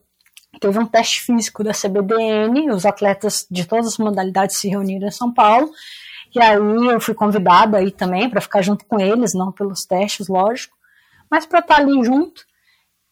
teve 0.60 0.78
um 0.78 0.86
teste 0.86 1.22
físico 1.22 1.64
da 1.64 1.72
CBDN, 1.72 2.70
os 2.70 2.84
atletas 2.84 3.46
de 3.50 3.66
todas 3.66 3.86
as 3.86 3.98
modalidades 3.98 4.56
se 4.58 4.68
reuniram 4.68 5.08
em 5.08 5.12
São 5.12 5.32
Paulo. 5.32 5.70
E 6.34 6.40
aí 6.40 6.56
eu 6.56 7.00
fui 7.00 7.14
convidada 7.14 7.78
aí 7.78 7.90
também 7.90 8.28
para 8.28 8.40
ficar 8.40 8.60
junto 8.60 8.84
com 8.84 8.98
eles, 9.00 9.34
não 9.34 9.52
pelos 9.52 9.84
testes, 9.84 10.28
lógico, 10.28 10.76
mas 11.30 11.46
para 11.46 11.60
estar 11.60 11.76
ali 11.76 12.02
junto. 12.04 12.44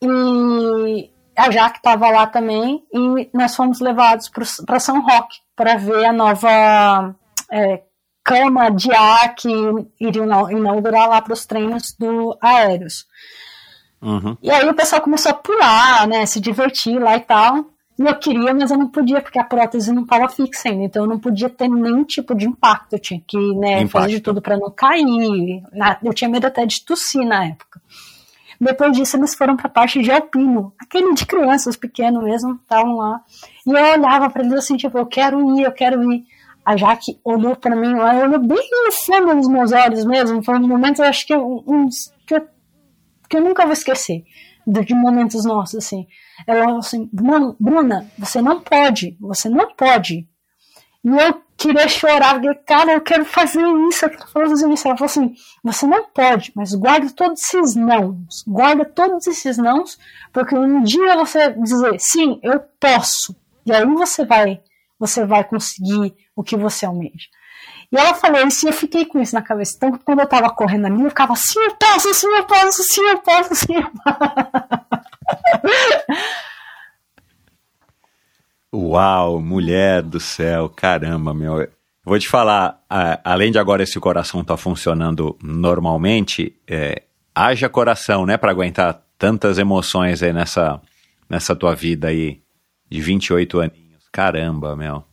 E 0.02 1.11
a 1.36 1.50
Jaque 1.50 1.78
estava 1.78 2.10
lá 2.10 2.26
também 2.26 2.82
e 2.92 3.28
nós 3.32 3.54
fomos 3.54 3.80
levados 3.80 4.30
para 4.66 4.80
São 4.80 5.00
Roque 5.00 5.38
para 5.56 5.76
ver 5.76 6.04
a 6.04 6.12
nova 6.12 7.14
é, 7.50 7.82
cama 8.24 8.70
de 8.70 8.92
ar 8.92 9.34
que 9.34 9.48
iriam 10.00 10.50
inaugurar 10.50 11.08
lá 11.08 11.20
para 11.20 11.32
os 11.32 11.46
treinos 11.46 11.94
do 11.98 12.36
aéreos. 12.40 13.06
Uhum. 14.00 14.36
E 14.42 14.50
aí 14.50 14.68
o 14.68 14.74
pessoal 14.74 15.00
começou 15.00 15.30
a 15.30 15.34
pular, 15.34 16.06
né, 16.08 16.26
se 16.26 16.40
divertir 16.40 16.98
lá 16.98 17.16
e 17.16 17.20
tal. 17.20 17.66
E 17.98 18.02
eu 18.02 18.14
queria, 18.16 18.54
mas 18.54 18.70
eu 18.70 18.78
não 18.78 18.88
podia, 18.88 19.20
porque 19.20 19.38
a 19.38 19.44
prótese 19.44 19.92
não 19.92 20.02
estava 20.02 20.28
fixa 20.28 20.70
ainda, 20.70 20.84
então 20.84 21.02
eu 21.02 21.08
não 21.08 21.18
podia 21.18 21.48
ter 21.48 21.68
nenhum 21.68 22.04
tipo 22.04 22.34
de 22.34 22.46
impacto. 22.46 22.94
Eu 22.94 22.98
tinha 22.98 23.20
que 23.26 23.38
né, 23.54 23.86
fazer 23.86 24.14
de 24.14 24.20
tudo 24.20 24.40
para 24.40 24.56
não 24.56 24.70
cair. 24.70 25.62
Eu 26.02 26.14
tinha 26.14 26.28
medo 26.28 26.46
até 26.46 26.64
de 26.64 26.84
tossir 26.84 27.24
na 27.24 27.46
época. 27.46 27.81
Depois 28.64 28.96
disso, 28.96 29.16
eles 29.16 29.34
foram 29.34 29.56
para 29.56 29.66
a 29.66 29.70
parte 29.70 30.00
de 30.00 30.10
alpino, 30.10 30.72
aquele 30.80 31.12
de 31.14 31.26
crianças 31.26 31.74
pequenos 31.76 32.22
mesmo, 32.22 32.54
estavam 32.54 32.96
lá. 32.96 33.20
E 33.66 33.70
eu 33.70 33.92
olhava 33.92 34.30
para 34.30 34.42
eles 34.44 34.54
assim, 34.54 34.76
tipo, 34.76 34.96
eu 34.96 35.06
quero 35.06 35.58
ir, 35.58 35.64
eu 35.64 35.72
quero 35.72 36.12
ir. 36.12 36.24
A 36.64 36.76
Jaque 36.76 37.18
olhou 37.24 37.56
para 37.56 37.74
mim, 37.74 37.92
ela 37.92 38.24
olhou 38.24 38.38
bem 38.38 38.68
no 38.86 38.92
fundo 38.92 39.34
dos 39.34 39.48
meus 39.48 39.72
olhos 39.72 40.04
mesmo. 40.04 40.44
Foi 40.44 40.56
um 40.56 40.68
momento, 40.68 41.02
eu 41.02 41.06
acho 41.06 41.26
que 41.26 41.34
eu- 41.34 41.64
uns 41.66 42.12
que 42.26 42.34
eu 42.36 42.46
que 43.28 43.36
eu 43.38 43.40
nunca 43.42 43.64
vou 43.64 43.72
esquecer 43.72 44.22
de 44.66 44.94
momentos 44.94 45.44
nossos, 45.46 45.76
assim. 45.76 46.06
Ela 46.46 46.64
falou 46.64 46.78
assim, 46.78 47.08
"Não, 47.12 47.56
Bruna, 47.58 48.06
você 48.18 48.40
não 48.42 48.60
pode, 48.60 49.16
você 49.18 49.48
não 49.48 49.74
pode. 49.74 50.28
E 51.02 51.08
eu 51.08 51.34
queria 51.62 51.88
chorar, 51.88 52.40
porque, 52.40 52.54
cara, 52.66 52.92
eu 52.92 53.00
quero 53.00 53.24
fazer 53.24 53.62
isso, 53.88 54.04
eu 54.04 54.10
quero 54.10 54.26
fazer 54.28 54.68
isso. 54.68 54.88
Ela 54.88 54.96
falou 54.96 55.10
assim, 55.10 55.34
você 55.62 55.86
não 55.86 56.04
pode, 56.04 56.52
mas 56.54 56.74
guarda 56.74 57.08
todos 57.10 57.40
esses 57.40 57.76
nãos, 57.76 58.44
guarda 58.46 58.84
todos 58.84 59.26
esses 59.26 59.56
nãos, 59.56 59.98
porque 60.32 60.54
um 60.54 60.82
dia 60.82 61.16
você 61.16 61.52
dizer, 61.52 61.98
sim, 62.00 62.40
eu 62.42 62.60
posso, 62.80 63.36
e 63.64 63.72
aí 63.72 63.86
você 63.86 64.24
vai, 64.24 64.60
você 64.98 65.24
vai 65.24 65.44
conseguir 65.44 66.14
o 66.34 66.42
que 66.42 66.56
você 66.56 66.84
almeja. 66.84 67.28
E 67.92 67.96
ela 67.96 68.14
falou 68.14 68.46
isso 68.46 68.66
e 68.66 68.70
eu 68.70 68.72
fiquei 68.72 69.04
com 69.04 69.20
isso 69.20 69.34
na 69.34 69.42
cabeça. 69.42 69.74
Então, 69.76 69.98
quando 70.02 70.20
eu 70.20 70.26
tava 70.26 70.48
correndo 70.48 70.86
ali, 70.86 71.02
eu 71.02 71.10
ficava 71.10 71.34
assim, 71.34 71.60
eu 71.60 71.76
posso, 71.76 72.14
sim, 72.14 72.26
eu 72.26 72.44
posso, 72.44 72.82
sim, 72.82 73.02
eu 73.02 73.18
posso, 73.18 73.54
sim, 73.54 73.74
eu 73.74 73.90
posso. 74.02 74.22
Uau, 78.74 79.38
mulher 79.40 80.02
do 80.02 80.18
céu, 80.18 80.68
caramba, 80.68 81.34
meu. 81.34 81.68
Vou 82.04 82.18
te 82.18 82.26
falar, 82.28 82.82
além 83.22 83.52
de 83.52 83.58
agora 83.58 83.82
esse 83.82 84.00
coração 84.00 84.42
tá 84.42 84.56
funcionando 84.56 85.36
normalmente, 85.42 86.56
é, 86.66 87.02
haja 87.34 87.68
coração, 87.68 88.24
né, 88.26 88.36
para 88.36 88.50
aguentar 88.50 89.02
tantas 89.18 89.58
emoções 89.58 90.22
aí 90.22 90.32
nessa, 90.32 90.80
nessa 91.28 91.54
tua 91.54 91.74
vida 91.74 92.08
aí 92.08 92.40
de 92.90 93.00
28 93.00 93.60
aninhos. 93.60 94.08
Caramba, 94.10 94.74
meu. 94.74 95.04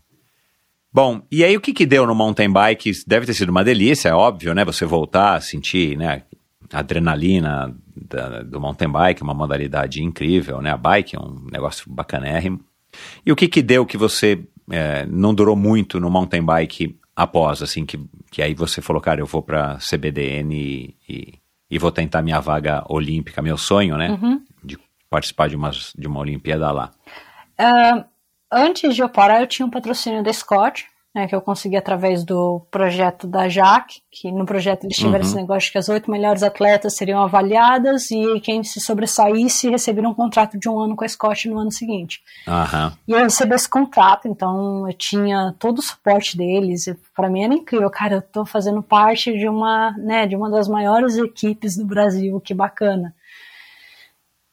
Bom, 0.91 1.21
e 1.31 1.43
aí 1.43 1.55
o 1.55 1.61
que 1.61 1.73
que 1.73 1.85
deu 1.85 2.07
no 2.07 2.15
mountain 2.15 2.51
bike? 2.51 2.91
Deve 3.05 3.27
ter 3.27 3.33
sido 3.33 3.49
uma 3.49 3.63
delícia, 3.63 4.09
é 4.09 4.13
óbvio, 4.13 4.55
né? 4.55 4.65
Você 4.65 4.85
voltar 4.85 5.35
a 5.35 5.41
sentir, 5.41 5.95
né? 5.95 6.23
Adrenalina 6.73 7.75
da- 7.95 8.41
do 8.41 8.59
mountain 8.59 8.89
bike, 8.89 9.21
uma 9.21 9.33
modalidade 9.33 10.01
incrível, 10.01 10.61
né? 10.61 10.71
A 10.71 10.77
bike 10.77 11.15
é 11.15 11.19
um 11.19 11.45
negócio 11.51 11.85
bacanérrimo. 11.91 12.61
E 13.25 13.31
o 13.31 13.35
que 13.35 13.47
que 13.47 13.61
deu 13.61 13.85
que 13.85 13.97
você 13.97 14.39
é, 14.71 15.05
não 15.05 15.33
durou 15.33 15.55
muito 15.55 15.99
no 15.99 16.09
mountain 16.09 16.43
bike 16.43 16.97
após, 17.15 17.61
assim, 17.61 17.85
que, 17.85 17.99
que 18.31 18.41
aí 18.41 18.53
você 18.53 18.81
falou, 18.81 19.01
cara, 19.01 19.19
eu 19.19 19.25
vou 19.25 19.41
pra 19.41 19.77
CBDN 19.77 20.55
e, 20.55 20.95
e, 21.07 21.33
e 21.69 21.79
vou 21.79 21.91
tentar 21.91 22.21
minha 22.21 22.39
vaga 22.39 22.83
olímpica, 22.87 23.41
meu 23.41 23.57
sonho, 23.57 23.97
né? 23.97 24.09
De 24.63 24.77
participar 25.09 25.49
de, 25.49 25.55
umas, 25.55 25.93
de 25.97 26.07
uma 26.07 26.19
Olimpíada 26.19 26.71
lá. 26.71 26.91
Ah, 27.57 28.05
antes 28.51 28.95
de 28.95 29.01
eu 29.01 29.09
parar, 29.09 29.41
eu 29.41 29.47
tinha 29.47 29.65
um 29.65 29.69
patrocínio 29.69 30.23
da 30.23 30.31
Scott, 30.31 30.87
né, 31.13 31.27
que 31.27 31.35
eu 31.35 31.41
consegui 31.41 31.75
através 31.75 32.23
do 32.23 32.61
projeto 32.69 33.25
da 33.25 33.49
Jaque, 33.49 34.01
que 34.11 34.31
no 34.31 34.45
projeto 34.45 34.83
eles 34.83 34.95
tiveram 34.95 35.25
esse 35.25 35.35
negócio 35.35 35.67
de 35.67 35.71
que 35.71 35.77
as 35.79 35.89
oito 35.89 36.09
melhores 36.09 36.43
atletas 36.43 36.95
seriam 36.95 37.21
avaliadas 37.21 38.11
e 38.11 38.39
quem 38.41 38.63
se 38.63 38.79
sobressaísse 38.79 39.69
receberia 39.69 40.09
um 40.09 40.13
contrato 40.13 40.57
de 40.57 40.69
um 40.69 40.79
ano 40.79 40.95
com 40.95 41.03
a 41.03 41.07
Scott 41.07 41.49
no 41.49 41.57
ano 41.57 41.71
seguinte. 41.71 42.21
Aham. 42.47 42.93
E 43.07 43.11
eu 43.11 43.19
recebi 43.19 43.55
esse 43.55 43.67
contrato, 43.67 44.27
então 44.27 44.87
eu 44.87 44.93
tinha 44.93 45.55
todo 45.57 45.79
o 45.79 45.83
suporte 45.83 46.37
deles. 46.37 46.85
e 46.85 46.93
Pra 47.15 47.29
mim 47.29 47.43
era 47.43 47.53
incrível, 47.55 47.89
cara, 47.89 48.15
eu 48.15 48.21
tô 48.21 48.45
fazendo 48.45 48.83
parte 48.83 49.35
de 49.35 49.49
uma, 49.49 49.91
né, 49.97 50.27
de 50.27 50.35
uma 50.35 50.49
das 50.49 50.67
maiores 50.67 51.17
equipes 51.17 51.75
do 51.75 51.85
Brasil, 51.85 52.39
que 52.39 52.53
bacana. 52.53 53.15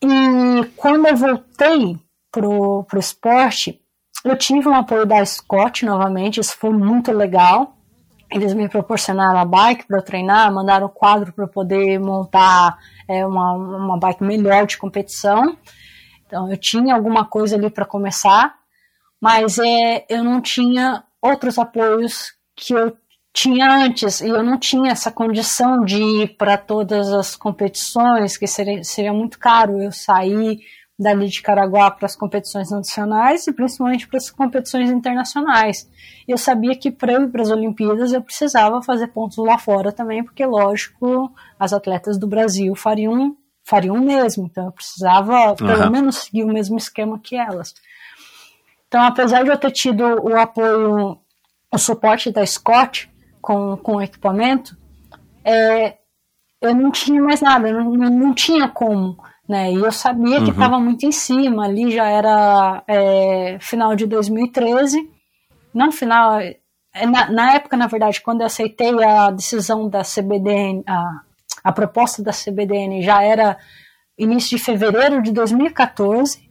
E 0.02 0.64
quando 0.74 1.06
eu 1.06 1.16
voltei 1.16 1.98
pro, 2.32 2.84
pro 2.84 2.98
esporte, 2.98 3.80
eu 4.26 4.36
tive 4.36 4.68
um 4.68 4.74
apoio 4.74 5.06
da 5.06 5.24
Scott 5.24 5.84
novamente, 5.84 6.40
isso 6.40 6.56
foi 6.58 6.70
muito 6.70 7.12
legal. 7.12 7.76
Eles 8.30 8.52
me 8.54 8.68
proporcionaram 8.68 9.38
a 9.38 9.44
bike 9.44 9.86
para 9.86 10.02
treinar, 10.02 10.52
mandaram 10.52 10.86
o 10.86 10.90
quadro 10.90 11.32
para 11.32 11.46
poder 11.46 12.00
montar 12.00 12.76
é, 13.08 13.24
uma, 13.24 13.52
uma 13.52 13.98
bike 13.98 14.24
melhor 14.24 14.66
de 14.66 14.76
competição. 14.76 15.56
Então 16.26 16.50
eu 16.50 16.56
tinha 16.56 16.94
alguma 16.94 17.24
coisa 17.24 17.54
ali 17.54 17.70
para 17.70 17.84
começar, 17.84 18.52
mas 19.20 19.58
é, 19.58 20.04
eu 20.08 20.24
não 20.24 20.40
tinha 20.40 21.04
outros 21.22 21.56
apoios 21.56 22.32
que 22.56 22.74
eu 22.74 22.96
tinha 23.32 23.70
antes 23.70 24.20
e 24.20 24.28
eu 24.28 24.42
não 24.42 24.58
tinha 24.58 24.90
essa 24.90 25.12
condição 25.12 25.84
de 25.84 26.02
ir 26.02 26.36
para 26.36 26.56
todas 26.56 27.12
as 27.12 27.36
competições, 27.36 28.36
que 28.36 28.46
seria, 28.46 28.82
seria 28.82 29.12
muito 29.12 29.38
caro 29.38 29.80
eu 29.80 29.92
sair 29.92 30.58
dali 30.98 31.28
de 31.28 31.42
Caraguá 31.42 31.90
para 31.90 32.06
as 32.06 32.16
competições 32.16 32.70
nacionais 32.70 33.46
e 33.46 33.52
principalmente 33.52 34.08
para 34.08 34.16
as 34.16 34.30
competições 34.30 34.90
internacionais. 34.90 35.88
Eu 36.26 36.38
sabia 36.38 36.74
que 36.74 36.90
para 36.90 37.12
eu 37.12 37.24
ir 37.24 37.28
para 37.28 37.42
as 37.42 37.50
Olimpíadas 37.50 38.12
eu 38.12 38.22
precisava 38.22 38.82
fazer 38.82 39.08
pontos 39.08 39.36
lá 39.38 39.58
fora 39.58 39.92
também, 39.92 40.24
porque 40.24 40.44
lógico, 40.44 41.30
as 41.58 41.72
atletas 41.72 42.18
do 42.18 42.26
Brasil 42.26 42.74
fariam 42.74 43.36
fariam 43.62 43.96
o 43.96 44.00
mesmo, 44.00 44.46
então 44.46 44.66
eu 44.66 44.72
precisava 44.72 45.56
pelo 45.56 45.72
Aham. 45.72 45.90
menos 45.90 46.18
seguir 46.18 46.44
o 46.44 46.52
mesmo 46.52 46.76
esquema 46.76 47.18
que 47.18 47.34
elas. 47.34 47.74
Então, 48.86 49.02
apesar 49.02 49.42
de 49.42 49.50
eu 49.50 49.58
ter 49.58 49.72
tido 49.72 50.04
o 50.04 50.38
apoio, 50.38 51.18
o 51.72 51.78
suporte 51.78 52.30
da 52.30 52.46
Scott 52.46 53.10
com, 53.42 53.76
com 53.76 53.96
o 53.96 54.00
equipamento, 54.00 54.76
é, 55.44 55.98
eu 56.60 56.74
não 56.76 56.92
tinha 56.92 57.20
mais 57.20 57.40
nada, 57.40 57.72
não, 57.72 57.90
não 57.90 58.32
tinha 58.32 58.68
como. 58.68 59.18
Né? 59.48 59.72
E 59.72 59.76
eu 59.76 59.92
sabia 59.92 60.42
que 60.42 60.50
estava 60.50 60.78
muito 60.80 61.06
em 61.06 61.12
cima, 61.12 61.66
ali 61.66 61.90
já 61.92 62.08
era 62.08 62.82
é, 62.88 63.58
final 63.60 63.94
de 63.94 64.04
2013, 64.06 65.08
não 65.72 65.92
final, 65.92 66.40
é, 66.40 66.58
na, 67.06 67.30
na 67.30 67.54
época, 67.54 67.76
na 67.76 67.86
verdade, 67.86 68.20
quando 68.20 68.40
eu 68.40 68.46
aceitei 68.46 68.92
a 69.04 69.30
decisão 69.30 69.88
da 69.88 70.02
CBDN, 70.02 70.82
a, 70.86 71.20
a 71.62 71.72
proposta 71.72 72.24
da 72.24 72.32
CBDN 72.32 73.02
já 73.02 73.22
era 73.22 73.56
início 74.18 74.56
de 74.56 74.64
fevereiro 74.64 75.22
de 75.22 75.30
2014, 75.30 76.44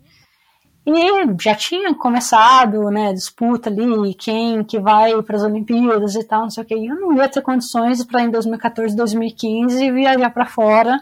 e 0.87 1.43
já 1.43 1.55
tinha 1.55 1.93
começado, 1.95 2.91
né, 2.91 3.11
disputa 3.11 3.69
ali, 3.69 4.13
quem 4.13 4.63
que 4.63 4.79
vai 4.79 5.19
para 5.23 5.35
as 5.35 5.43
Olimpíadas 5.43 6.15
e 6.15 6.23
tal, 6.23 6.43
não 6.43 6.49
sei 6.51 6.63
o 6.63 6.65
que. 6.65 6.75
E 6.75 6.87
eu 6.87 6.95
não 6.95 7.13
ia 7.17 7.27
ter 7.27 7.41
condições 7.41 8.05
para 8.05 8.21
em 8.21 8.29
2014, 8.29 8.95
2015 8.95 9.91
viajar 9.91 10.29
para 10.29 10.45
fora 10.45 11.01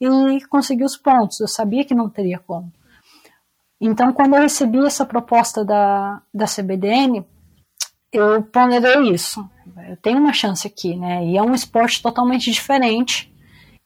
e 0.00 0.40
conseguir 0.46 0.84
os 0.84 0.96
pontos. 0.96 1.40
Eu 1.40 1.48
sabia 1.48 1.84
que 1.84 1.94
não 1.94 2.08
teria 2.08 2.38
como. 2.38 2.72
Então, 3.80 4.12
quando 4.12 4.34
eu 4.34 4.42
recebi 4.42 4.78
essa 4.78 5.04
proposta 5.04 5.64
da, 5.64 6.22
da 6.32 6.46
CBDN, 6.46 7.24
eu 8.12 8.42
ponderei 8.42 9.10
isso. 9.10 9.46
Eu 9.88 9.96
tenho 9.98 10.18
uma 10.18 10.32
chance 10.32 10.66
aqui, 10.66 10.96
né? 10.96 11.24
E 11.26 11.36
é 11.36 11.42
um 11.42 11.54
esporte 11.54 12.02
totalmente 12.02 12.50
diferente. 12.50 13.32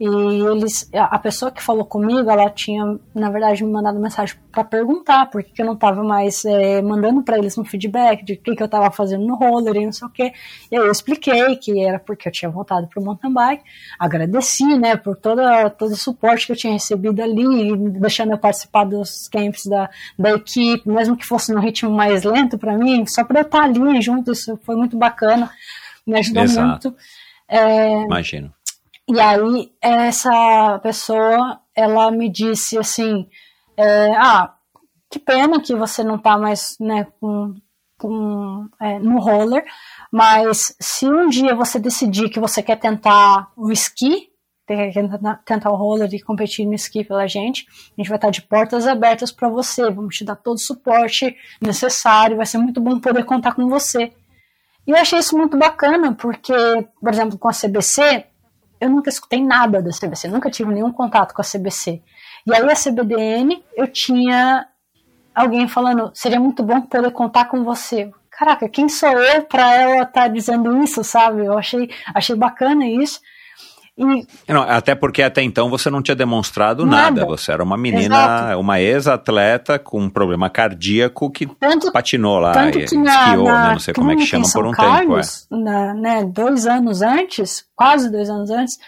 E 0.01 0.07
eles, 0.07 0.89
a 0.95 1.19
pessoa 1.19 1.51
que 1.51 1.63
falou 1.63 1.85
comigo, 1.85 2.31
ela 2.31 2.49
tinha, 2.49 2.99
na 3.15 3.29
verdade, 3.29 3.63
me 3.63 3.71
mandado 3.71 4.01
mensagem 4.01 4.35
para 4.51 4.65
perguntar 4.65 5.27
por 5.27 5.45
que, 5.45 5.53
que 5.53 5.61
eu 5.61 5.67
não 5.67 5.75
estava 5.75 6.03
mais 6.03 6.43
é, 6.47 6.81
mandando 6.81 7.23
para 7.23 7.37
eles 7.37 7.59
um 7.59 7.67
feedback 7.67 8.25
de 8.25 8.33
o 8.33 8.39
que, 8.39 8.57
que 8.57 8.63
eu 8.63 8.65
estava 8.65 8.91
fazendo 8.91 9.27
no 9.27 9.35
roller 9.35 9.77
e 9.77 9.85
não 9.85 9.93
sei 9.93 10.09
o 10.09 10.11
quê. 10.11 10.33
E 10.73 10.77
aí 10.79 10.87
eu 10.87 10.91
expliquei 10.91 11.55
que 11.57 11.85
era 11.85 11.99
porque 11.99 12.27
eu 12.27 12.33
tinha 12.33 12.51
voltado 12.51 12.89
para 12.89 12.99
o 12.99 13.05
mountain 13.05 13.31
bike. 13.31 13.63
Agradeci, 13.99 14.65
né, 14.79 14.97
por 14.97 15.17
toda, 15.17 15.69
todo 15.69 15.93
o 15.93 15.97
suporte 15.97 16.47
que 16.47 16.53
eu 16.53 16.57
tinha 16.57 16.73
recebido 16.73 17.23
ali, 17.23 17.77
deixando 17.91 18.33
eu 18.33 18.39
participar 18.39 18.85
dos 18.85 19.29
camps 19.29 19.67
da, 19.67 19.91
da 20.19 20.31
equipe, 20.31 20.89
mesmo 20.89 21.15
que 21.15 21.27
fosse 21.27 21.53
num 21.53 21.61
ritmo 21.61 21.91
mais 21.91 22.25
lento 22.25 22.57
para 22.57 22.75
mim, 22.75 23.05
só 23.07 23.23
para 23.23 23.41
eu 23.41 23.45
estar 23.45 23.65
ali 23.65 24.01
junto, 24.01 24.33
isso 24.33 24.59
foi 24.63 24.77
muito 24.77 24.97
bacana, 24.97 25.51
me 26.07 26.19
ajudou 26.19 26.43
Exato. 26.43 26.89
muito. 26.89 26.99
É, 27.47 28.05
Imagino. 28.05 28.55
E 29.13 29.21
aí, 29.21 29.73
essa 29.81 30.79
pessoa, 30.83 31.61
ela 31.75 32.11
me 32.11 32.29
disse 32.31 32.79
assim, 32.79 33.29
é, 33.77 34.15
ah, 34.17 34.55
que 35.11 35.19
pena 35.19 35.61
que 35.61 35.75
você 35.75 36.05
não 36.05 36.19
tá 36.19 36.39
mais, 36.39 36.77
né, 36.79 37.07
com, 37.21 37.55
com, 37.99 38.69
é, 38.81 38.99
no 38.99 39.19
roller, 39.19 39.65
mas 40.13 40.77
se 40.81 41.09
um 41.09 41.29
dia 41.29 41.55
você 41.55 41.79
decidir 41.79 42.29
que 42.31 42.39
você 42.39 42.63
quer 42.63 42.77
tentar 42.77 43.51
o 43.57 43.73
esqui, 43.73 44.31
tentar- 44.67 45.43
tentar 45.45 45.71
o 45.71 45.77
roller 45.77 46.09
e 46.13 46.23
competir 46.23 46.65
no 46.65 46.75
esqui 46.75 47.03
pela 47.03 47.27
gente, 47.27 47.67
a 47.69 48.01
gente 48.01 48.09
vai 48.09 48.17
estar 48.17 48.31
de 48.31 48.43
portas 48.43 48.87
abertas 48.87 49.33
para 49.33 49.49
você, 49.49 49.91
vamos 49.91 50.17
te 50.17 50.25
dar 50.25 50.37
todo 50.37 50.57
o 50.57 50.61
suporte 50.61 51.37
necessário, 51.61 52.37
vai 52.37 52.47
ser 52.47 52.59
muito 52.59 52.81
bom 52.81 53.01
poder 53.01 53.25
contar 53.25 53.55
com 53.55 53.69
você. 53.69 54.13
E 54.87 54.93
eu 54.93 54.97
achei 54.97 55.19
isso 55.19 55.37
muito 55.37 55.57
bacana, 55.59 56.15
porque, 56.15 56.55
por 57.01 57.13
exemplo, 57.13 57.39
com 57.39 57.49
a 57.49 57.53
CBC, 57.53 58.30
eu 58.81 58.89
nunca 58.89 59.11
escutei 59.11 59.45
nada 59.45 59.83
da 59.83 59.91
CBC, 59.91 60.29
nunca 60.29 60.51
tive 60.51 60.73
nenhum 60.73 60.93
contato 60.93 61.35
com 61.35 61.43
a 61.43 61.45
CBC. 61.45 62.03
E 62.47 62.55
aí 62.55 62.63
a 62.63 62.75
CBDN, 62.75 63.63
eu 63.77 63.87
tinha 63.87 64.67
alguém 65.35 65.69
falando, 65.69 66.11
seria 66.15 66.41
muito 66.41 66.63
bom 66.63 66.81
poder 66.81 67.11
contar 67.13 67.47
com 67.47 67.63
você. 67.63 68.11
Caraca, 68.31 68.69
quem 68.69 68.89
sou 68.89 69.11
eu 69.11 69.43
para 69.43 69.75
ela 69.75 70.03
estar 70.05 70.29
dizendo 70.29 70.83
isso, 70.83 71.05
sabe? 71.05 71.45
Eu 71.45 71.59
achei, 71.59 71.91
achei 72.15 72.35
bacana 72.35 72.87
isso. 72.87 73.21
E 74.01 74.53
Não, 74.53 74.63
até 74.63 74.95
porque 74.95 75.23
até 75.23 75.43
então 75.43 75.69
você 75.69 75.91
não 75.91 76.01
tinha 76.01 76.15
demonstrado 76.15 76.87
nada. 76.87 77.21
Nada. 77.21 77.27
Você 77.27 77.53
era 77.53 77.63
uma 77.63 77.77
menina, 77.77 78.17
Exato. 78.17 78.61
uma 78.61 78.81
ex-atleta 78.81 79.79
com 79.79 80.01
um 80.01 80.09
problema 80.09 80.49
cardíaco 80.49 81.31
que 81.31 81.47
tanto 81.47 81.93
patinou 81.93 82.39
lá 82.39 82.53
Tanto 82.53 82.79
e 82.79 82.87
que 82.87 82.95
esquiou, 82.97 83.45
na 83.45 83.65
né? 83.67 83.73
Não 83.73 83.79
sei 83.79 83.93
como 83.93 84.11
é 84.11 84.17
que 84.17 84.25
chama 84.25 84.47
por 84.51 84.67
um 84.67 84.71
tempo. 84.71 84.83
É. 84.83 84.87
Carlos, 84.87 85.47
na, 85.51 85.95
né, 85.95 86.25
dois 86.25 86.67
anos 86.67 87.03
antes, 87.03 87.67
quase 87.77 88.11
dois 88.11 88.31
anos 88.31 88.51
antes, 88.51 88.79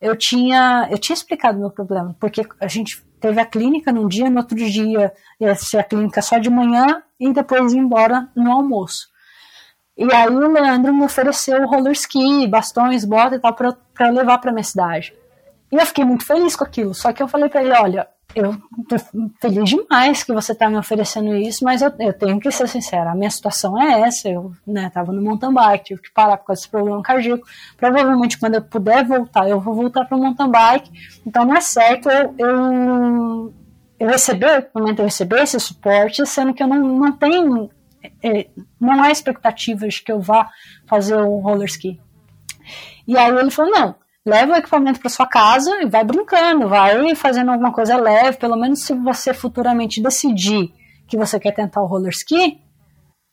eu 0.00 0.16
tinha, 0.16 0.88
eu 0.90 0.96
tinha 0.96 1.14
explicado 1.14 1.58
meu 1.58 1.70
problema, 1.70 2.16
porque 2.18 2.42
a 2.58 2.68
gente 2.68 3.02
teve 3.20 3.40
a 3.40 3.46
clínica 3.46 3.92
num 3.92 4.08
dia, 4.08 4.30
no 4.30 4.38
outro 4.38 4.56
dia 4.56 5.12
ia 5.40 5.54
ser 5.54 5.78
a 5.78 5.84
clínica 5.84 6.22
só 6.22 6.38
de 6.38 6.48
manhã 6.48 7.02
e 7.20 7.32
depois 7.32 7.72
ir 7.72 7.78
embora 7.78 8.28
no 8.34 8.50
almoço. 8.50 9.13
E 9.96 10.12
aí 10.12 10.28
o 10.28 10.52
Leandro 10.52 10.92
me 10.92 11.04
ofereceu 11.04 11.66
roller 11.66 11.92
ski, 11.92 12.46
bastões, 12.48 13.04
bota 13.04 13.36
e 13.36 13.38
tal, 13.38 13.52
pra, 13.54 13.74
eu- 14.00 14.12
levar 14.12 14.38
pra 14.38 14.52
minha 14.52 14.64
cidade. 14.64 15.14
E 15.70 15.76
eu 15.76 15.86
fiquei 15.86 16.04
muito 16.04 16.24
feliz 16.26 16.56
com 16.56 16.64
aquilo. 16.64 16.94
Só 16.94 17.12
que 17.12 17.22
eu 17.22 17.28
falei 17.28 17.48
pra 17.48 17.62
ele, 17.62 17.72
olha, 17.72 18.08
eu 18.34 18.56
tô 18.88 18.96
feliz 19.40 19.70
demais 19.70 20.24
que 20.24 20.32
você 20.32 20.52
tá 20.54 20.68
me 20.68 20.76
oferecendo 20.76 21.34
isso, 21.36 21.64
mas 21.64 21.80
eu, 21.82 21.92
eu 22.00 22.12
tenho 22.12 22.40
que 22.40 22.50
ser 22.50 22.66
sincera, 22.68 23.12
a 23.12 23.14
minha 23.14 23.30
situação 23.30 23.80
é 23.80 24.00
essa, 24.00 24.28
eu 24.28 24.52
né, 24.66 24.90
tava 24.92 25.12
no 25.12 25.22
mountain 25.22 25.52
bike, 25.52 25.84
tive 25.84 26.02
que 26.02 26.12
parar 26.12 26.36
por 26.38 26.46
causa 26.46 26.60
desse 26.60 26.70
problema 26.70 27.00
cardíaco. 27.02 27.46
Provavelmente 27.76 28.38
quando 28.38 28.56
eu 28.56 28.62
puder 28.62 29.04
voltar, 29.04 29.48
eu 29.48 29.60
vou 29.60 29.74
voltar 29.74 30.04
pro 30.06 30.18
mountain 30.18 30.50
bike. 30.50 30.90
Então 31.24 31.44
não 31.44 31.54
é 31.54 31.60
certo 31.60 32.10
eu, 32.10 32.34
eu, 32.36 33.54
eu 34.00 34.08
receber, 34.08 34.68
momento 34.74 34.98
eu 34.98 35.04
receber 35.04 35.42
esse 35.42 35.60
suporte, 35.60 36.26
sendo 36.26 36.52
que 36.52 36.62
eu 36.62 36.66
não, 36.66 36.78
não 36.80 37.12
tenho 37.12 37.70
é, 38.22 38.48
não 38.80 39.02
há 39.02 39.10
expectativas 39.10 39.98
que 39.98 40.10
eu 40.10 40.20
vá 40.20 40.50
fazer 40.86 41.16
o 41.16 41.38
roller 41.38 41.68
ski. 41.68 42.00
E 43.06 43.16
aí 43.16 43.30
ele 43.30 43.50
falou, 43.50 43.70
não, 43.70 43.94
leva 44.24 44.52
o 44.52 44.56
equipamento 44.56 45.00
para 45.00 45.10
sua 45.10 45.26
casa 45.26 45.82
e 45.82 45.86
vai 45.86 46.04
brincando, 46.04 46.68
vai 46.68 47.14
fazendo 47.14 47.50
alguma 47.50 47.72
coisa 47.72 47.96
leve, 47.96 48.38
pelo 48.38 48.56
menos 48.56 48.82
se 48.82 48.94
você 48.94 49.34
futuramente 49.34 50.02
decidir 50.02 50.72
que 51.06 51.16
você 51.16 51.38
quer 51.38 51.52
tentar 51.52 51.82
o 51.82 51.86
roller 51.86 52.12
ski, 52.12 52.60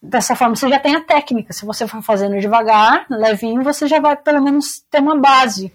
dessa 0.01 0.35
forma 0.35 0.55
você 0.55 0.67
já 0.67 0.79
tem 0.79 0.95
a 0.95 1.01
técnica. 1.01 1.53
Se 1.53 1.65
você 1.65 1.87
for 1.87 2.01
fazendo 2.01 2.39
devagar, 2.39 3.05
levinho, 3.09 3.63
você 3.63 3.87
já 3.87 3.99
vai 3.99 4.17
pelo 4.17 4.41
menos 4.41 4.65
ter 4.89 4.99
uma 4.99 5.17
base. 5.17 5.73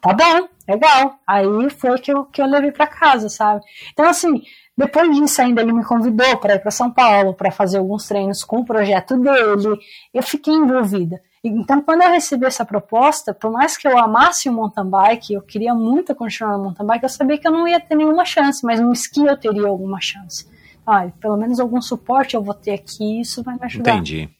Tá 0.00 0.14
bom, 0.14 0.48
legal. 0.68 1.18
Aí 1.26 1.70
foi 1.70 1.98
que 1.98 2.12
eu, 2.12 2.24
que 2.24 2.40
eu 2.40 2.46
levei 2.46 2.72
para 2.72 2.86
casa, 2.86 3.28
sabe? 3.28 3.60
Então, 3.92 4.08
assim, 4.08 4.42
depois 4.80 5.14
disso 5.14 5.42
ainda 5.42 5.60
ele 5.60 5.74
me 5.74 5.84
convidou 5.84 6.38
para 6.38 6.54
ir 6.54 6.58
para 6.58 6.70
São 6.70 6.90
Paulo 6.90 7.34
para 7.34 7.50
fazer 7.50 7.76
alguns 7.76 8.08
treinos 8.08 8.42
com 8.42 8.60
o 8.60 8.64
projeto 8.64 9.14
dele. 9.18 9.78
Eu 10.12 10.22
fiquei 10.22 10.54
envolvida. 10.54 11.20
Então, 11.44 11.82
quando 11.82 12.00
eu 12.00 12.10
recebi 12.10 12.46
essa 12.46 12.64
proposta, 12.64 13.34
por 13.34 13.52
mais 13.52 13.76
que 13.76 13.86
eu 13.86 13.98
amasse 13.98 14.48
o 14.48 14.52
mountain 14.54 14.88
bike, 14.88 15.34
eu 15.34 15.42
queria 15.42 15.74
muito 15.74 16.14
continuar 16.14 16.56
no 16.56 16.64
mountain 16.64 16.86
bike, 16.86 17.04
eu 17.04 17.10
sabia 17.10 17.36
que 17.36 17.46
eu 17.46 17.52
não 17.52 17.68
ia 17.68 17.78
ter 17.78 17.94
nenhuma 17.94 18.24
chance, 18.24 18.64
mas 18.64 18.80
no 18.80 18.90
esqui 18.90 19.26
eu 19.26 19.36
teria 19.36 19.68
alguma 19.68 20.00
chance. 20.00 20.48
Ah, 20.86 21.06
pelo 21.20 21.36
menos 21.36 21.60
algum 21.60 21.82
suporte 21.82 22.34
eu 22.34 22.42
vou 22.42 22.54
ter 22.54 22.72
aqui, 22.72 23.20
isso 23.20 23.42
vai 23.42 23.56
me 23.56 23.64
ajudar. 23.64 23.92
Entendi. 23.92 24.30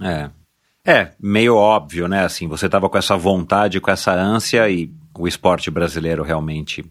É. 0.00 0.30
É, 0.86 1.10
meio 1.20 1.56
óbvio, 1.56 2.06
né? 2.06 2.24
Assim, 2.24 2.46
você 2.46 2.66
estava 2.66 2.88
com 2.88 2.96
essa 2.96 3.16
vontade, 3.16 3.80
com 3.80 3.90
essa 3.90 4.12
ânsia 4.12 4.70
e 4.70 4.92
o 5.18 5.26
esporte 5.26 5.72
brasileiro 5.72 6.22
realmente 6.22 6.88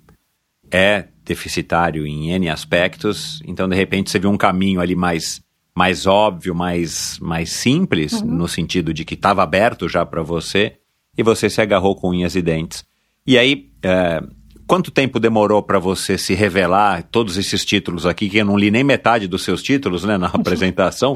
é 0.71 1.07
deficitário 1.23 2.05
em 2.05 2.31
N 2.31 2.49
aspectos, 2.49 3.41
então 3.45 3.67
de 3.67 3.75
repente 3.75 4.09
você 4.09 4.19
viu 4.19 4.29
um 4.29 4.37
caminho 4.37 4.79
ali 4.79 4.95
mais 4.95 5.41
mais 5.77 6.07
óbvio, 6.07 6.55
mais, 6.55 7.19
mais 7.21 7.51
simples, 7.51 8.13
uhum. 8.13 8.25
no 8.25 8.47
sentido 8.47 8.91
de 8.91 9.05
que 9.05 9.13
estava 9.13 9.43
aberto 9.43 9.87
já 9.87 10.03
para 10.03 10.23
você, 10.23 10.73
e 11.15 11.21
você 11.21 11.51
se 11.51 11.61
agarrou 11.61 11.95
com 11.95 12.09
unhas 12.09 12.35
e 12.35 12.41
dentes. 12.41 12.83
E 13.27 13.37
aí, 13.37 13.69
é, 13.83 14.19
quanto 14.65 14.89
tempo 14.89 15.19
demorou 15.19 15.61
para 15.61 15.77
você 15.77 16.17
se 16.17 16.33
revelar 16.33 17.03
todos 17.03 17.37
esses 17.37 17.63
títulos 17.63 18.07
aqui, 18.07 18.27
que 18.27 18.39
eu 18.39 18.45
não 18.45 18.57
li 18.57 18.71
nem 18.71 18.83
metade 18.83 19.27
dos 19.27 19.43
seus 19.43 19.61
títulos 19.61 20.03
né, 20.03 20.17
na 20.17 20.25
apresentação, 20.33 21.15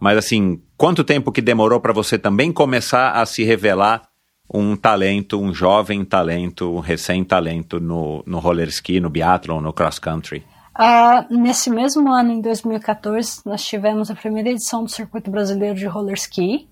mas 0.00 0.16
assim, 0.16 0.62
quanto 0.74 1.04
tempo 1.04 1.30
que 1.30 1.42
demorou 1.42 1.78
para 1.78 1.92
você 1.92 2.18
também 2.18 2.50
começar 2.50 3.12
a 3.12 3.26
se 3.26 3.44
revelar 3.44 4.08
um 4.52 4.76
talento, 4.76 5.40
um 5.40 5.52
jovem 5.52 6.04
talento, 6.04 6.74
um 6.74 6.80
recém-talento 6.80 7.80
no, 7.80 8.22
no 8.26 8.38
roller 8.38 8.68
ski, 8.68 9.00
no 9.00 9.08
biathlon, 9.08 9.60
no 9.60 9.72
cross 9.72 9.98
country? 9.98 10.44
Uh, 10.78 11.34
nesse 11.34 11.70
mesmo 11.70 12.10
ano, 12.10 12.32
em 12.32 12.40
2014, 12.40 13.42
nós 13.44 13.64
tivemos 13.64 14.10
a 14.10 14.14
primeira 14.14 14.50
edição 14.50 14.84
do 14.84 14.90
Circuito 14.90 15.30
Brasileiro 15.30 15.74
de 15.74 15.86
Roller 15.86 16.14
Ski. 16.14 16.68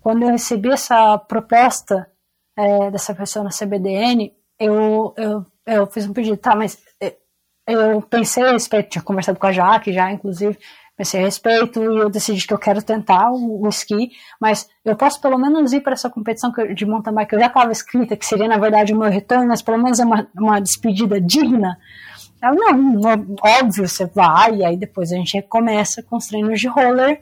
Quando 0.00 0.22
eu 0.22 0.30
recebi 0.30 0.70
essa 0.70 1.16
proposta 1.18 2.06
é, 2.56 2.90
dessa 2.90 3.14
pessoa 3.14 3.44
na 3.44 3.50
CBDN, 3.50 4.32
eu, 4.58 5.14
eu, 5.16 5.46
eu 5.66 5.86
fiz 5.86 6.06
um 6.06 6.12
pedido, 6.12 6.36
tá, 6.36 6.54
mas 6.54 6.78
é, 7.00 7.16
eu 7.66 8.02
pensei 8.02 8.42
a 8.44 8.52
respeito, 8.52 8.90
tinha 8.90 9.02
conversado 9.02 9.38
com 9.38 9.46
a 9.46 9.52
Jaque 9.52 9.92
já, 9.92 10.10
inclusive, 10.10 10.58
a 11.02 11.20
respeito 11.20 11.82
e 11.82 11.84
eu 11.84 12.10
decidi 12.10 12.46
que 12.46 12.54
eu 12.54 12.58
quero 12.58 12.82
tentar 12.82 13.30
o, 13.30 13.62
o 13.62 13.68
esqui, 13.68 14.10
mas 14.40 14.68
eu 14.84 14.96
posso 14.96 15.20
pelo 15.20 15.38
menos 15.38 15.72
ir 15.72 15.80
para 15.80 15.92
essa 15.94 16.10
competição 16.10 16.52
de 16.74 16.86
mountain 16.86 17.14
bike 17.14 17.30
que 17.30 17.34
eu 17.36 17.40
já 17.40 17.46
estava 17.46 17.72
escrita, 17.72 18.16
que 18.16 18.26
seria 18.26 18.48
na 18.48 18.58
verdade 18.58 18.92
o 18.92 18.98
meu 18.98 19.10
retorno, 19.10 19.48
mas 19.48 19.62
pelo 19.62 19.82
menos 19.82 19.98
é 19.98 20.04
uma, 20.04 20.26
uma 20.34 20.60
despedida 20.60 21.20
digna 21.20 21.78
ela, 22.42 22.72
não, 22.72 23.36
óbvio, 23.42 23.86
você 23.86 24.06
vai, 24.06 24.56
e 24.56 24.64
aí 24.64 24.76
depois 24.76 25.12
a 25.12 25.16
gente 25.16 25.34
recomeça 25.34 26.02
com 26.02 26.16
os 26.16 26.26
treinos 26.26 26.58
de 26.58 26.68
roller. 26.68 27.20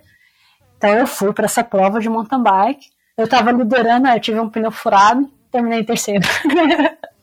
Então 0.76 0.90
eu 0.90 1.06
fui 1.06 1.32
para 1.32 1.46
essa 1.46 1.64
prova 1.64 1.98
de 1.98 2.08
mountain 2.08 2.40
bike. 2.40 2.86
Eu 3.16 3.28
tava 3.28 3.50
liderando, 3.50 4.06
eu 4.06 4.20
tive 4.20 4.38
um 4.38 4.48
pneu 4.48 4.70
furado, 4.70 5.28
terminei 5.50 5.80
em 5.80 5.84
terceiro. 5.84 6.24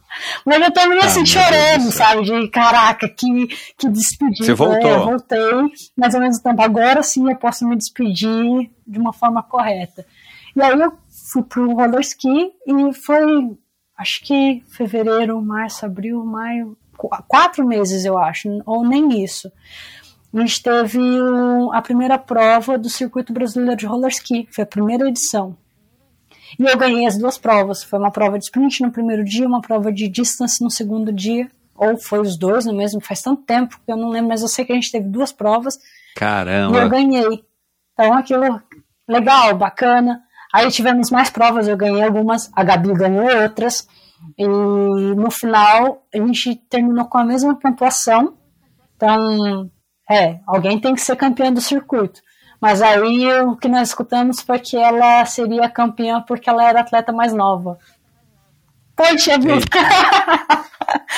Mas 0.45 0.61
eu 0.61 0.71
terminei 0.71 1.03
ah, 1.03 1.05
assim, 1.07 1.25
chorando, 1.25 1.91
sabe? 1.91 2.23
De 2.23 2.47
caraca, 2.49 3.07
que, 3.07 3.47
que 3.77 3.89
despedida. 3.89 4.45
Você 4.45 4.53
voltou? 4.53 4.89
Eu 4.89 5.05
voltei, 5.05 5.71
mas 5.95 6.15
ao 6.15 6.21
mesmo 6.21 6.41
tempo, 6.41 6.61
agora 6.61 7.03
sim 7.03 7.29
eu 7.29 7.35
posso 7.35 7.67
me 7.67 7.75
despedir 7.75 8.69
de 8.87 8.99
uma 8.99 9.13
forma 9.13 9.43
correta. 9.43 10.05
E 10.55 10.61
aí 10.61 10.79
eu 10.79 10.93
fui 11.31 11.43
pro 11.43 11.73
roller 11.73 12.01
ski 12.01 12.51
e 12.65 12.93
foi, 12.93 13.57
acho 13.97 14.23
que 14.23 14.63
fevereiro, 14.67 15.41
março, 15.41 15.85
abril, 15.85 16.23
maio, 16.23 16.77
quatro 17.27 17.65
meses, 17.65 18.05
eu 18.05 18.17
acho, 18.17 18.61
ou 18.65 18.87
nem 18.87 19.23
isso. 19.23 19.51
A 20.33 20.39
gente 20.39 20.61
teve 20.61 20.99
a 21.73 21.81
primeira 21.81 22.17
prova 22.17 22.77
do 22.77 22.89
Circuito 22.89 23.31
Brasileiro 23.31 23.77
de 23.77 23.85
Roller 23.85 24.11
Ski, 24.11 24.47
foi 24.51 24.63
a 24.65 24.67
primeira 24.67 25.07
edição. 25.07 25.55
E 26.59 26.63
eu 26.63 26.77
ganhei 26.77 27.05
as 27.05 27.17
duas 27.17 27.37
provas. 27.37 27.83
Foi 27.83 27.99
uma 27.99 28.11
prova 28.11 28.37
de 28.37 28.45
sprint 28.45 28.81
no 28.81 28.91
primeiro 28.91 29.23
dia, 29.23 29.47
uma 29.47 29.61
prova 29.61 29.91
de 29.91 30.07
distance 30.07 30.63
no 30.63 30.69
segundo 30.69 31.11
dia. 31.11 31.49
Ou 31.75 31.97
foi 31.97 32.19
os 32.19 32.37
dois 32.37 32.65
no 32.65 32.73
mesmo, 32.73 33.01
faz 33.01 33.21
tanto 33.21 33.43
tempo 33.43 33.79
que 33.85 33.91
eu 33.91 33.97
não 33.97 34.09
lembro, 34.09 34.29
mas 34.29 34.41
eu 34.41 34.47
sei 34.47 34.63
que 34.63 34.71
a 34.71 34.75
gente 34.75 34.91
teve 34.91 35.09
duas 35.09 35.33
provas. 35.33 35.77
Caramba! 36.15 36.77
E 36.77 36.81
eu 36.81 36.89
ganhei. 36.89 37.45
Então 37.93 38.13
aquilo, 38.13 38.61
legal, 39.07 39.55
bacana. 39.57 40.21
Aí 40.53 40.71
tivemos 40.71 41.11
mais 41.11 41.29
provas, 41.29 41.67
eu 41.67 41.75
ganhei 41.75 42.01
algumas, 42.01 42.49
a 42.55 42.63
Gabi 42.63 42.93
ganhou 42.93 43.25
outras. 43.41 43.87
E 44.37 44.47
no 44.47 45.29
final 45.29 46.05
a 46.13 46.17
gente 46.17 46.55
terminou 46.69 47.05
com 47.05 47.17
a 47.17 47.25
mesma 47.25 47.59
pontuação. 47.59 48.37
Então, 48.95 49.69
é, 50.09 50.39
alguém 50.47 50.79
tem 50.79 50.95
que 50.95 51.01
ser 51.01 51.17
campeã 51.17 51.51
do 51.51 51.59
circuito. 51.59 52.21
Mas 52.59 52.81
aí 52.81 53.41
o 53.43 53.55
que 53.55 53.67
nós 53.67 53.89
escutamos 53.89 54.41
foi 54.41 54.59
que 54.59 54.77
ela 54.77 55.25
seria 55.25 55.69
campeã 55.69 56.21
porque 56.21 56.49
ela 56.49 56.67
era 56.67 56.81
atleta 56.81 57.11
mais 57.11 57.33
nova. 57.33 57.77
Poxa, 58.95 59.37
viu? 59.37 59.57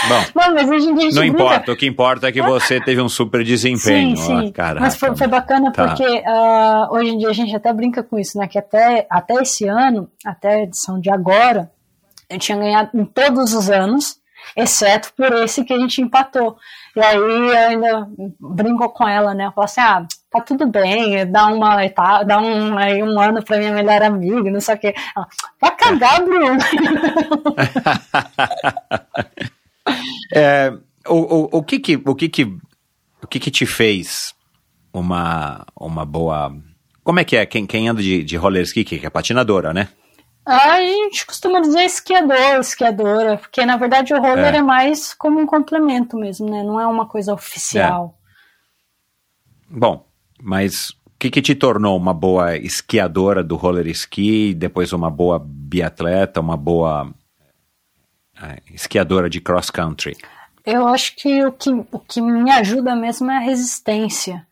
Bom, 0.07 0.23
não, 0.35 0.53
mas 0.53 0.72
a 0.72 0.80
gente 0.80 1.15
não 1.15 1.23
importa, 1.23 1.72
o 1.72 1.76
que 1.76 1.85
importa 1.85 2.27
é 2.27 2.31
que 2.31 2.41
você 2.41 2.80
teve 2.80 3.01
um 3.01 3.09
super 3.09 3.43
desempenho. 3.43 4.15
Sim, 4.15 4.45
sim. 4.45 4.51
Caraca, 4.51 4.80
mas 4.80 4.95
foi, 4.95 5.15
foi 5.15 5.27
bacana 5.27 5.72
tá. 5.72 5.88
porque 5.88 6.05
uh, 6.05 6.95
hoje 6.95 7.11
em 7.11 7.18
dia 7.18 7.30
a 7.30 7.34
gente 7.34 7.55
até 7.55 7.72
brinca 7.73 8.01
com 8.01 8.18
isso, 8.18 8.38
né? 8.38 8.47
Que 8.47 8.57
até, 8.57 9.05
até 9.09 9.35
esse 9.35 9.68
ano, 9.68 10.09
até 10.26 10.55
a 10.55 10.64
edição 10.64 10.99
de 10.99 11.09
agora, 11.09 11.69
eu 12.30 12.39
tinha 12.39 12.57
ganhado 12.57 12.89
em 12.93 13.05
todos 13.05 13.53
os 13.53 13.69
anos, 13.69 14.19
exceto 14.55 15.11
por 15.15 15.31
esse 15.43 15.64
que 15.64 15.73
a 15.73 15.80
gente 15.80 16.01
empatou. 16.01 16.57
E 16.95 17.01
aí 17.01 17.18
eu 17.18 17.57
ainda 17.57 18.07
brinco 18.39 18.89
com 18.89 19.07
ela, 19.07 19.34
né? 19.34 19.47
Eu 19.47 19.51
falo 19.51 19.65
assim, 19.65 19.81
ah, 19.81 20.05
tá 20.31 20.41
tudo 20.41 20.67
bem, 20.67 21.25
dá 21.29 21.47
uma 21.47 21.85
etapa, 21.85 22.23
dá 22.23 22.39
um, 22.39 22.77
aí 22.77 23.01
um 23.01 23.19
ano 23.19 23.43
pra 23.43 23.57
minha 23.57 23.73
melhor 23.73 24.03
amiga, 24.03 24.51
não 24.51 24.59
sei 24.59 24.75
o 24.75 24.77
quê. 24.77 24.93
Ela, 25.15 25.27
vai 25.59 25.75
cagar, 25.75 26.23
Bruno! 26.23 26.57
é, 30.33 30.71
o, 31.07 31.15
o, 31.15 31.49
o, 31.57 31.63
que 31.63 31.79
que, 31.79 31.95
o 31.95 32.15
que 32.15 32.29
que, 32.29 32.43
o 33.23 33.27
que 33.27 33.39
que 33.39 33.51
te 33.51 33.65
fez 33.65 34.35
uma, 34.93 35.65
uma 35.79 36.05
boa... 36.05 36.53
Como 37.03 37.19
é 37.19 37.23
que 37.23 37.37
é? 37.37 37.45
Quem, 37.45 37.65
quem 37.65 37.87
anda 37.87 38.01
de, 38.01 38.23
de 38.23 38.35
roller 38.35 38.63
ski, 38.63 38.83
que 38.83 39.05
é 39.05 39.09
patinadora, 39.09 39.73
né? 39.73 39.87
A 40.45 40.79
gente 40.79 41.25
costuma 41.25 41.59
dizer 41.59 41.83
esquiador, 41.83 42.61
esquiadora, 42.61 43.37
porque 43.37 43.65
na 43.65 43.75
verdade 43.75 44.13
o 44.13 44.21
roller 44.21 44.55
é, 44.55 44.59
é 44.59 44.61
mais 44.61 45.13
como 45.13 45.41
um 45.41 45.45
complemento 45.45 46.15
mesmo, 46.15 46.49
né? 46.49 46.63
Não 46.63 46.79
é 46.79 46.87
uma 46.87 47.05
coisa 47.05 47.33
oficial. 47.33 48.13
É. 48.13 48.17
Bom, 49.69 50.06
mas 50.41 50.89
o 50.89 51.19
que, 51.19 51.30
que 51.30 51.41
te 51.41 51.55
tornou 51.55 51.97
uma 51.97 52.14
boa 52.14 52.55
esquiadora 52.57 53.43
do 53.43 53.55
roller 53.55 53.88
ski, 53.88 54.53
depois 54.53 54.93
uma 54.93 55.09
boa 55.09 55.39
biatleta, 55.43 56.39
uma 56.39 56.55
boa 56.55 57.11
é, 58.41 58.61
esquiadora 58.73 59.30
de 59.30 59.41
cross 59.41 59.69
country? 59.69 60.15
Eu 60.65 60.88
acho 60.88 61.15
que 61.15 61.45
o, 61.45 61.51
que 61.51 61.69
o 61.69 61.99
que 61.99 62.22
me 62.22 62.51
ajuda 62.51 62.95
mesmo 62.95 63.31
é 63.31 63.38
a 63.38 63.41
resistência. 63.41 64.45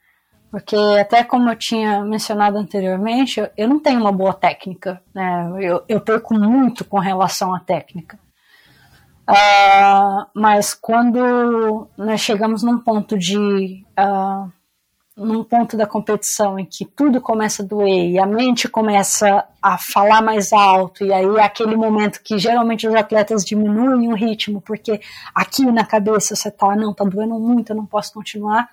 Porque 0.50 0.76
até 1.00 1.22
como 1.24 1.50
eu 1.50 1.56
tinha 1.58 2.02
mencionado 2.06 2.58
anteriormente, 2.58 3.42
eu, 3.42 3.50
eu 3.58 3.68
não 3.68 3.78
tenho 3.78 4.00
uma 4.00 4.12
boa 4.12 4.34
técnica, 4.34 5.02
né? 5.14 5.52
Eu, 5.60 5.84
eu 5.90 6.00
perco 6.00 6.34
muito 6.34 6.86
com 6.86 6.98
relação 6.98 7.54
à 7.54 7.60
técnica. 7.60 8.18
Uh, 9.30 10.26
mas 10.34 10.74
quando 10.74 11.90
nós 11.98 12.22
chegamos 12.22 12.64
num 12.64 12.78
ponto 12.78 13.18
de 13.18 13.84
uh, 14.00 14.50
num 15.16 15.44
ponto 15.44 15.78
da 15.78 15.88
competição 15.88 16.60
em 16.60 16.66
que 16.66 16.84
tudo 16.84 17.22
começa 17.22 17.64
a 17.64 17.66
doer 17.66 18.10
e 18.10 18.20
a 18.20 18.26
mente 18.26 18.68
começa 18.68 19.46
a 19.62 19.78
falar 19.78 20.22
mais 20.22 20.52
alto 20.52 21.06
e 21.06 21.14
aí 21.14 21.26
é 21.38 21.44
aquele 21.44 21.76
momento 21.76 22.22
que 22.22 22.38
geralmente 22.38 22.86
os 22.86 22.94
atletas 22.94 23.46
diminuem 23.46 24.12
o 24.12 24.16
ritmo 24.16 24.60
porque 24.60 25.00
aqui 25.34 25.66
na 25.66 25.86
cabeça 25.86 26.36
você 26.36 26.52
tá 26.52 26.76
não 26.76 26.94
tá 26.94 27.06
doendo 27.06 27.40
muito 27.40 27.70
eu 27.70 27.78
não 27.78 27.86
posso 27.86 28.14
continuar 28.14 28.70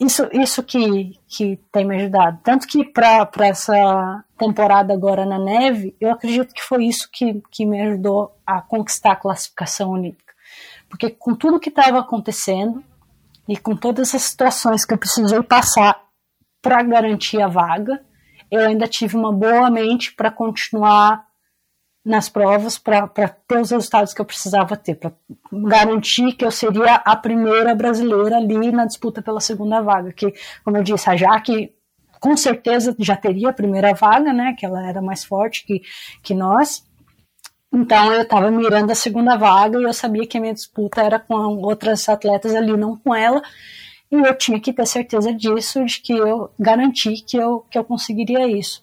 isso, 0.00 0.26
isso 0.32 0.62
que, 0.62 1.20
que 1.28 1.58
tem 1.70 1.84
me 1.84 1.94
ajudado. 1.96 2.38
Tanto 2.42 2.66
que 2.66 2.82
para 2.86 3.28
essa 3.40 4.24
temporada 4.38 4.94
agora 4.94 5.26
na 5.26 5.38
neve, 5.38 5.94
eu 6.00 6.10
acredito 6.10 6.54
que 6.54 6.62
foi 6.62 6.86
isso 6.86 7.06
que, 7.12 7.42
que 7.50 7.66
me 7.66 7.78
ajudou 7.82 8.34
a 8.46 8.62
conquistar 8.62 9.12
a 9.12 9.16
classificação 9.16 9.90
olímpica. 9.90 10.32
Porque 10.88 11.10
com 11.10 11.34
tudo 11.34 11.60
que 11.60 11.68
estava 11.68 11.98
acontecendo 11.98 12.82
e 13.50 13.56
com 13.56 13.74
todas 13.74 14.14
as 14.14 14.22
situações 14.22 14.84
que 14.84 14.94
eu 14.94 14.98
precisei 14.98 15.42
passar 15.42 16.00
para 16.62 16.80
garantir 16.84 17.42
a 17.42 17.48
vaga. 17.48 18.00
Eu 18.48 18.60
ainda 18.60 18.86
tive 18.86 19.16
uma 19.16 19.32
boa 19.32 19.68
mente 19.68 20.14
para 20.14 20.30
continuar 20.30 21.26
nas 22.04 22.28
provas, 22.28 22.78
para 22.78 23.08
ter 23.08 23.58
os 23.60 23.72
resultados 23.72 24.14
que 24.14 24.20
eu 24.20 24.24
precisava 24.24 24.76
ter, 24.76 24.94
para 24.94 25.12
garantir 25.52 26.32
que 26.32 26.44
eu 26.44 26.50
seria 26.52 26.94
a 26.94 27.16
primeira 27.16 27.74
brasileira 27.74 28.36
ali 28.36 28.70
na 28.70 28.86
disputa 28.86 29.20
pela 29.20 29.40
segunda 29.40 29.80
vaga. 29.80 30.12
Que, 30.12 30.32
como 30.64 30.76
eu 30.76 30.84
disse, 30.84 31.10
a 31.10 31.16
Jaque 31.16 31.74
com 32.20 32.36
certeza 32.36 32.94
já 33.00 33.16
teria 33.16 33.48
a 33.48 33.52
primeira 33.52 33.92
vaga, 33.94 34.32
né? 34.32 34.54
Que 34.56 34.64
ela 34.64 34.88
era 34.88 35.02
mais 35.02 35.24
forte 35.24 35.66
que, 35.66 35.82
que 36.22 36.34
nós. 36.34 36.88
Então 37.72 38.12
eu 38.12 38.22
estava 38.22 38.50
mirando 38.50 38.90
a 38.90 38.94
segunda 38.94 39.36
vaga 39.36 39.78
e 39.78 39.84
eu 39.84 39.92
sabia 39.92 40.26
que 40.26 40.36
a 40.36 40.40
minha 40.40 40.54
disputa 40.54 41.02
era 41.02 41.20
com 41.20 41.34
outras 41.34 42.08
atletas 42.08 42.54
ali, 42.54 42.76
não 42.76 42.96
com 42.96 43.14
ela. 43.14 43.40
E 44.10 44.16
eu 44.16 44.34
tinha 44.36 44.60
que 44.60 44.72
ter 44.72 44.86
certeza 44.86 45.32
disso, 45.32 45.84
de 45.84 46.00
que 46.00 46.12
eu 46.12 46.50
garanti 46.58 47.22
que 47.24 47.36
eu, 47.36 47.60
que 47.70 47.78
eu 47.78 47.84
conseguiria 47.84 48.46
isso. 48.48 48.82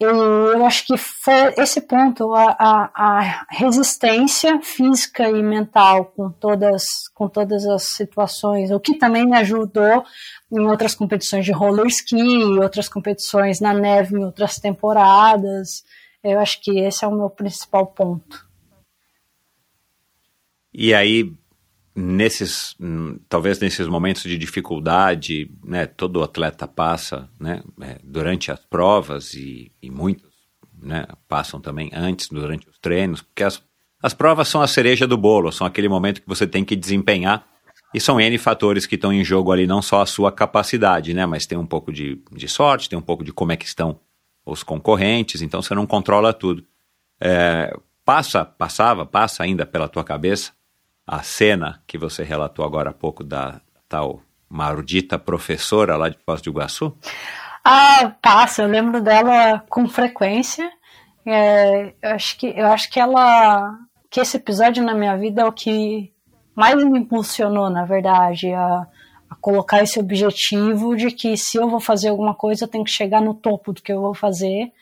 E 0.00 0.04
eu 0.04 0.64
acho 0.64 0.86
que 0.86 0.96
foi 0.96 1.52
esse 1.58 1.82
ponto, 1.82 2.34
a, 2.34 2.56
a, 2.58 2.90
a, 2.94 3.46
resistência 3.50 4.58
física 4.62 5.28
e 5.28 5.42
mental 5.42 6.06
com 6.16 6.30
todas, 6.30 6.84
com 7.14 7.28
todas 7.28 7.66
as 7.66 7.82
situações, 7.82 8.70
o 8.70 8.80
que 8.80 8.96
também 8.96 9.26
me 9.26 9.36
ajudou 9.36 10.02
em 10.50 10.60
outras 10.60 10.94
competições 10.94 11.44
de 11.44 11.52
roller 11.52 11.86
ski, 11.88 12.16
outras 12.62 12.88
competições 12.88 13.60
na 13.60 13.74
neve 13.74 14.16
em 14.16 14.24
outras 14.24 14.58
temporadas. 14.58 15.84
Eu 16.22 16.38
acho 16.38 16.60
que 16.60 16.78
esse 16.78 17.04
é 17.04 17.08
o 17.08 17.14
meu 17.14 17.30
principal 17.30 17.86
ponto. 17.86 18.46
E 20.72 20.94
aí, 20.94 21.32
nesses, 21.94 22.76
talvez 23.28 23.58
nesses 23.58 23.86
momentos 23.86 24.22
de 24.22 24.38
dificuldade, 24.38 25.50
né, 25.64 25.86
todo 25.86 26.22
atleta 26.22 26.68
passa, 26.68 27.28
né, 27.38 27.62
é, 27.80 27.98
durante 28.04 28.52
as 28.52 28.60
provas 28.64 29.34
e, 29.34 29.72
e 29.82 29.90
muitos, 29.90 30.30
né, 30.80 31.06
passam 31.28 31.60
também 31.60 31.90
antes, 31.92 32.28
durante 32.28 32.68
os 32.68 32.78
treinos, 32.78 33.22
porque 33.22 33.42
as, 33.42 33.62
as 34.02 34.14
provas 34.14 34.48
são 34.48 34.62
a 34.62 34.68
cereja 34.68 35.06
do 35.06 35.16
bolo, 35.16 35.50
são 35.50 35.66
aquele 35.66 35.88
momento 35.88 36.22
que 36.22 36.28
você 36.28 36.46
tem 36.46 36.64
que 36.64 36.76
desempenhar 36.76 37.46
e 37.92 38.00
são 38.00 38.20
N 38.20 38.38
fatores 38.38 38.86
que 38.86 38.94
estão 38.94 39.12
em 39.12 39.24
jogo 39.24 39.50
ali, 39.50 39.66
não 39.66 39.82
só 39.82 40.00
a 40.00 40.06
sua 40.06 40.30
capacidade, 40.30 41.12
né, 41.12 41.26
mas 41.26 41.46
tem 41.46 41.58
um 41.58 41.66
pouco 41.66 41.92
de, 41.92 42.22
de 42.30 42.48
sorte, 42.48 42.88
tem 42.88 42.98
um 42.98 43.02
pouco 43.02 43.24
de 43.24 43.32
como 43.32 43.52
é 43.52 43.56
que 43.56 43.66
estão 43.66 43.98
os 44.50 44.62
concorrentes, 44.62 45.42
então 45.42 45.62
você 45.62 45.74
não 45.74 45.86
controla 45.86 46.32
tudo. 46.32 46.64
É, 47.20 47.72
passa, 48.04 48.44
passava, 48.44 49.06
passa 49.06 49.42
ainda 49.42 49.64
pela 49.64 49.88
tua 49.88 50.02
cabeça 50.02 50.52
a 51.06 51.22
cena 51.22 51.82
que 51.86 51.98
você 51.98 52.22
relatou 52.22 52.64
agora 52.64 52.90
há 52.90 52.92
pouco 52.92 53.24
da 53.24 53.60
tal 53.88 54.20
maldita 54.48 55.18
professora 55.18 55.96
lá 55.96 56.08
de 56.08 56.18
Foz 56.24 56.40
do 56.40 56.50
Iguaçu? 56.50 56.96
Ah, 57.64 58.12
passa, 58.22 58.62
eu 58.62 58.68
lembro 58.68 59.00
dela 59.00 59.64
com 59.68 59.88
frequência. 59.88 60.70
É, 61.26 61.94
eu, 62.02 62.10
acho 62.10 62.38
que, 62.38 62.46
eu 62.46 62.66
acho 62.66 62.90
que 62.90 62.98
ela. 62.98 63.78
que 64.10 64.20
esse 64.20 64.36
episódio 64.36 64.82
na 64.82 64.94
minha 64.94 65.16
vida 65.16 65.42
é 65.42 65.44
o 65.44 65.52
que 65.52 66.12
mais 66.54 66.82
me 66.84 66.98
impulsionou, 66.98 67.68
na 67.68 67.84
verdade, 67.84 68.52
a, 68.52 68.86
a 69.30 69.36
colocar 69.36 69.82
esse 69.82 69.98
objetivo 70.00 70.96
de 70.96 71.12
que 71.12 71.36
se 71.36 71.56
eu 71.56 71.70
vou 71.70 71.78
fazer 71.80 72.08
alguma 72.08 72.34
coisa, 72.34 72.64
eu 72.64 72.68
tenho 72.68 72.84
que 72.84 72.90
chegar 72.90 73.22
no 73.22 73.32
topo 73.32 73.72
do 73.72 73.80
que 73.80 73.92
eu 73.92 74.00
vou 74.00 74.14
fazer. 74.14 74.72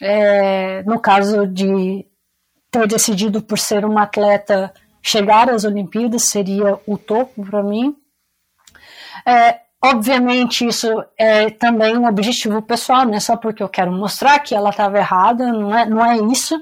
É, 0.00 0.82
no 0.84 1.00
caso 1.00 1.46
de 1.46 2.06
ter 2.70 2.86
decidido 2.86 3.42
por 3.42 3.58
ser 3.58 3.84
uma 3.84 4.02
atleta 4.02 4.72
chegar 5.02 5.48
às 5.48 5.64
Olimpíadas 5.64 6.28
seria 6.28 6.78
o 6.86 6.98
topo 6.98 7.44
para 7.44 7.62
mim. 7.62 7.96
É, 9.24 9.60
obviamente 9.82 10.66
isso 10.66 10.88
é 11.16 11.50
também 11.50 11.96
um 11.96 12.06
objetivo 12.06 12.60
pessoal, 12.62 13.04
não 13.04 13.14
é 13.14 13.20
só 13.20 13.36
porque 13.36 13.62
eu 13.62 13.68
quero 13.68 13.90
mostrar 13.92 14.38
que 14.40 14.54
ela 14.54 14.70
estava 14.70 14.98
errada, 14.98 15.52
não 15.52 15.76
é, 15.76 15.86
não 15.86 16.04
é 16.04 16.18
isso, 16.32 16.60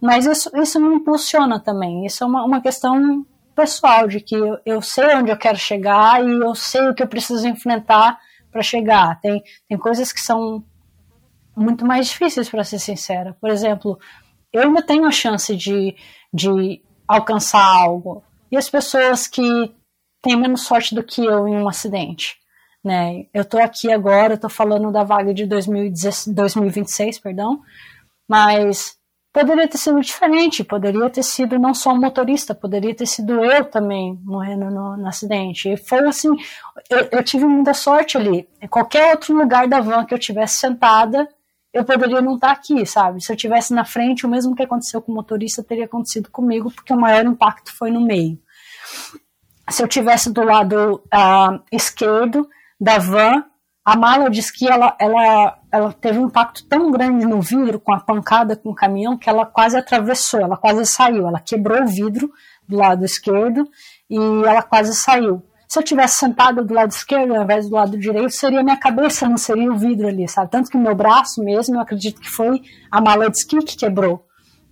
mas 0.00 0.26
isso, 0.26 0.50
isso 0.56 0.80
me 0.80 0.96
impulsiona 0.96 1.58
também. 1.58 2.06
Isso 2.06 2.22
é 2.22 2.26
uma, 2.26 2.44
uma 2.44 2.60
questão 2.60 3.26
pessoal, 3.56 4.06
de 4.06 4.20
que 4.20 4.36
eu, 4.66 4.82
sei 4.82 5.16
onde 5.16 5.32
eu 5.32 5.36
quero 5.36 5.56
chegar 5.56 6.22
e 6.22 6.30
eu 6.30 6.54
sei 6.54 6.88
o 6.88 6.94
que 6.94 7.02
eu 7.02 7.08
preciso 7.08 7.48
enfrentar 7.48 8.18
para 8.52 8.62
chegar. 8.62 9.18
Tem, 9.20 9.42
tem 9.66 9.78
coisas 9.78 10.12
que 10.12 10.20
são 10.20 10.62
muito 11.56 11.84
mais 11.86 12.08
difíceis, 12.08 12.50
para 12.50 12.62
ser 12.62 12.78
sincera. 12.78 13.34
Por 13.40 13.48
exemplo, 13.48 13.98
eu 14.52 14.62
ainda 14.62 14.82
tenho 14.82 15.06
a 15.06 15.10
chance 15.10 15.56
de, 15.56 15.96
de 16.32 16.82
alcançar 17.08 17.64
algo. 17.64 18.22
E 18.52 18.56
as 18.56 18.68
pessoas 18.68 19.26
que 19.26 19.42
têm 20.22 20.36
menos 20.36 20.62
sorte 20.62 20.94
do 20.94 21.02
que 21.02 21.24
eu 21.24 21.48
em 21.48 21.56
um 21.56 21.68
acidente. 21.68 22.36
Né? 22.84 23.26
Eu 23.32 23.42
estou 23.42 23.60
aqui 23.60 23.90
agora, 23.90 24.34
estou 24.34 24.50
falando 24.50 24.92
da 24.92 25.02
vaga 25.02 25.32
de 25.32 25.46
2026, 25.46 27.18
perdão, 27.18 27.60
mas 28.28 28.95
poderia 29.36 29.68
ter 29.68 29.76
sido 29.76 30.00
diferente, 30.00 30.64
poderia 30.64 31.10
ter 31.10 31.22
sido 31.22 31.58
não 31.58 31.74
só 31.74 31.92
o 31.92 32.00
motorista, 32.00 32.54
poderia 32.54 32.94
ter 32.94 33.04
sido 33.04 33.44
eu 33.44 33.66
também 33.66 34.18
morrendo 34.24 34.70
no, 34.70 34.96
no 34.96 35.06
acidente. 35.06 35.68
E 35.68 35.76
foi 35.76 35.98
assim, 36.08 36.30
eu, 36.88 37.06
eu, 37.12 37.22
tive 37.22 37.44
muita 37.44 37.74
sorte 37.74 38.16
ali. 38.16 38.48
Em 38.62 38.66
qualquer 38.66 39.10
outro 39.10 39.36
lugar 39.36 39.68
da 39.68 39.78
van 39.78 40.06
que 40.06 40.14
eu 40.14 40.18
tivesse 40.18 40.56
sentada, 40.56 41.28
eu 41.70 41.84
poderia 41.84 42.22
não 42.22 42.36
estar 42.36 42.50
aqui, 42.50 42.86
sabe? 42.86 43.22
Se 43.22 43.30
eu 43.30 43.36
tivesse 43.36 43.74
na 43.74 43.84
frente, 43.84 44.24
o 44.24 44.28
mesmo 44.28 44.56
que 44.56 44.62
aconteceu 44.62 45.02
com 45.02 45.12
o 45.12 45.14
motorista 45.14 45.62
teria 45.62 45.84
acontecido 45.84 46.30
comigo, 46.30 46.70
porque 46.70 46.94
o 46.94 46.98
maior 46.98 47.26
impacto 47.26 47.76
foi 47.76 47.90
no 47.90 48.00
meio. 48.00 48.38
Se 49.68 49.82
eu 49.82 49.86
tivesse 49.86 50.32
do 50.32 50.42
lado 50.42 51.02
uh, 51.14 51.62
esquerdo 51.70 52.48
da 52.80 52.96
van, 52.96 53.44
a 53.84 53.94
mala 53.96 54.30
de 54.30 54.40
esqui 54.40 54.66
ela, 54.66 54.96
ela, 54.98 55.58
ela 55.76 55.92
teve 55.92 56.18
um 56.18 56.26
impacto 56.26 56.64
tão 56.66 56.90
grande 56.90 57.26
no 57.26 57.40
vidro 57.40 57.78
com 57.78 57.92
a 57.92 58.00
pancada 58.00 58.56
com 58.56 58.70
o 58.70 58.74
caminhão 58.74 59.16
que 59.16 59.28
ela 59.28 59.46
quase 59.46 59.76
atravessou, 59.76 60.40
ela 60.40 60.56
quase 60.56 60.84
saiu, 60.86 61.26
ela 61.26 61.40
quebrou 61.40 61.82
o 61.82 61.86
vidro 61.86 62.30
do 62.68 62.76
lado 62.76 63.04
esquerdo 63.04 63.68
e 64.10 64.16
ela 64.16 64.62
quase 64.62 64.94
saiu. 64.94 65.42
Se 65.68 65.78
eu 65.78 65.82
tivesse 65.82 66.18
sentada 66.18 66.62
do 66.62 66.72
lado 66.72 66.90
esquerdo 66.90 67.34
ao 67.34 67.42
invés 67.42 67.68
do 67.68 67.74
lado 67.74 67.98
direito, 67.98 68.30
seria 68.30 68.62
minha 68.62 68.76
cabeça, 68.76 69.28
não 69.28 69.36
seria 69.36 69.70
o 69.70 69.76
vidro 69.76 70.06
ali, 70.06 70.28
sabe? 70.28 70.50
Tanto 70.50 70.70
que 70.70 70.78
meu 70.78 70.94
braço 70.94 71.42
mesmo, 71.42 71.76
eu 71.76 71.80
acredito 71.80 72.20
que 72.20 72.30
foi 72.30 72.62
a 72.90 73.00
mala 73.00 73.28
de 73.28 73.38
esqui 73.38 73.58
que 73.58 73.76
quebrou, 73.76 74.24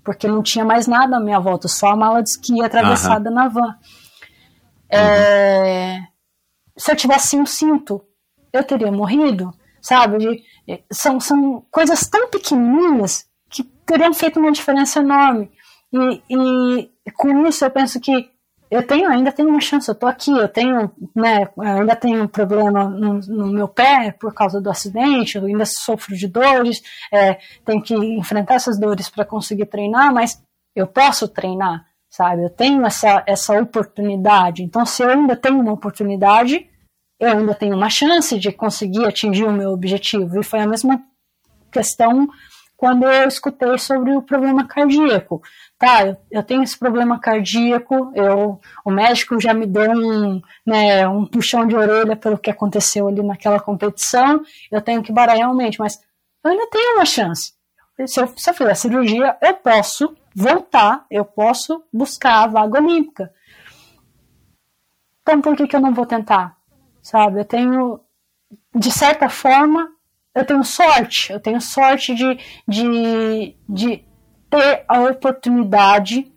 porque 0.05 0.29
não 0.29 0.43
tinha 0.43 0.65
mais 0.65 0.87
nada 0.87 1.17
à 1.17 1.21
minha 1.21 1.41
volta, 1.41 1.67
só 1.67 1.89
a 1.89 1.97
mala 1.97 2.23
de 2.23 2.31
esqui 2.31 2.63
atravessada 2.63 3.29
uhum. 3.29 3.35
na 3.35 3.49
van. 3.49 3.75
É... 4.89 5.99
Se 6.77 6.93
eu 6.93 6.97
tivesse 6.97 7.37
um 7.37 7.45
cinto, 7.45 8.05
eu 8.53 8.63
teria 8.63 8.93
morrido, 8.93 9.53
sabe? 9.83 10.43
São, 10.91 11.21
são 11.21 11.65
coisas 11.71 12.07
tão 12.07 12.29
pequenininhas 12.29 13.27
que 13.51 13.63
teriam 13.63 14.15
feito 14.15 14.41
uma 14.41 14.53
diferença 14.53 15.01
enorme. 15.01 15.51
E, 15.93 16.91
e 17.07 17.11
com 17.13 17.47
isso 17.47 17.65
eu 17.65 17.71
penso 17.71 18.01
que 18.01 18.31
eu 18.71 18.85
tenho, 18.85 19.09
ainda 19.09 19.31
tenho 19.31 19.49
uma 19.49 19.61
chance, 19.61 19.89
eu 19.89 19.95
tô 19.95 20.07
aqui, 20.07 20.33
eu 20.33 20.49
tenho, 20.49 20.91
né, 21.15 21.49
ainda 21.59 21.95
tenho 21.95 22.25
um 22.25 22.27
problema 22.27 22.89
no, 22.89 23.21
no 23.21 23.47
meu 23.47 23.69
pé 23.69 24.11
por 24.19 24.35
causa 24.35 24.61
do 24.61 24.69
acidente, 24.69 25.37
eu 25.37 25.45
ainda 25.45 25.65
sofro 25.65 26.17
de 26.17 26.27
dores, 26.27 26.83
é, 27.13 27.39
tenho 27.65 27.81
que 27.81 27.95
enfrentar 27.95 28.55
essas 28.55 28.79
dores 28.79 29.09
para 29.09 29.25
conseguir 29.25 29.67
treinar, 29.67 30.13
mas 30.13 30.43
eu 30.75 30.89
posso 30.89 31.29
treinar, 31.29 31.85
sabe? 32.11 32.43
Eu 32.43 32.51
tenho 32.51 32.85
essa, 32.85 33.23
essa 33.27 33.61
oportunidade. 33.61 34.65
Então, 34.65 34.85
se 34.85 35.05
eu 35.05 35.11
ainda 35.11 35.37
tenho 35.37 35.61
uma 35.61 35.73
oportunidade, 35.73 36.69
eu 37.25 37.39
ainda 37.39 37.55
tenho 37.55 37.77
uma 37.77 37.91
chance 37.91 38.39
de 38.39 38.53
conseguir 38.53 39.05
atingir 39.05 39.45
o 39.45 39.53
meu 39.53 39.71
objetivo. 39.71 40.41
E 40.41 40.45
foi 40.45 40.61
a 40.61 40.67
mesma 40.67 41.03
questão 41.73 42.29
quando 42.77 43.05
eu 43.05 43.29
escutei 43.29 43.79
sobre 43.79 44.13
o 44.13 44.23
problema 44.23 44.67
cardíaco. 44.67 45.43
Tá, 45.79 46.17
eu 46.31 46.43
tenho 46.43 46.63
esse 46.63 46.79
problema 46.79 47.19
cardíaco, 47.19 48.13
eu, 48.15 48.61
o 48.85 48.91
médico 48.91 49.41
já 49.41 49.55
me 49.55 49.67
deu 49.67 49.91
um, 49.91 50.41
né, 50.67 51.07
um 51.09 51.27
puxão 51.27 51.67
de 51.67 51.75
orelha 51.75 52.17
pelo 52.17 52.39
que 52.39 52.51
aconteceu 52.51 53.09
ali 53.09 53.23
naquela 53.23 53.61
competição, 53.61 54.43
eu 54.71 54.81
tenho 54.81 55.03
que 55.03 55.13
parar 55.13 55.35
realmente, 55.35 55.79
mas 55.79 55.99
eu 56.45 56.51
ainda 56.51 56.69
tenho 56.71 56.97
uma 56.97 57.05
chance. 57.05 57.53
Se 58.07 58.21
eu, 58.21 58.33
se 58.37 58.51
eu 58.51 58.55
fizer 58.55 58.73
a 58.73 58.75
cirurgia, 58.75 59.37
eu 59.41 59.55
posso 59.55 60.15
voltar, 60.35 61.07
eu 61.11 61.25
posso 61.25 61.83
buscar 61.93 62.43
a 62.43 62.47
vaga 62.49 62.83
olímpica. 62.83 63.33
Então 65.23 65.41
por 65.41 65.57
que, 65.57 65.67
que 65.67 65.77
eu 65.77 65.81
não 65.81 65.95
vou 65.95 66.05
tentar? 66.05 66.57
Sabe, 67.05 67.41
eu 67.41 67.45
tenho, 67.45 68.01
de 68.75 68.91
certa 68.91 69.29
forma, 69.29 69.91
eu 70.35 70.43
tenho 70.43 70.65
sorte, 70.65 71.31
eu 71.31 71.39
tenho 71.39 71.61
sorte 71.61 72.15
de, 72.15 72.39
de, 72.67 73.55
de 73.69 74.03
ter 74.49 74.85
a 74.89 75.03
oportunidade 75.03 76.33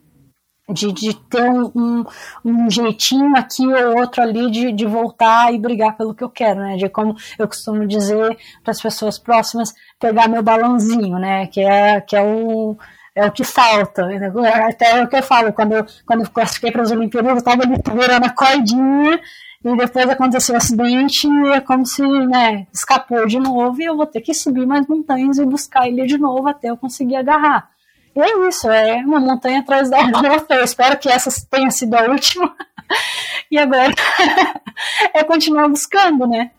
de, 0.70 0.92
de 0.92 1.16
ter 1.30 1.50
um, 1.50 2.04
um, 2.44 2.70
jeitinho 2.70 3.34
aqui 3.38 3.66
ou 3.66 3.98
outro 3.98 4.22
ali 4.22 4.52
de, 4.52 4.74
de 4.74 4.86
voltar 4.86 5.54
e 5.54 5.58
brigar 5.58 5.96
pelo 5.96 6.14
que 6.14 6.22
eu 6.22 6.30
quero, 6.30 6.60
né? 6.60 6.76
De 6.76 6.90
como 6.90 7.16
eu 7.40 7.48
costumo 7.48 7.88
dizer 7.88 8.38
para 8.62 8.72
as 8.72 8.82
pessoas 8.82 9.18
próximas, 9.18 9.74
pegar 9.98 10.28
meu 10.28 10.44
balãozinho, 10.44 11.18
né? 11.18 11.48
Que 11.48 11.62
é, 11.62 12.02
que 12.02 12.14
é 12.14 12.22
o 12.22 12.76
é 13.16 13.26
o 13.26 13.32
que 13.32 13.46
falta. 13.46 14.06
Até 14.68 15.00
é 15.00 15.04
o 15.04 15.08
que 15.08 15.16
eu 15.16 15.24
falo, 15.24 15.54
quando 15.54 15.72
eu, 15.72 15.86
quando 16.06 16.26
eu 16.26 16.30
classifiquei 16.30 16.74
para 16.74 16.82
as 16.82 16.92
Olimpíadas, 16.92 17.32
eu 17.32 17.38
estava 17.38 17.64
ali 17.64 17.76
segurando 17.84 18.26
a 18.26 18.30
cordinha 18.30 19.22
e 19.64 19.76
depois 19.76 20.10
aconteceu 20.10 20.56
o 20.56 20.58
acidente 20.58 21.28
e 21.28 21.48
é 21.50 21.62
como 21.62 21.86
se, 21.86 22.02
né, 22.02 22.68
escapou 22.74 23.26
de 23.26 23.40
novo 23.40 23.82
e 23.82 23.86
eu 23.86 23.98
vou 23.98 24.06
ter 24.06 24.22
que 24.22 24.34
subir 24.34 24.66
mais 24.66 24.88
montanhas 24.88 25.38
e 25.38 25.46
buscar 25.46 25.88
ele 25.88 26.06
de 26.06 26.18
novo 26.18 26.48
até 26.48 26.70
eu 26.70 26.78
conseguir 26.78 27.16
agarrar. 27.16 27.70
E 28.16 28.20
é 28.20 28.48
isso, 28.48 28.70
é 28.70 28.96
uma 28.98 29.20
montanha 29.20 29.60
atrás 29.60 29.90
da 29.90 30.00
outra. 30.34 30.58
Eu 30.58 30.64
espero 30.64 30.98
que 30.98 31.10
essa 31.10 31.30
tenha 31.50 31.70
sido 31.70 31.94
a 31.96 32.04
última. 32.04 32.56
e 33.52 33.58
agora 33.58 33.94
é 35.14 35.24
continuar 35.24 35.68
buscando, 35.68 36.26
né? 36.26 36.52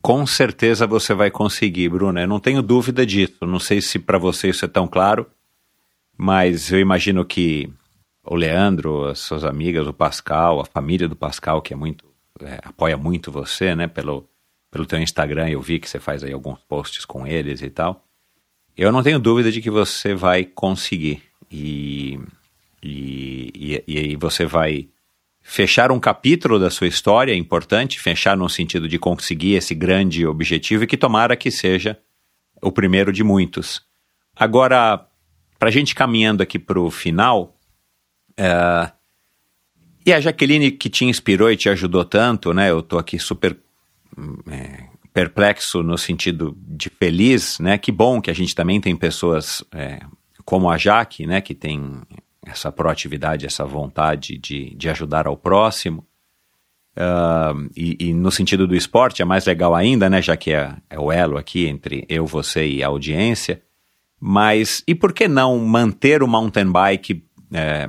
Com 0.00 0.26
certeza 0.26 0.86
você 0.86 1.14
vai 1.14 1.30
conseguir, 1.30 1.88
Bruna. 1.88 2.22
Eu 2.22 2.28
não 2.28 2.40
tenho 2.40 2.60
dúvida 2.60 3.06
disso. 3.06 3.46
Não 3.46 3.60
sei 3.60 3.80
se 3.80 3.98
para 3.98 4.18
você 4.18 4.48
isso 4.48 4.64
é 4.64 4.68
tão 4.68 4.88
claro, 4.88 5.30
mas 6.16 6.72
eu 6.72 6.80
imagino 6.80 7.24
que 7.24 7.72
o 8.24 8.34
Leandro, 8.34 9.06
as 9.06 9.18
suas 9.18 9.44
amigas, 9.44 9.86
o 9.86 9.92
Pascal, 9.92 10.60
a 10.60 10.64
família 10.64 11.08
do 11.08 11.16
Pascal, 11.16 11.60
que 11.60 11.72
é 11.72 11.76
muito 11.76 12.04
é, 12.40 12.58
apoia 12.62 12.96
muito 12.96 13.30
você, 13.30 13.74
né? 13.74 13.86
Pelo 13.86 14.28
pelo 14.70 14.86
teu 14.86 14.98
Instagram, 14.98 15.50
eu 15.50 15.60
vi 15.60 15.78
que 15.78 15.88
você 15.88 16.00
faz 16.00 16.24
aí 16.24 16.32
alguns 16.32 16.58
posts 16.60 17.04
com 17.04 17.26
eles 17.26 17.60
e 17.60 17.68
tal. 17.68 18.06
Eu 18.74 18.90
não 18.90 19.02
tenho 19.02 19.18
dúvida 19.18 19.52
de 19.52 19.60
que 19.60 19.70
você 19.70 20.14
vai 20.14 20.44
conseguir 20.44 21.22
e 21.50 22.18
e, 22.82 23.84
e, 23.86 24.12
e 24.12 24.16
você 24.16 24.44
vai 24.46 24.88
fechar 25.42 25.92
um 25.92 26.00
capítulo 26.00 26.58
da 26.58 26.70
sua 26.70 26.86
história 26.86 27.34
importante, 27.34 28.00
fechar 28.00 28.36
no 28.36 28.48
sentido 28.48 28.88
de 28.88 28.98
conseguir 28.98 29.54
esse 29.54 29.74
grande 29.74 30.26
objetivo 30.26 30.84
e 30.84 30.86
que 30.86 30.96
tomara 30.96 31.36
que 31.36 31.50
seja 31.50 31.98
o 32.62 32.72
primeiro 32.72 33.12
de 33.12 33.22
muitos. 33.22 33.82
Agora, 34.34 35.06
para 35.58 35.68
a 35.68 35.72
gente 35.72 35.94
caminhando 35.94 36.42
aqui 36.42 36.58
para 36.58 36.80
o 36.80 36.90
final, 36.90 37.51
é, 38.36 38.92
e 40.04 40.12
a 40.12 40.20
Jaqueline 40.20 40.70
que 40.72 40.90
te 40.90 41.04
inspirou 41.04 41.50
e 41.50 41.56
te 41.56 41.68
ajudou 41.68 42.04
tanto, 42.04 42.52
né? 42.52 42.70
Eu 42.70 42.80
estou 42.80 42.98
aqui 42.98 43.18
super 43.18 43.56
é, 44.50 44.84
perplexo 45.12 45.82
no 45.82 45.96
sentido 45.96 46.56
de 46.58 46.90
feliz, 46.90 47.58
né? 47.60 47.78
Que 47.78 47.92
bom 47.92 48.20
que 48.20 48.30
a 48.30 48.34
gente 48.34 48.54
também 48.54 48.80
tem 48.80 48.96
pessoas 48.96 49.64
é, 49.72 50.00
como 50.44 50.68
a 50.68 50.76
Jaque, 50.76 51.26
né? 51.26 51.40
Que 51.40 51.54
tem 51.54 52.02
essa 52.44 52.72
proatividade, 52.72 53.46
essa 53.46 53.64
vontade 53.64 54.36
de, 54.38 54.74
de 54.74 54.88
ajudar 54.88 55.28
ao 55.28 55.36
próximo. 55.36 56.04
Uh, 56.94 57.70
e, 57.74 57.96
e, 57.98 58.12
no 58.12 58.30
sentido 58.30 58.66
do 58.66 58.76
esporte 58.76 59.22
é 59.22 59.24
mais 59.24 59.46
legal 59.46 59.74
ainda, 59.74 60.10
né? 60.10 60.20
Já 60.20 60.36
que 60.36 60.52
é, 60.52 60.74
é 60.90 60.98
o 60.98 61.12
elo 61.12 61.38
aqui 61.38 61.66
entre 61.66 62.04
eu, 62.08 62.26
você 62.26 62.66
e 62.66 62.82
a 62.82 62.88
audiência. 62.88 63.62
Mas 64.20 64.82
e 64.86 64.94
por 64.94 65.12
que 65.12 65.28
não 65.28 65.58
manter 65.58 66.22
o 66.22 66.28
mountain 66.28 66.70
bike 66.70 67.24
é, 67.52 67.88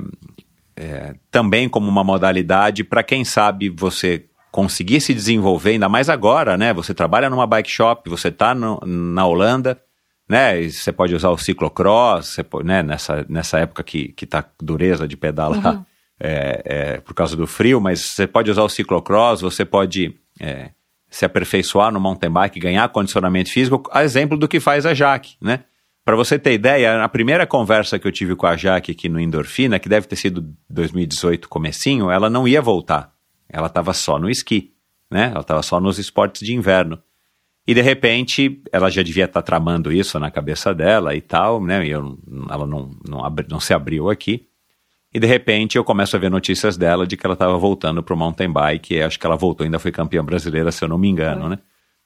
é, 0.76 1.14
também 1.30 1.68
como 1.68 1.88
uma 1.88 2.04
modalidade 2.04 2.84
para 2.84 3.02
quem 3.02 3.24
sabe 3.24 3.68
você 3.68 4.24
conseguir 4.50 5.00
se 5.00 5.12
desenvolver, 5.12 5.72
ainda 5.72 5.88
mais 5.88 6.08
agora, 6.08 6.56
né? 6.56 6.72
Você 6.72 6.94
trabalha 6.94 7.28
numa 7.28 7.46
bike 7.46 7.70
shop, 7.70 8.08
você 8.08 8.28
está 8.28 8.54
na 8.54 9.26
Holanda, 9.26 9.80
né? 10.28 10.60
E 10.60 10.70
você 10.70 10.92
pode 10.92 11.14
usar 11.14 11.30
o 11.30 11.38
ciclocross, 11.38 12.28
você 12.28 12.44
pode, 12.44 12.66
né? 12.66 12.82
Nessa, 12.82 13.26
nessa 13.28 13.58
época 13.58 13.82
que, 13.82 14.08
que 14.12 14.26
tá 14.26 14.44
dureza 14.60 15.08
de 15.08 15.16
pedalar 15.16 15.76
uhum. 15.76 15.84
é, 16.20 16.62
é, 16.64 17.00
por 17.00 17.14
causa 17.14 17.36
do 17.36 17.46
frio, 17.46 17.80
mas 17.80 18.00
você 18.00 18.26
pode 18.26 18.50
usar 18.50 18.62
o 18.62 18.68
ciclocross, 18.68 19.40
você 19.40 19.64
pode 19.64 20.14
é, 20.40 20.70
se 21.10 21.24
aperfeiçoar 21.24 21.92
no 21.92 22.00
mountain 22.00 22.30
bike, 22.30 22.60
ganhar 22.60 22.88
condicionamento 22.90 23.50
físico, 23.50 23.88
a 23.92 24.04
exemplo 24.04 24.38
do 24.38 24.48
que 24.48 24.60
faz 24.60 24.86
a 24.86 24.94
Jaque, 24.94 25.36
né? 25.40 25.64
Para 26.04 26.16
você 26.16 26.38
ter 26.38 26.52
ideia, 26.52 27.02
a 27.02 27.08
primeira 27.08 27.46
conversa 27.46 27.98
que 27.98 28.06
eu 28.06 28.12
tive 28.12 28.36
com 28.36 28.46
a 28.46 28.56
Jaque 28.56 28.92
aqui 28.92 29.08
no 29.08 29.18
Endorfina, 29.18 29.78
que 29.78 29.88
deve 29.88 30.06
ter 30.06 30.16
sido 30.16 30.54
2018 30.68 31.48
comecinho, 31.48 32.10
ela 32.10 32.28
não 32.28 32.46
ia 32.46 32.60
voltar. 32.60 33.14
Ela 33.48 33.68
estava 33.68 33.94
só 33.94 34.18
no 34.18 34.28
esqui, 34.28 34.74
né? 35.10 35.30
Ela 35.30 35.40
estava 35.40 35.62
só 35.62 35.80
nos 35.80 35.98
esportes 35.98 36.46
de 36.46 36.54
inverno. 36.54 37.02
E 37.66 37.72
de 37.72 37.80
repente, 37.80 38.62
ela 38.70 38.90
já 38.90 39.02
devia 39.02 39.24
estar 39.24 39.40
tá 39.40 39.46
tramando 39.46 39.90
isso 39.90 40.20
na 40.20 40.30
cabeça 40.30 40.74
dela 40.74 41.14
e 41.14 41.22
tal, 41.22 41.64
né? 41.64 41.86
E 41.86 41.90
eu, 41.90 42.18
ela 42.50 42.66
não, 42.66 42.90
não, 43.08 43.24
abri, 43.24 43.46
não 43.48 43.58
se 43.58 43.72
abriu 43.72 44.10
aqui. 44.10 44.46
E 45.12 45.18
de 45.18 45.26
repente 45.26 45.78
eu 45.78 45.84
começo 45.84 46.14
a 46.14 46.18
ver 46.18 46.30
notícias 46.30 46.76
dela 46.76 47.06
de 47.06 47.16
que 47.16 47.24
ela 47.24 47.34
estava 47.34 47.56
voltando 47.56 48.02
para 48.02 48.12
o 48.12 48.18
mountain 48.18 48.52
bike. 48.52 48.94
E 48.94 49.02
acho 49.02 49.18
que 49.18 49.24
ela 49.24 49.36
voltou, 49.36 49.64
ainda 49.64 49.78
foi 49.78 49.90
campeã 49.90 50.22
brasileira, 50.22 50.70
se 50.70 50.84
eu 50.84 50.88
não 50.88 50.98
me 50.98 51.08
engano, 51.08 51.48
né? 51.48 51.58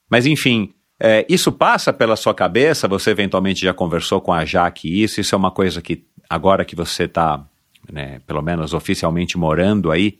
Mas 0.08 0.24
enfim, 0.24 0.72
é, 1.00 1.24
isso 1.28 1.52
passa 1.52 1.92
pela 1.92 2.16
sua 2.16 2.34
cabeça? 2.34 2.88
Você 2.88 3.10
eventualmente 3.10 3.60
já 3.60 3.72
conversou 3.72 4.20
com 4.20 4.32
a 4.32 4.44
Jaque 4.44 5.02
isso? 5.02 5.20
Isso 5.20 5.34
é 5.34 5.38
uma 5.38 5.50
coisa 5.50 5.80
que 5.80 6.04
agora 6.28 6.64
que 6.64 6.74
você 6.74 7.04
está, 7.04 7.44
né, 7.90 8.20
pelo 8.26 8.42
menos 8.42 8.74
oficialmente 8.74 9.38
morando 9.38 9.90
aí 9.92 10.18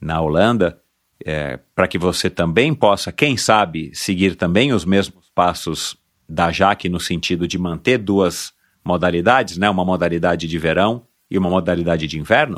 na 0.00 0.20
Holanda, 0.20 0.80
é, 1.24 1.58
para 1.74 1.86
que 1.86 1.98
você 1.98 2.28
também 2.28 2.74
possa, 2.74 3.12
quem 3.12 3.36
sabe, 3.36 3.90
seguir 3.94 4.34
também 4.34 4.72
os 4.72 4.84
mesmos 4.84 5.30
passos 5.34 5.96
da 6.28 6.50
Jaque 6.50 6.88
no 6.88 6.98
sentido 6.98 7.46
de 7.46 7.58
manter 7.58 7.98
duas 7.98 8.52
modalidades, 8.84 9.56
né? 9.56 9.68
Uma 9.68 9.84
modalidade 9.84 10.46
de 10.46 10.58
verão 10.58 11.06
e 11.30 11.38
uma 11.38 11.48
modalidade 11.48 12.06
de 12.06 12.18
inverno? 12.18 12.56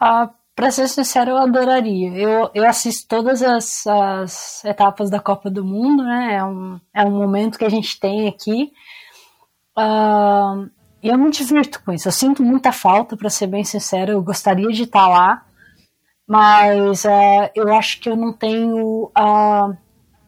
Ah, 0.00 0.30
para 0.54 0.70
ser 0.70 0.88
sincero, 0.88 1.30
eu 1.30 1.38
adoraria. 1.38 2.12
Eu, 2.16 2.50
eu 2.54 2.68
assisto 2.68 3.08
todas 3.08 3.42
as, 3.42 3.86
as, 3.86 4.64
etapas 4.64 5.10
da 5.10 5.20
Copa 5.20 5.50
do 5.50 5.64
Mundo, 5.64 6.02
né? 6.04 6.34
É 6.34 6.44
um, 6.44 6.80
é 6.94 7.04
um 7.04 7.10
momento 7.10 7.58
que 7.58 7.64
a 7.64 7.70
gente 7.70 7.98
tem 7.98 8.28
aqui. 8.28 8.72
Uh, 9.76 10.70
e 11.02 11.08
eu 11.08 11.18
me 11.18 11.30
divirto 11.30 11.82
com 11.82 11.92
isso. 11.92 12.08
Eu 12.08 12.12
sinto 12.12 12.42
muita 12.42 12.72
falta, 12.72 13.16
para 13.16 13.30
ser 13.30 13.46
bem 13.46 13.64
sincero. 13.64 14.12
Eu 14.12 14.22
gostaria 14.22 14.68
de 14.68 14.82
estar 14.82 15.08
lá 15.08 15.44
mas 16.26 17.04
é, 17.04 17.52
eu 17.54 17.72
acho 17.74 18.00
que 18.00 18.08
eu 18.08 18.16
não 18.16 18.32
tenho 18.32 19.04
uh, 19.06 19.76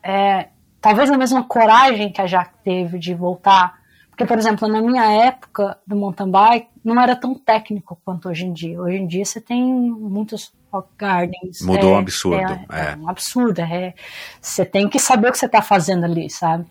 é, 0.03 0.49
talvez 0.79 1.11
a 1.11 1.17
mesma 1.17 1.45
coragem 1.45 2.13
que 2.13 2.21
a 2.21 2.27
Jaque 2.27 2.59
teve 2.63 2.99
de 2.99 3.15
voltar. 3.15 3.79
Porque, 4.15 4.27
por 4.27 4.39
exemplo, 4.39 4.69
na 4.69 4.81
minha 4.81 5.05
época 5.27 5.77
do 5.85 5.97
mountain 5.97 6.31
bike, 6.31 6.69
não 6.85 7.03
era 7.03 7.17
tão 7.17 7.35
técnico 7.35 8.01
quanto 8.05 8.29
hoje 8.29 8.47
em 8.47 8.53
dia. 8.53 8.81
Hoje 8.81 8.97
em 8.97 9.09
dia 9.09 9.25
você 9.25 9.41
tem 9.41 9.61
muitos 9.61 10.53
rock 10.73 10.89
gardens. 10.97 11.61
Mudou 11.63 11.91
é, 11.91 11.95
um 11.95 11.99
absurdo. 11.99 12.53
É, 12.53 12.67
é. 12.71 12.93
é 12.93 12.97
um 12.97 13.09
absurdo. 13.09 13.61
É, 13.61 13.93
você 14.41 14.65
tem 14.65 14.89
que 14.89 15.01
saber 15.01 15.29
o 15.29 15.33
que 15.33 15.39
você 15.39 15.47
está 15.47 15.61
fazendo 15.61 16.05
ali, 16.05 16.31
sabe? 16.31 16.65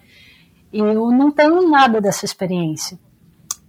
E 0.72 0.80
eu 0.80 1.12
não 1.12 1.32
tenho 1.32 1.70
nada 1.70 2.00
dessa 2.00 2.24
experiência. 2.24 2.98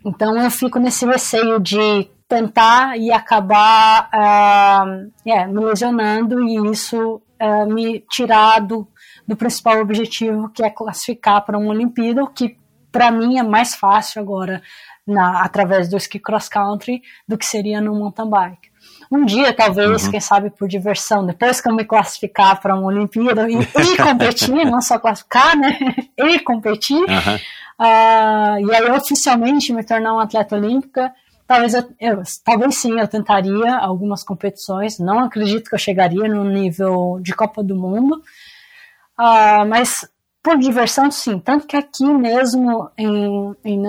Então 0.04 0.40
eu 0.40 0.50
fico 0.52 0.78
nesse 0.78 1.04
receio 1.04 1.58
de 1.58 2.08
tentar 2.28 2.96
e 2.96 3.10
acabar 3.10 4.08
uh, 4.14 5.10
é, 5.28 5.48
me 5.48 5.64
lesionando 5.64 6.40
e 6.44 6.70
isso 6.70 7.20
uh, 7.42 7.74
me 7.74 8.04
tirar 8.08 8.60
do, 8.60 8.86
do 9.26 9.34
principal 9.34 9.80
objetivo 9.80 10.48
que 10.50 10.62
é 10.62 10.70
classificar 10.70 11.44
para 11.44 11.58
uma 11.58 11.70
Olimpíada, 11.70 12.22
o 12.22 12.28
que 12.28 12.56
para 12.94 13.10
mim 13.10 13.38
é 13.38 13.42
mais 13.42 13.74
fácil 13.74 14.22
agora 14.22 14.62
na, 15.04 15.42
através 15.42 15.88
do 15.88 15.96
ski 15.96 16.20
cross 16.20 16.48
country 16.48 17.02
do 17.26 17.36
que 17.36 17.44
seria 17.44 17.80
no 17.80 17.92
mountain 17.92 18.30
bike. 18.30 18.72
Um 19.10 19.24
dia, 19.24 19.52
talvez, 19.52 20.04
uhum. 20.04 20.10
quem 20.12 20.20
sabe 20.20 20.50
por 20.50 20.68
diversão, 20.68 21.26
depois 21.26 21.60
que 21.60 21.68
eu 21.68 21.74
me 21.74 21.84
classificar 21.84 22.60
para 22.60 22.76
uma 22.76 22.86
Olimpíada 22.86 23.50
e, 23.50 23.56
e 23.56 23.96
competir, 24.00 24.64
não 24.64 24.80
só 24.80 24.96
classificar, 24.96 25.56
né? 25.56 25.76
E 26.16 26.38
competir, 26.38 26.94
uhum. 26.94 27.34
uh, 27.80 28.70
e 28.70 28.74
aí 28.74 28.90
oficialmente 28.92 29.72
me 29.72 29.82
tornar 29.82 30.12
uma 30.12 30.22
atleta 30.22 30.54
olímpica, 30.54 31.12
Talvez, 31.46 31.74
eu, 31.74 31.82
eu, 32.00 32.22
talvez 32.42 32.76
sim, 32.76 32.98
eu 32.98 33.06
tentaria 33.06 33.76
algumas 33.76 34.24
competições. 34.24 34.98
Não 34.98 35.18
acredito 35.18 35.68
que 35.68 35.74
eu 35.74 35.78
chegaria 35.78 36.26
no 36.26 36.42
nível 36.42 37.18
de 37.20 37.34
Copa 37.34 37.62
do 37.62 37.76
Mundo, 37.76 38.14
uh, 39.20 39.66
mas 39.68 40.08
por 40.44 40.58
diversão, 40.58 41.10
sim. 41.10 41.38
Tanto 41.38 41.66
que 41.66 41.74
aqui 41.74 42.04
mesmo 42.04 42.90
em, 42.98 43.56
em 43.64 43.82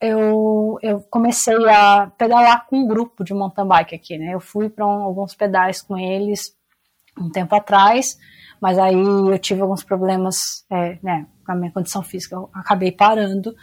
eu, 0.00 0.76
eu 0.82 1.00
comecei 1.08 1.54
a 1.68 2.10
pedalar 2.18 2.66
com 2.66 2.80
um 2.80 2.88
grupo 2.88 3.22
de 3.22 3.32
mountain 3.32 3.64
bike 3.64 3.94
aqui, 3.94 4.18
né? 4.18 4.34
Eu 4.34 4.40
fui 4.40 4.68
para 4.68 4.84
um, 4.84 5.02
alguns 5.04 5.36
pedais 5.36 5.80
com 5.80 5.96
eles 5.96 6.40
um 7.16 7.30
tempo 7.30 7.54
atrás, 7.54 8.18
mas 8.60 8.76
aí 8.76 8.92
eu 8.92 9.38
tive 9.38 9.60
alguns 9.60 9.84
problemas 9.84 10.34
é, 10.68 10.98
né, 11.00 11.26
com 11.46 11.52
a 11.52 11.54
minha 11.54 11.70
condição 11.70 12.02
física, 12.02 12.34
eu 12.34 12.50
acabei 12.52 12.90
parando. 12.90 13.54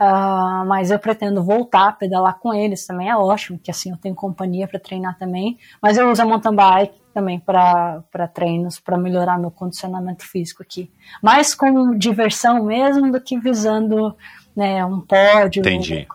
Uh, 0.00 0.66
mas 0.66 0.90
eu 0.90 0.98
pretendo 0.98 1.42
voltar 1.42 1.88
a 1.88 1.92
pedalar 1.92 2.38
com 2.38 2.52
eles 2.52 2.86
também, 2.86 3.08
é 3.08 3.16
ótimo, 3.16 3.58
que 3.58 3.70
assim 3.70 3.90
eu 3.90 3.96
tenho 3.96 4.14
companhia 4.14 4.68
para 4.68 4.78
treinar 4.78 5.18
também. 5.18 5.58
Mas 5.80 5.96
eu 5.96 6.10
uso 6.10 6.22
a 6.22 6.26
mountain 6.26 6.54
bike 6.54 7.00
também 7.14 7.40
para 7.40 8.02
treinos, 8.34 8.78
para 8.78 8.98
melhorar 8.98 9.38
meu 9.38 9.50
condicionamento 9.50 10.28
físico 10.28 10.62
aqui. 10.62 10.90
Mais 11.22 11.54
como 11.54 11.96
diversão 11.98 12.64
mesmo 12.64 13.10
do 13.10 13.20
que 13.20 13.38
visando 13.38 14.14
né, 14.54 14.84
um 14.84 15.00
pódio. 15.00 15.60
Entendi. 15.60 16.06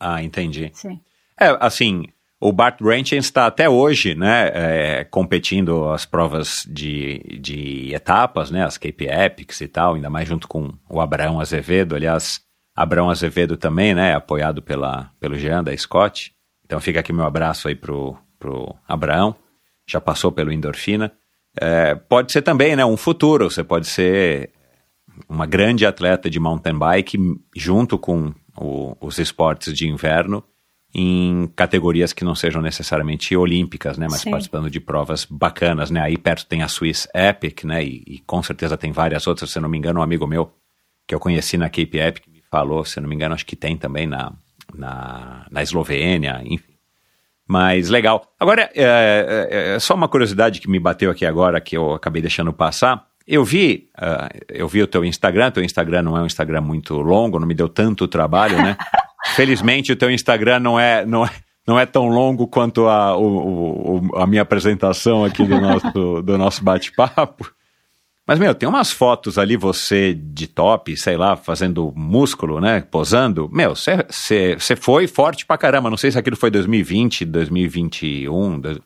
Ah, 0.00 0.20
entendi. 0.20 0.70
Sim. 0.74 1.00
É, 1.40 1.56
assim, 1.60 2.06
o 2.40 2.52
Bart 2.52 2.80
Ranchen 2.80 3.18
está 3.18 3.46
até 3.46 3.68
hoje, 3.68 4.16
né, 4.16 4.50
é, 4.52 5.04
competindo 5.04 5.88
as 5.90 6.04
provas 6.04 6.64
de, 6.68 7.38
de 7.40 7.94
etapas, 7.94 8.50
né, 8.50 8.64
as 8.64 8.76
Cape 8.76 9.06
Epics 9.06 9.60
e 9.60 9.68
tal, 9.68 9.94
ainda 9.94 10.10
mais 10.10 10.28
junto 10.28 10.48
com 10.48 10.72
o 10.88 11.00
Abraão 11.00 11.40
Azevedo. 11.40 11.94
Aliás, 11.94 12.40
Abraão 12.78 13.10
Azevedo 13.10 13.56
também, 13.56 13.92
né? 13.92 14.14
Apoiado 14.14 14.62
pela, 14.62 15.10
pelo 15.18 15.36
Jean 15.36 15.64
da 15.64 15.76
Scott. 15.76 16.32
Então 16.64 16.78
fica 16.78 17.00
aqui 17.00 17.12
meu 17.12 17.24
abraço 17.24 17.66
aí 17.66 17.74
pro, 17.74 18.16
pro 18.38 18.72
Abraão. 18.86 19.34
já 19.84 20.00
passou 20.00 20.30
pelo 20.30 20.52
endorfina. 20.52 21.10
É, 21.60 21.96
pode 21.96 22.30
ser 22.30 22.42
também, 22.42 22.76
né, 22.76 22.84
um 22.84 22.96
futuro. 22.96 23.50
Você 23.50 23.64
pode 23.64 23.88
ser 23.88 24.52
uma 25.28 25.44
grande 25.44 25.84
atleta 25.84 26.30
de 26.30 26.38
mountain 26.38 26.78
bike 26.78 27.18
junto 27.56 27.98
com 27.98 28.32
o, 28.56 28.96
os 29.00 29.18
esportes 29.18 29.74
de 29.74 29.88
inverno 29.88 30.44
em 30.94 31.50
categorias 31.56 32.12
que 32.12 32.24
não 32.24 32.36
sejam 32.36 32.62
necessariamente 32.62 33.36
olímpicas, 33.36 33.98
né, 33.98 34.06
mas 34.08 34.20
Sim. 34.20 34.30
participando 34.30 34.70
de 34.70 34.78
provas 34.78 35.24
bacanas, 35.24 35.90
né? 35.90 36.00
Aí 36.00 36.16
perto 36.16 36.46
tem 36.46 36.62
a 36.62 36.68
Swiss 36.68 37.08
Epic, 37.12 37.64
né, 37.64 37.84
e, 37.84 38.04
e 38.06 38.18
com 38.20 38.40
certeza 38.40 38.76
tem 38.76 38.92
várias 38.92 39.26
outras. 39.26 39.50
Se 39.50 39.58
eu 39.58 39.62
não 39.62 39.68
me 39.68 39.76
engano, 39.76 39.98
um 39.98 40.02
amigo 40.02 40.28
meu 40.28 40.52
que 41.08 41.14
eu 41.14 41.18
conheci 41.18 41.58
na 41.58 41.68
Cape 41.68 41.98
Epic 41.98 42.37
falou, 42.50 42.84
se 42.84 43.00
não 43.00 43.08
me 43.08 43.14
engano, 43.14 43.34
acho 43.34 43.46
que 43.46 43.56
tem 43.56 43.76
também 43.76 44.06
na, 44.06 44.32
na, 44.74 45.46
na 45.50 45.62
Eslovênia, 45.62 46.40
enfim. 46.44 46.64
Mas 47.46 47.88
legal. 47.88 48.26
Agora, 48.38 48.70
é, 48.74 49.48
é, 49.50 49.74
é 49.74 49.78
só 49.78 49.94
uma 49.94 50.08
curiosidade 50.08 50.60
que 50.60 50.68
me 50.70 50.78
bateu 50.78 51.10
aqui 51.10 51.24
agora, 51.24 51.60
que 51.60 51.76
eu 51.76 51.94
acabei 51.94 52.20
deixando 52.20 52.52
passar. 52.52 53.06
Eu 53.26 53.44
vi, 53.44 53.88
ah, 53.96 54.28
eu 54.48 54.68
vi 54.68 54.82
o 54.82 54.86
teu 54.86 55.04
Instagram, 55.04 55.50
teu 55.50 55.62
Instagram 55.64 56.02
não 56.02 56.16
é 56.16 56.20
um 56.22 56.26
Instagram 56.26 56.60
muito 56.60 56.94
longo, 57.00 57.38
não 57.38 57.46
me 57.46 57.54
deu 57.54 57.68
tanto 57.68 58.06
trabalho, 58.08 58.56
né? 58.62 58.76
Felizmente 59.34 59.92
o 59.92 59.96
teu 59.96 60.10
Instagram 60.10 60.60
não 60.60 60.78
é, 60.80 61.04
não 61.06 61.24
é, 61.24 61.30
não 61.66 61.78
é 61.78 61.84
tão 61.86 62.08
longo 62.08 62.46
quanto 62.46 62.86
a, 62.86 63.16
o, 63.16 63.98
o- 64.12 64.16
a 64.16 64.26
minha 64.26 64.42
apresentação 64.42 65.24
aqui 65.24 65.44
do 65.44 65.60
nosso, 65.60 66.22
do 66.22 66.38
nosso 66.38 66.62
bate-papo. 66.64 67.50
Mas, 68.28 68.38
meu, 68.38 68.54
tem 68.54 68.68
umas 68.68 68.92
fotos 68.92 69.38
ali, 69.38 69.56
você 69.56 70.12
de 70.12 70.46
top, 70.46 70.94
sei 70.98 71.16
lá, 71.16 71.34
fazendo 71.34 71.90
músculo, 71.96 72.60
né? 72.60 72.82
Posando. 72.82 73.48
Meu, 73.50 73.74
você 73.74 74.76
foi 74.78 75.06
forte 75.06 75.46
pra 75.46 75.56
caramba. 75.56 75.88
Não 75.88 75.96
sei 75.96 76.10
se 76.12 76.18
aquilo 76.18 76.36
foi 76.36 76.50
2020, 76.50 77.24
2021. 77.24 78.60
dois- 78.60 78.78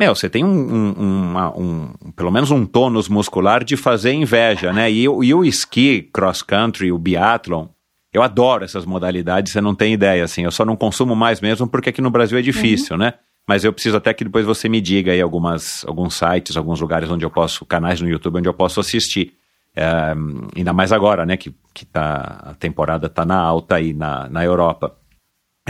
Meu, 0.00 0.14
você 0.14 0.30
tem 0.30 0.44
um, 0.44 0.48
um- 0.48 0.92
uma- 0.92 1.50
um- 1.58 1.92
pelo 2.16 2.30
menos 2.30 2.50
um 2.50 2.64
tônus 2.64 3.06
muscular 3.08 3.62
de 3.64 3.76
fazer 3.76 4.12
inveja, 4.12 4.72
né? 4.72 4.90
E, 4.90 5.06
o- 5.08 5.22
e 5.22 5.34
o 5.34 5.44
esqui, 5.44 6.08
cross 6.10 6.40
country, 6.40 6.90
o 6.90 6.98
biathlon, 6.98 7.66
eu 8.14 8.22
adoro 8.22 8.64
essas 8.64 8.86
modalidades, 8.86 9.52
você 9.52 9.60
não 9.60 9.74
tem 9.74 9.92
ideia, 9.92 10.24
assim. 10.24 10.44
Eu 10.44 10.52
só 10.52 10.64
não 10.64 10.74
consumo 10.76 11.14
mais 11.14 11.40
mesmo 11.42 11.68
porque 11.68 11.90
aqui 11.90 12.00
no 12.00 12.10
Brasil 12.10 12.38
é 12.38 12.42
difícil, 12.42 12.96
né? 12.96 13.14
Mas 13.48 13.64
eu 13.64 13.72
preciso 13.72 13.96
até 13.96 14.12
que 14.12 14.24
depois 14.24 14.44
você 14.44 14.68
me 14.68 14.78
diga 14.78 15.10
aí 15.10 15.22
algumas, 15.22 15.82
alguns 15.86 16.14
sites, 16.14 16.54
alguns 16.54 16.82
lugares 16.82 17.08
onde 17.08 17.24
eu 17.24 17.30
posso, 17.30 17.64
canais 17.64 17.98
no 17.98 18.06
YouTube 18.06 18.36
onde 18.36 18.48
eu 18.48 18.52
posso 18.52 18.78
assistir. 18.78 19.32
É, 19.74 20.14
ainda 20.54 20.74
mais 20.74 20.92
agora, 20.92 21.24
né? 21.24 21.34
Que, 21.38 21.54
que 21.72 21.86
tá, 21.86 22.42
a 22.42 22.54
temporada 22.54 23.08
tá 23.08 23.24
na 23.24 23.38
alta 23.38 23.76
aí 23.76 23.94
na, 23.94 24.28
na 24.28 24.44
Europa. 24.44 24.94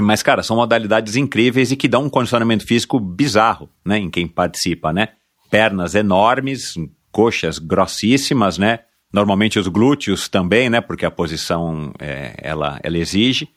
Mas, 0.01 0.25
cara, 0.25 0.43
são 0.43 0.57
modalidades 0.57 1.15
incríveis 1.15 1.71
e 1.71 1.77
que 1.77 1.87
dão 1.87 2.05
um 2.05 2.11
condicionamento 2.11 2.67
físico 2.67 2.99
bizarro, 2.99 3.69
né, 3.85 3.99
em 3.99 4.11
quem 4.11 4.27
participa, 4.27 4.93
né? 4.93 5.11
Pernas 5.49 5.95
enormes, 5.95 6.75
coxas 7.13 7.59
grossíssimas, 7.59 8.59
né? 8.59 8.81
Normalmente 9.13 9.59
os 9.59 9.69
glúteos 9.69 10.29
também, 10.29 10.69
né? 10.69 10.81
Porque 10.81 11.07
a 11.07 11.11
posição 11.13 11.93
é, 12.01 12.35
ela, 12.43 12.81
ela 12.83 12.99
exige. 12.99 13.49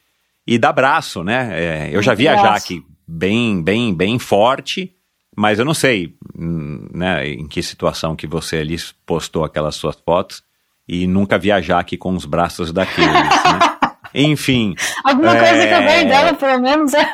E 0.45 0.60
dá 0.60 0.72
braço, 0.72 1.23
né? 1.23 1.49
É, 1.53 1.89
eu 1.95 2.03
já 2.03 2.14
vi 2.14 2.27
a. 2.27 2.35
Jaque 2.35 2.84
bem, 3.12 3.62
bem, 3.62 3.94
bem 3.94 4.18
forte, 4.18 4.94
mas 5.36 5.60
eu 5.60 5.66
não 5.66 5.74
sei, 5.74 6.16
hum, 6.38 6.88
né? 6.94 7.28
Em 7.28 7.48
que 7.48 7.62
situação 7.62 8.16
que 8.16 8.28
você 8.28 8.58
ali 8.58 8.78
postou 9.06 9.44
aquelas 9.44 9.76
suas 9.76 9.96
fotos 10.06 10.42
e 10.88 11.06
nunca 11.08 11.38
vi 11.38 11.52
a 11.52 11.62
Jaque 11.62 11.98
com 11.98 12.14
os 12.16 12.26
braços 12.26 12.72
daqueles, 12.72 13.12
né? 13.12 13.60
Enfim. 14.14 14.76
Alguma 15.06 15.32
coisa 15.32 15.68
que 15.68 15.74
eu 15.74 15.78
É. 15.78 15.86
ganho 15.86 16.08
dela, 16.10 16.34
pelo 16.34 16.62
menos. 16.62 16.94
é. 16.94 17.06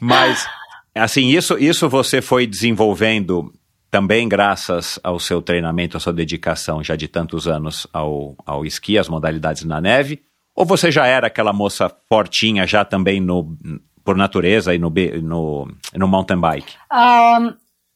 Mas, 0.00 0.46
assim, 0.94 1.26
isso, 1.28 1.58
isso 1.58 1.88
você 1.88 2.22
foi 2.22 2.46
desenvolvendo 2.46 3.52
também 3.90 4.28
graças 4.28 4.98
ao 5.02 5.18
seu 5.18 5.42
treinamento, 5.42 5.96
à 5.96 6.00
sua 6.00 6.12
dedicação 6.12 6.82
já 6.84 6.94
de 6.96 7.08
tantos 7.08 7.48
anos 7.48 7.86
ao, 7.92 8.36
ao 8.46 8.64
esqui, 8.64 8.96
às 8.98 9.08
modalidades 9.08 9.64
na 9.64 9.80
neve? 9.80 10.22
Ou 10.58 10.66
você 10.66 10.90
já 10.90 11.06
era 11.06 11.28
aquela 11.28 11.52
moça 11.52 11.88
fortinha 12.08 12.66
já 12.66 12.84
também 12.84 13.20
no, 13.20 13.56
por 14.04 14.16
natureza 14.16 14.74
e 14.74 14.78
no, 14.78 14.92
no, 15.22 15.68
no 15.94 16.08
mountain 16.08 16.40
bike? 16.40 16.74
Ahn, 16.90 17.54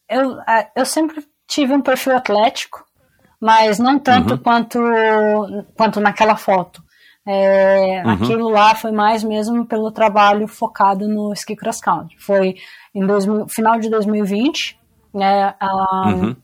eu, 0.09 0.36
eu 0.76 0.86
sempre 0.86 1.24
tive 1.48 1.72
um 1.72 1.80
perfil 1.80 2.16
atlético, 2.16 2.84
mas 3.40 3.80
não 3.80 3.98
tanto 3.98 4.39
quanto, 4.39 4.78
quanto 5.76 6.01
naquela 6.01 6.36
foto. 6.36 6.80
É, 7.26 8.01
Aquilo 8.02 8.48
lá 8.48 8.76
foi 8.76 8.93
mais 8.93 9.24
mesmo 9.24 9.66
pelo 9.66 9.90
trabalho 9.90 10.47
focado 10.47 11.09
no 11.09 11.32
ski 11.32 11.56
cross 11.56 11.80
country. 11.80 12.14
Foi 12.20 12.55
em 12.94 13.05
2000 13.05 13.48
final 13.48 13.80
de 13.80 13.90
2020, 13.90 14.78
né? 15.12 15.52
ahn, 15.60 16.14
Uhum. 16.14 16.36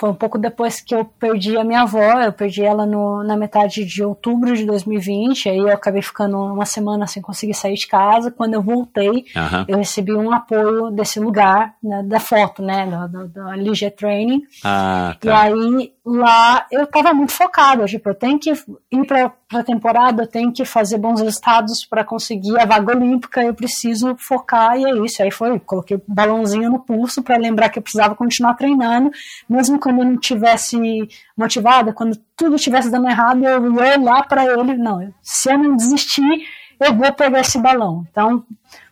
Foi 0.00 0.08
um 0.08 0.14
pouco 0.14 0.38
depois 0.38 0.80
que 0.80 0.94
eu 0.94 1.04
perdi 1.04 1.58
a 1.58 1.62
minha 1.62 1.82
avó, 1.82 2.22
eu 2.22 2.32
perdi 2.32 2.62
ela 2.64 2.86
no- 2.86 3.22
na 3.22 3.36
metade 3.36 3.84
de 3.84 4.02
outubro 4.02 4.56
de 4.56 4.64
2020, 4.64 5.46
aí 5.50 5.58
eu 5.58 5.68
acabei 5.68 6.00
ficando 6.00 6.38
uma 6.38 6.64
semana 6.64 7.06
sem 7.06 7.20
conseguir 7.22 7.52
sair 7.52 7.74
de 7.74 7.86
casa. 7.86 8.30
Quando 8.30 8.54
eu 8.54 8.62
voltei, 8.62 9.26
Aham. 9.36 9.66
eu 9.68 9.76
recebi 9.76 10.14
um 10.14 10.32
apoio 10.32 10.90
desse 10.90 11.20
lugar, 11.20 11.74
né, 11.84 12.02
da 12.02 12.18
foto, 12.18 12.62
né, 12.62 12.86
da, 12.86 13.06
da 13.26 13.56
Ligia 13.56 13.90
Training. 13.90 14.42
Ah, 14.64 15.14
E 15.22 15.26
tá. 15.26 15.42
aí, 15.42 15.92
lá, 16.12 16.66
eu 16.70 16.86
tava 16.86 17.12
muito 17.14 17.32
focada, 17.32 17.84
tipo, 17.84 18.08
eu 18.08 18.14
tenho 18.14 18.38
que 18.38 18.50
ir 18.50 19.06
pra, 19.06 19.32
pra 19.48 19.62
temporada, 19.62 20.24
eu 20.24 20.26
tenho 20.26 20.52
que 20.52 20.64
fazer 20.64 20.98
bons 20.98 21.20
resultados 21.20 21.84
para 21.84 22.04
conseguir 22.04 22.58
a 22.58 22.64
vaga 22.64 22.96
olímpica, 22.96 23.42
eu 23.42 23.54
preciso 23.54 24.16
focar, 24.18 24.76
e 24.78 24.84
é 24.84 24.90
isso. 25.04 25.22
Aí 25.22 25.30
foi, 25.30 25.58
coloquei 25.60 25.96
o 25.96 26.02
balãozinho 26.06 26.70
no 26.70 26.80
pulso 26.80 27.22
para 27.22 27.36
lembrar 27.36 27.68
que 27.68 27.78
eu 27.78 27.82
precisava 27.82 28.14
continuar 28.14 28.54
treinando, 28.54 29.10
mesmo 29.48 29.78
quando 29.78 30.00
eu 30.00 30.04
não 30.04 30.16
tivesse 30.16 30.78
motivada, 31.36 31.92
quando 31.92 32.18
tudo 32.36 32.56
estivesse 32.56 32.90
dando 32.90 33.08
errado, 33.08 33.44
eu 33.44 33.72
ia 33.74 33.98
olhar 33.98 34.26
para 34.26 34.44
ele, 34.44 34.76
não, 34.76 35.12
se 35.22 35.52
eu 35.52 35.58
não 35.58 35.76
desistir, 35.76 36.44
eu 36.80 36.94
vou 36.94 37.12
pegar 37.12 37.40
esse 37.40 37.58
balão. 37.58 38.04
Então, 38.10 38.44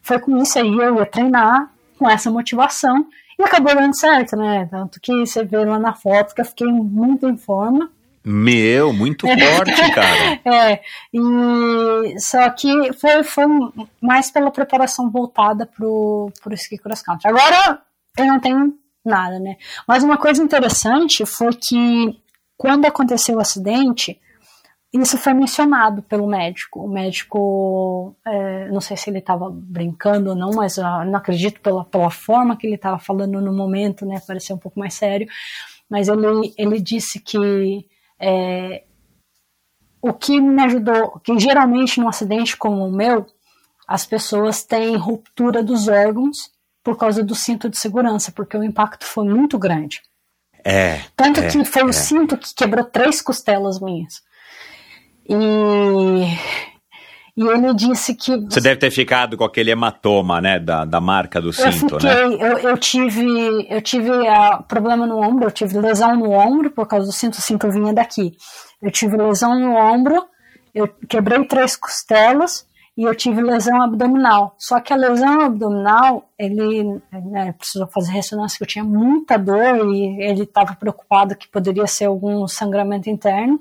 foi 0.02 0.18
com 0.18 0.36
isso 0.38 0.58
aí, 0.58 0.72
eu 0.72 0.96
ia 0.96 1.06
treinar 1.06 1.70
com 1.98 2.08
essa 2.08 2.30
motivação, 2.30 3.06
e 3.38 3.42
acabou 3.42 3.74
dando 3.74 3.96
certo, 3.96 4.36
né? 4.36 4.66
Tanto 4.70 5.00
que 5.00 5.12
você 5.24 5.44
vê 5.44 5.64
lá 5.64 5.78
na 5.78 5.94
foto 5.94 6.34
que 6.34 6.40
eu 6.40 6.44
fiquei 6.44 6.66
muito 6.66 7.28
em 7.28 7.36
forma. 7.36 7.90
Meu, 8.24 8.92
muito 8.92 9.26
forte, 9.26 9.72
cara. 9.94 10.40
É, 10.44 10.80
e 11.14 12.20
só 12.20 12.50
que 12.50 12.92
foi, 12.94 13.22
foi 13.22 13.44
mais 14.00 14.30
pela 14.30 14.50
preparação 14.50 15.08
voltada 15.10 15.64
pro, 15.64 16.30
pro 16.42 16.54
ski 16.54 16.76
cross 16.78 17.00
country. 17.00 17.28
Agora 17.28 17.80
eu 18.18 18.26
não 18.26 18.40
tenho 18.40 18.74
nada, 19.04 19.38
né? 19.38 19.56
Mas 19.86 20.02
uma 20.02 20.18
coisa 20.18 20.42
interessante 20.42 21.24
foi 21.24 21.54
que 21.54 22.18
quando 22.56 22.86
aconteceu 22.86 23.36
o 23.36 23.40
acidente, 23.40 24.20
isso 24.92 25.18
foi 25.18 25.34
mencionado 25.34 26.02
pelo 26.02 26.26
médico. 26.26 26.80
O 26.80 26.88
médico, 26.88 28.16
é, 28.26 28.68
não 28.68 28.80
sei 28.80 28.96
se 28.96 29.10
ele 29.10 29.18
estava 29.18 29.50
brincando 29.50 30.30
ou 30.30 30.36
não, 30.36 30.50
mas 30.50 30.78
ah, 30.78 31.04
não 31.04 31.16
acredito 31.16 31.60
pela, 31.60 31.84
pela 31.84 32.10
forma 32.10 32.56
que 32.56 32.66
ele 32.66 32.76
estava 32.76 32.98
falando 32.98 33.40
no 33.40 33.52
momento, 33.52 34.06
né? 34.06 34.20
Pareceu 34.26 34.56
um 34.56 34.58
pouco 34.58 34.78
mais 34.78 34.94
sério. 34.94 35.28
Mas 35.90 36.08
ele, 36.08 36.54
ele 36.56 36.80
disse 36.80 37.20
que 37.20 37.86
é, 38.18 38.84
o 40.00 40.12
que 40.12 40.40
me 40.40 40.62
ajudou, 40.62 41.20
que 41.20 41.38
geralmente 41.38 42.00
num 42.00 42.08
acidente 42.08 42.56
como 42.56 42.86
o 42.86 42.92
meu, 42.92 43.26
as 43.86 44.06
pessoas 44.06 44.62
têm 44.64 44.96
ruptura 44.96 45.62
dos 45.62 45.88
órgãos 45.88 46.50
por 46.82 46.96
causa 46.96 47.22
do 47.22 47.34
cinto 47.34 47.68
de 47.68 47.78
segurança, 47.78 48.32
porque 48.32 48.56
o 48.56 48.64
impacto 48.64 49.04
foi 49.04 49.28
muito 49.28 49.58
grande. 49.58 50.00
É. 50.64 51.00
Tanto 51.14 51.40
é, 51.40 51.48
que 51.48 51.64
foi 51.64 51.82
é. 51.82 51.84
o 51.84 51.92
cinto 51.92 52.36
que 52.36 52.54
quebrou 52.54 52.84
três 52.84 53.20
costelas 53.20 53.80
minhas. 53.80 54.22
E, 55.28 55.34
e 57.36 57.46
ele 57.46 57.74
disse 57.74 58.14
que. 58.14 58.36
Você 58.36 58.60
deve 58.60 58.76
ter 58.76 58.90
ficado 58.90 59.36
com 59.36 59.44
aquele 59.44 59.70
hematoma, 59.70 60.40
né? 60.40 60.58
Da, 60.58 60.84
da 60.84 61.00
marca 61.00 61.40
do 61.40 61.48
eu 61.48 61.52
cinto, 61.52 62.00
fiquei, 62.00 62.08
né? 62.08 62.24
eu, 62.24 62.58
eu 62.70 62.78
tive, 62.78 63.66
eu 63.68 63.82
tive 63.82 64.10
ah, 64.26 64.62
problema 64.66 65.06
no 65.06 65.18
ombro, 65.18 65.46
eu 65.46 65.50
tive 65.50 65.78
lesão 65.78 66.16
no 66.16 66.30
ombro 66.30 66.70
por 66.70 66.86
causa 66.86 67.06
do 67.06 67.12
cinto, 67.12 67.34
o 67.34 67.42
cinto 67.42 67.70
vinha 67.70 67.92
daqui. 67.92 68.32
Eu 68.82 68.90
tive 68.90 69.16
lesão 69.16 69.58
no 69.58 69.76
ombro, 69.76 70.24
eu 70.74 70.88
quebrei 71.08 71.44
três 71.46 71.76
costelas 71.76 72.66
e 72.96 73.04
eu 73.04 73.14
tive 73.14 73.40
lesão 73.40 73.80
abdominal. 73.80 74.56
Só 74.58 74.80
que 74.80 74.92
a 74.92 74.96
lesão 74.96 75.42
abdominal, 75.42 76.28
ele 76.36 77.00
né, 77.12 77.52
precisou 77.52 77.86
fazer 77.86 78.10
ressonância, 78.10 78.58
que 78.58 78.64
eu 78.64 78.68
tinha 78.68 78.84
muita 78.84 79.38
dor 79.38 79.94
e 79.94 80.20
ele 80.20 80.42
estava 80.42 80.74
preocupado 80.74 81.36
que 81.36 81.46
poderia 81.46 81.86
ser 81.86 82.06
algum 82.06 82.48
sangramento 82.48 83.08
interno. 83.08 83.60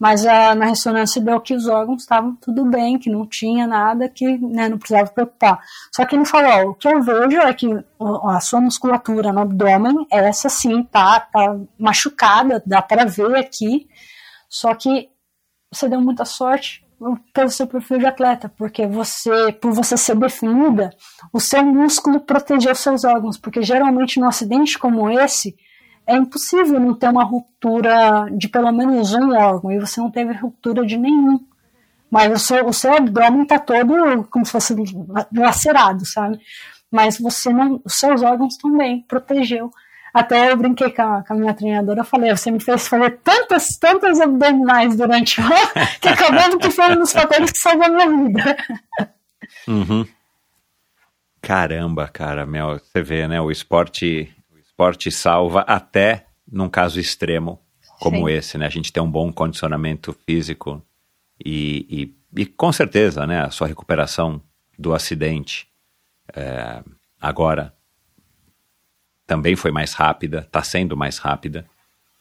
Mas 0.00 0.24
a, 0.24 0.54
na 0.54 0.64
ressonância 0.64 1.20
deu 1.20 1.38
que 1.42 1.54
os 1.54 1.66
órgãos 1.66 2.02
estavam 2.02 2.34
tudo 2.36 2.64
bem, 2.64 2.98
que 2.98 3.10
não 3.10 3.26
tinha 3.26 3.66
nada, 3.66 4.08
que 4.08 4.38
né, 4.38 4.66
não 4.66 4.78
precisava 4.78 5.10
preocupar. 5.10 5.60
Só 5.94 6.06
que 6.06 6.16
ele 6.16 6.24
falou: 6.24 6.50
ó, 6.50 6.70
o 6.70 6.74
que 6.74 6.88
eu 6.88 7.02
vejo 7.02 7.36
é 7.36 7.52
que 7.52 7.68
a 8.24 8.40
sua 8.40 8.62
musculatura 8.62 9.30
no 9.30 9.40
abdômen, 9.42 10.06
essa 10.10 10.48
sim, 10.48 10.82
tá, 10.84 11.20
tá 11.20 11.54
machucada, 11.78 12.62
dá 12.64 12.80
para 12.80 13.04
ver 13.04 13.36
aqui. 13.36 13.86
Só 14.48 14.74
que 14.74 15.10
você 15.70 15.86
deu 15.86 16.00
muita 16.00 16.24
sorte 16.24 16.82
pelo 17.34 17.50
seu 17.50 17.66
perfil 17.66 17.98
de 17.98 18.06
atleta, 18.06 18.48
porque 18.56 18.86
você, 18.86 19.52
por 19.52 19.72
você 19.72 19.96
ser 19.96 20.16
definida, 20.16 20.90
o 21.32 21.40
seu 21.40 21.64
músculo 21.64 22.20
protegeu 22.20 22.74
seus 22.74 23.04
órgãos, 23.04 23.38
porque 23.38 23.62
geralmente 23.62 24.18
num 24.18 24.28
acidente 24.28 24.78
como 24.78 25.10
esse, 25.10 25.56
é 26.10 26.16
impossível 26.16 26.80
não 26.80 26.92
ter 26.94 27.08
uma 27.08 27.22
ruptura 27.22 28.28
de 28.32 28.48
pelo 28.48 28.72
menos 28.72 29.14
um 29.14 29.32
órgão, 29.32 29.70
e 29.70 29.78
você 29.78 30.00
não 30.00 30.10
teve 30.10 30.32
ruptura 30.32 30.84
de 30.84 30.96
nenhum. 30.96 31.38
Mas 32.10 32.32
o 32.32 32.44
seu, 32.44 32.66
o 32.66 32.72
seu 32.72 32.92
abdômen 32.92 33.44
está 33.44 33.58
todo 33.60 34.24
como 34.28 34.44
se 34.44 34.50
fosse 34.50 34.74
lacerado, 35.32 36.04
sabe? 36.04 36.40
Mas 36.90 37.18
você 37.18 37.52
não, 37.52 37.80
os 37.84 37.94
seus 37.94 38.22
órgãos 38.22 38.56
também 38.56 39.02
protegeu. 39.02 39.70
Até 40.12 40.50
eu 40.50 40.56
brinquei 40.56 40.90
com 40.90 41.02
a, 41.02 41.22
com 41.22 41.34
a 41.34 41.36
minha 41.36 41.54
treinadora, 41.54 42.00
eu 42.00 42.04
falei, 42.04 42.36
você 42.36 42.50
me 42.50 42.58
fez 42.58 42.88
fazer 42.88 43.20
tantas, 43.22 43.78
tantas 43.78 44.20
abdominais 44.20 44.96
durante 44.96 45.40
o 45.40 45.44
ano, 45.44 45.88
que 46.00 46.08
acabando 46.08 46.58
que 46.58 46.70
foi 46.70 46.90
um 46.90 46.98
dos 46.98 47.12
fatores 47.12 47.52
que 47.52 47.58
salvou 47.58 47.84
a 47.84 47.88
minha 47.88 48.08
vida. 48.10 48.56
Uhum. 49.68 50.04
Caramba, 51.40 52.08
cara, 52.08 52.44
meu, 52.44 52.80
você 52.80 53.00
vê, 53.00 53.28
né? 53.28 53.40
O 53.40 53.52
esporte, 53.52 54.34
esporte 54.80 55.10
salva 55.10 55.60
até 55.60 56.26
num 56.50 56.68
caso 56.68 56.98
extremo 56.98 57.60
como 58.00 58.26
Sim. 58.28 58.34
esse, 58.34 58.56
né? 58.56 58.64
A 58.64 58.70
gente 58.70 58.90
tem 58.90 59.02
um 59.02 59.10
bom 59.10 59.30
condicionamento 59.30 60.16
físico 60.26 60.82
e, 61.44 62.14
e, 62.34 62.40
e 62.40 62.46
com 62.46 62.72
certeza, 62.72 63.26
né? 63.26 63.42
A 63.42 63.50
sua 63.50 63.66
recuperação 63.66 64.40
do 64.78 64.94
acidente 64.94 65.68
é, 66.34 66.82
agora 67.20 67.74
também 69.26 69.54
foi 69.54 69.70
mais 69.70 69.92
rápida, 69.92 70.38
está 70.38 70.62
sendo 70.62 70.96
mais 70.96 71.18
rápida 71.18 71.66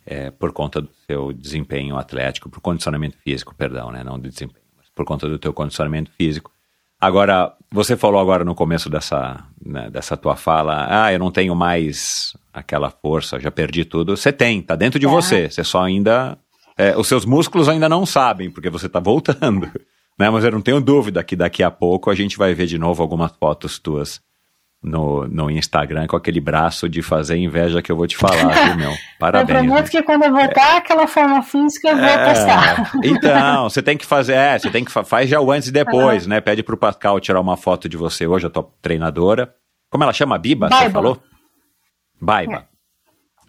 é, 0.05 0.29
por 0.29 0.51
conta 0.51 0.81
do 0.81 0.89
seu 1.07 1.31
desempenho 1.31 1.95
atlético, 1.95 2.49
por 2.49 2.59
condicionamento 2.59 3.17
físico, 3.19 3.55
perdão, 3.55 3.89
né? 3.89 4.03
Não 4.03 4.19
do 4.19 4.27
desempenho, 4.27 4.65
mas 4.75 4.89
por 4.89 5.05
conta 5.05 5.29
do 5.29 5.39
teu 5.39 5.53
condicionamento 5.53 6.11
físico. 6.11 6.51
Agora, 6.99 7.53
você 7.71 7.95
falou 7.95 8.19
agora 8.19 8.43
no 8.43 8.53
começo 8.53 8.89
dessa, 8.89 9.45
né, 9.65 9.89
dessa 9.89 10.17
tua 10.17 10.35
fala, 10.35 10.87
ah, 10.89 11.13
eu 11.13 11.19
não 11.19 11.31
tenho 11.31 11.55
mais 11.55 12.33
aquela 12.53 12.89
força, 12.89 13.39
já 13.39 13.49
perdi 13.49 13.85
tudo. 13.85 14.17
Você 14.17 14.33
tem, 14.33 14.61
tá 14.61 14.75
dentro 14.75 14.99
de 14.99 15.05
Tá. 15.05 15.11
você. 15.11 15.49
Você 15.49 15.63
só 15.63 15.83
ainda. 15.83 16.37
é, 16.77 16.97
os 16.97 17.07
seus 17.07 17.25
músculos 17.25 17.69
ainda 17.69 17.87
não 17.87 18.05
sabem, 18.05 18.49
porque 18.51 18.69
você 18.69 18.87
tá 18.89 18.99
voltando. 18.99 19.69
Né? 20.19 20.29
Mas 20.29 20.43
eu 20.43 20.51
não 20.51 20.59
tenho 20.59 20.81
dúvida 20.81 21.23
que 21.23 21.33
daqui 21.33 21.63
a 21.63 21.71
pouco 21.71 22.09
a 22.09 22.13
gente 22.13 22.37
vai 22.37 22.53
ver 22.53 22.65
de 22.65 22.77
novo 22.77 23.01
algumas 23.01 23.31
fotos 23.39 23.79
tuas 23.79 24.19
no, 24.81 25.27
no 25.27 25.51
Instagram 25.51 26.07
com 26.07 26.15
aquele 26.15 26.39
braço 26.39 26.87
de 26.87 27.01
fazer 27.01 27.37
inveja 27.37 27.81
que 27.81 27.91
eu 27.91 27.97
vou 27.97 28.07
te 28.07 28.15
falar, 28.15 28.65
viu, 28.65 28.77
meu? 28.77 28.91
eu 28.91 28.97
Parabéns. 29.19 29.59
prometo 29.59 29.83
né? 29.83 29.89
que 29.89 30.03
quando 30.03 30.23
eu 30.23 30.31
voltar 30.31 30.77
aquela 30.77 31.05
forma 31.05 31.43
física, 31.43 31.89
eu 31.89 31.97
vou 31.97 32.07
postar. 32.07 32.91
É, 33.03 33.07
então, 33.07 33.69
você 33.69 33.81
tem 33.81 33.97
que 33.97 34.05
fazer, 34.05 34.33
é, 34.33 34.57
você 34.57 34.69
tem 34.69 34.85
que 34.85 34.91
fa 34.91 35.03
faz 35.03 35.29
já 35.29 35.39
o 35.41 35.51
antes 35.51 35.67
e 35.67 35.71
depois, 35.71 36.25
né? 36.25 36.39
Pede 36.39 36.63
pro 36.63 36.77
Pascal 36.77 37.19
tirar 37.19 37.41
uma 37.41 37.57
foto 37.57 37.89
de 37.89 37.97
você 37.97 38.25
hoje, 38.25 38.47
a 38.47 38.49
tua 38.49 38.69
treinadora. 38.81 39.53
Como 39.89 40.03
ela 40.03 40.13
chama? 40.13 40.37
Biba, 40.37 40.69
você 40.69 40.75
Baiba. 40.75 40.91
falou? 40.91 41.21
Baiba. 42.21 42.67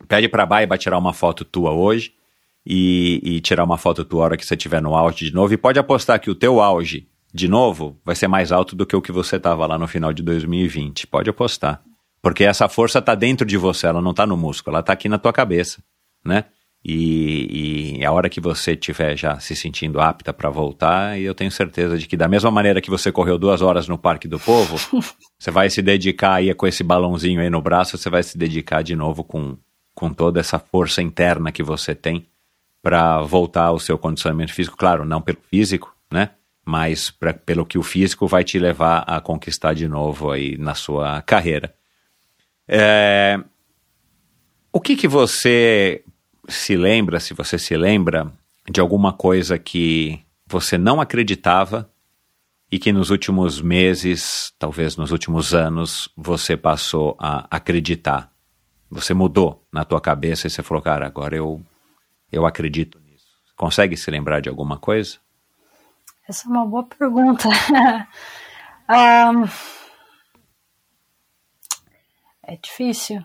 Pede 0.09 0.28
pra 0.28 0.47
Baiba 0.47 0.77
tirar 0.78 0.98
uma 0.98 1.12
foto 1.12 1.44
tua 1.44 1.70
hoje 1.70 2.12
e, 2.66 3.20
e 3.23 3.40
tirar 3.40 3.65
uma 3.65 3.78
foto 3.78 4.05
tua 4.05 4.24
hora 4.24 4.36
que 4.36 4.44
você 4.44 4.55
estiver 4.55 4.82
no 4.82 4.97
auge 4.97 5.27
de 5.27 5.35
novo. 5.35 5.52
E 5.52 5.57
pode 5.57 5.78
apostar 5.78 6.19
que 6.19 6.31
o 6.31 6.35
teu 6.35 6.61
auge, 6.61 7.07
de 7.32 7.48
novo, 7.48 7.98
vai 8.05 8.15
ser 8.15 8.28
mais 8.28 8.51
alto 8.51 8.74
do 8.74 8.85
que 8.85 8.97
o 8.97 9.02
que 9.02 9.12
você 9.12 9.39
tava 9.39 9.66
lá 9.66 9.78
no 9.78 9.86
final 9.86 10.12
de 10.12 10.23
2020. 10.23 11.07
Pode 11.07 11.31
apostar. 11.31 11.82
Porque 12.23 12.44
essa 12.44 12.69
força 12.69 13.01
tá 13.01 13.15
dentro 13.15 13.47
de 13.47 13.57
você, 13.57 13.86
ela 13.86 14.02
não 14.02 14.12
tá 14.12 14.27
no 14.27 14.36
músculo, 14.36 14.77
ela 14.77 14.82
tá 14.82 14.93
aqui 14.93 15.09
na 15.09 15.19
tua 15.19 15.32
cabeça, 15.32 15.82
né? 16.24 16.44
E, 16.82 17.98
e 17.98 18.05
a 18.05 18.12
hora 18.12 18.28
que 18.28 18.40
você 18.40 18.73
estiver 18.73 19.16
já 19.16 19.39
se 19.39 19.55
sentindo 19.55 20.01
apta 20.01 20.32
para 20.32 20.48
voltar, 20.48 21.19
e 21.19 21.24
eu 21.24 21.35
tenho 21.35 21.51
certeza 21.51 21.98
de 21.98 22.07
que 22.07 22.16
da 22.16 22.27
mesma 22.27 22.51
maneira 22.51 22.81
que 22.81 22.90
você 22.90 23.12
correu 23.12 23.39
duas 23.39 23.61
horas 23.61 23.86
no 23.86 23.98
Parque 23.98 24.27
do 24.27 24.40
Povo, 24.40 24.77
você 25.39 25.51
vai 25.51 25.69
se 25.69 25.82
dedicar 25.82 26.35
aí 26.35 26.55
com 26.55 26.66
esse 26.66 26.82
balãozinho 26.82 27.40
aí 27.40 27.51
no 27.51 27.61
braço, 27.61 27.98
você 27.98 28.09
vai 28.09 28.23
se 28.23 28.36
dedicar 28.36 28.82
de 28.82 28.97
novo 28.97 29.23
com, 29.23 29.57
com 29.94 30.12
toda 30.12 30.40
essa 30.40 30.59
força 30.59 31.02
interna 31.02 31.52
que 31.52 31.62
você 31.62 31.94
tem 31.94 32.27
para 32.82 33.20
voltar 33.20 33.65
ao 33.65 33.78
seu 33.78 33.98
condicionamento 33.98 34.55
físico, 34.55 34.77
claro, 34.77 35.05
não 35.05 35.20
pelo 35.20 35.39
físico, 35.51 35.94
né? 36.11 36.31
Mas 36.70 37.10
pra, 37.10 37.34
pelo 37.34 37.66
que 37.66 37.76
o 37.76 37.82
físico 37.82 38.28
vai 38.28 38.44
te 38.44 38.56
levar 38.56 39.01
a 39.01 39.20
conquistar 39.20 39.74
de 39.74 39.88
novo 39.88 40.30
aí 40.30 40.56
na 40.56 40.72
sua 40.72 41.20
carreira. 41.20 41.74
É, 42.68 43.42
o 44.72 44.80
que 44.80 44.94
que 44.94 45.09
você 45.09 46.05
se 46.48 46.76
lembra, 46.76 47.18
se 47.18 47.34
você 47.34 47.59
se 47.59 47.76
lembra 47.76 48.32
de 48.70 48.80
alguma 48.80 49.12
coisa 49.12 49.59
que 49.59 50.20
você 50.47 50.78
não 50.78 51.01
acreditava 51.01 51.90
e 52.70 52.78
que 52.78 52.92
nos 52.92 53.10
últimos 53.10 53.60
meses, 53.60 54.52
talvez 54.56 54.97
nos 54.97 55.10
últimos 55.10 55.52
anos, 55.52 56.09
você 56.16 56.56
passou 56.56 57.16
a 57.18 57.48
acreditar? 57.51 58.30
Você 58.88 59.12
mudou 59.12 59.66
na 59.72 59.84
tua 59.84 60.01
cabeça 60.01 60.47
e 60.47 60.51
você 60.51 60.62
falou, 60.62 60.80
cara, 60.80 61.05
agora 61.05 61.34
eu, 61.34 61.60
eu 62.30 62.47
acredito 62.47 63.01
nisso. 63.01 63.26
Consegue 63.56 63.97
se 63.97 64.09
lembrar 64.09 64.38
de 64.38 64.48
alguma 64.48 64.78
coisa? 64.78 65.18
Essa 66.31 66.47
é 66.47 66.51
uma 66.52 66.65
boa 66.65 66.85
pergunta. 66.85 67.48
Ahn, 68.86 69.48
é 72.44 72.57
difícil. 72.57 73.20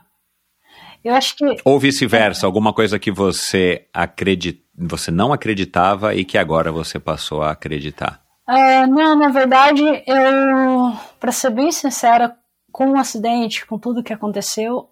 Eu 1.03 1.14
acho 1.14 1.36
que 1.36 1.45
Ou 1.64 1.80
vice-versa, 1.80 2.48
alguma 2.48 2.73
coisa 2.73 2.98
que 2.98 3.11
você 3.11 3.88
acredit... 3.94 4.65
você 4.76 5.11
não 5.11 5.32
acreditava 5.32 6.15
e 6.15 6.26
que 6.26 6.36
agora 6.36 6.72
você 6.72 6.99
passou 6.99 7.44
a 7.44 7.52
acreditar? 7.52 8.23
É, 8.49 8.88
não, 8.88 9.15
na 9.15 9.30
verdade, 9.30 9.84
eu, 10.07 10.98
para 11.19 11.32
ser 11.32 11.52
bem 11.52 11.72
sincera, 11.72 12.36
com 12.72 12.94
o 12.94 12.98
acidente, 12.98 13.68
com 13.68 13.77
tudo 13.77 14.02
que 14.02 14.14
aconteceu, 14.14 14.90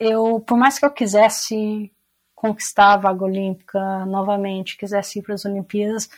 eu, 0.00 0.40
por 0.40 0.58
mais 0.58 0.80
que 0.80 0.84
eu 0.84 0.90
quisesse 0.90 1.92
conquistar 2.34 2.94
a 2.94 2.96
vaga 2.96 3.24
olímpica 3.24 4.04
novamente, 4.04 4.76
quisesse 4.76 5.20
ir 5.20 5.22
para 5.22 5.34
as 5.34 5.44
Olimpíadas, 5.44 6.10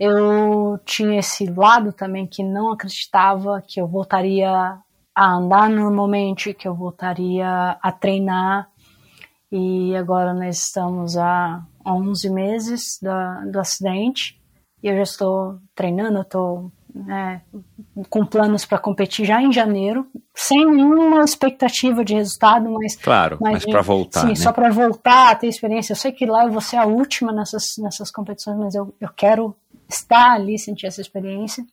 eu 0.00 0.80
tinha 0.86 1.18
esse 1.20 1.44
lado 1.44 1.92
também 1.92 2.26
que 2.26 2.42
não 2.42 2.72
acreditava 2.72 3.62
que 3.66 3.78
eu 3.78 3.86
voltaria 3.86 4.78
a 5.14 5.32
andar 5.34 5.68
normalmente, 5.68 6.54
que 6.54 6.66
eu 6.66 6.74
voltaria 6.74 7.76
a 7.82 7.92
treinar. 7.92 8.70
E 9.52 9.94
agora 9.94 10.32
nós 10.32 10.64
estamos 10.64 11.18
há 11.18 11.62
11 11.86 12.30
meses 12.30 12.98
da, 13.02 13.40
do 13.44 13.60
acidente 13.60 14.40
e 14.82 14.88
eu 14.88 14.96
já 14.96 15.02
estou 15.02 15.58
treinando, 15.74 16.18
eu 16.18 16.22
estou 16.22 16.72
né, 16.94 17.42
com 18.08 18.24
planos 18.24 18.64
para 18.64 18.78
competir 18.78 19.26
já 19.26 19.42
em 19.42 19.52
janeiro, 19.52 20.06
sem 20.34 20.64
nenhuma 20.64 21.22
expectativa 21.22 22.04
de 22.04 22.14
resultado, 22.14 22.70
mas 22.70 22.96
Claro, 22.96 23.36
mas, 23.40 23.64
de- 23.64 23.70
para 23.70 23.82
voltar, 23.82 24.20
sim, 24.22 24.28
né? 24.28 24.34
só 24.36 24.52
para 24.52 24.70
voltar 24.70 25.38
ter 25.38 25.48
experiência. 25.48 25.92
Eu 25.92 25.96
sei 25.96 26.10
que 26.10 26.24
lá 26.24 26.44
eu 26.44 26.50
vou 26.52 26.60
ser 26.60 26.76
a 26.76 26.86
última 26.86 27.32
nessas, 27.32 27.74
nessas 27.78 28.10
competições, 28.10 28.56
mas 28.56 28.74
eu, 28.74 28.94
eu 29.00 29.08
quero 29.14 29.54
estar 29.90 30.32
ali, 30.32 30.58
sentir 30.58 30.86
essa 30.86 31.00
experiência. 31.00 31.64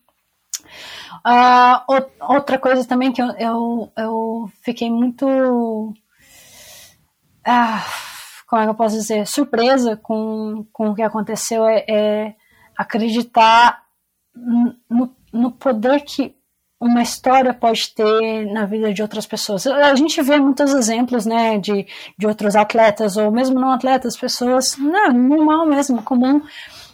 O- 1.87 2.33
outra 2.33 2.57
coisa 2.57 2.85
também 2.87 3.11
que 3.11 3.21
eu, 3.21 3.29
eu, 3.37 3.91
eu 3.97 4.51
fiquei 4.63 4.89
muito. 4.89 5.93
ah, 7.45 7.83
como 8.47 8.61
é 8.61 8.65
que 8.65 8.71
eu 8.71 8.75
posso 8.75 8.95
dizer? 8.95 9.25
Surpresa 9.27 9.97
com, 9.97 10.65
com 10.71 10.89
o 10.89 10.95
que 10.95 11.01
aconteceu 11.01 11.65
é, 11.65 11.85
é 11.87 12.35
acreditar 12.77 13.83
no, 14.89 15.15
no 15.33 15.51
poder 15.51 16.01
que 16.01 16.35
uma 16.79 17.01
história 17.01 17.53
pode 17.53 17.93
ter 17.95 18.45
na 18.53 18.65
vida 18.65 18.93
de 18.93 19.01
outras 19.01 19.25
pessoas. 19.25 19.65
A 19.65 19.95
gente 19.95 20.21
vê 20.21 20.39
muitos 20.39 20.73
exemplos, 20.75 21.25
né, 21.25 21.57
de, 21.57 21.87
de 22.17 22.27
outros 22.27 22.55
atletas, 22.55 23.17
ou 23.17 23.31
mesmo 23.31 23.59
não 23.59 23.71
atletas, 23.71 24.15
pessoas, 24.15 24.77
não, 24.77 25.11
normal 25.11 25.65
mesmo, 25.65 26.03
comum, 26.03 26.39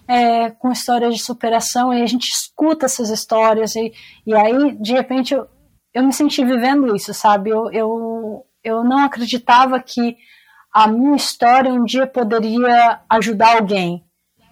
é, 0.08 0.50
com 0.52 0.72
histórias 0.72 1.16
de 1.16 1.24
superação, 1.24 1.94
e 1.94 2.02
a 2.02 2.06
gente 2.06 2.30
escuta 2.30 2.86
essas 2.86 3.10
histórias, 3.10 3.76
e, 3.76 3.92
e 4.26 4.34
aí, 4.34 4.78
de 4.80 4.94
repente, 4.94 5.34
eu, 5.34 5.48
eu 5.94 6.04
me 6.04 6.14
senti 6.14 6.44
vivendo 6.44 6.96
isso, 6.96 7.14
sabe? 7.14 7.50
Eu, 7.50 7.72
eu, 7.72 8.46
eu 8.64 8.84
não 8.84 9.00
acreditava 9.00 9.80
que 9.80 10.18
a 10.74 10.88
minha 10.88 11.16
história 11.16 11.72
um 11.72 11.86
dia 11.86 12.08
poderia 12.08 13.02
ajudar 13.10 13.58
alguém. 13.58 14.04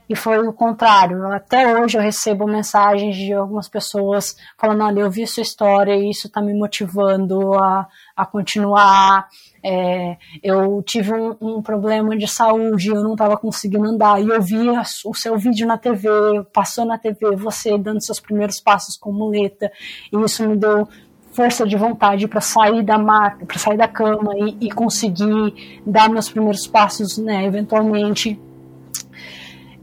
E 0.07 0.15
foi 0.15 0.45
o 0.45 0.52
contrário. 0.52 1.26
Até 1.32 1.73
hoje 1.73 1.98
eu 1.98 2.02
recebo 2.02 2.45
mensagens 2.45 3.15
de 3.15 3.32
algumas 3.32 3.69
pessoas 3.69 4.36
falando: 4.60 4.84
olha, 4.84 4.99
eu 4.99 5.10
vi 5.10 5.26
sua 5.26 5.41
história 5.41 5.95
e 5.95 6.10
isso 6.10 6.28
está 6.28 6.41
me 6.41 6.53
motivando 6.53 7.53
a, 7.53 7.88
a 8.14 8.26
continuar. 8.26 9.30
É, 9.63 10.17
eu 10.41 10.81
tive 10.81 11.13
um, 11.13 11.35
um, 11.39 11.61
problema 11.61 12.17
de 12.17 12.27
saúde, 12.27 12.89
eu 12.89 13.03
não 13.03 13.11
estava 13.11 13.38
conseguindo 13.38 13.85
andar, 13.85 14.21
e 14.21 14.27
eu 14.27 14.41
vi 14.41 14.69
a, 14.69 14.81
o 15.05 15.13
seu 15.13 15.38
vídeo 15.38 15.67
na 15.67 15.77
TV, 15.77 16.09
passou 16.51 16.83
na 16.83 16.97
TV, 16.97 17.35
você 17.35 17.77
dando 17.77 18.01
seus 18.01 18.19
primeiros 18.19 18.59
passos 18.59 18.97
com 18.97 19.11
muleta, 19.11 19.71
e 20.11 20.17
isso 20.23 20.47
me 20.47 20.55
deu 20.55 20.88
força 21.31 21.65
de 21.65 21.77
vontade 21.77 22.27
para 22.27 22.41
sair 22.41 22.83
da 22.83 22.97
maca, 22.97 23.45
para 23.45 23.57
sair 23.57 23.77
da 23.77 23.88
cama 23.88 24.33
e, 24.35 24.67
e, 24.67 24.71
conseguir 24.71 25.81
dar 25.85 26.09
meus 26.09 26.29
primeiros 26.29 26.67
passos, 26.67 27.17
né, 27.17 27.45
eventualmente. 27.45 28.39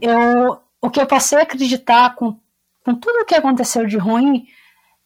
Eu, 0.01 0.59
o 0.81 0.89
que 0.89 0.99
eu 0.99 1.05
passei 1.05 1.39
a 1.39 1.43
acreditar 1.43 2.15
com, 2.15 2.37
com 2.85 2.95
tudo 2.95 3.21
o 3.21 3.25
que 3.25 3.35
aconteceu 3.35 3.85
de 3.85 3.97
ruim 3.97 4.45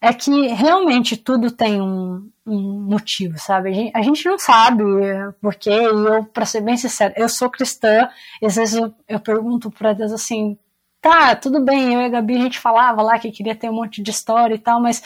é 0.01 0.13
que 0.13 0.47
realmente 0.47 1.15
tudo 1.15 1.49
tem 1.49 1.81
um 1.81 2.29
motivo, 2.45 3.37
sabe? 3.37 3.69
A 3.69 3.73
gente, 3.73 3.91
a 3.95 4.01
gente, 4.01 4.25
não 4.25 4.37
sabe 4.37 4.83
porque, 5.41 5.69
e 5.69 5.83
eu, 5.83 6.25
para 6.25 6.45
ser 6.45 6.61
bem 6.61 6.75
sincero, 6.75 7.13
eu 7.15 7.29
sou 7.29 7.49
cristã, 7.49 8.09
e 8.41 8.45
às 8.45 8.55
vezes 8.55 8.75
eu, 8.75 8.93
eu 9.07 9.19
pergunto 9.19 9.71
para 9.71 9.93
Deus 9.93 10.11
assim, 10.11 10.57
tá, 11.01 11.35
tudo 11.35 11.63
bem, 11.63 11.93
eu 11.93 12.01
e 12.01 12.05
a 12.05 12.09
Gabi 12.09 12.35
a 12.35 12.41
gente 12.41 12.59
falava 12.59 13.01
lá 13.01 13.17
que 13.17 13.31
queria 13.31 13.55
ter 13.55 13.69
um 13.69 13.73
monte 13.73 14.01
de 14.01 14.11
história 14.11 14.55
e 14.55 14.59
tal, 14.59 14.81
mas 14.81 15.01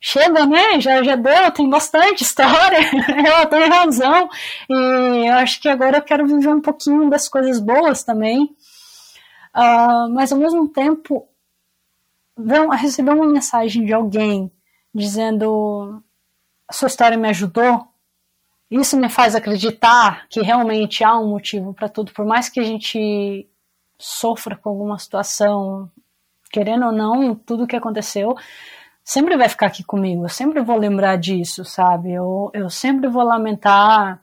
chega, 0.00 0.46
né? 0.46 0.80
Já, 0.80 1.02
já 1.02 1.16
deu, 1.16 1.50
tem 1.52 1.68
bastante 1.68 2.22
história, 2.22 2.78
ela 3.26 3.46
tem 3.46 3.68
razão, 3.68 4.28
e 4.68 5.28
eu 5.28 5.34
acho 5.34 5.60
que 5.60 5.68
agora 5.68 5.98
eu 5.98 6.02
quero 6.02 6.26
viver 6.26 6.48
um 6.48 6.62
pouquinho 6.62 7.10
das 7.10 7.28
coisas 7.28 7.60
boas 7.60 8.02
também. 8.02 8.44
Uh, 9.54 10.08
mas 10.14 10.32
ao 10.32 10.38
mesmo 10.38 10.68
tempo, 10.68 11.28
receber 12.78 13.10
uma 13.10 13.26
mensagem 13.26 13.84
de 13.84 13.92
alguém 13.92 14.50
dizendo 14.94 16.02
a 16.70 16.72
sua 16.72 16.86
história 16.86 17.18
me 17.18 17.28
ajudou, 17.28 17.84
isso 18.70 18.96
me 18.96 19.08
faz 19.08 19.34
acreditar 19.34 20.28
que 20.28 20.40
realmente 20.40 21.02
há 21.02 21.18
um 21.18 21.28
motivo 21.28 21.74
para 21.74 21.88
tudo, 21.88 22.12
por 22.12 22.24
mais 22.24 22.48
que 22.48 22.60
a 22.60 22.62
gente 22.62 23.50
sofra 23.98 24.54
com 24.54 24.68
alguma 24.68 24.96
situação, 24.96 25.90
querendo 26.52 26.86
ou 26.86 26.92
não, 26.92 27.34
tudo 27.34 27.66
que 27.66 27.74
aconteceu 27.74 28.36
sempre 29.02 29.36
vai 29.36 29.48
ficar 29.48 29.66
aqui 29.66 29.82
comigo, 29.82 30.24
eu 30.24 30.28
sempre 30.28 30.62
vou 30.62 30.76
lembrar 30.76 31.16
disso, 31.16 31.64
sabe? 31.64 32.12
Eu, 32.12 32.52
eu 32.54 32.70
sempre 32.70 33.08
vou 33.08 33.24
lamentar 33.24 34.22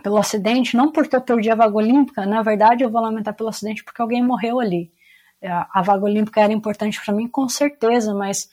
pelo 0.00 0.16
acidente, 0.16 0.76
não 0.76 0.92
porque 0.92 1.16
eu 1.16 1.20
perdi 1.20 1.50
a 1.50 1.56
vaga 1.56 1.74
olímpica, 1.74 2.24
na 2.24 2.40
verdade 2.40 2.84
eu 2.84 2.90
vou 2.90 3.02
lamentar 3.02 3.34
pelo 3.34 3.48
acidente 3.48 3.82
porque 3.82 4.00
alguém 4.00 4.22
morreu 4.22 4.60
ali. 4.60 4.92
A 5.42 5.82
vaga 5.82 6.04
olímpica 6.04 6.40
era 6.40 6.52
importante 6.52 7.04
para 7.04 7.12
mim, 7.12 7.26
com 7.26 7.48
certeza, 7.48 8.14
mas 8.14 8.48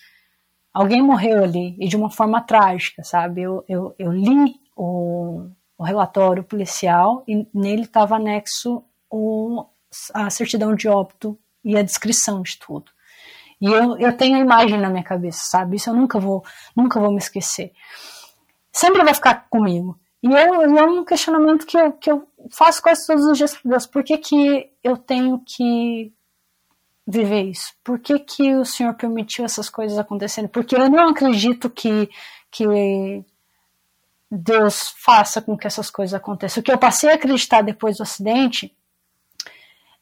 alguém 0.73 1.01
morreu 1.01 1.43
ali 1.43 1.75
e 1.79 1.87
de 1.87 1.95
uma 1.95 2.09
forma 2.09 2.41
trágica, 2.41 3.03
sabe? 3.03 3.41
Eu, 3.41 3.63
eu, 3.67 3.95
eu 3.97 4.11
li 4.11 4.55
o, 4.75 5.47
o 5.77 5.83
relatório 5.83 6.43
policial 6.43 7.23
e 7.27 7.47
nele 7.53 7.83
estava 7.83 8.15
anexo 8.15 8.83
o, 9.09 9.65
a 10.13 10.29
certidão 10.29 10.75
de 10.75 10.87
óbito 10.87 11.37
e 11.63 11.77
a 11.77 11.83
descrição 11.83 12.41
de 12.41 12.57
tudo. 12.57 12.91
E 13.59 13.65
eu, 13.65 13.97
eu 13.99 14.17
tenho 14.17 14.37
a 14.37 14.39
imagem 14.39 14.79
na 14.79 14.89
minha 14.89 15.03
cabeça, 15.03 15.41
sabe? 15.43 15.75
Isso 15.75 15.89
eu 15.89 15.93
nunca 15.93 16.19
vou, 16.19 16.43
nunca 16.75 16.99
vou 16.99 17.11
me 17.11 17.17
esquecer. 17.17 17.71
Sempre 18.73 19.03
vai 19.03 19.13
ficar 19.13 19.47
comigo. 19.49 19.99
E 20.23 20.27
eu, 20.27 20.61
é 20.61 20.83
um 20.83 21.03
questionamento 21.03 21.65
que 21.65 21.77
eu, 21.77 21.91
que 21.93 22.11
eu 22.11 22.27
faço 22.51 22.81
quase 22.81 23.05
todos 23.05 23.25
os 23.25 23.37
dias 23.37 23.55
para 23.55 23.71
Deus. 23.71 23.85
Por 23.85 24.03
que, 24.03 24.17
que 24.17 24.71
eu 24.83 24.97
tenho 24.97 25.43
que 25.45 26.11
viver 27.07 27.43
isso? 27.43 27.73
Por 27.83 27.99
que, 27.99 28.19
que 28.19 28.55
o 28.55 28.65
Senhor 28.65 28.93
permitiu 28.93 29.45
essas 29.45 29.69
coisas 29.69 29.97
acontecerem? 29.97 30.49
Porque 30.49 30.75
eu 30.75 30.89
não 30.89 31.09
acredito 31.09 31.69
que, 31.69 32.09
que 32.49 33.23
Deus 34.29 34.93
faça 34.97 35.41
com 35.41 35.57
que 35.57 35.67
essas 35.67 35.89
coisas 35.89 36.13
aconteçam. 36.13 36.61
O 36.61 36.63
que 36.63 36.71
eu 36.71 36.77
passei 36.77 37.11
a 37.11 37.15
acreditar 37.15 37.61
depois 37.61 37.97
do 37.97 38.03
acidente 38.03 38.73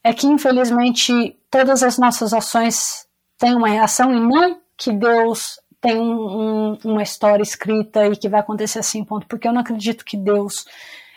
é 0.04 0.14
que, 0.14 0.26
infelizmente, 0.26 1.36
todas 1.50 1.82
as 1.82 1.98
nossas 1.98 2.32
ações 2.32 3.06
têm 3.36 3.54
uma 3.54 3.68
reação 3.68 4.14
e 4.14 4.20
não 4.20 4.60
que 4.76 4.92
Deus 4.92 5.60
tem 5.80 5.98
um, 5.98 6.78
uma 6.84 7.02
história 7.02 7.42
escrita 7.42 8.06
e 8.06 8.16
que 8.16 8.28
vai 8.28 8.40
acontecer 8.40 8.78
assim, 8.78 9.04
ponto. 9.04 9.26
Porque 9.26 9.48
eu 9.48 9.52
não 9.52 9.60
acredito 9.60 10.04
que 10.04 10.16
Deus 10.16 10.64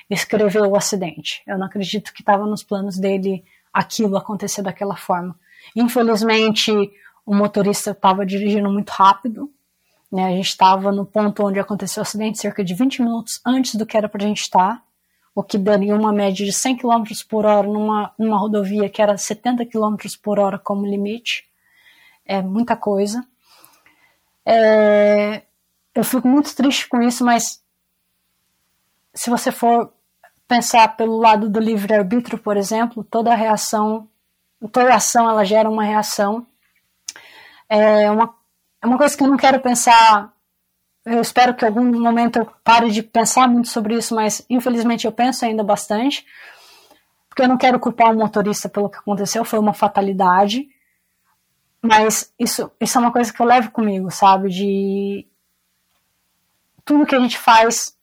escreveu 0.10 0.66
o 0.66 0.76
acidente. 0.76 1.44
Eu 1.46 1.58
não 1.58 1.68
acredito 1.68 2.14
que 2.14 2.22
estava 2.22 2.46
nos 2.46 2.64
planos 2.64 2.98
dele 2.98 3.44
aquilo 3.72 4.18
acontecer 4.18 4.62
daquela 4.62 4.96
forma. 4.96 5.36
Infelizmente, 5.76 6.72
o 7.26 7.36
motorista 7.36 7.92
estava 7.92 8.26
dirigindo 8.26 8.70
muito 8.70 8.90
rápido. 8.90 9.52
Né? 10.12 10.26
A 10.26 10.30
gente 10.30 10.48
estava 10.48 10.92
no 10.92 11.06
ponto 11.06 11.46
onde 11.46 11.60
aconteceu 11.60 12.02
o 12.02 12.04
acidente 12.04 12.40
cerca 12.40 12.64
de 12.64 12.74
20 12.74 13.02
minutos 13.02 13.42
antes 13.46 13.76
do 13.76 13.86
que 13.86 13.98
era 13.98 14.08
para 14.08 14.24
a 14.24 14.28
gente 14.28 14.42
estar, 14.42 14.84
o 15.34 15.42
que 15.42 15.58
daria 15.58 15.96
uma 15.96 16.14
média 16.14 16.46
de 16.46 16.54
100 16.54 16.78
km 16.78 17.04
por 17.28 17.46
hora 17.46 17.68
numa, 17.68 18.12
numa 18.20 18.38
rodovia 18.38 18.90
que 18.90 19.02
era 19.02 19.18
70 19.18 19.66
km 19.66 19.96
por 20.22 20.38
hora 20.38 20.60
como 20.60 20.86
limite. 20.86 21.46
É 22.26 22.42
muita 22.42 22.76
coisa. 22.76 23.26
É, 24.46 25.42
eu 25.96 26.04
fico 26.04 26.28
muito 26.28 26.56
triste 26.56 26.88
com 26.88 27.02
isso, 27.02 27.26
mas 27.26 27.64
se 29.14 29.30
você 29.30 29.52
for 29.52 29.92
pensar 30.48 30.96
pelo 30.96 31.18
lado 31.18 31.50
do 31.50 31.60
livre-arbítrio, 31.60 32.38
por 32.38 32.58
exemplo, 32.58 33.04
toda 33.04 33.34
reação 33.34 34.08
toda 34.68 34.96
ação 34.96 35.30
ela 35.30 35.44
gera 35.44 35.70
uma 35.70 35.84
reação. 35.84 36.46
É 37.68 38.10
uma, 38.10 38.34
é 38.82 38.88
uma 38.88 38.98
coisa 38.98 39.18
que 39.18 39.24
eu 39.24 39.28
não 39.28 39.38
quero 39.38 39.60
pensar. 39.60 40.32
Eu 41.06 41.22
espero 41.22 41.54
que 41.54 41.66
algum 41.66 41.84
momento 42.00 42.40
eu 42.40 42.46
pare 42.64 42.90
de 42.90 43.04
pensar 43.04 43.48
muito 43.48 43.68
sobre 43.68 43.96
isso, 43.96 44.16
mas 44.16 44.46
infelizmente 44.50 45.06
eu 45.06 45.12
penso 45.12 45.46
ainda 45.46 45.64
bastante. 45.64 46.26
Porque 47.28 47.42
eu 47.42 47.48
não 47.48 47.58
quero 47.58 47.80
culpar 47.80 48.12
o 48.12 48.18
motorista 48.18 48.70
pelo 48.70 48.90
que 48.90 48.98
aconteceu, 48.98 49.44
foi 49.44 49.60
uma 49.60 49.74
fatalidade. 49.74 50.68
Mas 51.82 52.34
isso, 52.40 52.72
isso 52.80 52.98
é 52.98 53.02
uma 53.02 53.12
coisa 53.12 53.34
que 53.34 53.42
eu 53.42 53.46
levo 53.46 53.72
comigo, 53.72 54.10
sabe? 54.10 54.50
De 54.50 55.28
tudo 56.86 57.06
que 57.06 57.16
a 57.16 57.20
gente 57.20 57.38
faz 57.38 57.98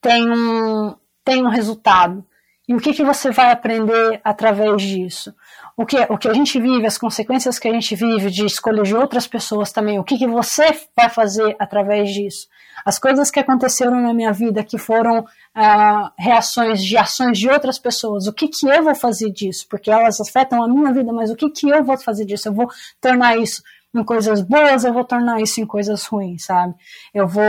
tem 0.00 0.30
um, 0.30 0.94
tem 1.24 1.42
um 1.44 1.48
resultado. 1.48 2.24
E 2.68 2.74
o 2.74 2.78
que, 2.78 2.94
que 2.94 3.04
você 3.04 3.30
vai 3.30 3.50
aprender 3.50 4.20
através 4.22 4.82
disso? 4.82 5.34
O 5.76 5.84
que, 5.84 5.96
o 6.08 6.16
que 6.16 6.28
a 6.28 6.34
gente 6.34 6.60
vive, 6.60 6.86
as 6.86 6.96
consequências 6.96 7.58
que 7.58 7.66
a 7.66 7.72
gente 7.72 7.96
vive 7.96 8.30
de 8.30 8.46
escolha 8.46 8.82
de 8.82 8.94
outras 8.94 9.26
pessoas 9.26 9.72
também, 9.72 9.98
o 9.98 10.04
que, 10.04 10.16
que 10.16 10.26
você 10.26 10.64
vai 10.96 11.08
fazer 11.10 11.56
através 11.58 12.12
disso. 12.12 12.48
As 12.84 12.98
coisas 12.98 13.30
que 13.30 13.40
aconteceram 13.40 14.00
na 14.00 14.14
minha 14.14 14.32
vida 14.32 14.62
que 14.62 14.78
foram 14.78 15.24
ah, 15.54 16.12
reações 16.16 16.82
de 16.82 16.96
ações 16.96 17.38
de 17.38 17.48
outras 17.48 17.78
pessoas, 17.78 18.26
o 18.26 18.32
que, 18.32 18.48
que 18.48 18.68
eu 18.68 18.84
vou 18.84 18.94
fazer 18.94 19.30
disso? 19.30 19.66
Porque 19.68 19.90
elas 19.90 20.20
afetam 20.20 20.62
a 20.62 20.68
minha 20.68 20.92
vida, 20.92 21.12
mas 21.12 21.30
o 21.30 21.36
que, 21.36 21.50
que 21.50 21.68
eu 21.68 21.82
vou 21.82 21.98
fazer 21.98 22.24
disso? 22.24 22.48
Eu 22.48 22.52
vou 22.52 22.68
tornar 23.00 23.36
isso 23.36 23.62
em 23.94 24.04
coisas 24.04 24.42
boas, 24.42 24.84
eu 24.84 24.92
vou 24.92 25.04
tornar 25.04 25.40
isso 25.40 25.60
em 25.60 25.66
coisas 25.66 26.04
ruins, 26.06 26.44
sabe? 26.44 26.74
Eu 27.12 27.28
vou, 27.28 27.44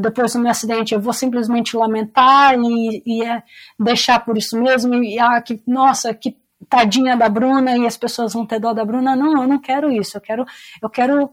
depois 0.00 0.32
do 0.32 0.40
meu 0.40 0.50
acidente, 0.50 0.92
eu 0.92 1.00
vou 1.00 1.12
simplesmente 1.12 1.76
lamentar 1.76 2.58
e, 2.58 3.02
e 3.06 3.24
é, 3.24 3.42
deixar 3.78 4.24
por 4.24 4.36
isso 4.36 4.60
mesmo, 4.60 4.94
e 4.94 5.18
ah, 5.18 5.40
que, 5.40 5.62
nossa, 5.66 6.12
que 6.12 6.36
tadinha 6.68 7.16
da 7.16 7.28
Bruna 7.28 7.76
e 7.76 7.86
as 7.86 7.96
pessoas 7.96 8.32
vão 8.32 8.46
ter 8.46 8.58
dó 8.58 8.72
da 8.72 8.84
Bruna. 8.84 9.16
Não, 9.16 9.42
eu 9.42 9.48
não 9.48 9.58
quero 9.58 9.90
isso. 9.90 10.16
Eu 10.16 10.20
quero, 10.20 10.44
eu 10.82 10.90
quero 10.90 11.30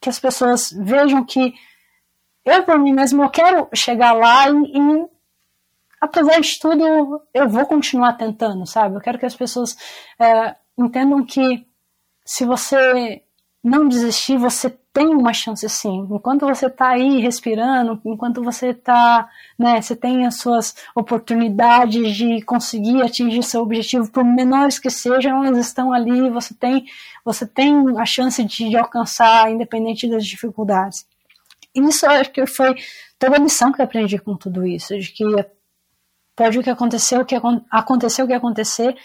que 0.00 0.08
as 0.08 0.18
pessoas 0.18 0.70
vejam 0.72 1.24
que 1.24 1.54
eu, 2.44 2.62
por 2.64 2.78
mim 2.78 2.92
mesmo, 2.92 3.22
eu 3.22 3.30
quero 3.30 3.68
chegar 3.74 4.12
lá 4.12 4.48
e, 4.48 4.52
e 4.52 5.06
apesar 6.00 6.40
de 6.40 6.58
tudo, 6.58 7.22
eu 7.34 7.48
vou 7.48 7.66
continuar 7.66 8.14
tentando, 8.14 8.66
sabe? 8.66 8.96
Eu 8.96 9.00
quero 9.00 9.18
que 9.18 9.26
as 9.26 9.36
pessoas 9.36 9.76
é, 10.18 10.56
entendam 10.78 11.24
que 11.24 11.66
se 12.24 12.44
você 12.44 13.22
não 13.62 13.86
desistir, 13.86 14.38
você 14.38 14.70
tem 14.92 15.08
uma 15.08 15.32
chance 15.32 15.68
sim. 15.68 16.08
Enquanto 16.10 16.46
você 16.46 16.66
está 16.66 16.88
aí 16.88 17.20
respirando, 17.20 18.00
enquanto 18.04 18.42
você 18.42 18.70
está, 18.70 19.28
né, 19.58 19.80
você 19.80 19.94
tem 19.94 20.26
as 20.26 20.36
suas 20.38 20.74
oportunidades 20.94 22.16
de 22.16 22.42
conseguir 22.42 23.02
atingir 23.02 23.42
seu 23.42 23.60
objetivo, 23.60 24.10
por 24.10 24.24
menores 24.24 24.78
que 24.78 24.90
sejam, 24.90 25.44
elas 25.44 25.66
estão 25.66 25.92
ali, 25.92 26.30
você 26.30 26.54
tem, 26.54 26.86
você 27.24 27.46
tem 27.46 27.72
a 27.98 28.06
chance 28.06 28.42
de, 28.42 28.76
alcançar, 28.76 29.50
independente 29.50 30.08
das 30.08 30.26
dificuldades. 30.26 31.06
Isso 31.74 32.06
acho 32.06 32.32
que 32.32 32.46
foi 32.46 32.74
toda 33.18 33.36
a 33.36 33.40
lição 33.40 33.70
que 33.70 33.80
eu 33.80 33.84
aprendi 33.84 34.18
com 34.18 34.36
tudo 34.36 34.66
isso, 34.66 34.98
de 34.98 35.12
que 35.12 35.24
pode 36.34 36.58
o 36.58 36.62
que 36.62 36.70
aconteceu, 36.70 37.20
o 37.20 37.24
que 37.24 37.36
aconteceu, 37.70 38.24
o 38.24 38.28
que 38.28 38.34
acontecer, 38.34 38.96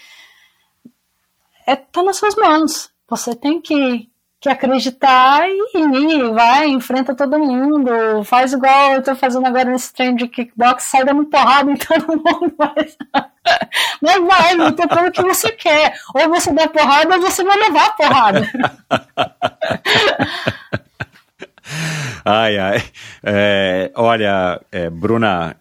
é 1.66 1.76
tá 1.76 2.02
nas 2.02 2.16
suas 2.16 2.34
mãos. 2.34 2.90
Você 3.08 3.36
tem 3.36 3.60
que 3.60 4.10
que 4.40 4.48
acreditar 4.48 5.48
e 5.48 6.30
vai, 6.32 6.68
enfrenta 6.68 7.14
todo 7.14 7.38
mundo, 7.38 8.22
faz 8.24 8.52
igual 8.52 8.92
eu 8.92 9.02
tô 9.02 9.14
fazendo 9.14 9.46
agora 9.46 9.70
nesse 9.70 9.92
treino 9.92 10.18
de 10.18 10.28
kickbox, 10.28 10.84
sai 10.84 11.04
dando 11.04 11.24
porrada 11.24 11.70
em 11.70 11.76
todo 11.78 12.06
mundo, 12.08 12.54
mas, 12.58 12.96
mas 14.02 14.26
vai, 14.26 14.54
luta 14.54 14.86
pelo 14.86 15.10
que 15.10 15.22
você 15.22 15.50
quer. 15.52 15.94
Ou 16.14 16.28
você 16.28 16.52
dá 16.52 16.68
porrada 16.68 17.16
ou 17.16 17.22
você 17.22 17.42
vai 17.42 17.56
levar 17.58 17.96
porrada. 17.96 18.46
ai, 22.24 22.58
ai. 22.58 22.82
É, 23.24 23.90
olha, 23.96 24.60
é, 24.70 24.90
Bruna, 24.90 25.56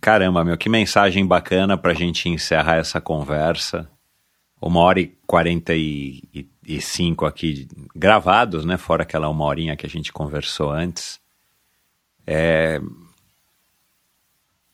caramba, 0.00 0.44
meu, 0.44 0.56
que 0.56 0.70
mensagem 0.70 1.26
bacana 1.26 1.76
pra 1.76 1.92
gente 1.92 2.28
encerrar 2.28 2.76
essa 2.76 3.00
conversa. 3.00 3.88
Uma 4.60 4.80
hora 4.80 4.98
e 4.98 5.06
quarenta 5.26 5.72
e 5.74 6.48
e 6.68 6.82
cinco 6.82 7.24
aqui 7.24 7.66
gravados, 7.96 8.64
né? 8.64 8.76
Fora 8.76 9.02
aquela 9.02 9.28
uma 9.28 9.46
horinha 9.46 9.74
que 9.74 9.86
a 9.86 9.88
gente 9.88 10.12
conversou 10.12 10.70
antes. 10.70 11.18
É... 12.26 12.78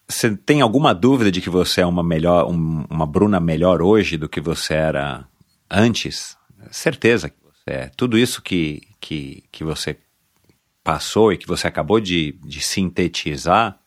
Você 0.09 0.37
tem 0.37 0.61
alguma 0.61 0.93
dúvida 0.93 1.31
de 1.31 1.41
que 1.41 1.49
você 1.49 1.81
é 1.81 1.87
uma 1.87 2.03
melhor, 2.03 2.51
um, 2.51 2.85
uma 2.91 3.07
Bruna 3.07 3.39
melhor 3.39 3.81
hoje 3.81 4.17
do 4.17 4.29
que 4.29 4.41
você 4.41 4.75
era 4.75 5.27
antes? 5.71 6.37
certeza 6.71 7.29
que 7.29 7.37
você 7.43 7.71
é. 7.71 7.91
Tudo 7.97 8.19
isso 8.19 8.43
que, 8.43 8.83
que, 9.01 9.45
que 9.53 9.65
você 9.65 9.97
passou 10.83 11.33
e 11.33 11.39
que 11.39 11.47
você 11.47 11.67
acabou 11.67 12.01
de, 12.01 12.33
de 12.45 12.61
sintetizar, 12.61 13.79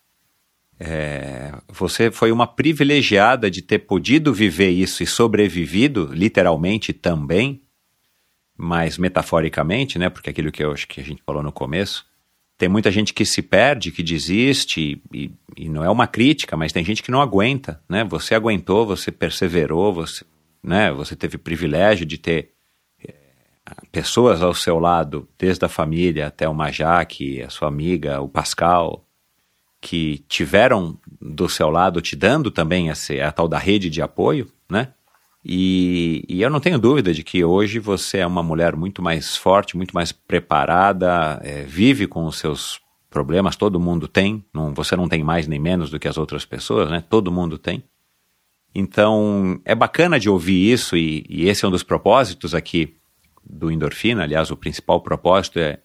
é, 0.80 1.54
você 1.68 2.10
foi 2.12 2.32
uma 2.32 2.48
privilegiada 2.48 3.50
de 3.50 3.62
ter 3.62 3.80
podido 3.80 4.34
viver 4.34 4.70
isso 4.70 5.04
e 5.04 5.08
sobrevivido, 5.08 6.10
literalmente 6.14 6.94
também, 6.94 7.62
mas 8.58 8.98
metaforicamente, 8.98 10.00
né? 10.00 10.10
Porque 10.10 10.30
aquilo 10.30 10.52
que 10.52 10.64
eu 10.64 10.72
acho 10.72 10.88
que 10.88 11.00
a 11.00 11.04
gente 11.04 11.22
falou 11.24 11.44
no 11.44 11.52
começo, 11.52 12.06
tem 12.58 12.68
muita 12.68 12.90
gente 12.92 13.14
que 13.14 13.24
se 13.24 13.42
perde, 13.42 13.92
que 13.92 14.02
desiste, 14.02 15.00
e, 15.14 15.32
e, 15.56 15.70
não 15.70 15.84
é 15.84 15.90
uma 15.90 16.08
crítica, 16.08 16.58
mas 16.58 16.74
tem 16.74 16.84
gente 16.84 17.04
que 17.04 17.12
não 17.12 17.22
aguenta, 17.22 17.80
né? 17.88 18.04
Você 18.06 18.34
aguentou, 18.34 18.86
você 18.86 19.12
perseverou, 19.12 19.94
você, 19.94 20.26
né? 20.64 20.92
Você 20.92 21.16
teve 21.16 21.38
privilégio 21.38 22.04
de 22.04 22.18
ter 22.18 22.52
é, 23.08 23.14
pessoas 23.92 24.42
ao 24.42 24.56
seu 24.56 24.80
lado, 24.80 25.30
desde 25.38 25.64
a 25.64 25.70
família 25.70 26.28
até 26.28 26.50
o 26.50 26.56
Majaque, 26.56 27.44
a 27.44 27.50
sua 27.50 27.68
amiga, 27.68 28.20
o 28.22 28.28
Pascal, 28.28 29.06
que 29.80 30.26
tiveram 30.28 30.98
do 31.22 31.48
seu 31.48 31.70
lado, 31.70 32.02
te 32.02 32.16
dando 32.16 32.50
também 32.50 32.90
essa, 32.90 33.14
a 33.24 33.32
tal 33.32 33.48
da 33.48 33.60
rede 33.60 33.88
de 33.88 34.02
apoio, 34.02 34.52
né? 34.68 34.94
E, 35.50 36.26
e, 36.28 36.42
eu 36.42 36.50
não 36.50 36.60
tenho 36.60 36.78
dúvida 36.78 37.14
de 37.14 37.24
que 37.24 37.42
hoje 37.42 37.80
você 37.80 38.18
é 38.18 38.28
uma 38.28 38.44
mulher 38.44 38.76
muito 38.76 39.02
mais 39.02 39.38
forte, 39.38 39.78
muito 39.78 39.96
mais 39.96 40.12
preparada, 40.12 41.40
é, 41.42 41.64
vive 41.64 42.06
com 42.06 42.26
os 42.26 42.38
seus 42.38 42.82
problemas, 43.10 43.56
todo 43.56 43.80
mundo 43.80 44.10
tem, 44.10 44.44
não, 44.54 44.74
você 44.74 44.94
não 44.98 45.08
tem 45.08 45.24
mais 45.24 45.48
nem 45.48 45.58
menos 45.58 45.90
do 45.90 45.98
que 45.98 46.08
as 46.08 46.18
outras 46.18 46.44
pessoas, 46.44 46.92
né? 46.92 47.02
Todo 47.10 47.32
mundo 47.32 47.58
tem. 47.58 47.82
Então, 48.76 49.62
é 49.64 49.74
bacana 49.74 50.20
de 50.20 50.30
ouvir 50.30 50.70
isso, 50.70 50.98
e, 50.98 51.26
e 51.30 51.48
esse 51.48 51.64
é 51.64 51.68
um 51.70 51.72
dos 51.72 51.82
propósitos 51.82 52.54
aqui 52.54 52.98
do 53.42 53.72
Endorfina. 53.72 54.24
Aliás, 54.24 54.52
o 54.52 54.58
principal 54.58 55.00
propósito 55.00 55.60
é 55.60 55.80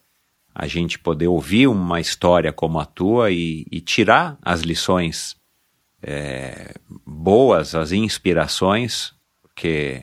a 0.53 0.67
gente 0.67 0.99
poder 0.99 1.29
ouvir 1.29 1.67
uma 1.67 2.01
história 2.01 2.51
como 2.51 2.81
a 2.81 2.85
tua 2.85 3.31
e, 3.31 3.65
e 3.71 3.79
tirar 3.79 4.37
as 4.41 4.59
lições 4.59 5.37
é, 6.01 6.75
boas, 7.07 7.73
as 7.73 7.93
inspirações 7.93 9.13
porque 9.53 10.01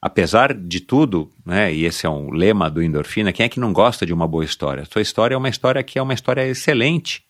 apesar 0.00 0.54
de 0.54 0.80
tudo, 0.80 1.30
né, 1.44 1.72
e 1.72 1.84
esse 1.84 2.06
é 2.06 2.10
um 2.10 2.30
lema 2.30 2.70
do 2.70 2.82
Endorfina, 2.82 3.32
quem 3.32 3.44
é 3.44 3.48
que 3.48 3.60
não 3.60 3.72
gosta 3.72 4.06
de 4.06 4.12
uma 4.12 4.28
boa 4.28 4.44
história? 4.44 4.84
Sua 4.84 5.02
história 5.02 5.34
é 5.34 5.38
uma 5.38 5.48
história 5.48 5.82
que 5.82 5.98
é 5.98 6.02
uma 6.02 6.14
história 6.14 6.46
excelente 6.46 7.24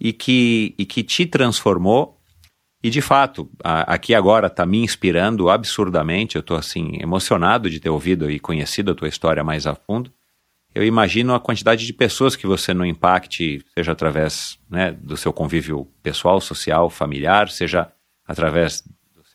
e 0.00 0.12
que, 0.12 0.74
e 0.78 0.84
que 0.84 1.02
te 1.02 1.26
transformou 1.26 2.16
e 2.86 2.90
de 2.90 3.00
fato, 3.00 3.50
a, 3.64 3.94
aqui 3.94 4.14
agora 4.14 4.46
está 4.46 4.64
me 4.64 4.78
inspirando 4.78 5.50
absurdamente, 5.50 6.36
eu 6.36 6.40
estou 6.40 6.56
assim 6.56 6.98
emocionado 7.00 7.68
de 7.68 7.80
ter 7.80 7.90
ouvido 7.90 8.30
e 8.30 8.38
conhecido 8.38 8.92
a 8.92 8.94
tua 8.94 9.08
história 9.08 9.42
mais 9.42 9.66
a 9.66 9.74
fundo. 9.74 10.12
Eu 10.72 10.84
imagino 10.84 11.34
a 11.34 11.40
quantidade 11.40 11.84
de 11.84 11.92
pessoas 11.92 12.36
que 12.36 12.46
você 12.46 12.72
não 12.72 12.86
impacte, 12.86 13.64
seja 13.74 13.90
através 13.90 14.58
né, 14.70 14.92
do 14.92 15.16
seu 15.16 15.32
convívio 15.32 15.88
pessoal, 16.00 16.40
social, 16.40 16.88
familiar, 16.88 17.48
seja 17.48 17.90
através 18.24 18.84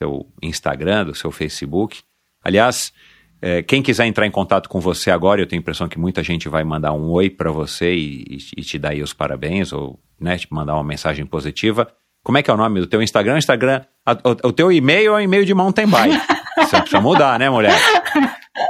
seu 0.02 0.26
Instagram, 0.42 1.06
do 1.06 1.16
seu 1.16 1.32
Facebook. 1.32 2.02
Aliás, 2.44 2.92
é, 3.40 3.62
quem 3.62 3.84
quiser 3.84 4.08
entrar 4.08 4.26
em 4.26 4.32
contato 4.32 4.68
com 4.68 4.80
você 4.80 5.12
agora, 5.12 5.42
eu 5.42 5.46
tenho 5.46 5.60
a 5.60 5.62
impressão 5.62 5.88
que 5.88 6.00
muita 6.00 6.24
gente 6.24 6.50
vai 6.50 6.64
mandar 6.64 6.94
um 6.94 7.10
oi 7.12 7.30
para 7.30 7.52
você 7.52 7.94
e, 7.94 8.40
e, 8.58 8.62
te 8.64 8.80
dar 8.80 8.90
aí 8.90 9.04
os 9.04 9.14
parabéns 9.14 9.72
ou 9.72 10.00
né, 10.20 10.38
te 10.38 10.52
mandar 10.52 10.74
uma 10.74 10.84
mensagem 10.84 11.26
positiva. 11.26 11.88
Como 12.24 12.38
é 12.38 12.44
que 12.44 12.50
é 12.50 12.54
o 12.54 12.58
nome 12.58 12.80
do 12.80 12.88
teu 12.88 13.02
Instagram? 13.02 13.38
Instagram, 13.38 13.82
a, 14.06 14.14
o, 14.14 14.50
o, 14.50 14.54
teu 14.54 14.72
e-mail 14.72 15.14
é 15.14 15.18
o 15.18 15.20
e-mail 15.20 15.46
de 15.46 15.54
mountain 15.54 15.88
bike. 15.88 16.20
Você 16.58 16.78
precisa 16.78 17.02
mudar, 17.02 17.40
né, 17.40 17.50
mulher? 17.50 17.78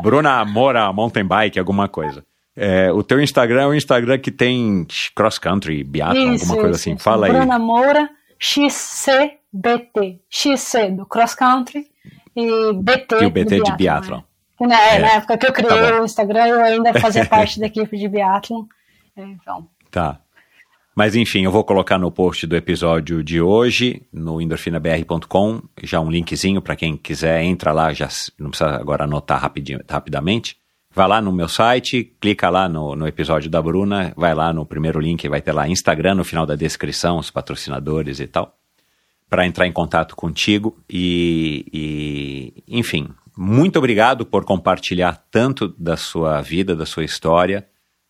Bruna 0.02 0.46
Moura 0.46 0.92
Mountain 0.94 1.26
Bike, 1.26 1.60
alguma 1.60 1.88
coisa. 1.88 2.24
É, 2.56 2.92
o 2.92 3.04
teu 3.04 3.22
Instagram 3.22 3.64
é 3.64 3.68
o 3.68 3.74
Instagram 3.74 4.20
que 4.20 4.32
tem 4.32 4.86
cross 5.16 5.40
country, 5.40 5.84
biathlon, 5.84 6.34
alguma 6.34 6.56
coisa 6.56 6.76
assim. 6.76 6.98
Fala 6.98 7.28
Bruna 7.28 7.40
aí. 7.40 7.48
Bruna 7.48 7.60
Moura 7.60 8.10
XC 8.40 9.41
BT, 9.54 10.22
XC 10.30 10.92
do 10.92 11.06
cross 11.06 11.36
country 11.36 11.88
e 12.36 12.74
BT, 12.74 13.16
e 13.22 13.26
o 13.26 13.30
BT 13.30 13.62
de 13.62 13.76
biathlon. 13.76 14.22
Né? 14.60 14.68
Na, 14.68 14.82
é. 14.82 15.00
na, 15.00 15.12
época 15.14 15.38
que 15.38 15.48
eu 15.48 15.54
criei 15.54 15.70
tá 15.70 16.02
o 16.02 16.06
Instagram, 16.06 16.48
eu 16.48 16.64
ainda 16.64 16.94
fazia 17.00 17.26
parte 17.28 17.60
da 17.60 17.66
equipe 17.66 17.98
de 17.98 18.08
biathlon. 18.08 18.66
É, 19.18 19.24
então. 19.24 19.68
Tá. 19.90 20.20
Mas 20.96 21.16
enfim, 21.16 21.44
eu 21.44 21.52
vou 21.52 21.64
colocar 21.64 21.98
no 21.98 22.12
post 22.12 22.46
do 22.46 22.56
episódio 22.56 23.24
de 23.24 23.42
hoje, 23.42 24.06
no 24.12 24.42
endorfinabr.com, 24.42 25.62
já 25.84 26.00
um 26.00 26.12
linkzinho 26.12 26.62
para 26.62 26.76
quem 26.76 26.96
quiser, 26.96 27.44
entra 27.44 27.72
lá, 27.72 27.92
já 27.94 28.08
não 28.38 28.50
precisa 28.50 28.70
agora 28.76 29.06
anotar 29.06 29.42
rapidamente. 29.90 30.58
Vai 30.94 31.08
lá 31.08 31.22
no 31.22 31.32
meu 31.32 31.48
site, 31.48 32.04
clica 32.20 32.50
lá 32.50 32.68
no, 32.68 32.96
no 32.96 33.08
episódio 33.08 33.50
da 33.50 33.62
Bruna, 33.62 34.14
vai 34.16 34.36
lá 34.36 34.52
no 34.52 34.66
primeiro 34.66 35.00
link, 35.00 35.28
vai 35.30 35.42
ter 35.42 35.54
lá 35.54 35.68
Instagram 35.68 36.16
no 36.16 36.26
final 36.26 36.46
da 36.46 36.56
descrição, 36.56 37.18
os 37.18 37.32
patrocinadores 37.32 38.20
e 38.20 38.28
tal 38.28 38.61
para 39.32 39.46
entrar 39.46 39.66
em 39.66 39.72
contato 39.72 40.14
contigo 40.14 40.78
e, 40.90 41.66
e, 41.72 42.64
enfim, 42.68 43.08
muito 43.36 43.80
obrigado 43.80 44.26
por 44.26 44.44
compartilhar 44.44 45.26
tanto 45.32 45.70
da 45.70 45.96
sua 45.96 46.42
vida, 46.42 46.76
da 46.76 46.86
sua 46.86 47.06
história. 47.06 47.66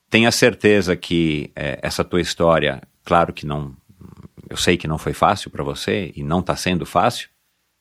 Tenha 0.09 0.31
certeza 0.31 0.95
que 0.95 1.51
é, 1.55 1.77
essa 1.83 2.03
tua 2.03 2.19
história, 2.19 2.81
claro 3.05 3.31
que 3.31 3.45
não, 3.45 3.77
eu 4.49 4.57
sei 4.57 4.77
que 4.77 4.87
não 4.87 4.97
foi 4.97 5.13
fácil 5.13 5.51
para 5.51 5.63
você 5.63 6.11
e 6.15 6.23
não 6.23 6.39
está 6.39 6.55
sendo 6.55 6.87
fácil, 6.87 7.29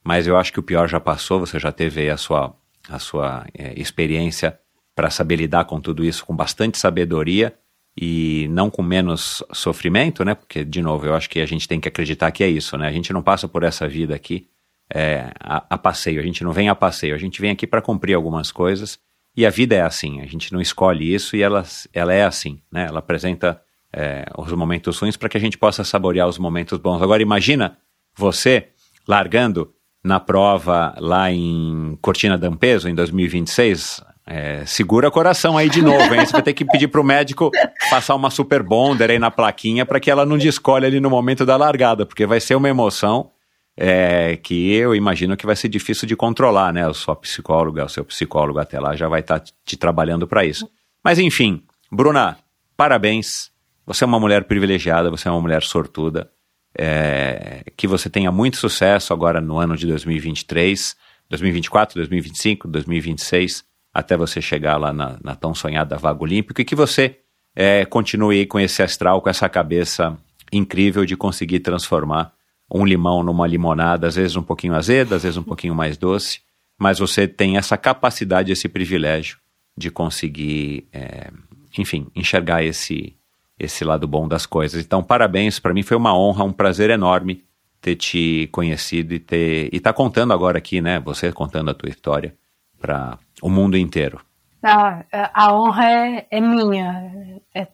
mas 0.04 0.26
eu 0.26 0.36
acho 0.36 0.52
que 0.52 0.60
o 0.60 0.62
pior 0.62 0.86
já 0.86 1.00
passou. 1.00 1.40
Você 1.40 1.58
já 1.58 1.72
teve 1.72 2.10
a 2.10 2.18
sua, 2.18 2.54
a 2.90 2.98
sua 2.98 3.46
é, 3.54 3.72
experiência 3.80 4.60
para 4.94 5.08
saber 5.08 5.36
lidar 5.36 5.64
com 5.64 5.80
tudo 5.80 6.04
isso 6.04 6.26
com 6.26 6.36
bastante 6.36 6.76
sabedoria 6.76 7.56
e 7.96 8.46
não 8.50 8.70
com 8.70 8.82
menos 8.82 9.42
sofrimento, 9.52 10.24
né? 10.24 10.34
Porque, 10.34 10.64
de 10.64 10.80
novo, 10.80 11.06
eu 11.06 11.14
acho 11.14 11.28
que 11.28 11.40
a 11.40 11.46
gente 11.46 11.66
tem 11.68 11.80
que 11.80 11.88
acreditar 11.88 12.30
que 12.30 12.44
é 12.44 12.48
isso, 12.48 12.76
né? 12.76 12.86
A 12.88 12.92
gente 12.92 13.12
não 13.12 13.22
passa 13.22 13.48
por 13.48 13.62
essa 13.62 13.88
vida 13.88 14.14
aqui 14.14 14.48
é, 14.92 15.32
a, 15.38 15.64
a, 15.70 15.78
passeio, 15.78 16.20
a 16.20 16.22
gente 16.22 16.42
não 16.42 16.52
vem 16.52 16.68
a 16.68 16.74
passeio, 16.74 17.14
a 17.14 17.18
gente 17.18 17.40
vem 17.40 17.50
aqui 17.50 17.66
para 17.66 17.80
cumprir 17.80 18.14
algumas 18.14 18.50
coisas 18.50 18.98
e 19.36 19.46
a 19.46 19.50
vida 19.50 19.76
é 19.76 19.82
assim, 19.82 20.20
a 20.20 20.26
gente 20.26 20.52
não 20.52 20.60
escolhe 20.60 21.14
isso 21.14 21.36
e 21.36 21.42
ela, 21.42 21.64
ela 21.92 22.12
é 22.12 22.24
assim, 22.24 22.60
né? 22.72 22.86
Ela 22.86 22.98
apresenta 22.98 23.60
é, 23.92 24.24
os 24.36 24.52
momentos 24.52 24.98
ruins 24.98 25.16
para 25.16 25.28
que 25.28 25.36
a 25.36 25.40
gente 25.40 25.56
possa 25.56 25.84
saborear 25.84 26.28
os 26.28 26.38
momentos 26.38 26.78
bons. 26.78 27.00
Agora, 27.00 27.22
imagina 27.22 27.78
você 28.16 28.68
largando 29.06 29.72
na 30.02 30.18
prova 30.18 30.94
lá 30.98 31.30
em 31.30 31.96
Cortina 32.00 32.36
d'Ampezzo 32.36 32.88
em 32.88 32.94
2026, 32.94 34.02
é, 34.26 34.64
segura 34.64 35.10
coração 35.10 35.58
aí 35.58 35.68
de 35.68 35.82
novo, 35.82 36.14
hein? 36.14 36.24
Você 36.24 36.32
vai 36.32 36.42
ter 36.42 36.52
que 36.52 36.64
pedir 36.64 36.88
pro 36.88 37.02
médico 37.02 37.50
passar 37.90 38.14
uma 38.14 38.30
super 38.30 38.62
bonder 38.62 39.10
aí 39.10 39.18
na 39.18 39.30
plaquinha 39.30 39.84
para 39.84 39.98
que 39.98 40.10
ela 40.10 40.24
não 40.24 40.38
descolhe 40.38 40.86
ali 40.86 41.00
no 41.00 41.10
momento 41.10 41.44
da 41.44 41.56
largada, 41.56 42.06
porque 42.06 42.26
vai 42.26 42.40
ser 42.40 42.54
uma 42.54 42.68
emoção 42.68 43.30
é, 43.76 44.36
que 44.36 44.72
eu 44.72 44.94
imagino 44.94 45.36
que 45.36 45.46
vai 45.46 45.56
ser 45.56 45.68
difícil 45.68 46.06
de 46.06 46.14
controlar, 46.14 46.72
né? 46.72 46.86
A 46.86 46.92
sua 46.92 47.16
psicóloga, 47.16 47.84
o 47.84 47.88
seu 47.88 48.04
psicólogo 48.04 48.58
até 48.58 48.78
lá 48.78 48.94
já 48.94 49.08
vai 49.08 49.20
estar 49.20 49.40
tá 49.40 49.52
te 49.64 49.76
trabalhando 49.76 50.28
para 50.28 50.44
isso. 50.44 50.70
Mas 51.02 51.18
enfim, 51.18 51.62
Bruna, 51.90 52.38
parabéns. 52.76 53.50
Você 53.86 54.04
é 54.04 54.06
uma 54.06 54.20
mulher 54.20 54.44
privilegiada, 54.44 55.10
você 55.10 55.26
é 55.26 55.30
uma 55.30 55.40
mulher 55.40 55.62
sortuda. 55.62 56.30
É, 56.78 57.64
que 57.76 57.88
você 57.88 58.08
tenha 58.08 58.30
muito 58.30 58.56
sucesso 58.58 59.12
agora 59.12 59.40
no 59.40 59.58
ano 59.58 59.76
de 59.76 59.88
2023, 59.88 60.94
2024, 61.28 61.96
2025, 61.96 62.68
2026 62.68 63.69
até 63.92 64.16
você 64.16 64.40
chegar 64.40 64.76
lá 64.76 64.92
na, 64.92 65.18
na 65.22 65.34
tão 65.34 65.54
sonhada 65.54 65.96
vaga 65.96 66.22
olímpica 66.22 66.62
e 66.62 66.64
que 66.64 66.74
você 66.74 67.18
é, 67.54 67.84
continue 67.84 68.46
com 68.46 68.58
esse 68.58 68.82
astral, 68.82 69.20
com 69.20 69.28
essa 69.28 69.48
cabeça 69.48 70.16
incrível 70.52 71.04
de 71.04 71.16
conseguir 71.16 71.60
transformar 71.60 72.32
um 72.72 72.84
limão 72.84 73.22
numa 73.22 73.46
limonada, 73.46 74.06
às 74.06 74.14
vezes 74.14 74.36
um 74.36 74.42
pouquinho 74.42 74.74
azeda, 74.74 75.16
às 75.16 75.24
vezes 75.24 75.36
um 75.36 75.42
pouquinho 75.42 75.74
mais 75.74 75.96
doce, 75.96 76.40
mas 76.78 76.98
você 76.98 77.26
tem 77.26 77.56
essa 77.56 77.76
capacidade, 77.76 78.52
esse 78.52 78.68
privilégio 78.68 79.38
de 79.76 79.90
conseguir, 79.90 80.86
é, 80.92 81.30
enfim, 81.76 82.06
enxergar 82.14 82.62
esse, 82.62 83.16
esse 83.58 83.84
lado 83.84 84.06
bom 84.06 84.28
das 84.28 84.46
coisas. 84.46 84.84
Então, 84.84 85.02
parabéns, 85.02 85.58
para 85.58 85.74
mim 85.74 85.82
foi 85.82 85.96
uma 85.96 86.16
honra, 86.16 86.44
um 86.44 86.52
prazer 86.52 86.90
enorme 86.90 87.44
ter 87.80 87.96
te 87.96 88.48
conhecido 88.52 89.14
e 89.14 89.18
ter 89.18 89.68
e 89.72 89.80
tá 89.80 89.92
contando 89.92 90.32
agora 90.32 90.58
aqui, 90.58 90.80
né? 90.80 91.00
Você 91.00 91.32
contando 91.32 91.70
a 91.70 91.74
tua 91.74 91.88
história 91.88 92.34
para 92.80 93.18
o 93.42 93.50
mundo 93.50 93.76
inteiro. 93.76 94.20
Ah, 94.62 95.04
a 95.32 95.54
honra 95.54 95.90
é, 95.90 96.26
é 96.30 96.40
minha. 96.40 97.40
É, 97.54 97.66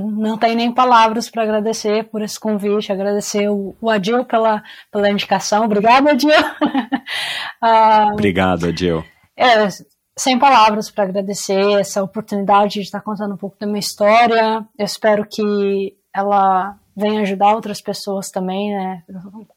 não 0.00 0.36
tem 0.36 0.54
nem 0.54 0.72
palavras 0.72 1.30
para 1.30 1.42
agradecer 1.42 2.04
por 2.04 2.20
esse 2.22 2.38
convite, 2.38 2.92
agradecer 2.92 3.48
o, 3.48 3.74
o 3.80 3.90
Adil 3.90 4.24
pela, 4.24 4.62
pela 4.92 5.10
indicação. 5.10 5.64
Obrigada, 5.64 6.10
Adil. 6.10 6.30
ah, 7.62 8.10
Obrigado, 8.12 8.66
Adil. 8.66 9.02
É, 9.36 9.68
sem 10.16 10.38
palavras 10.38 10.90
para 10.90 11.04
agradecer 11.04 11.80
essa 11.80 12.02
oportunidade 12.02 12.74
de 12.74 12.80
estar 12.80 13.00
contando 13.00 13.34
um 13.34 13.38
pouco 13.38 13.56
da 13.58 13.66
minha 13.66 13.80
história. 13.80 14.64
Eu 14.78 14.84
espero 14.84 15.26
que 15.26 15.96
ela 16.14 16.76
venha 16.94 17.22
ajudar 17.22 17.54
outras 17.54 17.80
pessoas 17.80 18.30
também, 18.30 18.70
né? 18.70 19.02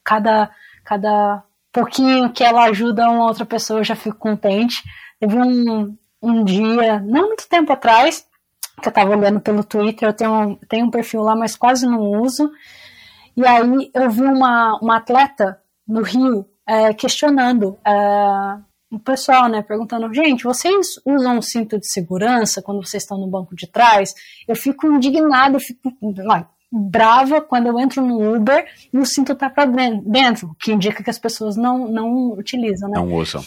Cada, 0.03 0.49
cada 0.84 1.43
pouquinho 1.77 2.31
que 2.31 2.43
ela 2.43 2.63
ajuda 2.63 3.07
uma 3.07 3.25
outra 3.25 3.45
pessoa, 3.45 3.81
eu 3.81 3.83
já 3.83 3.95
fico 3.95 4.17
contente. 4.17 4.83
Teve 5.19 5.37
um, 5.37 5.95
um 6.19 6.43
dia, 6.43 6.99
não 7.01 7.27
muito 7.27 7.47
tempo 7.47 7.71
atrás, 7.71 8.25
que 8.81 8.87
eu 8.87 8.89
estava 8.89 9.11
olhando 9.11 9.39
pelo 9.39 9.63
Twitter, 9.63 10.09
eu 10.09 10.13
tenho, 10.13 10.59
tenho 10.67 10.87
um 10.87 10.91
perfil 10.91 11.21
lá, 11.21 11.35
mas 11.35 11.55
quase 11.55 11.85
não 11.85 11.99
uso. 12.19 12.51
E 13.35 13.45
aí 13.45 13.91
eu 13.93 14.09
vi 14.09 14.23
uma, 14.23 14.79
uma 14.81 14.97
atleta 14.97 15.61
no 15.87 16.01
Rio 16.01 16.47
é, 16.65 16.93
questionando 16.95 17.77
é, 17.85 18.57
o 18.91 18.97
pessoal, 18.97 19.47
né? 19.47 19.61
Perguntando, 19.61 20.11
gente, 20.11 20.43
vocês 20.43 20.99
usam 21.05 21.37
um 21.37 21.41
cinto 21.43 21.79
de 21.79 21.87
segurança 21.87 22.59
quando 22.59 22.83
vocês 22.83 23.03
estão 23.03 23.19
no 23.19 23.27
banco 23.27 23.55
de 23.55 23.67
trás? 23.67 24.15
Eu 24.47 24.55
fico 24.55 24.87
indignada, 24.87 25.55
eu 25.55 25.59
fico 25.59 25.93
brava 26.72 27.41
quando 27.41 27.68
eu 27.68 27.80
entro 27.80 28.02
no 28.06 28.35
Uber 28.35 28.65
e 28.91 28.98
o 28.98 29.06
cinto 29.06 29.34
tá 29.35 29.49
para 29.49 29.65
dentro, 29.65 30.56
que 30.60 30.72
indica 30.72 31.03
que 31.03 31.10
as 31.10 31.19
pessoas 31.19 31.56
não, 31.56 31.88
não 31.88 32.31
utilizam, 32.34 32.89
né? 32.89 32.99
Não 32.99 33.14
usam. 33.14 33.44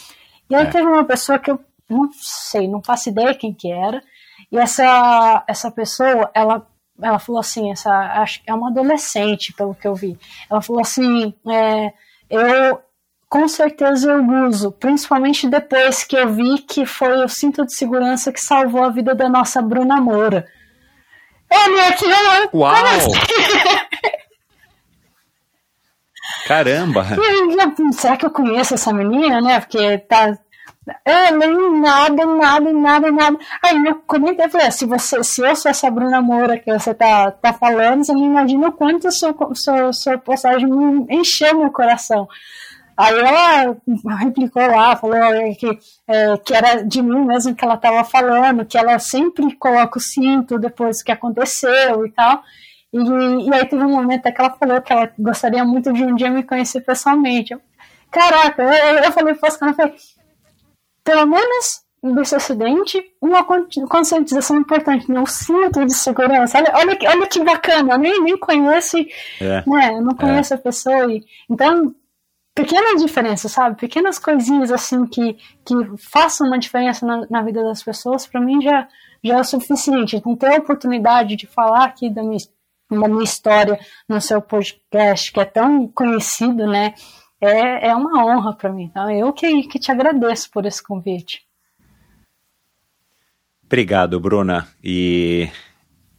E 0.48 0.54
aí 0.54 0.66
É. 0.66 0.70
teve 0.70 0.86
uma 0.86 1.04
pessoa 1.04 1.38
que 1.38 1.50
eu 1.50 1.60
não 1.88 2.08
sei, 2.12 2.68
não 2.68 2.82
faço 2.82 3.08
ideia 3.08 3.34
quem 3.34 3.52
que 3.52 3.70
era, 3.70 4.02
e 4.50 4.56
essa, 4.56 5.44
essa 5.46 5.70
pessoa, 5.70 6.30
ela, 6.34 6.66
ela 7.00 7.18
falou 7.18 7.40
assim, 7.40 7.70
essa, 7.70 7.90
acho 8.22 8.42
que 8.42 8.50
é 8.50 8.54
uma 8.54 8.70
adolescente, 8.70 9.52
pelo 9.52 9.74
que 9.74 9.86
eu 9.86 9.94
vi, 9.94 10.18
ela 10.48 10.62
falou 10.62 10.80
assim, 10.80 11.34
é, 11.48 11.92
eu 12.28 12.80
com 13.28 13.46
certeza 13.46 14.10
eu 14.10 14.48
uso, 14.48 14.72
principalmente 14.72 15.48
depois 15.48 16.02
que 16.02 16.16
eu 16.16 16.32
vi 16.34 16.58
que 16.58 16.84
foi 16.84 17.24
o 17.24 17.28
cinto 17.28 17.64
de 17.64 17.72
segurança 17.74 18.32
que 18.32 18.40
salvou 18.40 18.82
a 18.82 18.88
vida 18.90 19.14
da 19.14 19.28
nossa 19.28 19.62
Bruna 19.62 20.00
Moura. 20.00 20.48
Olha 21.52 21.88
aqui, 21.88 22.04
olha, 22.04 22.50
Uau! 22.54 22.74
assim. 22.74 23.10
Caramba! 26.46 27.04
Será 27.92 28.16
que 28.16 28.26
eu 28.26 28.30
conheço 28.30 28.74
essa 28.74 28.92
menina, 28.92 29.40
né? 29.40 29.60
Porque 29.60 29.98
tá. 29.98 30.38
Eu 31.04 31.36
nem 31.38 31.80
nada, 31.80 32.26
nada, 32.26 32.72
nada, 32.72 33.12
nada. 33.12 33.38
Aí 33.62 33.76
eu 33.84 33.96
comentei, 34.06 34.48
falei, 34.48 34.66
ah, 34.66 34.70
se 34.70 34.86
você, 34.86 35.22
se 35.22 35.42
eu 35.42 35.54
sou 35.54 35.70
essa 35.70 35.90
Bruna 35.90 36.20
Moura 36.22 36.58
que 36.58 36.72
você 36.72 36.94
tá, 36.94 37.30
tá 37.30 37.52
falando, 37.52 38.04
você 38.04 38.12
não 38.12 38.24
imagina 38.24 38.68
o 38.68 38.72
quanto 38.72 39.06
a 39.06 39.10
sua, 39.10 39.34
sua, 39.54 39.92
sua 39.92 40.18
postagem 40.18 40.66
me 40.68 41.06
encheu 41.14 41.58
meu 41.58 41.70
coração. 41.70 42.26
Aí 43.00 43.18
ela 43.18 43.76
replicou 44.18 44.66
lá, 44.66 44.94
falou 44.96 45.16
que, 45.58 45.78
é, 46.06 46.36
que 46.38 46.54
era 46.54 46.82
de 46.82 47.00
mim 47.02 47.24
mesmo 47.24 47.54
que 47.54 47.64
ela 47.64 47.74
estava 47.74 48.04
falando, 48.04 48.64
que 48.66 48.76
ela 48.76 48.98
sempre 48.98 49.54
coloca 49.56 49.98
o 49.98 50.02
cinto 50.02 50.58
depois 50.58 51.02
que 51.02 51.10
aconteceu 51.12 52.04
e 52.06 52.10
tal. 52.12 52.42
E, 52.92 52.98
e 53.48 53.54
aí 53.54 53.64
teve 53.66 53.82
um 53.84 53.90
momento 53.92 54.24
que 54.32 54.40
ela 54.40 54.50
falou 54.50 54.82
que 54.82 54.92
ela 54.92 55.10
gostaria 55.18 55.64
muito 55.64 55.92
de 55.92 56.04
um 56.04 56.14
dia 56.14 56.30
me 56.30 56.42
conhecer 56.42 56.80
pessoalmente. 56.82 57.56
Caraca, 58.10 58.62
eu, 58.62 58.98
eu 59.04 59.12
falei 59.12 59.34
para 59.34 59.48
eu 59.48 59.74
falei, 59.74 59.94
pelo 61.04 61.26
menos 61.26 61.80
desse 62.02 62.34
acidente, 62.34 63.02
uma 63.20 63.44
con- 63.44 63.66
conscientização 63.88 64.56
importante, 64.56 65.10
né? 65.10 65.20
O 65.20 65.26
cinto 65.26 65.84
de 65.84 65.94
segurança. 65.94 66.58
Olha, 66.58 66.72
olha, 66.74 66.96
que- 66.96 67.06
olha 67.06 67.26
que 67.26 67.44
bacana, 67.44 67.92
eu 67.94 67.98
nem, 67.98 68.22
nem 68.22 68.38
conheço, 68.38 68.96
É. 69.40 69.62
né? 69.66 69.90
Eu 69.94 70.02
não 70.02 70.14
conheço 70.14 70.54
a 70.54 70.58
pessoa. 70.58 71.12
E, 71.12 71.22
então, 71.48 71.94
pequenas 72.54 73.02
diferenças, 73.02 73.52
sabe? 73.52 73.76
Pequenas 73.76 74.18
coisinhas 74.18 74.70
assim 74.70 75.06
que, 75.06 75.34
que 75.64 75.74
façam 75.98 76.46
uma 76.46 76.58
diferença 76.58 77.06
na, 77.06 77.26
na 77.30 77.42
vida 77.42 77.62
das 77.62 77.82
pessoas, 77.82 78.26
para 78.26 78.40
mim 78.40 78.60
já, 78.60 78.88
já 79.22 79.36
é 79.36 79.40
o 79.40 79.44
suficiente. 79.44 80.16
Então, 80.16 80.36
ter 80.36 80.54
a 80.54 80.58
oportunidade 80.58 81.36
de 81.36 81.46
falar 81.46 81.84
aqui 81.84 82.10
da 82.10 82.22
minha, 82.22 82.38
da 82.90 83.08
minha 83.08 83.24
história 83.24 83.78
no 84.08 84.20
seu 84.20 84.40
podcast, 84.42 85.32
que 85.32 85.40
é 85.40 85.44
tão 85.44 85.86
conhecido, 85.88 86.66
né? 86.66 86.94
É, 87.40 87.88
é 87.88 87.94
uma 87.94 88.24
honra 88.24 88.54
para 88.54 88.72
mim. 88.72 88.84
Então, 88.84 89.10
eu 89.10 89.32
que, 89.32 89.62
que 89.62 89.78
te 89.78 89.90
agradeço 89.90 90.50
por 90.50 90.66
esse 90.66 90.82
convite. 90.82 91.46
Obrigado, 93.64 94.18
Bruna. 94.18 94.68
E, 94.82 95.48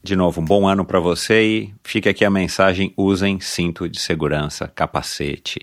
de 0.01 0.15
novo, 0.15 0.41
um 0.41 0.45
bom 0.45 0.67
ano 0.67 0.85
para 0.85 0.99
você. 0.99 1.43
E 1.43 1.75
fica 1.83 2.09
aqui 2.09 2.25
a 2.25 2.29
mensagem: 2.29 2.93
usem 2.97 3.39
cinto 3.39 3.87
de 3.87 3.99
segurança, 3.99 4.67
capacete, 4.67 5.59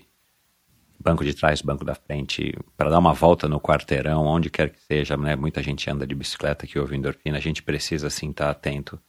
banco 0.99 1.23
de 1.23 1.33
trás, 1.33 1.61
banco 1.61 1.85
da 1.85 1.95
frente, 1.95 2.53
para 2.75 2.89
dar 2.89 2.99
uma 2.99 3.13
volta 3.13 3.47
no 3.47 3.59
quarteirão, 3.59 4.25
onde 4.25 4.49
quer 4.49 4.69
que 4.69 4.81
seja. 4.81 5.15
Né? 5.15 5.35
Muita 5.35 5.63
gente 5.63 5.89
anda 5.89 6.05
de 6.05 6.13
bicicleta 6.13 6.65
aqui 6.65 6.77
ouvindo 6.77 7.07
endorfina. 7.07 7.37
A 7.37 7.41
gente 7.41 7.63
precisa, 7.63 8.09
sim, 8.09 8.31
estar 8.31 8.49
atento 8.49 8.99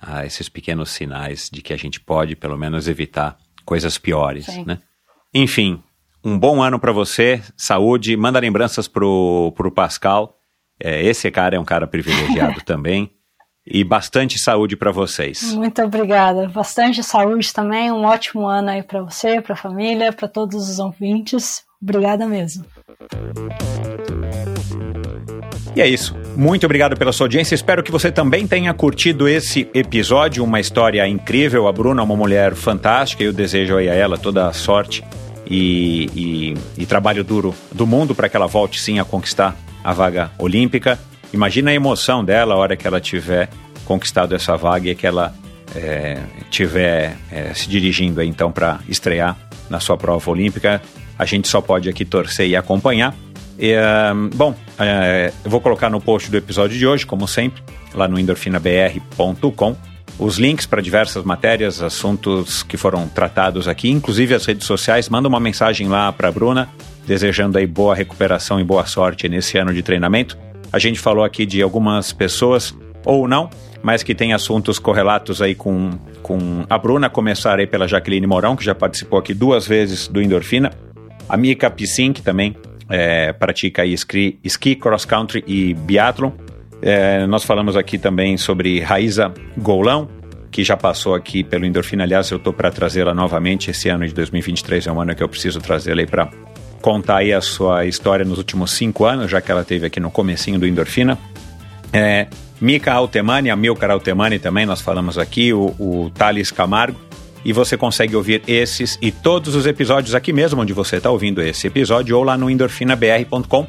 a 0.00 0.24
esses 0.24 0.48
pequenos 0.48 0.90
sinais 0.90 1.50
de 1.52 1.62
que 1.62 1.72
a 1.72 1.76
gente 1.76 2.00
pode, 2.00 2.34
pelo 2.34 2.56
menos, 2.56 2.88
evitar 2.88 3.36
coisas 3.64 3.98
piores. 3.98 4.46
Sim. 4.46 4.64
Né? 4.64 4.78
Enfim, 5.32 5.82
um 6.24 6.38
bom 6.38 6.62
ano 6.62 6.78
para 6.78 6.92
você, 6.92 7.42
saúde. 7.56 8.16
Manda 8.16 8.38
lembranças 8.38 8.88
pro, 8.88 9.52
pro 9.56 9.70
Pascal. 9.70 10.38
É, 10.80 11.02
esse 11.04 11.30
cara 11.30 11.56
é 11.56 11.60
um 11.60 11.64
cara 11.64 11.86
privilegiado 11.86 12.60
também. 12.64 13.13
E 13.66 13.82
bastante 13.82 14.38
saúde 14.38 14.76
para 14.76 14.90
vocês. 14.92 15.54
Muito 15.54 15.82
obrigada. 15.82 16.46
Bastante 16.48 17.02
saúde 17.02 17.52
também. 17.52 17.90
Um 17.90 18.04
ótimo 18.04 18.46
ano 18.46 18.68
aí 18.70 18.82
para 18.82 19.00
você, 19.02 19.40
para 19.40 19.54
a 19.54 19.56
família, 19.56 20.12
para 20.12 20.28
todos 20.28 20.68
os 20.68 20.78
ouvintes. 20.78 21.62
Obrigada 21.82 22.26
mesmo. 22.26 22.64
E 25.76 25.80
é 25.80 25.88
isso. 25.88 26.14
Muito 26.36 26.64
obrigado 26.66 26.96
pela 26.96 27.10
sua 27.12 27.24
audiência. 27.24 27.54
Espero 27.54 27.82
que 27.82 27.90
você 27.90 28.12
também 28.12 28.46
tenha 28.46 28.72
curtido 28.74 29.26
esse 29.26 29.68
episódio. 29.74 30.44
Uma 30.44 30.60
história 30.60 31.06
incrível. 31.08 31.66
A 31.66 31.72
Bruna 31.72 32.02
é 32.02 32.04
uma 32.04 32.16
mulher 32.16 32.54
fantástica. 32.54 33.24
Eu 33.24 33.32
desejo 33.32 33.76
aí 33.76 33.88
a 33.88 33.94
ela 33.94 34.16
toda 34.18 34.46
a 34.46 34.52
sorte 34.52 35.02
e, 35.50 36.08
e- 36.14 36.82
e 36.82 36.86
trabalho 36.86 37.24
duro 37.24 37.54
do 37.72 37.86
mundo 37.86 38.14
para 38.14 38.28
que 38.28 38.36
ela 38.36 38.46
volte 38.46 38.78
sim 38.80 38.98
a 38.98 39.04
conquistar 39.04 39.56
a 39.82 39.92
vaga 39.92 40.30
olímpica. 40.38 40.98
Imagina 41.34 41.72
a 41.72 41.74
emoção 41.74 42.24
dela 42.24 42.54
a 42.54 42.56
hora 42.56 42.76
que 42.76 42.86
ela 42.86 43.00
tiver 43.00 43.48
conquistado 43.84 44.36
essa 44.36 44.56
vaga 44.56 44.88
e 44.88 44.94
que 44.94 45.04
ela 45.04 45.34
é, 45.74 46.20
tiver 46.48 47.16
é, 47.28 47.52
se 47.52 47.68
dirigindo 47.68 48.20
aí, 48.20 48.28
então 48.28 48.52
para 48.52 48.78
estrear 48.88 49.36
na 49.68 49.80
sua 49.80 49.96
prova 49.96 50.30
olímpica. 50.30 50.80
A 51.18 51.24
gente 51.24 51.48
só 51.48 51.60
pode 51.60 51.88
aqui 51.88 52.04
torcer 52.04 52.48
e 52.48 52.54
acompanhar. 52.54 53.12
E, 53.58 53.74
ahn, 53.74 54.30
bom, 54.32 54.54
é, 54.78 55.32
eu 55.44 55.50
vou 55.50 55.60
colocar 55.60 55.90
no 55.90 56.00
post 56.00 56.30
do 56.30 56.36
episódio 56.36 56.78
de 56.78 56.86
hoje, 56.86 57.04
como 57.04 57.26
sempre, 57.26 57.60
lá 57.92 58.06
no 58.06 58.16
endorfinabr.com, 58.16 59.76
os 60.20 60.38
links 60.38 60.66
para 60.66 60.80
diversas 60.80 61.24
matérias, 61.24 61.82
assuntos 61.82 62.62
que 62.62 62.76
foram 62.76 63.08
tratados 63.08 63.66
aqui, 63.66 63.90
inclusive 63.90 64.36
as 64.36 64.46
redes 64.46 64.68
sociais. 64.68 65.08
Manda 65.08 65.26
uma 65.26 65.40
mensagem 65.40 65.88
lá 65.88 66.12
para 66.12 66.28
a 66.28 66.32
Bruna, 66.32 66.68
desejando 67.04 67.58
aí 67.58 67.66
boa 67.66 67.92
recuperação 67.92 68.60
e 68.60 68.64
boa 68.64 68.86
sorte 68.86 69.28
nesse 69.28 69.58
ano 69.58 69.74
de 69.74 69.82
treinamento. 69.82 70.43
A 70.74 70.78
gente 70.80 70.98
falou 70.98 71.22
aqui 71.22 71.46
de 71.46 71.62
algumas 71.62 72.12
pessoas, 72.12 72.76
ou 73.04 73.28
não, 73.28 73.48
mas 73.80 74.02
que 74.02 74.12
tem 74.12 74.32
assuntos 74.32 74.76
correlatos 74.76 75.40
aí 75.40 75.54
com, 75.54 75.92
com 76.20 76.64
a 76.68 76.76
Bruna, 76.76 77.08
começar 77.08 77.60
aí 77.60 77.66
pela 77.68 77.86
Jaqueline 77.86 78.26
Mourão, 78.26 78.56
que 78.56 78.64
já 78.64 78.74
participou 78.74 79.20
aqui 79.20 79.32
duas 79.32 79.68
vezes 79.68 80.08
do 80.08 80.20
Endorfina, 80.20 80.72
a 81.28 81.36
Mika 81.36 81.70
Pissin, 81.70 82.12
que 82.12 82.20
também 82.20 82.56
é, 82.90 83.32
pratica 83.32 83.82
aí 83.82 83.94
esqui, 83.94 84.74
cross 84.74 85.04
country 85.04 85.44
e 85.46 85.74
biathlon. 85.74 86.32
É, 86.82 87.24
nós 87.24 87.44
falamos 87.44 87.76
aqui 87.76 87.96
também 87.96 88.36
sobre 88.36 88.80
Raíza 88.80 89.32
Golão, 89.56 90.08
que 90.50 90.64
já 90.64 90.76
passou 90.76 91.14
aqui 91.14 91.44
pelo 91.44 91.64
Endorfina. 91.64 92.02
Aliás, 92.02 92.28
eu 92.32 92.38
estou 92.38 92.52
para 92.52 92.72
trazê-la 92.72 93.14
novamente. 93.14 93.70
Esse 93.70 93.88
ano 93.90 94.04
de 94.08 94.12
2023 94.12 94.88
é 94.88 94.92
um 94.92 95.00
ano 95.00 95.14
que 95.14 95.22
eu 95.22 95.28
preciso 95.28 95.60
trazê-la 95.60 96.00
aí 96.00 96.06
para 96.08 96.28
contar 96.84 97.16
aí 97.20 97.32
a 97.32 97.40
sua 97.40 97.86
história 97.86 98.26
nos 98.26 98.36
últimos 98.36 98.72
cinco 98.72 99.06
anos, 99.06 99.30
já 99.30 99.40
que 99.40 99.50
ela 99.50 99.64
teve 99.64 99.86
aqui 99.86 99.98
no 99.98 100.10
comecinho 100.10 100.58
do 100.58 100.66
Endorfina. 100.66 101.18
É, 101.90 102.26
Mika 102.60 102.92
Altemani, 102.92 103.48
a 103.48 103.56
Milcar 103.56 103.90
Altemani 103.90 104.38
também, 104.38 104.66
nós 104.66 104.82
falamos 104.82 105.16
aqui, 105.16 105.50
o, 105.50 105.74
o 105.78 106.10
Thales 106.10 106.50
Camargo. 106.50 107.00
E 107.42 107.54
você 107.54 107.78
consegue 107.78 108.14
ouvir 108.14 108.42
esses 108.46 108.98
e 109.00 109.10
todos 109.10 109.54
os 109.54 109.64
episódios 109.64 110.14
aqui 110.14 110.30
mesmo, 110.30 110.60
onde 110.60 110.74
você 110.74 110.96
está 110.96 111.10
ouvindo 111.10 111.40
esse 111.40 111.66
episódio, 111.66 112.18
ou 112.18 112.22
lá 112.22 112.36
no 112.36 112.50
endorfinabr.com, 112.50 113.66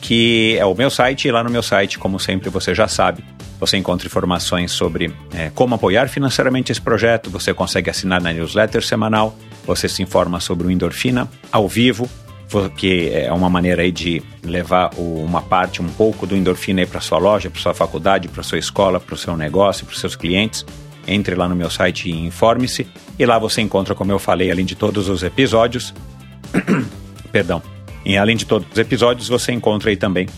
que 0.00 0.56
é 0.58 0.64
o 0.64 0.74
meu 0.74 0.88
site. 0.88 1.28
E 1.28 1.30
lá 1.30 1.44
no 1.44 1.50
meu 1.50 1.62
site, 1.62 1.98
como 1.98 2.18
sempre 2.18 2.48
você 2.48 2.74
já 2.74 2.88
sabe, 2.88 3.22
você 3.60 3.76
encontra 3.76 4.06
informações 4.06 4.72
sobre 4.72 5.12
é, 5.34 5.50
como 5.54 5.74
apoiar 5.74 6.08
financeiramente 6.08 6.72
esse 6.72 6.80
projeto. 6.80 7.28
Você 7.28 7.52
consegue 7.52 7.90
assinar 7.90 8.18
na 8.22 8.32
newsletter 8.32 8.82
semanal. 8.82 9.36
Você 9.66 9.90
se 9.90 10.02
informa 10.02 10.40
sobre 10.40 10.66
o 10.66 10.70
Endorfina 10.70 11.28
ao 11.52 11.68
vivo, 11.68 12.08
que 12.76 13.10
é 13.10 13.32
uma 13.32 13.50
maneira 13.50 13.82
aí 13.82 13.90
de 13.90 14.22
levar 14.42 14.90
uma 14.96 15.42
parte, 15.42 15.82
um 15.82 15.88
pouco 15.88 16.26
do 16.26 16.36
endorfina 16.36 16.86
para 16.86 17.00
sua 17.00 17.18
loja, 17.18 17.50
para 17.50 17.60
sua 17.60 17.74
faculdade, 17.74 18.28
para 18.28 18.42
sua 18.42 18.58
escola, 18.58 19.00
para 19.00 19.14
o 19.14 19.18
seu 19.18 19.36
negócio, 19.36 19.84
para 19.84 19.92
os 19.92 20.00
seus 20.00 20.14
clientes. 20.16 20.64
Entre 21.08 21.34
lá 21.36 21.48
no 21.48 21.54
meu 21.54 21.70
site 21.70 22.08
e 22.08 22.26
informe-se. 22.26 22.86
E 23.18 23.24
lá 23.24 23.38
você 23.38 23.60
encontra, 23.60 23.94
como 23.94 24.10
eu 24.10 24.18
falei, 24.18 24.50
além 24.50 24.64
de 24.64 24.74
todos 24.74 25.08
os 25.08 25.22
episódios, 25.22 25.94
perdão, 27.30 27.62
e 28.04 28.16
além 28.16 28.36
de 28.36 28.44
todos 28.44 28.66
os 28.70 28.78
episódios, 28.78 29.28
você 29.28 29.52
encontra 29.52 29.90
aí 29.90 29.96
também 29.96 30.28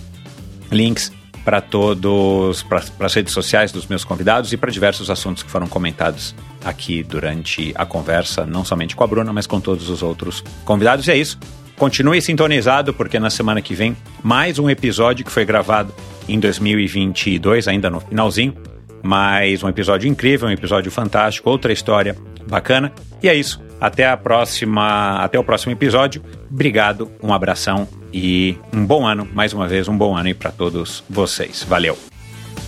links 0.71 1.13
para 1.45 1.61
todos, 1.63 2.63
para 2.63 2.83
as 3.01 3.15
redes 3.15 3.33
sociais 3.33 3.73
dos 3.73 3.87
meus 3.87 4.05
convidados 4.05 4.53
e 4.53 4.57
para 4.57 4.71
diversos 4.71 5.09
assuntos 5.11 5.43
que 5.43 5.51
foram 5.51 5.67
comentados 5.67 6.35
aqui 6.63 7.03
durante 7.03 7.73
a 7.75 7.87
conversa, 7.87 8.45
não 8.45 8.65
somente 8.65 8.95
com 8.95 9.03
a 9.03 9.07
Bruna, 9.07 9.33
mas 9.33 9.47
com 9.47 9.59
todos 9.59 9.89
os 9.89 10.03
outros 10.03 10.45
convidados. 10.65 11.09
E 11.09 11.11
é 11.11 11.17
isso. 11.17 11.39
Continue 11.79 12.21
sintonizado, 12.21 12.93
porque 12.93 13.21
na 13.21 13.31
semana 13.31 13.63
que 13.63 13.73
vem, 13.73 13.97
mais 14.21 14.59
um 14.59 14.69
episódio 14.69 15.25
que 15.25 15.31
foi 15.31 15.45
gravado 15.45 15.95
em 16.29 16.39
2022, 16.41 17.69
ainda 17.69 17.89
no 17.89 18.01
finalzinho. 18.01 18.53
Mais 19.01 19.63
um 19.63 19.69
episódio 19.69 20.09
incrível, 20.11 20.49
um 20.49 20.51
episódio 20.51 20.91
fantástico, 20.91 21.49
outra 21.49 21.73
história 21.73 22.17
bacana. 22.49 22.93
E 23.23 23.29
é 23.29 23.35
isso. 23.35 23.63
Até 23.81 24.09
a 24.09 24.17
próxima, 24.17 25.23
até 25.23 25.39
o 25.39 25.45
próximo 25.45 25.71
episódio. 25.71 26.21
Obrigado, 26.51 27.13
um 27.23 27.33
abração 27.33 27.87
e 28.13 28.57
um 28.73 28.85
bom 28.85 29.07
ano, 29.07 29.29
mais 29.33 29.53
uma 29.53 29.69
vez 29.69 29.87
um 29.87 29.97
bom 29.97 30.17
ano 30.17 30.35
para 30.35 30.51
todos 30.51 31.05
vocês. 31.09 31.63
Valeu. 31.63 31.97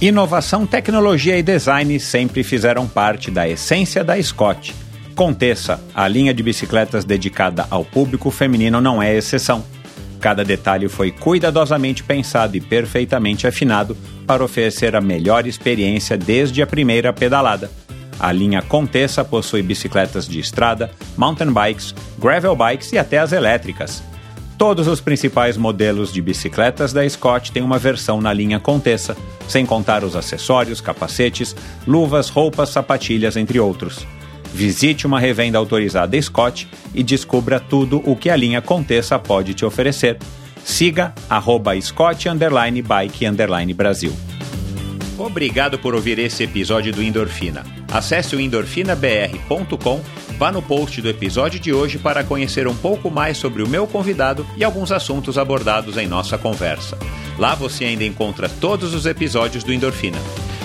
Inovação, 0.00 0.64
tecnologia 0.64 1.36
e 1.36 1.42
design 1.42 1.98
sempre 1.98 2.44
fizeram 2.44 2.86
parte 2.86 3.28
da 3.28 3.48
essência 3.48 4.04
da 4.04 4.22
Scott. 4.22 4.72
Conteça, 5.20 5.78
a 5.94 6.08
linha 6.08 6.32
de 6.32 6.42
bicicletas 6.42 7.04
dedicada 7.04 7.66
ao 7.68 7.84
público 7.84 8.30
feminino 8.30 8.80
não 8.80 9.02
é 9.02 9.14
exceção. 9.14 9.62
Cada 10.18 10.42
detalhe 10.42 10.88
foi 10.88 11.10
cuidadosamente 11.10 12.02
pensado 12.02 12.56
e 12.56 12.60
perfeitamente 12.62 13.46
afinado 13.46 13.94
para 14.26 14.42
oferecer 14.42 14.96
a 14.96 15.00
melhor 15.02 15.46
experiência 15.46 16.16
desde 16.16 16.62
a 16.62 16.66
primeira 16.66 17.12
pedalada. 17.12 17.70
A 18.18 18.32
linha 18.32 18.62
Contessa 18.62 19.22
possui 19.22 19.60
bicicletas 19.60 20.26
de 20.26 20.40
estrada, 20.40 20.90
mountain 21.18 21.52
bikes, 21.52 21.94
gravel 22.18 22.56
bikes 22.56 22.90
e 22.94 22.96
até 22.96 23.18
as 23.18 23.32
elétricas. 23.32 24.02
Todos 24.56 24.88
os 24.88 25.02
principais 25.02 25.54
modelos 25.58 26.10
de 26.14 26.22
bicicletas 26.22 26.94
da 26.94 27.06
Scott 27.06 27.52
têm 27.52 27.62
uma 27.62 27.76
versão 27.76 28.22
na 28.22 28.32
linha 28.32 28.58
Contessa, 28.58 29.14
sem 29.46 29.66
contar 29.66 30.02
os 30.02 30.16
acessórios, 30.16 30.80
capacetes, 30.80 31.54
luvas, 31.86 32.30
roupas, 32.30 32.70
sapatilhas, 32.70 33.36
entre 33.36 33.60
outros. 33.60 34.06
Visite 34.52 35.06
uma 35.06 35.20
revenda 35.20 35.58
autorizada 35.58 36.20
Scott 36.20 36.68
e 36.94 37.02
descubra 37.02 37.60
tudo 37.60 38.02
o 38.04 38.16
que 38.16 38.28
a 38.28 38.36
linha 38.36 38.60
Contessa 38.60 39.18
pode 39.18 39.54
te 39.54 39.64
oferecer. 39.64 40.18
Siga 40.64 41.14
arroba 41.28 41.80
Scott 41.80 42.28
underline 42.28 42.82
Bike 42.82 43.26
underline 43.26 43.72
Brasil. 43.72 44.12
Obrigado 45.18 45.78
por 45.78 45.94
ouvir 45.94 46.18
esse 46.18 46.44
episódio 46.44 46.92
do 46.92 47.02
Endorfina. 47.02 47.64
Acesse 47.92 48.34
o 48.34 48.40
endorfinabr.com, 48.40 50.00
vá 50.38 50.50
no 50.50 50.62
post 50.62 51.02
do 51.02 51.08
episódio 51.08 51.60
de 51.60 51.72
hoje 51.72 51.98
para 51.98 52.24
conhecer 52.24 52.66
um 52.66 52.74
pouco 52.74 53.10
mais 53.10 53.36
sobre 53.36 53.62
o 53.62 53.68
meu 53.68 53.86
convidado 53.86 54.46
e 54.56 54.64
alguns 54.64 54.90
assuntos 54.90 55.36
abordados 55.36 55.98
em 55.98 56.06
nossa 56.06 56.38
conversa. 56.38 56.96
Lá 57.38 57.54
você 57.54 57.84
ainda 57.84 58.04
encontra 58.04 58.48
todos 58.48 58.94
os 58.94 59.04
episódios 59.04 59.62
do 59.62 59.72
Endorfina. 59.72 60.18